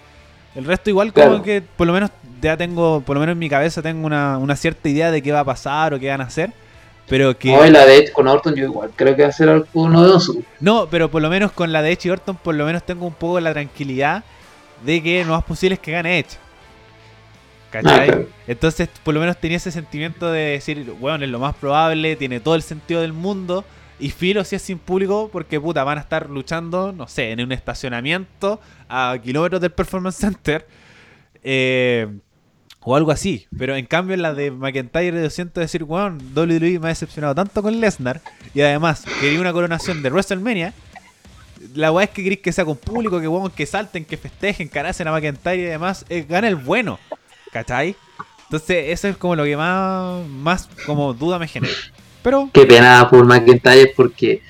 El 0.55 0.64
resto 0.64 0.89
igual 0.89 1.12
como 1.12 1.43
que 1.43 1.60
por 1.60 1.86
lo 1.86 1.93
menos 1.93 2.09
ya 2.40 2.56
tengo, 2.56 3.02
por 3.02 3.16
lo 3.16 3.20
menos 3.20 3.34
en 3.34 3.39
mi 3.39 3.51
cabeza 3.51 3.82
tengo 3.82 4.06
una, 4.06 4.56
cierta 4.56 4.89
idea 4.89 5.10
de 5.10 5.22
qué 5.22 5.30
va 5.30 5.40
a 5.40 5.44
pasar 5.44 5.93
o 5.93 6.01
qué 6.01 6.09
van 6.09 6.22
a 6.22 6.24
hacer. 6.24 6.55
Pero 7.09 7.36
que... 7.36 7.52
No, 7.52 7.62
la 7.66 7.84
de 7.84 7.98
Edge 7.98 8.12
con 8.12 8.28
Orton 8.28 8.55
yo 8.55 8.64
igual 8.64 8.93
creo 8.97 9.14
que 9.14 9.24
va 9.24 9.28
a 9.28 9.32
ser 9.32 9.51
algo 9.51 9.90
novedoso. 9.90 10.36
No, 10.59 10.86
pero 10.90 11.10
por 11.10 11.20
lo 11.20 11.28
menos 11.28 11.52
con 11.52 11.70
la 11.70 11.82
de 11.82 11.93
Edge 11.93 12.09
y 12.09 12.10
Orton 12.12 12.36
por 12.36 12.55
lo 12.55 12.64
menos 12.64 12.82
tengo 12.82 13.05
un 13.05 13.12
poco 13.12 13.39
la 13.40 13.52
tranquilidad 13.52 14.24
de 14.82 15.02
que 15.02 15.22
no 15.26 15.36
es 15.36 15.44
posible 15.44 15.76
que 15.76 15.93
gane 15.93 16.18
Edge. 16.18 16.39
¿Cachai? 17.70 18.09
Ah, 18.10 18.18
Entonces 18.47 18.89
por 19.02 19.12
lo 19.12 19.20
menos 19.20 19.36
tenía 19.36 19.59
ese 19.59 19.70
sentimiento 19.70 20.32
de 20.32 20.52
decir, 20.52 20.90
bueno, 20.98 21.26
es 21.26 21.30
lo 21.30 21.39
más 21.39 21.55
probable, 21.56 22.16
tiene 22.16 22.40
todo 22.40 22.55
el 22.55 22.62
sentido 22.62 23.02
del 23.02 23.12
mundo. 23.12 23.66
Y 23.98 24.10
filo 24.10 24.44
si 24.44 24.56
es 24.56 24.62
sin 24.62 24.78
público 24.78 25.31
porque 25.32 25.60
puta, 25.60 25.85
van 25.85 25.98
a 25.98 26.01
estar 26.01 26.28
luchando, 26.28 26.93
no 26.93 27.06
sé, 27.06 27.31
en 27.31 27.40
un 27.40 27.52
estacionamiento 27.52 28.60
a 28.89 29.16
kilómetros 29.23 29.60
del 29.60 29.73
Performance 29.73 30.16
Center. 30.16 30.66
Eh, 31.43 32.09
o 32.85 32.97
algo 32.97 33.10
así. 33.10 33.47
Pero 33.56 33.77
en 33.77 33.86
cambio 33.86 34.14
en 34.14 34.23
la 34.23 34.35
de 34.35 34.51
McIntyre 34.51 35.23
yo 35.23 35.31
siento 35.31 35.60
decir, 35.60 35.85
weón, 35.85 36.19
WWE 36.35 36.78
me 36.78 36.86
ha 36.86 36.89
decepcionado 36.89 37.35
tanto 37.35 37.62
con 37.62 37.81
Lesnar. 37.81 38.20
Y 38.55 38.60
además 38.60 39.05
quería 39.20 39.40
una 39.40 39.52
coronación 39.52 40.02
de 40.02 40.10
WrestleMania. 40.10 40.74
La 41.74 41.93
weá 41.93 42.05
es 42.05 42.10
que 42.10 42.23
queréis 42.23 42.40
que 42.40 42.52
sea 42.52 42.64
con 42.64 42.77
público, 42.77 43.20
que 43.20 43.28
weón, 43.28 43.51
que 43.51 43.66
salten, 43.66 44.05
que 44.05 44.16
festejen, 44.16 44.69
que 44.69 44.78
a 44.78 45.12
McIntyre 45.12 45.56
y 45.56 45.62
demás. 45.62 46.05
Eh, 46.09 46.27
gana 46.28 46.48
el 46.48 46.56
bueno. 46.56 46.98
¿Cachai? 47.52 47.94
Entonces 48.44 48.86
eso 48.89 49.09
es 49.09 49.16
como 49.16 49.36
lo 49.36 49.44
que 49.44 49.56
más, 49.56 50.27
más 50.27 50.69
como 50.86 51.14
duda 51.14 51.39
me 51.39 51.47
genera. 51.47 51.73
Pero... 52.22 52.48
Qué 52.52 52.66
pena 52.66 53.08
por 53.10 53.24
McIntyre 53.26 53.92
porque 53.96 54.40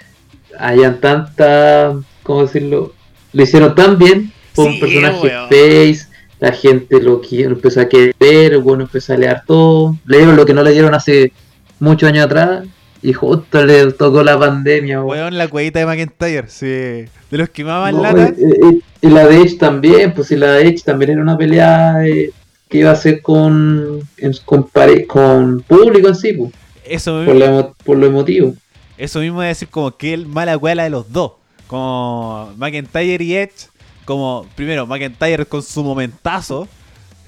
hayan 0.59 1.01
tantas 1.01 1.97
¿cómo 2.23 2.43
decirlo? 2.43 2.93
Lo 3.33 3.43
hicieron 3.43 3.75
tan 3.75 3.99
bien, 3.99 4.31
fue 4.53 4.67
un 4.67 4.73
Sí, 4.75 4.81
personaje 4.81 5.27
weón. 5.27 5.49
face, 5.49 6.07
la 6.39 6.53
gente 6.53 7.01
lo, 7.01 7.23
qui- 7.23 7.45
lo 7.45 7.55
empezó 7.55 7.81
a 7.81 7.89
querer, 7.89 8.59
bueno 8.59 8.83
empezó 8.85 9.15
a 9.15 9.17
leer 9.17 9.43
todo, 9.47 9.97
le 10.07 10.19
dieron 10.19 10.37
lo 10.37 10.45
que 10.45 10.53
no 10.55 10.63
le 10.63 10.73
dieron 10.73 10.95
hace 10.95 11.33
muchos 11.81 12.09
años 12.09 12.27
atrás, 12.27 12.65
y 13.01 13.13
justo 13.15 13.65
le 13.65 13.91
tocó 13.93 14.23
la 14.23 14.39
pandemia, 14.39 15.03
weón. 15.03 15.19
Weón, 15.21 15.39
la 15.39 15.49
cuevita 15.49 15.79
de 15.81 15.87
McIntyre, 15.87 16.45
sí. 16.49 16.67
De 16.67 17.09
los 17.31 17.49
que 17.49 17.65
mamaban 17.65 17.97
No, 17.97 18.03
lata. 18.03 18.33
y, 18.37 18.77
y- 18.77 18.83
y 19.07 19.11
la 19.11 19.27
de 19.27 19.37
Edge 19.41 19.57
también, 19.59 20.13
pues 20.15 20.29
si 20.29 20.37
la 20.37 20.53
de 20.53 20.69
Edge 20.69 20.83
también 20.85 21.13
era 21.13 21.23
una 21.23 21.37
pelea 21.37 22.07
eh, 22.07 22.31
que 22.69 22.79
iba 22.79 22.91
a 22.93 22.97
ser 22.97 23.21
con, 23.23 24.01
con, 24.45 24.69
con 25.09 25.61
público 25.67 26.09
en 26.09 26.15
sí, 26.15 26.33
pues, 26.35 26.53
Eso 26.95 27.25
por, 27.25 27.35
mismo, 27.35 27.35
lo 27.35 27.47
emo- 27.47 27.75
por 27.85 27.97
lo 27.99 28.07
emotivo. 28.07 28.55
eso 28.99 29.21
mismo 29.21 29.41
de 29.41 29.49
decir 29.49 29.69
como 29.69 29.97
que 29.97 30.13
el 30.15 30.27
mala 30.27 30.57
cuela 30.59 30.85
de 30.85 30.91
los 30.91 31.13
dos. 31.13 31.33
Como 31.67 32.53
McIntyre 32.57 33.25
y 33.25 33.35
Edge. 33.37 33.69
Como, 34.05 34.47
primero, 34.57 34.87
McIntyre 34.87 35.47
con 35.47 35.63
su 35.63 35.83
momentazo. 35.83 36.69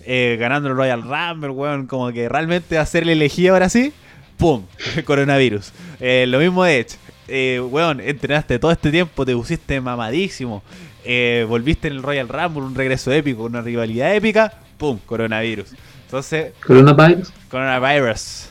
eh, 0.06 0.36
ganando 0.38 0.68
el 0.68 0.76
Royal 0.76 1.02
Rumble, 1.02 1.50
weón. 1.50 1.86
Como 1.86 2.12
que 2.12 2.28
realmente 2.28 2.76
va 2.76 2.82
a 2.82 2.86
ser 2.86 3.04
el 3.04 3.08
elegido 3.10 3.54
ahora 3.54 3.68
sí. 3.68 3.92
¡Pum! 4.36 4.64
Coronavirus. 5.04 5.72
Eh, 6.00 6.26
lo 6.28 6.38
mismo 6.40 6.64
de 6.64 6.80
Edge. 6.80 6.96
Eh, 7.28 7.60
weón, 7.70 8.00
entrenaste 8.00 8.58
todo 8.58 8.70
este 8.70 8.90
tiempo, 8.90 9.24
te 9.24 9.34
pusiste 9.34 9.80
mamadísimo. 9.80 10.62
eh, 11.06 11.46
volviste 11.48 11.88
en 11.88 11.94
el 11.94 12.02
Royal 12.02 12.28
Rumble, 12.28 12.62
un 12.64 12.74
regreso 12.74 13.10
épico, 13.12 13.44
una 13.44 13.62
rivalidad 13.62 14.14
épica. 14.14 14.52
¡Pum! 14.76 14.98
Coronavirus. 15.06 15.70
Entonces, 16.06 16.52
Coronavirus. 16.66 17.32
Coronavirus. 17.50 18.48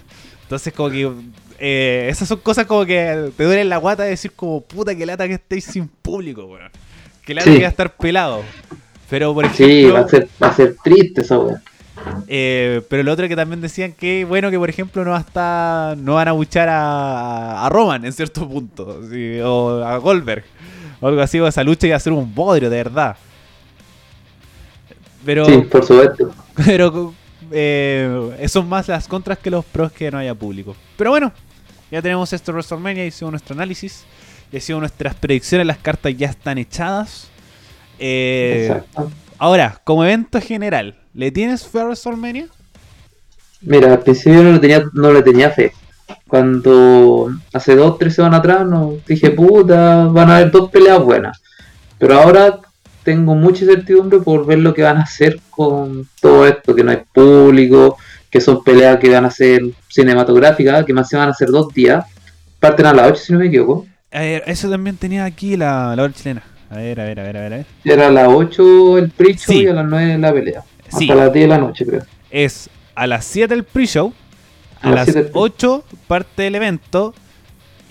Entonces, 0.54 0.72
como 0.74 0.92
que. 0.92 1.12
eh, 1.58 2.08
esas 2.12 2.28
son 2.28 2.40
cosas 2.42 2.68
como 2.68 2.86
que 2.86 3.32
te 3.36 3.44
duelen 3.44 3.70
la 3.70 3.78
guata 3.78 4.04
de 4.04 4.10
decir, 4.12 4.32
como 4.36 4.62
puta 4.62 4.94
que 4.96 5.04
lata 5.06 5.28
que 5.28 5.34
estéis 5.34 5.64
sin 5.66 5.88
público, 5.88 6.46
weón. 6.46 6.70
Que 7.26 7.34
lata 7.34 7.50
Sí. 7.50 7.56
que 7.56 7.62
va 7.64 7.68
a 7.68 7.72
estar 7.72 7.96
pelado. 7.96 8.44
Pero, 9.10 9.34
por 9.34 9.50
Sí, 9.54 9.64
ejemplo. 9.64 9.94
va 9.96 10.00
a 10.02 10.08
ser, 10.08 10.28
va 10.44 10.48
a 10.50 10.54
ser 10.54 10.76
triste 10.84 11.22
esa 11.22 11.40
weá. 11.40 11.60
eh, 12.28 12.82
pero 12.88 13.02
lo 13.02 13.12
otro 13.14 13.28
que 13.28 13.36
también 13.36 13.62
decían 13.62 13.94
que, 13.94 14.26
bueno, 14.26 14.52
que 14.52 14.60
por 14.60 14.70
ejemplo 14.70 15.04
no 15.04 15.12
va 15.12 15.18
a 15.18 15.22
estar, 15.22 15.98
no 15.98 16.16
van 16.16 16.28
a 16.28 16.34
buchar 16.34 16.70
a, 16.70 17.66
a 17.66 17.70
Roman 17.70 18.06
en 18.06 18.14
cierto 18.14 18.48
punto. 18.48 19.02
sí, 19.10 19.40
o 19.44 19.84
a 19.84 19.98
Goldberg. 19.98 20.44
O 21.02 21.08
algo 21.08 21.22
así, 21.22 21.40
o 21.40 21.48
esa 21.48 21.64
lucha 21.64 21.88
iba 21.88 21.96
a 21.96 22.00
ser 22.00 22.14
un 22.14 22.34
bodrio, 22.36 22.70
de 22.70 22.78
verdad. 22.78 23.18
Pero. 25.26 25.46
Sí, 25.46 25.58
por 25.70 25.84
supuesto. 25.86 26.32
Pero 26.66 27.14
eh, 27.56 28.48
son 28.48 28.68
más 28.68 28.88
las 28.88 29.08
contras 29.08 29.38
que 29.38 29.52
los 29.52 29.64
pros 29.64 29.92
que 29.92 30.10
no 30.10 30.18
haya 30.18 30.34
público. 30.34 30.76
Pero 30.98 31.12
bueno, 31.12 31.32
ya 31.92 32.02
tenemos 32.02 32.34
esto 32.34 32.52
WrestleMania, 32.52 33.06
hicimos 33.06 33.32
nuestro 33.32 33.54
análisis, 33.54 34.06
hicimos 34.52 34.82
nuestras 34.82 35.14
predicciones, 35.16 35.68
las 35.68 35.78
cartas 35.78 36.16
ya 36.18 36.30
están 36.30 36.58
echadas. 36.58 37.30
Eh, 38.00 38.82
ahora, 39.38 39.80
como 39.84 40.04
evento 40.04 40.42
general, 40.42 40.96
¿le 41.14 41.32
tienes 41.32 41.68
fe 41.68 41.82
a 41.82 41.86
WrestleMania? 41.86 42.48
Mira, 43.62 43.94
al 43.94 44.00
principio 44.00 44.44
no 44.44 44.54
le 44.54 44.60
tenía, 44.60 44.84
no 44.94 45.14
le 45.14 45.22
tenía 45.22 45.52
fe. 45.52 45.72
Cuando 46.28 47.32
hace 47.54 47.76
dos, 47.76 47.98
tres 48.00 48.16
semanas 48.16 48.40
atrás, 48.40 48.66
no, 48.66 48.96
dije, 49.08 49.30
puta, 49.30 50.06
van 50.06 50.30
a 50.30 50.38
haber 50.38 50.52
dos 50.52 50.72
peleas 50.72 51.00
buenas. 51.00 51.42
Pero 52.00 52.20
ahora 52.20 52.60
tengo 53.04 53.36
mucha 53.36 53.66
incertidumbre 53.66 54.20
por 54.20 54.46
ver 54.46 54.60
lo 54.60 54.74
que 54.74 54.82
van 54.84 54.98
a 54.98 55.02
hacer 55.04 55.40
con 55.50 56.08
todo 56.22 56.48
esto, 56.48 56.74
que 56.76 56.84
no 56.84 56.92
hay 56.92 57.00
público, 57.14 57.98
que 58.30 58.42
son 58.42 58.64
peleas 58.64 58.98
que 59.00 59.10
van 59.10 59.26
a 59.26 59.32
ser 59.32 59.62
cinematográficas, 59.90 60.86
que 60.86 60.94
más 60.94 61.10
se 61.10 61.18
van 61.18 61.28
a 61.30 61.32
hacer 61.32 61.50
dos 61.50 61.74
días. 61.74 62.06
Parten 62.60 62.86
a 62.86 62.94
las 62.94 63.12
8 63.12 63.16
si 63.24 63.34
no 63.34 63.40
me 63.40 63.48
equivoco. 63.48 63.86
A 64.12 64.20
ver, 64.20 64.44
eso 64.48 64.70
también 64.70 64.96
tenía 64.98 65.26
aquí 65.26 65.58
la, 65.58 65.96
la 65.96 66.04
hora 66.04 66.14
chilena. 66.14 66.44
A 66.70 66.78
ver, 66.78 67.00
a 67.00 67.04
ver, 67.06 67.20
a 67.20 67.24
ver, 67.24 67.38
a 67.38 67.42
ver. 67.42 67.54
a 67.54 67.58
ver. 67.58 67.66
Era 67.84 68.08
a 68.08 68.12
las 68.12 68.28
8 68.30 68.98
el 68.98 69.10
pre-show 69.12 69.54
Sí. 69.56 69.64
y 69.64 69.68
a 69.68 69.74
las 69.74 69.86
9 69.86 70.18
la 70.18 70.34
pelea. 70.34 70.64
Sí. 70.98 71.10
Hasta 71.10 71.16
las 71.26 71.34
10 71.34 71.44
de 71.44 71.48
la 71.48 71.58
noche, 71.58 71.86
creo. 71.86 72.02
Es 72.32 72.70
a 72.96 73.06
las 73.08 73.26
7 73.26 73.54
el 73.54 73.64
pre-show, 73.64 74.14
a, 74.82 74.88
A 74.88 74.90
las 74.92 74.96
las 74.96 75.06
7 75.14 75.20
el 75.20 75.26
pre- 75.26 75.42
8 75.42 75.84
parte 76.08 76.44
del 76.44 76.56
evento 76.56 77.14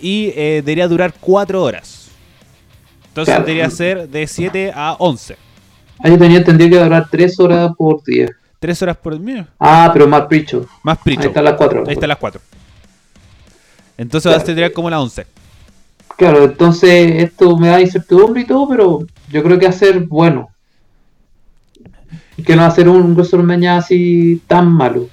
y 0.01 0.33
eh, 0.35 0.63
debería 0.65 0.89
durar 0.89 1.13
4 1.21 1.63
horas. 1.63 2.02
Entonces 3.13 3.35
Claro. 3.35 3.45
debería 3.47 3.69
ser 3.71 4.09
de 4.09 4.27
7 4.27 4.73
a 4.75 4.95
11. 4.99 5.37
Ah, 6.03 6.09
yo 6.09 6.19
tenía 6.19 6.39
entendido 6.39 6.71
que 6.71 6.75
iba 6.77 6.83
a 6.83 6.87
durar 6.87 7.09
3 7.11 7.39
horas 7.41 7.73
por 7.77 8.03
día. 8.05 8.31
3 8.59 8.81
horas 8.83 8.97
por 8.97 9.21
día. 9.23 9.47
Ah, 9.61 9.91
pero 9.93 10.09
más 10.09 10.23
pre-show. 10.23 10.67
Más 10.83 10.97
Ahí 10.97 11.03
pre-show. 11.05 11.27
están 11.27 11.45
las 11.45 11.55
4 11.55 11.85
Ahí 11.87 11.93
están 11.93 12.09
las 12.09 12.17
4. 12.19 12.41
Entonces 13.99 14.31
Claro. 14.33 14.45
tendría 14.45 14.73
como 14.73 14.89
la 14.89 14.99
11. 15.01 15.27
Claro, 16.17 16.45
entonces 16.45 17.23
esto 17.23 17.57
me 17.59 17.69
da 17.69 17.81
incertidumbre 17.83 18.41
y 18.43 18.47
todo, 18.47 18.67
pero 18.69 19.01
yo 19.31 19.43
creo 19.43 19.59
que 19.59 19.67
va 19.67 19.71
a 19.71 19.75
ser 19.75 20.01
bueno. 20.01 20.49
Que 22.47 22.57
no 22.57 22.63
va 22.63 22.69
a 22.69 22.73
ser 22.73 22.89
un 22.89 23.15
WrestleMania 23.15 23.77
así 23.77 24.41
tan 24.47 24.73
malo. 24.73 25.09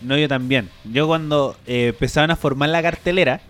No, 0.00 0.16
yo 0.16 0.28
también. 0.28 0.68
Yo 0.84 1.06
cuando 1.08 1.56
eh, 1.66 1.88
empezaban 1.88 2.30
a 2.30 2.36
formar 2.36 2.68
la 2.68 2.82
cartelera, 2.82 3.40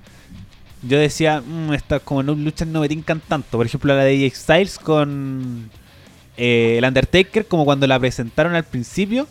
yo 0.83 0.99
decía, 0.99 1.41
mmm, 1.47 1.73
estas 1.73 2.03
como 2.03 2.23
no, 2.23 2.35
luchas 2.35 2.69
no 2.69 2.81
me 2.81 2.89
tincan 2.89 3.21
tanto. 3.21 3.57
Por 3.59 3.67
ejemplo, 3.67 3.95
la 3.97 4.05
de 4.05 4.27
AJ 4.27 4.35
Styles 4.35 4.79
con 4.79 5.71
eh, 6.37 6.77
el 6.79 6.85
Undertaker, 6.85 7.47
como 7.47 7.65
cuando 7.65 7.87
la 7.87 7.99
presentaron 8.01 8.55
al 8.55 8.65
principio, 8.65 9.27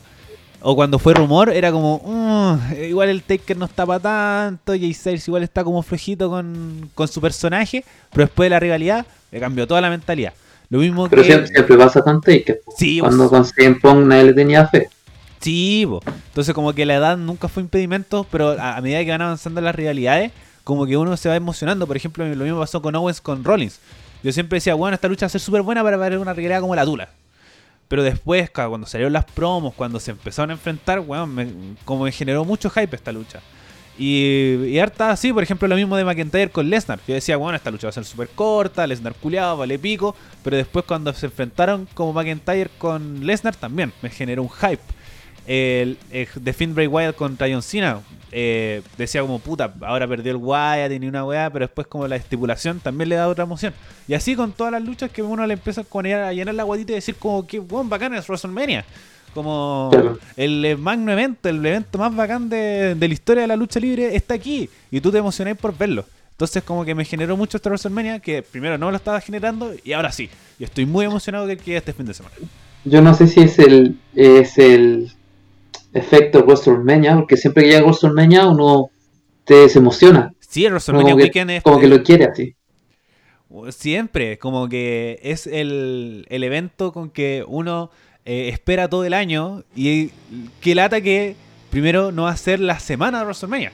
o 0.61 0.75
cuando 0.75 0.99
fue 0.99 1.13
rumor, 1.13 1.49
era 1.49 1.71
como, 1.71 2.01
"Mm, 2.05 2.83
igual 2.83 3.09
el 3.09 3.23
Taker 3.23 3.57
no 3.57 3.65
está 3.65 3.85
para 3.85 3.99
tanto, 3.99 4.73
AJ 4.73 4.93
Styles 4.93 5.27
igual 5.27 5.43
está 5.43 5.63
como 5.63 5.81
flojito 5.81 6.29
con, 6.29 6.89
con 6.93 7.07
su 7.07 7.19
personaje, 7.19 7.83
pero 8.11 8.25
después 8.25 8.45
de 8.45 8.49
la 8.51 8.59
rivalidad, 8.59 9.05
le 9.31 9.39
cambió 9.39 9.67
toda 9.67 9.81
la 9.81 9.89
mentalidad. 9.89 10.33
Lo 10.69 10.79
mismo 10.79 11.09
Pero 11.09 11.21
que... 11.21 11.27
siempre, 11.27 11.47
siempre 11.49 11.77
pasa 11.77 12.01
con 12.01 12.21
Taker. 12.21 12.61
Sí, 12.77 12.99
Cuando 12.99 13.29
con 13.29 13.43
CM 13.43 13.75
Punk 13.81 14.05
nadie 14.05 14.25
le 14.25 14.33
tenía 14.33 14.67
fe. 14.67 14.87
Sí, 15.41 15.85
po. 15.89 16.01
entonces 16.27 16.53
como 16.53 16.71
que 16.73 16.85
la 16.85 16.95
edad 16.95 17.17
nunca 17.17 17.47
fue 17.47 17.63
impedimento, 17.63 18.25
pero 18.31 18.51
a, 18.51 18.77
a 18.77 18.81
medida 18.81 19.03
que 19.03 19.09
van 19.11 19.21
avanzando 19.23 19.59
las 19.59 19.73
rivalidades, 19.75 20.31
como 20.63 20.85
que 20.85 20.97
uno 20.97 21.15
se 21.17 21.29
va 21.29 21.35
emocionando. 21.35 21.87
Por 21.87 21.97
ejemplo, 21.97 22.25
lo 22.27 22.43
mismo 22.43 22.59
pasó 22.59 22.81
con 22.81 22.95
Owens 22.95 23.21
con 23.21 23.43
Rollins. 23.43 23.79
Yo 24.23 24.31
siempre 24.31 24.57
decía, 24.57 24.75
bueno, 24.75 24.95
esta 24.95 25.07
lucha 25.07 25.25
va 25.25 25.27
a 25.27 25.29
ser 25.29 25.41
súper 25.41 25.61
buena 25.61 25.83
para 25.83 25.97
ver 25.97 26.17
una 26.17 26.33
rivalidad 26.33 26.61
como 26.61 26.75
la 26.75 26.85
Tula. 26.85 27.09
Pero 27.87 28.03
después, 28.03 28.49
cuando 28.51 28.87
salieron 28.87 29.11
las 29.11 29.25
promos, 29.25 29.73
cuando 29.73 29.99
se 29.99 30.11
empezaron 30.11 30.51
a 30.51 30.53
enfrentar, 30.53 31.01
bueno, 31.01 31.27
como 31.83 32.05
me 32.05 32.11
generó 32.11 32.45
mucho 32.45 32.69
hype 32.69 32.95
esta 32.95 33.11
lucha. 33.11 33.41
Y, 33.97 34.55
y 34.67 34.79
harta 34.79 35.11
así, 35.11 35.33
por 35.33 35.43
ejemplo, 35.43 35.67
lo 35.67 35.75
mismo 35.75 35.97
de 35.97 36.05
McIntyre 36.05 36.49
con 36.49 36.69
Lesnar. 36.69 36.99
Yo 37.07 37.13
decía, 37.13 37.35
bueno, 37.35 37.57
esta 37.57 37.69
lucha 37.69 37.87
va 37.87 37.89
a 37.89 37.93
ser 37.93 38.05
súper 38.05 38.29
corta, 38.29 38.87
Lesnar 38.87 39.13
culiado, 39.15 39.57
vale 39.57 39.77
pico. 39.77 40.15
Pero 40.43 40.55
después 40.55 40.85
cuando 40.85 41.11
se 41.13 41.25
enfrentaron 41.25 41.87
como 41.93 42.13
McIntyre 42.13 42.69
con 42.77 43.25
Lesnar 43.25 43.55
también 43.55 43.91
me 44.01 44.09
generó 44.09 44.43
un 44.43 44.49
hype. 44.49 44.81
El, 45.47 45.97
el 46.11 46.27
de 46.35 46.53
Finn 46.53 46.75
Bray 46.75 46.87
Wyatt 46.87 47.15
contra 47.15 47.47
John 47.49 47.63
Cena 47.63 48.01
eh, 48.31 48.81
decía 48.97 49.21
como 49.21 49.39
puta, 49.39 49.73
ahora 49.81 50.07
perdió 50.07 50.31
el 50.31 50.37
Wyatt 50.37 50.91
y 50.91 50.99
ni 50.99 51.07
una 51.07 51.25
weá, 51.25 51.49
pero 51.49 51.65
después 51.65 51.87
como 51.87 52.07
la 52.07 52.15
estipulación 52.15 52.79
también 52.79 53.09
le 53.09 53.15
da 53.15 53.27
otra 53.27 53.43
emoción. 53.43 53.73
Y 54.07 54.13
así 54.13 54.35
con 54.35 54.53
todas 54.53 54.71
las 54.71 54.81
luchas 54.81 55.11
que 55.11 55.21
uno 55.21 55.45
le 55.45 55.53
empieza 55.53 55.83
con 55.83 56.05
ella 56.05 56.29
a 56.29 56.33
llenar 56.33 56.55
la 56.55 56.63
guatita 56.63 56.93
y 56.93 56.95
decir 56.95 57.15
como 57.15 57.45
que 57.45 57.59
buen 57.59 57.89
bacán 57.89 58.13
es 58.13 58.27
WrestleMania. 58.27 58.85
Como 59.33 59.91
el 60.35 60.65
eh, 60.65 60.75
magno 60.75 61.11
evento, 61.11 61.47
el 61.47 61.65
evento 61.65 61.97
más 61.97 62.13
bacán 62.13 62.49
de, 62.49 62.95
de 62.95 63.07
la 63.07 63.13
historia 63.13 63.41
de 63.41 63.47
la 63.47 63.55
lucha 63.55 63.79
libre 63.79 64.15
está 64.15 64.33
aquí 64.33 64.69
y 64.89 64.99
tú 64.99 65.11
te 65.11 65.17
emocionás 65.17 65.57
por 65.57 65.77
verlo. 65.77 66.05
Entonces 66.31 66.63
como 66.63 66.83
que 66.83 66.95
me 66.95 67.05
generó 67.05 67.37
mucho 67.37 67.57
esta 67.57 67.69
WrestleMania 67.69 68.19
que 68.19 68.41
primero 68.41 68.77
no 68.77 68.87
me 68.87 68.93
lo 68.93 68.97
estaba 68.97 69.21
generando 69.21 69.73
y 69.83 69.93
ahora 69.93 70.11
sí. 70.11 70.29
Y 70.59 70.63
estoy 70.63 70.85
muy 70.85 71.05
emocionado 71.05 71.47
que 71.47 71.57
quede 71.57 71.77
este 71.77 71.93
fin 71.93 72.05
de 72.05 72.13
semana. 72.13 72.35
Yo 72.83 73.01
no 73.01 73.13
sé 73.13 73.27
si 73.27 73.41
es 73.41 73.59
el, 73.59 73.97
es 74.15 74.57
el 74.57 75.11
efecto 75.93 76.43
WrestleMania, 76.43 77.15
porque 77.15 77.37
siempre 77.37 77.63
que 77.63 77.71
llega 77.71 77.83
WrestleMania 77.83 78.47
uno 78.47 78.89
te 79.43 79.67
se 79.69 79.79
emociona. 79.79 80.33
Sí, 80.39 80.65
el 80.65 80.71
Como 80.71 80.73
WrestleMania 80.73 81.15
que, 81.15 81.21
Weekend 81.23 81.51
es 81.51 81.63
como 81.63 81.79
que 81.79 81.87
lo 81.87 82.03
quiere 82.03 82.25
así. 82.25 82.55
Siempre, 83.69 84.37
como 84.37 84.69
que 84.69 85.19
es 85.23 85.45
el, 85.45 86.25
el 86.29 86.43
evento 86.43 86.93
con 86.93 87.09
que 87.09 87.43
uno 87.47 87.91
eh, 88.23 88.49
espera 88.49 88.87
todo 88.87 89.03
el 89.03 89.13
año 89.13 89.63
y 89.75 90.11
que 90.61 90.75
lata 90.75 91.01
que 91.01 91.35
primero 91.69 92.11
no 92.11 92.23
va 92.23 92.31
a 92.31 92.37
ser 92.37 92.59
la 92.59 92.79
semana 92.79 93.19
de 93.19 93.25
WrestleMania. 93.25 93.71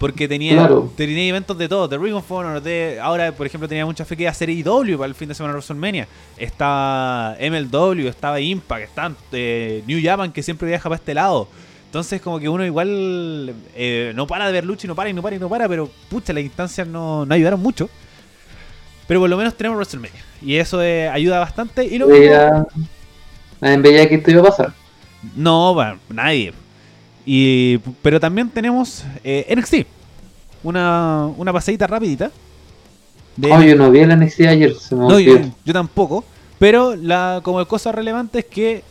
Porque 0.00 0.26
tenía, 0.26 0.54
Claro. 0.54 0.90
tenía 0.96 1.28
eventos 1.28 1.56
de 1.58 1.68
todo, 1.68 1.86
de 1.86 1.98
Ring 1.98 2.14
of 2.14 2.32
Honor, 2.32 2.62
de 2.62 2.98
ahora 3.00 3.32
por 3.32 3.46
ejemplo 3.46 3.68
tenía 3.68 3.84
mucha 3.84 4.04
fe 4.06 4.16
que 4.16 4.22
iba 4.22 4.30
a 4.30 4.34
ser 4.34 4.48
IW 4.48 4.96
para 4.96 5.06
el 5.08 5.14
fin 5.14 5.28
de 5.28 5.34
semana 5.34 5.52
de 5.52 5.58
WrestleMania. 5.58 6.08
Estaba 6.38 7.36
MLW, 7.38 8.08
estaba 8.08 8.40
Impact, 8.40 8.82
está 8.84 9.12
eh, 9.32 9.82
New 9.86 10.00
Japan 10.02 10.32
que 10.32 10.42
siempre 10.42 10.66
viaja 10.68 10.84
para 10.88 10.96
este 10.96 11.12
lado. 11.12 11.48
Entonces 11.84 12.20
como 12.22 12.38
que 12.40 12.48
uno 12.48 12.64
igual 12.64 13.54
eh, 13.74 14.12
no 14.14 14.26
para 14.26 14.46
de 14.46 14.52
ver 14.52 14.64
lucha 14.64 14.86
y 14.86 14.88
no 14.88 14.94
para 14.94 15.10
y 15.10 15.12
no 15.12 15.20
para 15.20 15.36
y 15.36 15.38
no 15.38 15.50
para, 15.50 15.68
pero 15.68 15.90
pucha, 16.08 16.32
las 16.32 16.44
instancias 16.44 16.86
no, 16.88 17.26
no 17.26 17.34
ayudaron 17.34 17.60
mucho. 17.60 17.90
Pero 19.06 19.20
por 19.20 19.28
lo 19.28 19.36
menos 19.36 19.54
tenemos 19.54 19.76
WrestleMania. 19.76 20.22
Y 20.40 20.54
eso 20.56 20.82
eh, 20.82 21.08
ayuda 21.10 21.40
bastante. 21.40 21.84
Y 21.84 21.98
lo 21.98 22.06
mismo- 22.06 22.66
veía 23.60 24.08
que 24.08 24.14
esto 24.14 24.30
iba 24.30 24.40
a 24.40 24.44
pasar. 24.44 24.72
No, 25.36 25.74
bueno, 25.74 25.98
nadie. 26.08 26.54
Y, 27.32 27.78
pero 28.02 28.18
también 28.18 28.48
tenemos 28.48 29.04
eh, 29.22 29.46
NXT. 29.56 29.86
Una, 30.64 31.26
una 31.36 31.52
pasadita 31.52 31.86
rapidita. 31.86 32.32
de- 33.36 33.52
Oh, 33.52 33.62
yo 33.62 33.76
no 33.76 33.88
vi 33.92 34.00
el 34.00 34.18
NXT 34.18 34.40
ayer, 34.48 34.74
se 34.74 34.96
me 34.96 35.02
No, 35.06 35.20
yo, 35.20 35.38
yo 35.64 35.72
tampoco. 35.72 36.24
Pero 36.58 36.96
la 36.96 37.38
como 37.44 37.64
cosa 37.66 37.92
relevante 37.92 38.40
es 38.40 38.44
que 38.46 38.82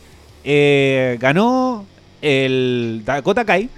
eh, 0.42 1.18
ganó 1.20 1.84
el 2.22 3.02
Dakota 3.04 3.44
Kai 3.44 3.68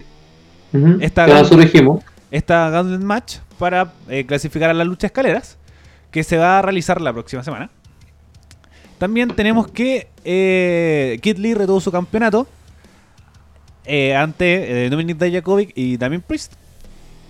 esta 1.00 1.26
gran- 1.26 1.38
nosotros 1.42 1.64
dijimos. 1.70 2.04
esta 2.30 2.70
Gauntlet 2.70 3.00
Match 3.02 3.38
para 3.58 3.92
eh, 4.08 4.24
clasificar 4.26 4.70
a 4.70 4.74
la 4.74 4.84
lucha 4.84 5.02
de 5.02 5.06
escaleras 5.08 5.58
que 6.12 6.22
se 6.22 6.36
va 6.36 6.60
a 6.60 6.62
realizar 6.62 7.00
la 7.00 7.12
próxima 7.12 7.42
semana. 7.42 7.68
También 8.98 9.30
tenemos 9.34 9.66
que 9.66 10.06
eh, 10.24 11.18
Kid 11.20 11.38
Lee 11.38 11.54
retuvo 11.54 11.80
su 11.80 11.90
campeonato 11.90 12.46
eh, 13.84 14.14
ante 14.14 14.84
eh, 14.84 14.90
Dominic 14.90 15.18
Dijakovic 15.18 15.72
y 15.74 15.98
también 15.98 16.22
Priest. 16.22 16.52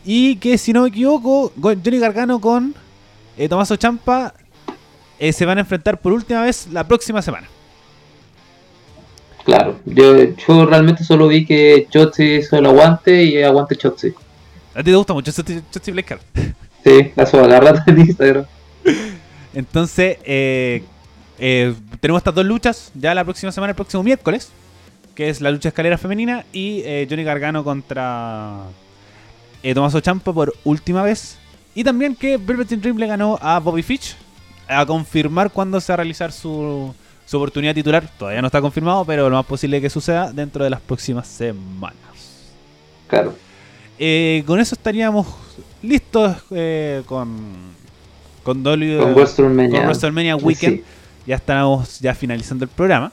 Y 0.04 0.36
que 0.36 0.58
si 0.58 0.72
no 0.72 0.82
me 0.82 0.88
equivoco, 0.88 1.52
Johnny 1.60 1.98
Gargano 1.98 2.40
con 2.40 2.74
eh, 3.36 3.48
Tommaso 3.48 3.76
Champa 3.76 4.34
eh, 5.18 5.32
se 5.32 5.46
van 5.46 5.58
a 5.58 5.60
enfrentar 5.60 6.00
por 6.00 6.12
última 6.12 6.42
vez 6.42 6.68
la 6.72 6.86
próxima 6.86 7.22
semana. 7.22 7.48
Claro, 9.44 9.78
yo, 9.84 10.34
yo 10.34 10.66
realmente 10.66 11.04
solo 11.04 11.28
vi 11.28 11.44
que 11.44 11.86
Chotzi 11.90 12.36
hizo 12.36 12.56
el 12.56 12.66
aguante 12.66 13.24
y 13.24 13.42
aguante 13.42 13.76
Chotzi. 13.76 14.12
A 14.74 14.78
ti 14.78 14.90
te 14.90 14.94
gusta 14.96 15.12
mucho 15.12 15.30
Shotzi 15.30 15.90
Blackheart. 15.92 16.22
Sí, 16.84 17.12
la 17.14 17.26
sola, 17.26 17.46
la 17.46 17.60
rata 17.60 17.92
de 17.92 18.00
Instagram. 18.00 18.44
Entonces, 19.54 20.18
eh, 20.24 20.82
eh, 21.38 21.74
tenemos 22.00 22.18
estas 22.18 22.34
dos 22.34 22.44
luchas 22.44 22.90
ya 22.92 23.14
la 23.14 23.22
próxima 23.22 23.52
semana, 23.52 23.70
el 23.70 23.76
próximo 23.76 24.02
miércoles, 24.02 24.50
que 25.14 25.28
es 25.28 25.40
la 25.40 25.50
lucha 25.50 25.68
escalera 25.68 25.98
femenina 25.98 26.44
y 26.52 26.82
eh, 26.84 27.06
Johnny 27.08 27.24
Gargano 27.24 27.64
contra 27.64 28.60
eh, 29.62 29.74
Tommaso 29.74 30.00
Ciampa 30.00 30.32
por 30.32 30.54
última 30.64 31.02
vez. 31.02 31.38
Y 31.74 31.84
también 31.84 32.14
que 32.16 32.36
Velvet 32.36 32.68
Dream 32.68 32.98
le 32.98 33.06
ganó 33.06 33.38
a 33.40 33.58
Bobby 33.58 33.82
Fitch 33.82 34.16
a 34.68 34.84
confirmar 34.86 35.50
cuándo 35.50 35.80
se 35.80 35.92
va 35.92 35.94
a 35.94 35.96
realizar 35.98 36.32
su, 36.32 36.94
su 37.26 37.36
oportunidad 37.36 37.74
titular. 37.74 38.08
Todavía 38.18 38.40
no 38.40 38.48
está 38.48 38.60
confirmado, 38.60 39.04
pero 39.04 39.28
lo 39.28 39.36
más 39.36 39.46
posible 39.46 39.80
que 39.80 39.88
suceda 39.90 40.32
dentro 40.32 40.64
de 40.64 40.70
las 40.70 40.80
próximas 40.80 41.26
semanas. 41.26 41.96
Claro. 43.08 43.34
Eh, 43.98 44.42
con 44.46 44.58
eso 44.60 44.74
estaríamos 44.74 45.26
listos 45.82 46.36
eh, 46.50 47.02
con, 47.06 47.38
con, 48.42 48.62
W, 48.62 48.98
Con 48.98 49.14
WrestleMania. 49.14 49.78
con 49.78 49.86
WrestleMania 49.86 50.36
Weekend. 50.36 50.76
Sí. 50.78 50.84
Ya 51.26 51.36
estamos 51.36 52.00
ya 52.00 52.14
finalizando 52.14 52.64
el 52.64 52.70
programa. 52.70 53.12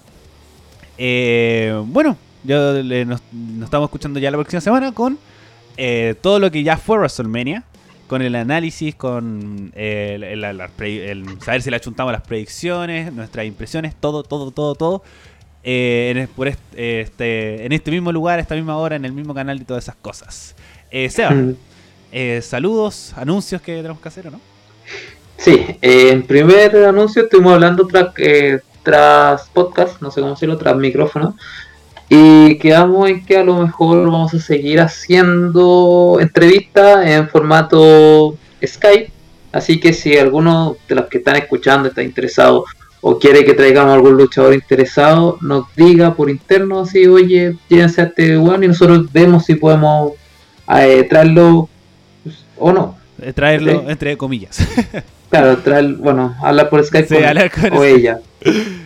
Eh, 1.01 1.81
bueno, 1.85 2.17
yo 2.43 2.73
le- 2.83 3.05
nos, 3.05 3.21
nos 3.31 3.63
estamos 3.65 3.87
escuchando 3.87 4.19
ya 4.19 4.29
la 4.29 4.37
próxima 4.37 4.59
semana 4.61 4.91
con 4.91 5.17
eh, 5.77 6.13
todo 6.21 6.39
lo 6.39 6.51
que 6.51 6.61
ya 6.61 6.75
fue 6.77 6.97
WrestleMania. 6.97 7.63
Con 8.07 8.21
el 8.23 8.33
análisis, 8.35 8.95
con 8.95 9.71
eh, 9.75 10.17
el, 10.19 11.25
saber 11.43 11.61
si 11.61 11.69
le 11.69 11.75
achuntamos 11.75 12.11
las 12.11 12.23
predicciones, 12.23 13.13
nuestras 13.13 13.45
impresiones, 13.45 13.93
todo, 13.99 14.23
todo, 14.23 14.49
todo, 14.51 14.73
todo. 14.75 15.03
eh, 15.63 16.13
en, 16.15 16.27
por 16.27 16.47
est- 16.47 16.59
este, 16.75 17.65
en 17.67 17.71
este 17.71 17.91
mismo 17.91 18.11
lugar, 18.11 18.39
a 18.39 18.41
esta 18.41 18.55
misma 18.55 18.77
hora, 18.77 18.95
en 18.95 19.05
el 19.05 19.13
mismo 19.13 19.35
canal 19.35 19.61
y 19.61 19.63
todas 19.63 19.83
esas 19.83 19.95
cosas. 19.95 20.55
Eh, 20.89 21.07
Seba, 21.11 21.29
Mm. 21.31 21.55
eh, 22.11 22.41
saludos, 22.41 23.13
anuncios 23.15 23.61
que 23.61 23.75
tenemos 23.75 24.01
que 24.01 24.07
hacer, 24.07 24.27
¿o 24.29 24.31
no? 24.31 24.41
Sí, 25.37 25.51
eh, 25.79 26.09
en 26.11 26.23
primer 26.23 26.75
anuncio 26.85 27.23
estuvimos 27.23 27.53
hablando 27.53 27.85
tras, 27.85 28.07
eh, 28.17 28.59
tras 28.83 29.49
podcast, 29.49 30.01
no 30.01 30.11
sé 30.11 30.21
cómo 30.21 30.33
decirlo, 30.33 30.57
tras 30.57 30.75
micrófono. 30.75 31.35
Y 32.09 32.57
quedamos 32.57 33.09
en 33.09 33.23
que 33.25 33.37
a 33.37 33.43
lo 33.43 33.57
mejor 33.57 34.03
vamos 34.09 34.33
a 34.33 34.39
seguir 34.39 34.79
haciendo 34.81 36.17
entrevistas 36.19 37.05
en 37.05 37.29
formato 37.29 38.35
Skype. 38.65 39.11
Así 39.51 39.79
que 39.79 39.93
si 39.93 40.17
alguno 40.17 40.75
de 40.87 40.95
los 40.95 41.05
que 41.05 41.19
están 41.19 41.35
escuchando 41.35 41.89
está 41.89 42.01
interesado 42.03 42.65
o 43.01 43.17
quiere 43.17 43.45
que 43.45 43.53
traigamos 43.53 43.93
algún 43.93 44.17
luchador 44.17 44.53
interesado, 44.53 45.37
nos 45.41 45.65
diga 45.75 46.15
por 46.15 46.29
interno 46.29 46.81
así, 46.81 47.07
oye, 47.07 47.55
llévense 47.69 48.01
a 48.01 48.05
este 48.05 48.37
weón 48.37 48.63
y 48.63 48.67
nosotros 48.67 49.11
vemos 49.13 49.45
si 49.45 49.55
podemos 49.55 50.13
eh, 50.77 51.05
traerlo 51.09 51.69
o 52.57 52.71
no. 52.73 52.97
Eh, 53.21 53.33
traerlo 53.33 53.71
Sí. 53.71 53.85
entre 53.87 54.17
comillas. 54.17 54.59
Claro, 55.29 55.57
traer, 55.59 55.93
bueno, 55.95 56.35
hablar 56.41 56.69
por 56.69 56.83
Skype 56.83 57.07
Sí, 57.07 57.15
con- 57.15 57.23
hablar 57.25 57.51
con 57.51 57.73
o 57.73 57.83
ella. 57.83 58.19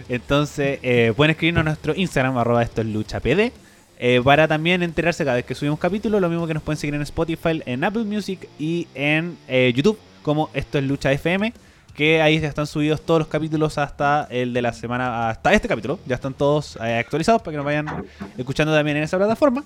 Entonces, 0.10 0.80
eh, 0.84 1.14
pueden 1.16 1.32
escribirnos 1.32 1.62
a 1.62 1.66
nuestro 1.66 1.94
Instagram, 1.96 2.38
arroba 2.38 2.62
esto 2.64 2.82
es 2.82 2.88
luchapd, 2.88 3.52
eh, 4.00 4.22
para 4.24 4.48
también 4.48 4.84
enterarse 4.84 5.24
cada 5.24 5.38
vez 5.38 5.46
que 5.46 5.56
subimos 5.56 5.80
capítulo, 5.80 6.20
lo 6.20 6.30
mismo 6.30 6.46
que 6.48 6.54
nos 6.54 6.64
pueden 6.64 6.78
seguir 6.78 6.96
en 6.96 7.02
Spotify, 7.04 7.62
en 7.66 7.84
Apple 7.84 8.04
Music 8.04 8.48
y 8.60 8.88
en 8.96 9.38
eh, 9.48 9.72
YouTube, 9.76 9.98
como 10.22 10.50
esto 10.54 10.78
es 10.78 10.84
Lucha 10.84 11.12
FM, 11.14 11.54
que 11.96 12.22
ahí 12.22 12.40
ya 12.40 12.48
están 12.48 12.66
subidos 12.66 13.02
todos 13.06 13.20
los 13.20 13.28
capítulos 13.28 13.78
hasta 13.78 14.28
el 14.32 14.52
de 14.52 14.62
la 14.64 14.74
semana, 14.74 15.30
hasta 15.30 15.54
este 15.54 15.68
capítulo, 15.68 16.00
ya 16.08 16.16
están 16.16 16.34
todos 16.34 16.76
eh, 16.84 16.98
actualizados 16.98 17.42
para 17.42 17.52
que 17.52 17.58
nos 17.58 17.66
vayan 17.66 17.86
escuchando 18.38 18.74
también 18.74 18.98
en 18.98 19.04
esa 19.04 19.18
plataforma. 19.18 19.64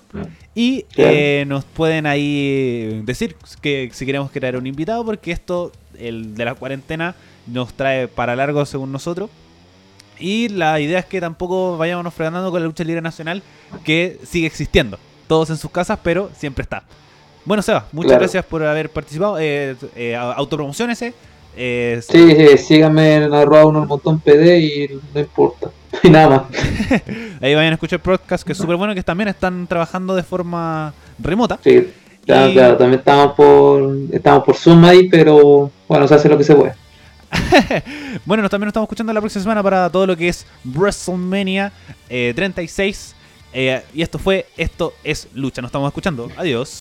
Y 0.54 0.84
eh, 0.96 1.44
nos 1.48 1.64
pueden 1.64 2.06
ahí 2.06 3.00
decir 3.04 3.34
que 3.62 3.88
si 3.92 4.04
queremos 4.04 4.30
crear 4.30 4.56
un 4.56 4.66
invitado, 4.66 5.04
porque 5.06 5.32
esto, 5.32 5.72
el 5.98 6.34
de 6.34 6.44
la 6.44 6.54
cuarentena, 6.54 7.14
nos 7.46 7.72
trae 7.74 8.08
para 8.08 8.36
largo 8.36 8.64
según 8.66 8.92
nosotros. 8.92 9.30
Y 10.20 10.48
la 10.48 10.80
idea 10.80 10.98
es 10.98 11.04
que 11.06 11.20
tampoco 11.20 11.76
vayamos 11.78 12.12
frenando 12.12 12.50
con 12.50 12.60
la 12.60 12.66
lucha 12.66 12.82
libre 12.84 13.00
nacional, 13.02 13.42
que 13.84 14.18
sigue 14.24 14.46
existiendo. 14.46 14.98
Todos 15.28 15.50
en 15.50 15.56
sus 15.58 15.70
casas, 15.70 15.98
pero 16.02 16.30
siempre 16.36 16.62
está. 16.62 16.82
Bueno, 17.44 17.62
Seba, 17.62 17.86
muchas 17.92 18.08
Claro. 18.10 18.20
gracias 18.22 18.44
por 18.44 18.62
haber 18.64 18.90
participado. 18.90 19.38
Eh, 19.38 19.76
eh, 19.94 20.16
autopromocionese. 20.16 21.14
Eh, 21.56 22.00
Sí, 22.02 22.34
sí, 22.36 22.58
síganme 22.58 23.14
en 23.16 23.32
arroba 23.34 23.64
uno 23.66 23.82
el 23.82 23.88
montón 23.88 24.20
PD 24.20 24.58
y 24.60 24.88
no 25.14 25.20
importa. 25.20 25.70
Y 26.02 26.10
nada 26.10 26.28
más. 26.28 26.42
Ahí 27.40 27.54
vayan 27.54 27.72
a 27.72 27.74
escuchar 27.74 27.98
el 27.98 28.02
podcast, 28.02 28.44
que 28.44 28.52
es 28.52 28.58
súper 28.58 28.76
bueno, 28.76 28.94
que 28.94 29.02
también 29.02 29.28
están 29.28 29.66
trabajando 29.66 30.14
de 30.14 30.22
forma 30.22 30.92
remota. 31.18 31.58
Sí, 31.64 31.88
claro, 32.26 32.50
Y- 32.50 32.52
claro, 32.54 32.76
también 32.76 32.98
estamos 33.00 33.34
por, 33.34 33.96
estamos 34.12 34.44
por 34.44 34.54
Zoom 34.56 34.84
ahí, 34.84 35.08
pero 35.08 35.70
bueno, 35.88 36.06
se 36.06 36.14
hace 36.14 36.28
lo 36.28 36.38
que 36.38 36.44
se 36.44 36.54
puede. 36.54 36.74
Bueno, 38.24 38.42
nos- 38.42 38.50
también 38.50 38.66
nos 38.66 38.70
estamos 38.72 38.86
escuchando 38.86 39.12
la 39.12 39.20
próxima 39.20 39.42
semana 39.42 39.62
para 39.62 39.90
todo 39.90 40.06
lo 40.06 40.16
que 40.16 40.28
es 40.28 40.46
WrestleMania 40.64 41.72
eh, 42.08 42.32
36. 42.34 43.14
Eh, 43.52 43.82
y 43.94 44.02
esto 44.02 44.18
fue, 44.18 44.46
esto 44.56 44.92
es 45.04 45.28
lucha. 45.34 45.60
Nos 45.62 45.68
estamos 45.70 45.88
escuchando. 45.88 46.28
Adiós. 46.36 46.76